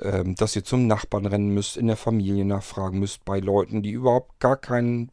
ähm, 0.00 0.36
dass 0.36 0.54
ihr 0.54 0.64
zum 0.64 0.86
Nachbarn 0.86 1.26
rennen 1.26 1.52
müsst, 1.52 1.76
in 1.76 1.88
der 1.88 1.96
Familie 1.96 2.44
nachfragen 2.44 3.00
müsst, 3.00 3.24
bei 3.24 3.40
Leuten, 3.40 3.82
die 3.82 3.90
überhaupt 3.90 4.38
gar 4.38 4.56
keinen 4.56 5.10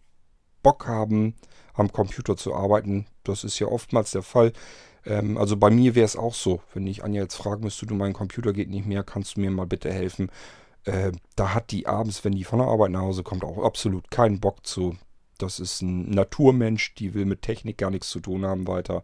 Bock 0.61 0.87
haben, 0.87 1.35
am 1.73 1.91
Computer 1.91 2.37
zu 2.37 2.53
arbeiten. 2.53 3.07
Das 3.23 3.43
ist 3.43 3.57
ja 3.59 3.67
oftmals 3.67 4.11
der 4.11 4.23
Fall. 4.23 4.53
Ähm, 5.05 5.37
also 5.37 5.57
bei 5.57 5.69
mir 5.69 5.95
wäre 5.95 6.05
es 6.05 6.15
auch 6.15 6.33
so, 6.33 6.61
wenn 6.73 6.87
ich 6.87 7.03
Anja 7.03 7.21
jetzt 7.21 7.35
fragen 7.35 7.63
müsste, 7.63 7.85
du, 7.85 7.95
mein 7.95 8.13
Computer 8.13 8.53
geht 8.53 8.69
nicht 8.69 8.85
mehr, 8.85 9.03
kannst 9.03 9.37
du 9.37 9.41
mir 9.41 9.51
mal 9.51 9.67
bitte 9.67 9.91
helfen? 9.91 10.29
Äh, 10.85 11.11
da 11.35 11.53
hat 11.53 11.71
die 11.71 11.87
abends, 11.87 12.23
wenn 12.23 12.33
die 12.33 12.43
von 12.43 12.59
der 12.59 12.67
Arbeit 12.67 12.91
nach 12.91 13.01
Hause 13.01 13.23
kommt, 13.23 13.43
auch 13.43 13.63
absolut 13.63 14.11
keinen 14.11 14.39
Bock 14.39 14.65
zu. 14.65 14.97
Das 15.37 15.59
ist 15.59 15.81
ein 15.81 16.09
Naturmensch, 16.09 16.95
die 16.95 17.13
will 17.13 17.25
mit 17.25 17.41
Technik 17.41 17.77
gar 17.77 17.91
nichts 17.91 18.09
zu 18.09 18.19
tun 18.19 18.45
haben 18.45 18.67
weiter. 18.67 19.03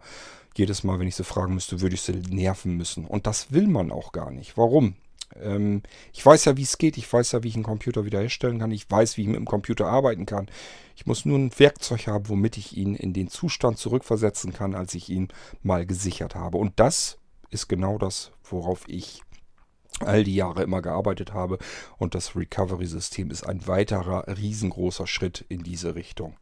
Jedes 0.56 0.84
Mal, 0.84 0.99
wenn 0.99 1.07
ich 1.07 1.15
sie 1.15 1.23
fragen 1.23 1.53
müsste, 1.53 1.82
würde 1.82 1.95
ich 1.95 2.02
sie 2.02 2.22
nerven 2.30 2.78
müssen. 2.78 3.06
Und 3.06 3.28
das 3.28 3.52
will 3.52 3.68
man 3.68 3.91
auch 3.91 4.11
gar 4.11 4.32
nicht. 4.32 4.57
Warum? 4.57 4.95
Ähm, 5.39 5.83
ich 6.13 6.25
weiß 6.25 6.45
ja, 6.45 6.57
wie 6.57 6.63
es 6.63 6.77
geht. 6.77 6.97
Ich 6.97 7.11
weiß 7.11 7.31
ja, 7.33 7.43
wie 7.43 7.49
ich 7.49 7.55
einen 7.55 7.63
Computer 7.63 8.05
wiederherstellen 8.05 8.59
kann. 8.59 8.71
Ich 8.71 8.89
weiß, 8.89 9.17
wie 9.17 9.21
ich 9.21 9.27
mit 9.27 9.37
dem 9.37 9.45
Computer 9.45 9.87
arbeiten 9.87 10.25
kann. 10.25 10.49
Ich 10.95 11.05
muss 11.05 11.25
nur 11.25 11.39
ein 11.39 11.51
Werkzeug 11.57 12.07
haben, 12.07 12.29
womit 12.29 12.57
ich 12.57 12.77
ihn 12.77 12.95
in 12.95 13.13
den 13.13 13.27
Zustand 13.27 13.77
zurückversetzen 13.77 14.53
kann, 14.53 14.75
als 14.75 14.93
ich 14.95 15.09
ihn 15.09 15.29
mal 15.63 15.85
gesichert 15.85 16.35
habe. 16.35 16.57
Und 16.57 16.79
das 16.79 17.17
ist 17.49 17.67
genau 17.67 17.97
das, 17.97 18.31
worauf 18.43 18.83
ich 18.87 19.21
all 19.99 20.23
die 20.23 20.35
Jahre 20.35 20.63
immer 20.63 20.81
gearbeitet 20.81 21.33
habe. 21.33 21.57
Und 21.97 22.15
das 22.15 22.35
Recovery-System 22.35 23.29
ist 23.31 23.43
ein 23.43 23.67
weiterer 23.67 24.25
riesengroßer 24.27 25.07
Schritt 25.07 25.45
in 25.49 25.63
diese 25.63 25.95
Richtung. 25.95 26.37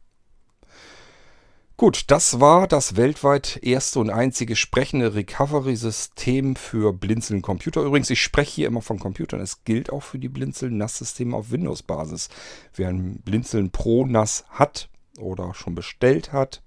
Gut, 1.80 2.12
das 2.12 2.42
war 2.42 2.68
das 2.68 2.98
weltweit 2.98 3.58
erste 3.64 4.02
und 4.02 4.10
einzige 4.10 4.58
sprechende 4.58 5.16
Recovery-System 5.16 6.58
für 6.58 6.92
Blinzeln 6.92 7.42
Computer. 7.42 7.84
Übrigens, 7.84 8.10
ich 8.10 8.22
spreche 8.22 8.52
hier 8.54 8.68
immer 8.68 8.82
von 8.82 9.00
Computern. 9.00 9.40
Es 9.40 9.64
gilt 9.64 9.90
auch 9.90 10.04
für 10.04 10.20
die 10.20 10.28
Blinzeln 10.28 10.76
NAS-Systeme 10.76 11.34
auf 11.34 11.52
Windows-Basis. 11.52 12.28
Wer 12.76 12.90
ein 12.90 13.22
Blinzeln 13.22 13.72
Pro 13.72 14.06
NAS 14.06 14.44
hat 14.50 14.90
oder 15.20 15.54
schon 15.54 15.74
bestellt 15.74 16.34
hat, 16.34 16.62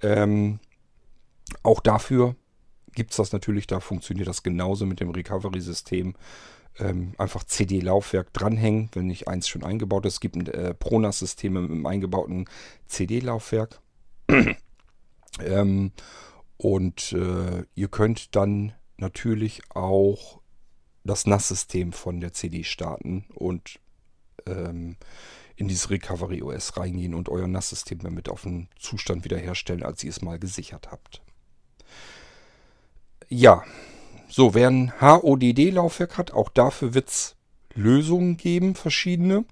ähm, 0.00 0.60
auch 1.62 1.80
dafür 1.80 2.36
gibt 2.94 3.10
es 3.10 3.18
das 3.18 3.32
natürlich. 3.32 3.66
Da 3.66 3.80
funktioniert 3.80 4.28
das 4.28 4.42
genauso 4.42 4.86
mit 4.86 5.00
dem 5.00 5.10
Recovery-System. 5.10 6.14
Ähm, 6.78 7.12
einfach 7.18 7.44
CD-Laufwerk 7.44 8.32
dranhängen, 8.32 8.88
wenn 8.94 9.08
nicht 9.08 9.28
eins 9.28 9.46
schon 9.46 9.62
eingebaut 9.62 10.06
ist. 10.06 10.14
Es 10.14 10.20
gibt 10.20 10.36
äh, 10.48 10.72
ProNAS-System 10.72 11.52
mit 11.52 11.70
einem 11.70 11.84
eingebauten 11.84 12.46
CD-Laufwerk 12.86 13.78
ähm, 15.40 15.92
und 16.56 17.12
äh, 17.12 17.64
ihr 17.74 17.88
könnt 17.88 18.34
dann 18.34 18.72
natürlich 18.96 19.62
auch 19.70 20.40
das 21.04 21.26
NAS-System 21.26 21.92
von 21.92 22.20
der 22.20 22.32
CD 22.32 22.64
starten 22.64 23.26
und 23.34 23.78
ähm, 24.46 24.96
in 25.56 25.68
dieses 25.68 25.90
Recovery 25.90 26.42
OS 26.42 26.76
reingehen 26.76 27.14
und 27.14 27.28
euer 27.28 27.46
NAS-System 27.46 28.00
damit 28.00 28.28
auf 28.28 28.42
den 28.42 28.68
Zustand 28.78 29.24
wiederherstellen, 29.24 29.82
als 29.82 30.04
ihr 30.04 30.10
es 30.10 30.22
mal 30.22 30.38
gesichert 30.38 30.90
habt. 30.90 31.22
Ja, 33.28 33.64
so, 34.28 34.54
wer 34.54 34.68
ein 34.68 34.92
HODD-Laufwerk 35.00 36.18
hat, 36.18 36.32
auch 36.32 36.48
dafür 36.48 36.94
wird 36.94 37.08
es 37.08 37.36
Lösungen 37.74 38.36
geben, 38.36 38.74
verschiedene. 38.74 39.44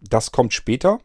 Das 0.00 0.32
kommt 0.32 0.52
später. 0.52 1.00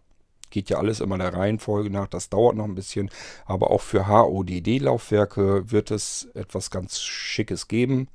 Geht 0.56 0.70
ja 0.70 0.78
alles 0.78 1.02
immer 1.02 1.18
der 1.18 1.34
Reihenfolge 1.34 1.90
nach, 1.90 2.08
das 2.08 2.30
dauert 2.30 2.56
noch 2.56 2.64
ein 2.64 2.76
bisschen. 2.76 3.10
Aber 3.46 3.72
auch 3.72 3.82
für 3.82 4.08
HODD-Laufwerke 4.08 5.70
wird 5.70 5.92
es 5.92 6.30
etwas 6.34 6.72
ganz 6.72 7.02
Schickes 7.02 7.68
geben. 7.68 8.08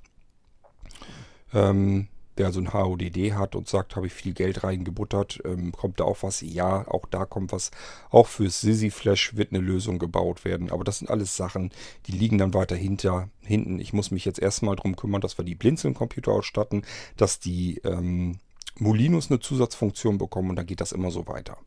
Ähm, 1.53 2.09
wer 2.37 2.51
so 2.51 2.61
ein 2.61 2.73
HODD 2.73 3.35
hat 3.35 3.57
und 3.57 3.69
sagt, 3.69 3.95
habe 3.95 4.07
ich 4.07 4.15
viel 4.15 4.33
Geld 4.33 4.65
reingebuttert, 4.65 5.43
ähm, 5.45 5.73
kommt 5.73 6.01
da 6.01 6.05
auch 6.05 6.23
was? 6.23 6.41
Ja, 6.41 6.89
auch 6.89 7.05
da 7.11 7.27
kommt 7.27 7.53
was. 7.53 7.73
Auch 8.09 8.27
fürs 8.27 8.63
Sisi 8.63 8.89
Flash 8.89 9.37
wird 9.37 9.53
eine 9.53 9.61
Lösung 9.63 9.99
gebaut 9.99 10.47
werden. 10.47 10.71
Aber 10.71 10.83
das 10.83 11.01
sind 11.01 11.11
alles 11.11 11.37
Sachen, 11.37 11.71
die 12.07 12.13
liegen 12.13 12.39
dann 12.39 12.55
weiter 12.55 12.75
hinter, 12.75 13.29
hinten. 13.43 13.79
Ich 13.81 13.93
muss 13.93 14.11
mich 14.13 14.25
jetzt 14.25 14.39
erstmal 14.39 14.77
darum 14.77 14.97
kümmern, 14.97 15.21
dass 15.21 15.37
wir 15.37 15.45
die 15.45 15.57
Blinzeln-Computer 15.57 16.33
ausstatten, 16.33 16.87
dass 17.19 17.39
die 17.39 17.83
ähm, 17.85 18.39
Molinos 18.79 19.31
eine 19.31 19.41
Zusatzfunktion 19.41 20.17
bekommen 20.17 20.49
und 20.49 20.57
dann 20.57 20.65
geht 20.65 20.81
das 20.81 20.93
immer 20.93 21.11
so 21.11 21.27
weiter. 21.27 21.59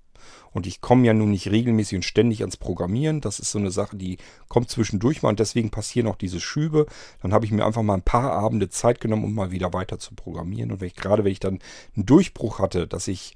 Und 0.52 0.68
ich 0.68 0.82
komme 0.82 1.06
ja 1.06 1.14
nun 1.14 1.32
nicht 1.32 1.50
regelmäßig 1.50 1.98
und 1.98 2.04
ständig 2.04 2.42
ans 2.42 2.58
Programmieren. 2.58 3.22
Das 3.22 3.40
ist 3.40 3.52
so 3.52 3.60
eine 3.60 3.72
Sache, 3.72 3.96
die 3.96 4.18
kommt 4.48 4.70
zwischendurch 4.70 5.22
mal 5.22 5.30
und 5.30 5.40
deswegen 5.40 5.72
passieren 5.72 6.08
auch 6.08 6.16
diese 6.16 6.40
Schübe. 6.40 6.86
Dann 7.22 7.34
habe 7.34 7.46
ich 7.46 7.52
mir 7.52 7.66
einfach 7.66 7.82
mal 7.82 7.96
ein 7.96 8.04
paar 8.04 8.32
Abende 8.34 8.70
Zeit 8.70 9.00
genommen, 9.02 9.24
um 9.24 9.34
mal 9.34 9.52
wieder 9.52 9.74
weiter 9.74 10.00
zu 10.00 10.16
programmieren. 10.16 10.72
Und 10.72 10.82
wenn 10.82 10.88
ich, 10.88 10.96
gerade 10.96 11.24
wenn 11.24 11.32
ich 11.32 11.40
dann 11.40 11.60
einen 11.96 12.06
Durchbruch 12.06 12.60
hatte, 12.60 12.88
dass 12.88 13.08
ich 13.08 13.36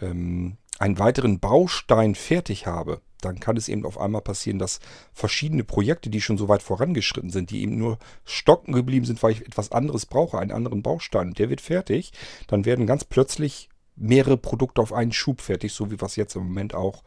ähm, 0.00 0.56
einen 0.78 0.98
weiteren 0.98 1.40
Baustein 1.40 2.14
fertig 2.14 2.66
habe, 2.66 3.00
dann 3.20 3.40
kann 3.40 3.56
es 3.56 3.68
eben 3.68 3.84
auf 3.84 3.98
einmal 3.98 4.20
passieren, 4.20 4.58
dass 4.58 4.80
verschiedene 5.12 5.64
Projekte, 5.64 6.10
die 6.10 6.20
schon 6.20 6.38
so 6.38 6.48
weit 6.48 6.62
vorangeschritten 6.62 7.30
sind, 7.30 7.50
die 7.50 7.62
eben 7.62 7.76
nur 7.76 7.98
stocken 8.24 8.72
geblieben 8.72 9.06
sind, 9.06 9.22
weil 9.22 9.32
ich 9.32 9.46
etwas 9.46 9.72
anderes 9.72 10.06
brauche, 10.06 10.38
einen 10.38 10.52
anderen 10.52 10.82
Baustein, 10.82 11.32
der 11.32 11.50
wird 11.50 11.60
fertig, 11.60 12.12
dann 12.46 12.64
werden 12.64 12.86
ganz 12.86 13.04
plötzlich 13.04 13.68
mehrere 13.96 14.36
Produkte 14.36 14.80
auf 14.80 14.92
einen 14.92 15.12
Schub 15.12 15.40
fertig, 15.40 15.72
so 15.72 15.90
wie 15.90 16.00
wir 16.00 16.06
es 16.06 16.16
jetzt 16.16 16.36
im 16.36 16.44
Moment 16.44 16.74
auch 16.74 17.02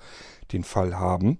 den 0.52 0.64
Fall 0.64 0.98
haben. 0.98 1.40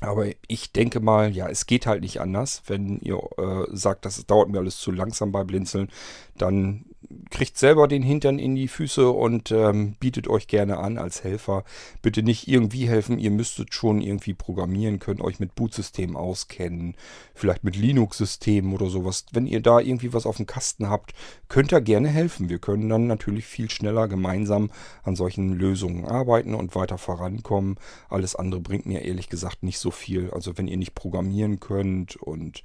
Aber 0.00 0.26
ich 0.48 0.72
denke 0.72 1.00
mal, 1.00 1.34
ja, 1.34 1.48
es 1.48 1.66
geht 1.66 1.86
halt 1.86 2.02
nicht 2.02 2.20
anders. 2.20 2.62
Wenn 2.66 3.00
ihr 3.00 3.20
äh, 3.36 3.66
sagt, 3.70 4.06
das 4.06 4.24
dauert 4.26 4.48
mir 4.48 4.58
alles 4.58 4.78
zu 4.78 4.92
langsam 4.92 5.30
bei 5.30 5.44
Blinzeln, 5.44 5.90
dann 6.38 6.86
kriegt 7.30 7.58
selber 7.58 7.88
den 7.88 8.02
Hintern 8.02 8.38
in 8.38 8.54
die 8.54 8.68
Füße 8.68 9.10
und 9.10 9.50
ähm, 9.50 9.94
bietet 9.98 10.28
euch 10.28 10.46
gerne 10.46 10.78
an 10.78 10.98
als 10.98 11.24
Helfer. 11.24 11.64
Bitte 12.02 12.22
nicht 12.22 12.48
irgendwie 12.48 12.88
helfen, 12.88 13.18
ihr 13.18 13.30
müsstet 13.30 13.74
schon 13.74 14.00
irgendwie 14.00 14.34
programmieren, 14.34 14.98
könnt 14.98 15.20
euch 15.20 15.40
mit 15.40 15.54
Bootsystemen 15.54 16.16
auskennen, 16.16 16.96
vielleicht 17.34 17.64
mit 17.64 17.76
Linux-Systemen 17.76 18.72
oder 18.72 18.86
sowas. 18.86 19.26
Wenn 19.32 19.46
ihr 19.46 19.60
da 19.60 19.80
irgendwie 19.80 20.12
was 20.12 20.26
auf 20.26 20.36
dem 20.36 20.46
Kasten 20.46 20.88
habt, 20.88 21.12
könnt 21.48 21.72
ihr 21.72 21.80
gerne 21.80 22.08
helfen. 22.08 22.48
Wir 22.48 22.58
können 22.58 22.88
dann 22.88 23.06
natürlich 23.06 23.46
viel 23.46 23.70
schneller 23.70 24.06
gemeinsam 24.06 24.70
an 25.02 25.16
solchen 25.16 25.52
Lösungen 25.52 26.04
arbeiten 26.04 26.54
und 26.54 26.74
weiter 26.74 26.98
vorankommen. 26.98 27.76
Alles 28.08 28.36
andere 28.36 28.60
bringt 28.60 28.86
mir 28.86 29.02
ehrlich 29.02 29.28
gesagt 29.28 29.62
nicht 29.62 29.78
so 29.78 29.90
viel. 29.90 30.30
Also 30.30 30.56
wenn 30.58 30.68
ihr 30.68 30.76
nicht 30.76 30.94
programmieren 30.94 31.58
könnt 31.58 32.16
und 32.16 32.62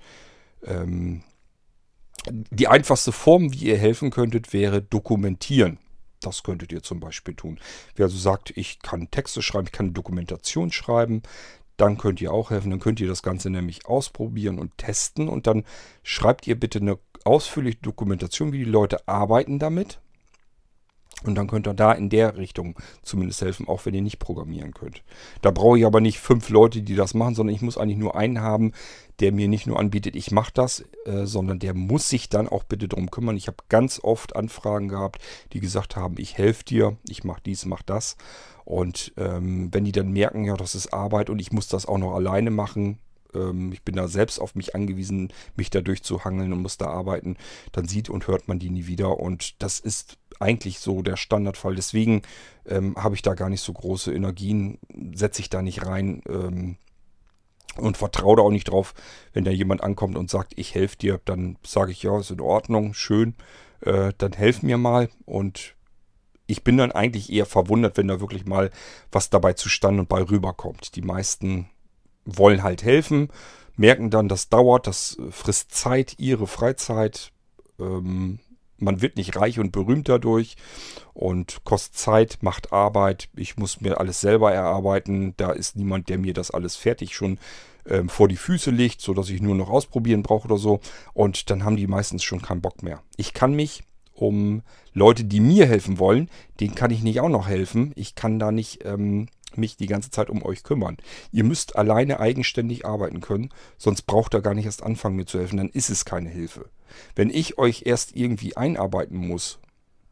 ähm, 0.66 1.24
die 2.32 2.68
einfachste 2.68 3.12
Form, 3.12 3.54
wie 3.54 3.66
ihr 3.66 3.78
helfen 3.78 4.12
könntet, 4.12 4.54
wäre 4.54 4.82
dokumentieren. 4.82 5.80
Das 6.22 6.44
könntet 6.44 6.72
ihr 6.72 6.82
zum 6.82 7.00
Beispiel 7.00 7.36
tun. 7.36 7.60
Wer 7.96 8.06
also 8.06 8.18
sagt, 8.18 8.52
ich 8.56 8.80
kann 8.80 9.12
Texte 9.12 9.42
schreiben, 9.42 9.68
ich 9.68 9.72
kann 9.72 9.94
Dokumentation 9.94 10.72
schreiben, 10.72 11.22
dann 11.78 11.98
könnt 11.98 12.22
ihr 12.22 12.32
auch 12.32 12.52
helfen. 12.52 12.72
Dann 12.72 12.80
könnt 12.80 13.00
ihr 13.00 13.08
das 13.08 13.22
Ganze 13.22 13.50
nämlich 13.50 13.86
ausprobieren 13.86 14.60
und 14.60 14.78
testen 14.78 15.28
und 15.28 15.48
dann 15.48 15.66
schreibt 16.04 16.48
ihr 16.48 16.60
bitte 16.60 16.80
eine 16.80 16.98
ausführliche 17.26 17.80
Dokumentation, 17.82 18.54
wie 18.54 18.60
die 18.60 18.64
Leute 18.64 19.08
arbeiten 19.08 19.60
damit. 19.60 20.00
Und 21.28 21.36
dann 21.36 21.48
könnt 21.48 21.68
ihr 21.68 21.74
da 21.74 21.92
in 21.92 22.10
der 22.10 22.38
Richtung 22.38 22.78
zumindest 23.02 23.42
helfen, 23.42 23.68
auch 23.68 23.86
wenn 23.86 23.94
ihr 23.94 24.02
nicht 24.02 24.20
programmieren 24.20 24.74
könnt. 24.74 25.04
Da 25.42 25.52
brauche 25.52 25.78
ich 25.80 25.86
aber 25.86 26.02
nicht 26.02 26.20
fünf 26.20 26.50
Leute, 26.50 26.82
die 26.82 26.96
das 26.96 27.14
machen, 27.14 27.36
sondern 27.36 27.56
ich 27.56 27.62
muss 27.62 27.78
eigentlich 27.78 27.98
nur 27.98 28.16
einen 28.16 28.42
haben, 28.42 28.72
der 29.20 29.32
mir 29.32 29.48
nicht 29.48 29.66
nur 29.66 29.80
anbietet, 29.80 30.16
ich 30.16 30.32
mache 30.32 30.52
das, 30.54 30.84
äh, 31.06 31.26
sondern 31.26 31.60
der 31.60 31.74
muss 31.74 32.10
sich 32.10 32.30
dann 32.30 32.50
auch 32.50 32.64
bitte 32.64 32.88
darum 32.88 33.10
kümmern. 33.10 33.38
Ich 33.38 33.48
habe 33.48 33.58
ganz 33.70 34.00
oft 34.04 34.36
Anfragen 34.36 34.90
gehabt, 34.90 35.22
die 35.54 35.60
gesagt 35.60 35.96
haben, 35.96 36.16
ich 36.18 36.38
helfe 36.38 36.66
dir, 36.66 36.98
ich 37.08 37.24
mache 37.24 37.42
dies, 37.46 37.66
mache 37.66 37.84
das. 37.86 38.18
Und 38.66 39.14
ähm, 39.18 39.70
wenn 39.72 39.86
die 39.86 39.92
dann 39.92 40.12
merken, 40.12 40.44
ja, 40.44 40.58
das 40.58 40.76
ist 40.76 40.92
Arbeit 40.94 41.30
und 41.30 41.40
ich 41.40 41.52
muss 41.52 41.68
das 41.68 41.86
auch 41.86 42.00
noch 42.00 42.16
alleine 42.16 42.50
machen, 42.50 42.98
ähm, 43.36 43.72
ich 43.72 43.84
bin 43.84 43.96
da 43.96 44.08
selbst 44.08 44.40
auf 44.40 44.56
mich 44.56 44.76
angewiesen, 44.76 45.32
mich 45.56 45.70
da 45.70 45.82
durchzuhangeln 45.82 46.54
und 46.54 46.62
muss 46.62 46.78
da 46.78 46.88
arbeiten, 46.88 47.38
dann 47.72 47.88
sieht 47.88 48.10
und 48.10 48.28
hört 48.28 48.48
man 48.48 48.60
die 48.60 48.70
nie 48.70 48.88
wieder. 48.88 49.20
Und 49.20 49.62
das 49.62 49.80
ist 49.80 50.18
eigentlich 50.40 50.80
so 50.80 51.02
der 51.02 51.18
Standardfall. 51.18 51.76
Deswegen 51.76 52.22
ähm, 52.66 52.96
habe 52.96 53.16
ich 53.16 53.22
da 53.22 53.34
gar 53.34 53.50
nicht 53.50 53.62
so 53.62 53.74
große 53.74 54.14
Energien, 54.14 54.80
setze 55.14 55.42
ich 55.42 55.50
da 55.50 55.62
nicht 55.62 55.86
rein 55.86 56.22
ähm, 56.28 56.78
und 57.78 57.98
vertraue 57.98 58.38
da 58.38 58.44
auch 58.44 58.52
nicht 58.52 58.70
drauf, 58.70 58.94
wenn 59.34 59.44
da 59.44 59.52
jemand 59.52 59.84
ankommt 59.84 60.18
und 60.18 60.30
sagt, 60.30 60.54
ich 60.56 60.76
helfe 60.76 60.98
dir, 60.98 61.20
dann 61.26 61.58
sage 61.66 61.92
ich, 61.92 62.04
ja, 62.04 62.20
ist 62.20 62.32
in 62.32 62.42
Ordnung, 62.42 62.94
schön, 62.94 63.36
äh, 63.82 64.14
dann 64.18 64.34
helf 64.34 64.64
mir 64.64 64.78
mal 64.78 65.10
und 65.26 65.76
ich 66.48 66.64
bin 66.64 66.78
dann 66.78 66.92
eigentlich 66.92 67.32
eher 67.32 67.46
verwundert, 67.46 67.98
wenn 67.98 68.08
da 68.08 68.20
wirklich 68.20 68.46
mal 68.46 68.70
was 69.12 69.30
dabei 69.30 69.54
zustande 69.54 70.02
und 70.02 70.10
bei 70.10 70.22
rüberkommt. 70.22 70.96
Die 70.96 71.02
meisten 71.02 71.70
wollen 72.26 72.64
halt 72.64 72.84
helfen, 72.84 73.30
merken 73.76 74.10
dann, 74.10 74.28
das 74.28 74.50
dauert, 74.50 74.88
das 74.88 75.18
frisst 75.32 75.74
Zeit, 75.74 76.16
ihre 76.18 76.48
Freizeit. 76.48 77.32
Ähm, 77.80 78.40
man 78.78 79.02
wird 79.02 79.16
nicht 79.16 79.36
reich 79.38 79.60
und 79.60 79.72
berühmt 79.72 80.10
dadurch 80.10 80.58
und 81.14 81.64
kostet 81.64 81.96
Zeit, 81.96 82.38
macht 82.42 82.74
Arbeit. 82.74 83.30
Ich 83.36 83.58
muss 83.58 83.80
mir 83.80 84.00
alles 84.00 84.20
selber 84.20 84.52
erarbeiten. 84.52 85.34
Da 85.38 85.52
ist 85.52 85.78
niemand, 85.78 86.10
der 86.10 86.18
mir 86.18 86.34
das 86.34 86.52
alles 86.52 86.76
fertig 86.76 87.16
schon 87.16 87.40
ähm, 87.88 88.10
vor 88.10 88.28
die 88.28 88.36
Füße 88.36 88.72
legt, 88.72 89.02
sodass 89.02 89.30
ich 89.30 89.42
nur 89.42 89.56
noch 89.56 89.70
ausprobieren 89.70 90.24
brauche 90.24 90.48
oder 90.48 90.58
so. 90.58 90.82
Und 91.14 91.50
dann 91.50 91.64
haben 91.64 91.78
die 91.78 91.88
meistens 91.88 92.24
schon 92.24 92.42
keinen 92.42 92.62
Bock 92.62 92.84
mehr. 92.84 93.02
Ich 93.16 93.34
kann 93.34 93.54
mich 93.54 93.84
um 94.14 94.62
Leute, 94.94 95.26
die 95.26 95.42
mir 95.42 95.68
helfen 95.68 96.00
wollen, 96.00 96.30
denen 96.60 96.76
kann 96.76 96.92
ich 96.92 97.04
nicht 97.04 97.20
auch 97.20 97.30
noch 97.30 97.48
helfen. 97.48 97.92
Ich 97.96 98.16
kann 98.16 98.40
da 98.40 98.52
nicht 98.52 98.84
ähm, 98.86 99.28
mich 99.58 99.78
die 99.78 99.88
ganze 99.88 100.12
Zeit 100.12 100.30
um 100.30 100.44
euch 100.44 100.64
kümmern. 100.64 100.98
Ihr 101.32 101.44
müsst 101.44 101.76
alleine 101.76 102.20
eigenständig 102.20 102.86
arbeiten 102.86 103.22
können, 103.22 103.50
sonst 103.78 104.04
braucht 104.04 104.34
ihr 104.34 104.42
gar 104.42 104.54
nicht 104.54 104.66
erst 104.66 104.84
anfangen 104.84 105.16
mir 105.16 105.26
zu 105.26 105.40
helfen, 105.40 105.58
dann 105.58 105.70
ist 105.70 105.90
es 105.90 106.06
keine 106.06 106.30
Hilfe. 106.30 106.70
Wenn 107.16 107.30
ich 107.30 107.58
euch 107.58 107.84
erst 107.86 108.16
irgendwie 108.16 108.56
einarbeiten 108.56 109.18
muss, 109.18 109.60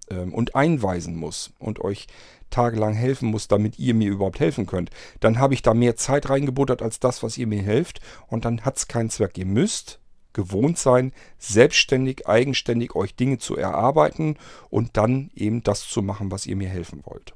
ähm, 0.10 0.34
und 0.34 0.56
einweisen 0.56 1.16
muss 1.16 1.52
und 1.60 1.80
euch 1.80 2.08
tagelang 2.50 2.94
helfen 2.94 3.30
muss, 3.30 3.48
damit 3.48 3.80
ihr 3.80 3.94
mir 3.94 4.12
überhaupt 4.12 4.40
helfen 4.40 4.66
könnt, 4.66 4.92
dann 5.20 5.40
habe 5.40 5.54
ich 5.54 5.62
da 5.62 5.74
mehr 5.74 5.96
Zeit 5.96 6.30
reingebuttert 6.30 6.82
als 6.82 7.00
das, 7.00 7.24
was 7.24 7.38
ihr 7.38 7.48
mir 7.48 7.62
helft 7.62 8.00
und 8.28 8.46
dann 8.46 8.62
hat 8.62 8.78
es 8.78 8.88
keinen 8.88 9.10
Zweck. 9.10 9.38
Ihr 9.38 9.46
müsst 9.46 10.00
gewohnt 10.34 10.78
sein, 10.78 11.14
selbstständig, 11.38 12.28
eigenständig 12.28 12.96
euch 12.96 13.16
Dinge 13.16 13.38
zu 13.38 13.56
erarbeiten 13.56 14.38
und 14.70 14.98
dann 14.98 15.32
eben 15.36 15.64
das 15.64 15.88
zu 15.88 16.02
machen, 16.02 16.32
was 16.32 16.46
ihr 16.46 16.56
mir 16.56 16.70
helfen 16.70 17.02
wollt. 17.06 17.34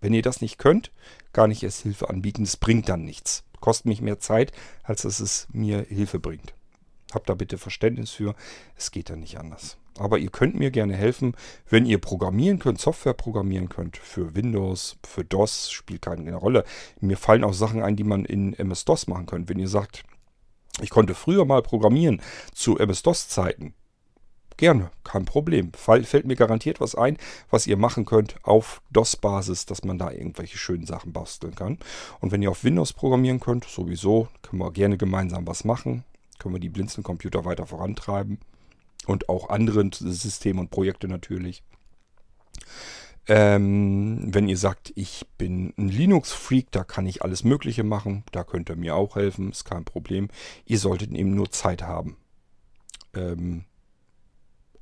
Wenn 0.00 0.12
ihr 0.12 0.22
das 0.22 0.40
nicht 0.40 0.58
könnt, 0.58 0.92
gar 1.32 1.48
nicht 1.48 1.62
erst 1.62 1.82
Hilfe 1.82 2.10
anbieten, 2.10 2.42
es 2.42 2.56
bringt 2.56 2.88
dann 2.88 3.04
nichts. 3.04 3.44
Kostet 3.60 3.86
mich 3.86 4.00
mehr 4.00 4.18
Zeit, 4.18 4.52
als 4.82 5.02
dass 5.02 5.20
es 5.20 5.48
mir 5.52 5.82
Hilfe 5.88 6.18
bringt. 6.18 6.54
Habt 7.12 7.28
da 7.28 7.34
bitte 7.34 7.58
Verständnis 7.58 8.10
für, 8.10 8.34
es 8.76 8.90
geht 8.90 9.10
dann 9.10 9.20
nicht 9.20 9.38
anders. 9.38 9.78
Aber 9.98 10.18
ihr 10.18 10.30
könnt 10.30 10.56
mir 10.56 10.70
gerne 10.70 10.94
helfen, 10.94 11.34
wenn 11.70 11.86
ihr 11.86 11.98
programmieren 11.98 12.58
könnt, 12.58 12.80
Software 12.80 13.14
programmieren 13.14 13.68
könnt, 13.68 13.96
für 13.96 14.34
Windows, 14.34 14.96
für 15.06 15.24
DOS, 15.24 15.70
spielt 15.70 16.02
keine 16.02 16.34
Rolle. 16.34 16.64
Mir 17.00 17.16
fallen 17.16 17.44
auch 17.44 17.54
Sachen 17.54 17.82
ein, 17.82 17.96
die 17.96 18.04
man 18.04 18.24
in 18.24 18.52
MS-DOS 18.52 19.06
machen 19.06 19.26
könnte. 19.26 19.48
Wenn 19.48 19.58
ihr 19.58 19.68
sagt, 19.68 20.04
ich 20.82 20.90
konnte 20.90 21.14
früher 21.14 21.46
mal 21.46 21.62
programmieren 21.62 22.20
zu 22.52 22.78
MS-DOS-Zeiten. 22.78 23.72
Gerne, 24.56 24.90
kein 25.04 25.26
Problem. 25.26 25.72
Fall, 25.74 26.04
fällt 26.04 26.24
mir 26.24 26.36
garantiert 26.36 26.80
was 26.80 26.94
ein, 26.94 27.18
was 27.50 27.66
ihr 27.66 27.76
machen 27.76 28.06
könnt 28.06 28.36
auf 28.42 28.80
DOS-Basis, 28.90 29.66
dass 29.66 29.84
man 29.84 29.98
da 29.98 30.10
irgendwelche 30.10 30.56
schönen 30.56 30.86
Sachen 30.86 31.12
basteln 31.12 31.54
kann. 31.54 31.78
Und 32.20 32.32
wenn 32.32 32.42
ihr 32.42 32.50
auf 32.50 32.64
Windows 32.64 32.94
programmieren 32.94 33.40
könnt, 33.40 33.64
sowieso, 33.64 34.28
können 34.40 34.62
wir 34.62 34.72
gerne 34.72 34.96
gemeinsam 34.96 35.46
was 35.46 35.64
machen. 35.64 36.04
Können 36.38 36.54
wir 36.54 36.60
die 36.60 36.70
Blinzeln-Computer 36.70 37.44
weiter 37.44 37.66
vorantreiben. 37.66 38.38
Und 39.06 39.28
auch 39.28 39.50
andere 39.50 39.88
Systeme 39.92 40.60
und 40.60 40.70
Projekte 40.70 41.06
natürlich. 41.06 41.62
Ähm, 43.28 44.32
wenn 44.32 44.48
ihr 44.48 44.56
sagt, 44.56 44.92
ich 44.94 45.26
bin 45.36 45.74
ein 45.76 45.88
Linux-Freak, 45.88 46.70
da 46.70 46.82
kann 46.84 47.06
ich 47.06 47.22
alles 47.22 47.44
Mögliche 47.44 47.82
machen, 47.82 48.24
da 48.32 48.44
könnt 48.44 48.70
ihr 48.70 48.76
mir 48.76 48.94
auch 48.94 49.16
helfen, 49.16 49.50
ist 49.50 49.64
kein 49.64 49.84
Problem. 49.84 50.28
Ihr 50.64 50.78
solltet 50.78 51.12
eben 51.12 51.34
nur 51.34 51.50
Zeit 51.50 51.82
haben. 51.82 52.16
Ähm, 53.14 53.64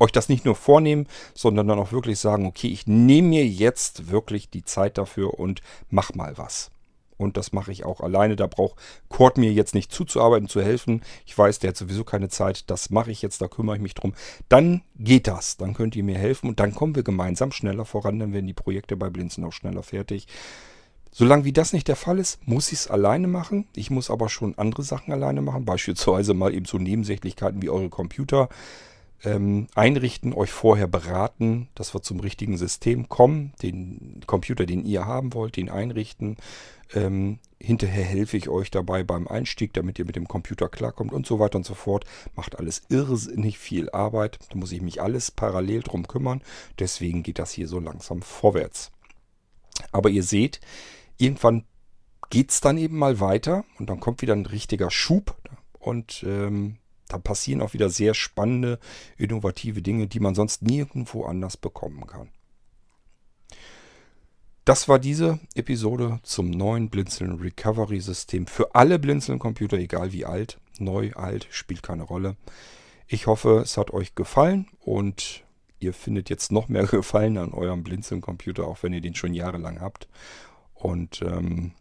euch 0.04 0.12
das 0.12 0.28
nicht 0.28 0.44
nur 0.44 0.54
vornehmen, 0.54 1.06
sondern 1.34 1.68
dann 1.68 1.78
auch 1.78 1.92
wirklich 1.92 2.18
sagen, 2.18 2.46
okay, 2.46 2.68
ich 2.68 2.86
nehme 2.86 3.28
mir 3.28 3.46
jetzt 3.46 4.10
wirklich 4.10 4.50
die 4.50 4.64
Zeit 4.64 4.98
dafür 4.98 5.38
und 5.38 5.60
mach 5.90 6.14
mal 6.14 6.38
was. 6.38 6.70
Und 7.16 7.36
das 7.36 7.52
mache 7.52 7.72
ich 7.72 7.84
auch 7.84 8.00
alleine. 8.00 8.36
Da 8.36 8.46
braucht 8.46 8.78
Kurt 9.08 9.38
mir 9.38 9.52
jetzt 9.52 9.74
nicht 9.74 9.92
zuzuarbeiten, 9.92 10.48
zu 10.48 10.62
helfen. 10.62 11.02
Ich 11.26 11.36
weiß, 11.36 11.58
der 11.60 11.68
hat 11.68 11.76
sowieso 11.76 12.04
keine 12.04 12.28
Zeit. 12.28 12.70
Das 12.70 12.90
mache 12.90 13.10
ich 13.10 13.22
jetzt, 13.22 13.40
da 13.40 13.48
kümmere 13.48 13.76
ich 13.76 13.82
mich 13.82 13.94
drum. 13.94 14.14
Dann 14.48 14.82
geht 14.96 15.26
das. 15.26 15.56
Dann 15.56 15.74
könnt 15.74 15.96
ihr 15.96 16.04
mir 16.04 16.18
helfen 16.18 16.48
und 16.48 16.60
dann 16.60 16.74
kommen 16.74 16.94
wir 16.96 17.02
gemeinsam 17.02 17.52
schneller 17.52 17.84
voran. 17.84 18.18
Dann 18.18 18.32
werden 18.32 18.46
die 18.46 18.52
Projekte 18.52 18.96
bei 18.96 19.10
Blinzen 19.10 19.44
auch 19.44 19.52
schneller 19.52 19.82
fertig. 19.82 20.26
Solange 21.12 21.44
wie 21.44 21.52
das 21.52 21.72
nicht 21.72 21.86
der 21.86 21.94
Fall 21.94 22.18
ist, 22.18 22.44
muss 22.46 22.72
ich 22.72 22.80
es 22.80 22.90
alleine 22.90 23.28
machen. 23.28 23.68
Ich 23.76 23.88
muss 23.88 24.10
aber 24.10 24.28
schon 24.28 24.58
andere 24.58 24.82
Sachen 24.82 25.12
alleine 25.12 25.42
machen. 25.42 25.64
Beispielsweise 25.64 26.34
mal 26.34 26.52
eben 26.52 26.66
so 26.66 26.78
Nebensächlichkeiten 26.78 27.62
wie 27.62 27.70
eure 27.70 27.88
Computer 27.88 28.48
ähm, 29.24 29.66
einrichten, 29.74 30.32
euch 30.32 30.50
vorher 30.50 30.86
beraten, 30.86 31.68
dass 31.74 31.94
wir 31.94 32.02
zum 32.02 32.20
richtigen 32.20 32.56
System 32.56 33.08
kommen, 33.08 33.52
den 33.62 34.20
Computer, 34.26 34.66
den 34.66 34.84
ihr 34.84 35.06
haben 35.06 35.34
wollt, 35.34 35.56
den 35.56 35.70
einrichten. 35.70 36.36
Ähm, 36.92 37.38
hinterher 37.58 38.04
helfe 38.04 38.36
ich 38.36 38.48
euch 38.48 38.70
dabei 38.70 39.04
beim 39.04 39.26
Einstieg, 39.26 39.72
damit 39.72 39.98
ihr 39.98 40.04
mit 40.04 40.16
dem 40.16 40.28
Computer 40.28 40.68
klarkommt 40.68 41.12
und 41.12 41.26
so 41.26 41.38
weiter 41.38 41.56
und 41.56 41.66
so 41.66 41.74
fort. 41.74 42.04
Macht 42.34 42.58
alles 42.58 42.82
irrsinnig 42.88 43.58
viel 43.58 43.90
Arbeit. 43.90 44.38
Da 44.50 44.56
muss 44.56 44.72
ich 44.72 44.82
mich 44.82 45.00
alles 45.00 45.30
parallel 45.30 45.82
drum 45.82 46.06
kümmern. 46.06 46.42
Deswegen 46.78 47.22
geht 47.22 47.38
das 47.38 47.52
hier 47.52 47.68
so 47.68 47.80
langsam 47.80 48.22
vorwärts. 48.22 48.92
Aber 49.92 50.10
ihr 50.10 50.22
seht, 50.22 50.60
irgendwann 51.18 51.64
geht 52.30 52.50
es 52.50 52.60
dann 52.60 52.78
eben 52.78 52.98
mal 52.98 53.20
weiter 53.20 53.64
und 53.78 53.88
dann 53.88 54.00
kommt 54.00 54.22
wieder 54.22 54.34
ein 54.34 54.46
richtiger 54.46 54.90
Schub 54.90 55.36
und 55.78 56.24
ähm, 56.26 56.78
da 57.08 57.18
passieren 57.18 57.60
auch 57.60 57.74
wieder 57.74 57.90
sehr 57.90 58.14
spannende, 58.14 58.78
innovative 59.16 59.82
Dinge, 59.82 60.06
die 60.06 60.20
man 60.20 60.34
sonst 60.34 60.62
nirgendwo 60.62 61.24
anders 61.24 61.56
bekommen 61.56 62.06
kann. 62.06 62.30
Das 64.64 64.88
war 64.88 64.98
diese 64.98 65.40
Episode 65.54 66.20
zum 66.22 66.50
neuen 66.50 66.88
Blinzeln 66.88 67.38
Recovery 67.38 68.00
System 68.00 68.46
für 68.46 68.74
alle 68.74 68.98
Blinzeln 68.98 69.38
Computer, 69.38 69.76
egal 69.76 70.12
wie 70.12 70.24
alt, 70.24 70.58
neu, 70.78 71.12
alt, 71.12 71.46
spielt 71.50 71.82
keine 71.82 72.04
Rolle. 72.04 72.36
Ich 73.06 73.26
hoffe, 73.26 73.60
es 73.62 73.76
hat 73.76 73.90
euch 73.90 74.14
gefallen 74.14 74.68
und 74.80 75.44
ihr 75.80 75.92
findet 75.92 76.30
jetzt 76.30 76.50
noch 76.50 76.68
mehr 76.68 76.86
Gefallen 76.86 77.36
an 77.36 77.52
eurem 77.52 77.84
Blinzeln 77.84 78.22
Computer, 78.22 78.66
auch 78.66 78.82
wenn 78.82 78.94
ihr 78.94 79.02
den 79.02 79.14
schon 79.14 79.34
jahrelang 79.34 79.82
habt. 79.82 80.08
Und 80.72 81.20
ähm, 81.20 81.72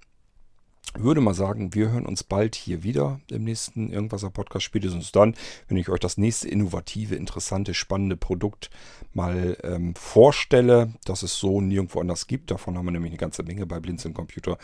würde 0.96 1.22
mal 1.22 1.34
sagen, 1.34 1.74
wir 1.74 1.90
hören 1.92 2.06
uns 2.06 2.24
bald 2.24 2.56
hier 2.56 2.84
wieder 2.84 3.20
im 3.30 3.44
nächsten 3.44 3.92
Irgendwaser 3.92 4.30
Podcast. 4.30 4.66
Spätestens 4.66 5.12
dann, 5.12 5.36
wenn 5.68 5.78
ich 5.78 5.90
euch 5.90 6.00
das 6.00 6.18
nächste 6.18 6.48
innovative, 6.48 7.16
interessante, 7.16 7.74
spannende 7.74 8.16
Produkt 8.16 8.70
mal 9.14 9.58
ähm, 9.64 9.96
vorstelle, 9.96 10.94
das 11.06 11.24
es 11.24 11.40
so 11.40 11.62
nirgendwo 11.62 12.00
anders 12.00 12.28
gibt. 12.28 12.52
Davon 12.52 12.78
haben 12.78 12.86
wir 12.86 12.92
nämlich 12.92 13.12
eine 13.12 13.18
ganze 13.18 13.44
Menge 13.44 13.66
bei 13.66 13.80
Blinzeln 13.80 14.14
Computer. 14.14 14.58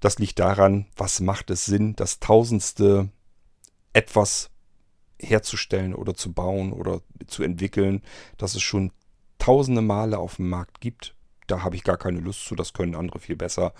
Das 0.00 0.18
liegt 0.18 0.38
daran, 0.38 0.86
was 0.96 1.20
macht 1.20 1.50
es 1.50 1.64
Sinn, 1.64 1.96
das 1.96 2.20
tausendste 2.20 3.08
etwas 3.92 4.50
herzustellen 5.18 5.94
oder 5.94 6.14
zu 6.14 6.32
bauen 6.32 6.72
oder 6.72 7.00
zu 7.26 7.42
entwickeln, 7.42 8.02
das 8.36 8.54
es 8.54 8.62
schon 8.62 8.92
tausende 9.38 9.82
Male 9.82 10.18
auf 10.18 10.36
dem 10.36 10.48
Markt 10.48 10.80
gibt 10.80 11.15
da 11.46 11.62
habe 11.62 11.76
ich 11.76 11.84
gar 11.84 11.96
keine 11.96 12.20
Lust 12.20 12.44
zu, 12.44 12.54
das 12.54 12.72
können 12.72 12.94
andere 12.94 13.18
viel 13.18 13.36
besser. 13.36 13.72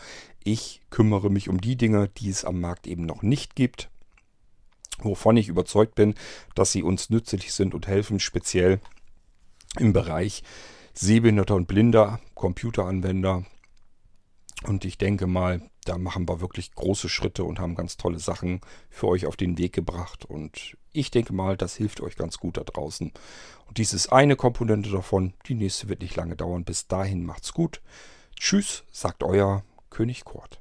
Ich 0.45 0.81
kümmere 0.91 1.31
mich 1.31 1.49
um 1.49 1.61
die 1.61 1.77
Dinge, 1.77 2.09
die 2.09 2.31
es 2.31 2.45
am 2.45 2.61
Markt 2.61 2.87
eben 2.87 3.05
noch 3.07 3.23
nicht 3.23 3.57
gibt, 3.57 3.91
wovon 4.99 5.37
ich 5.37 5.49
überzeugt 5.49 5.95
bin, 5.95 6.15
dass 6.55 6.73
sie 6.73 6.83
uns 6.83 7.11
nützlich 7.11 7.53
sind 7.53 7.75
und 7.75 7.87
helfen, 7.87 8.21
speziell 8.21 8.81
im 9.79 9.93
Bereich 9.93 10.43
Sehbehinderter 10.95 11.55
und 11.55 11.67
Blinder, 11.67 12.21
Computeranwender. 12.35 13.45
Und 14.67 14.85
ich 14.85 14.99
denke 14.99 15.27
mal, 15.27 15.63
da 15.85 15.97
machen 15.97 16.29
wir 16.29 16.41
wirklich 16.41 16.73
große 16.75 17.09
Schritte 17.09 17.45
und 17.45 17.61
haben 17.61 17.77
ganz 17.77 17.97
tolle 17.97 18.19
Sachen 18.19 18.61
für 18.91 19.07
euch 19.07 19.27
auf 19.27 19.37
den 19.37 19.59
Weg 19.59 19.73
gebracht. 19.73 20.25
Und 20.25 20.77
ich 20.93 21.11
denke 21.11 21.33
mal, 21.33 21.57
das 21.57 21.77
hilft 21.77 22.01
euch 22.01 22.17
ganz 22.17 22.39
gut 22.39 22.57
da 22.57 22.65
draußen. 22.65 23.13
Und 23.69 23.79
dies 23.79 23.93
ist 23.93 24.13
eine 24.13 24.35
Komponente 24.35 24.91
davon. 24.91 25.35
Die 25.47 25.55
nächste 25.55 25.89
wird 25.89 26.01
nicht 26.01 26.17
lange 26.17 26.37
dauern. 26.37 26.65
Bis 26.65 26.89
dahin 26.89 27.25
macht's 27.25 27.53
gut. 27.53 27.81
Tschüss, 28.39 28.85
sagt 28.91 29.23
euer 29.23 29.63
König 29.91 30.25
Kurt. 30.25 30.61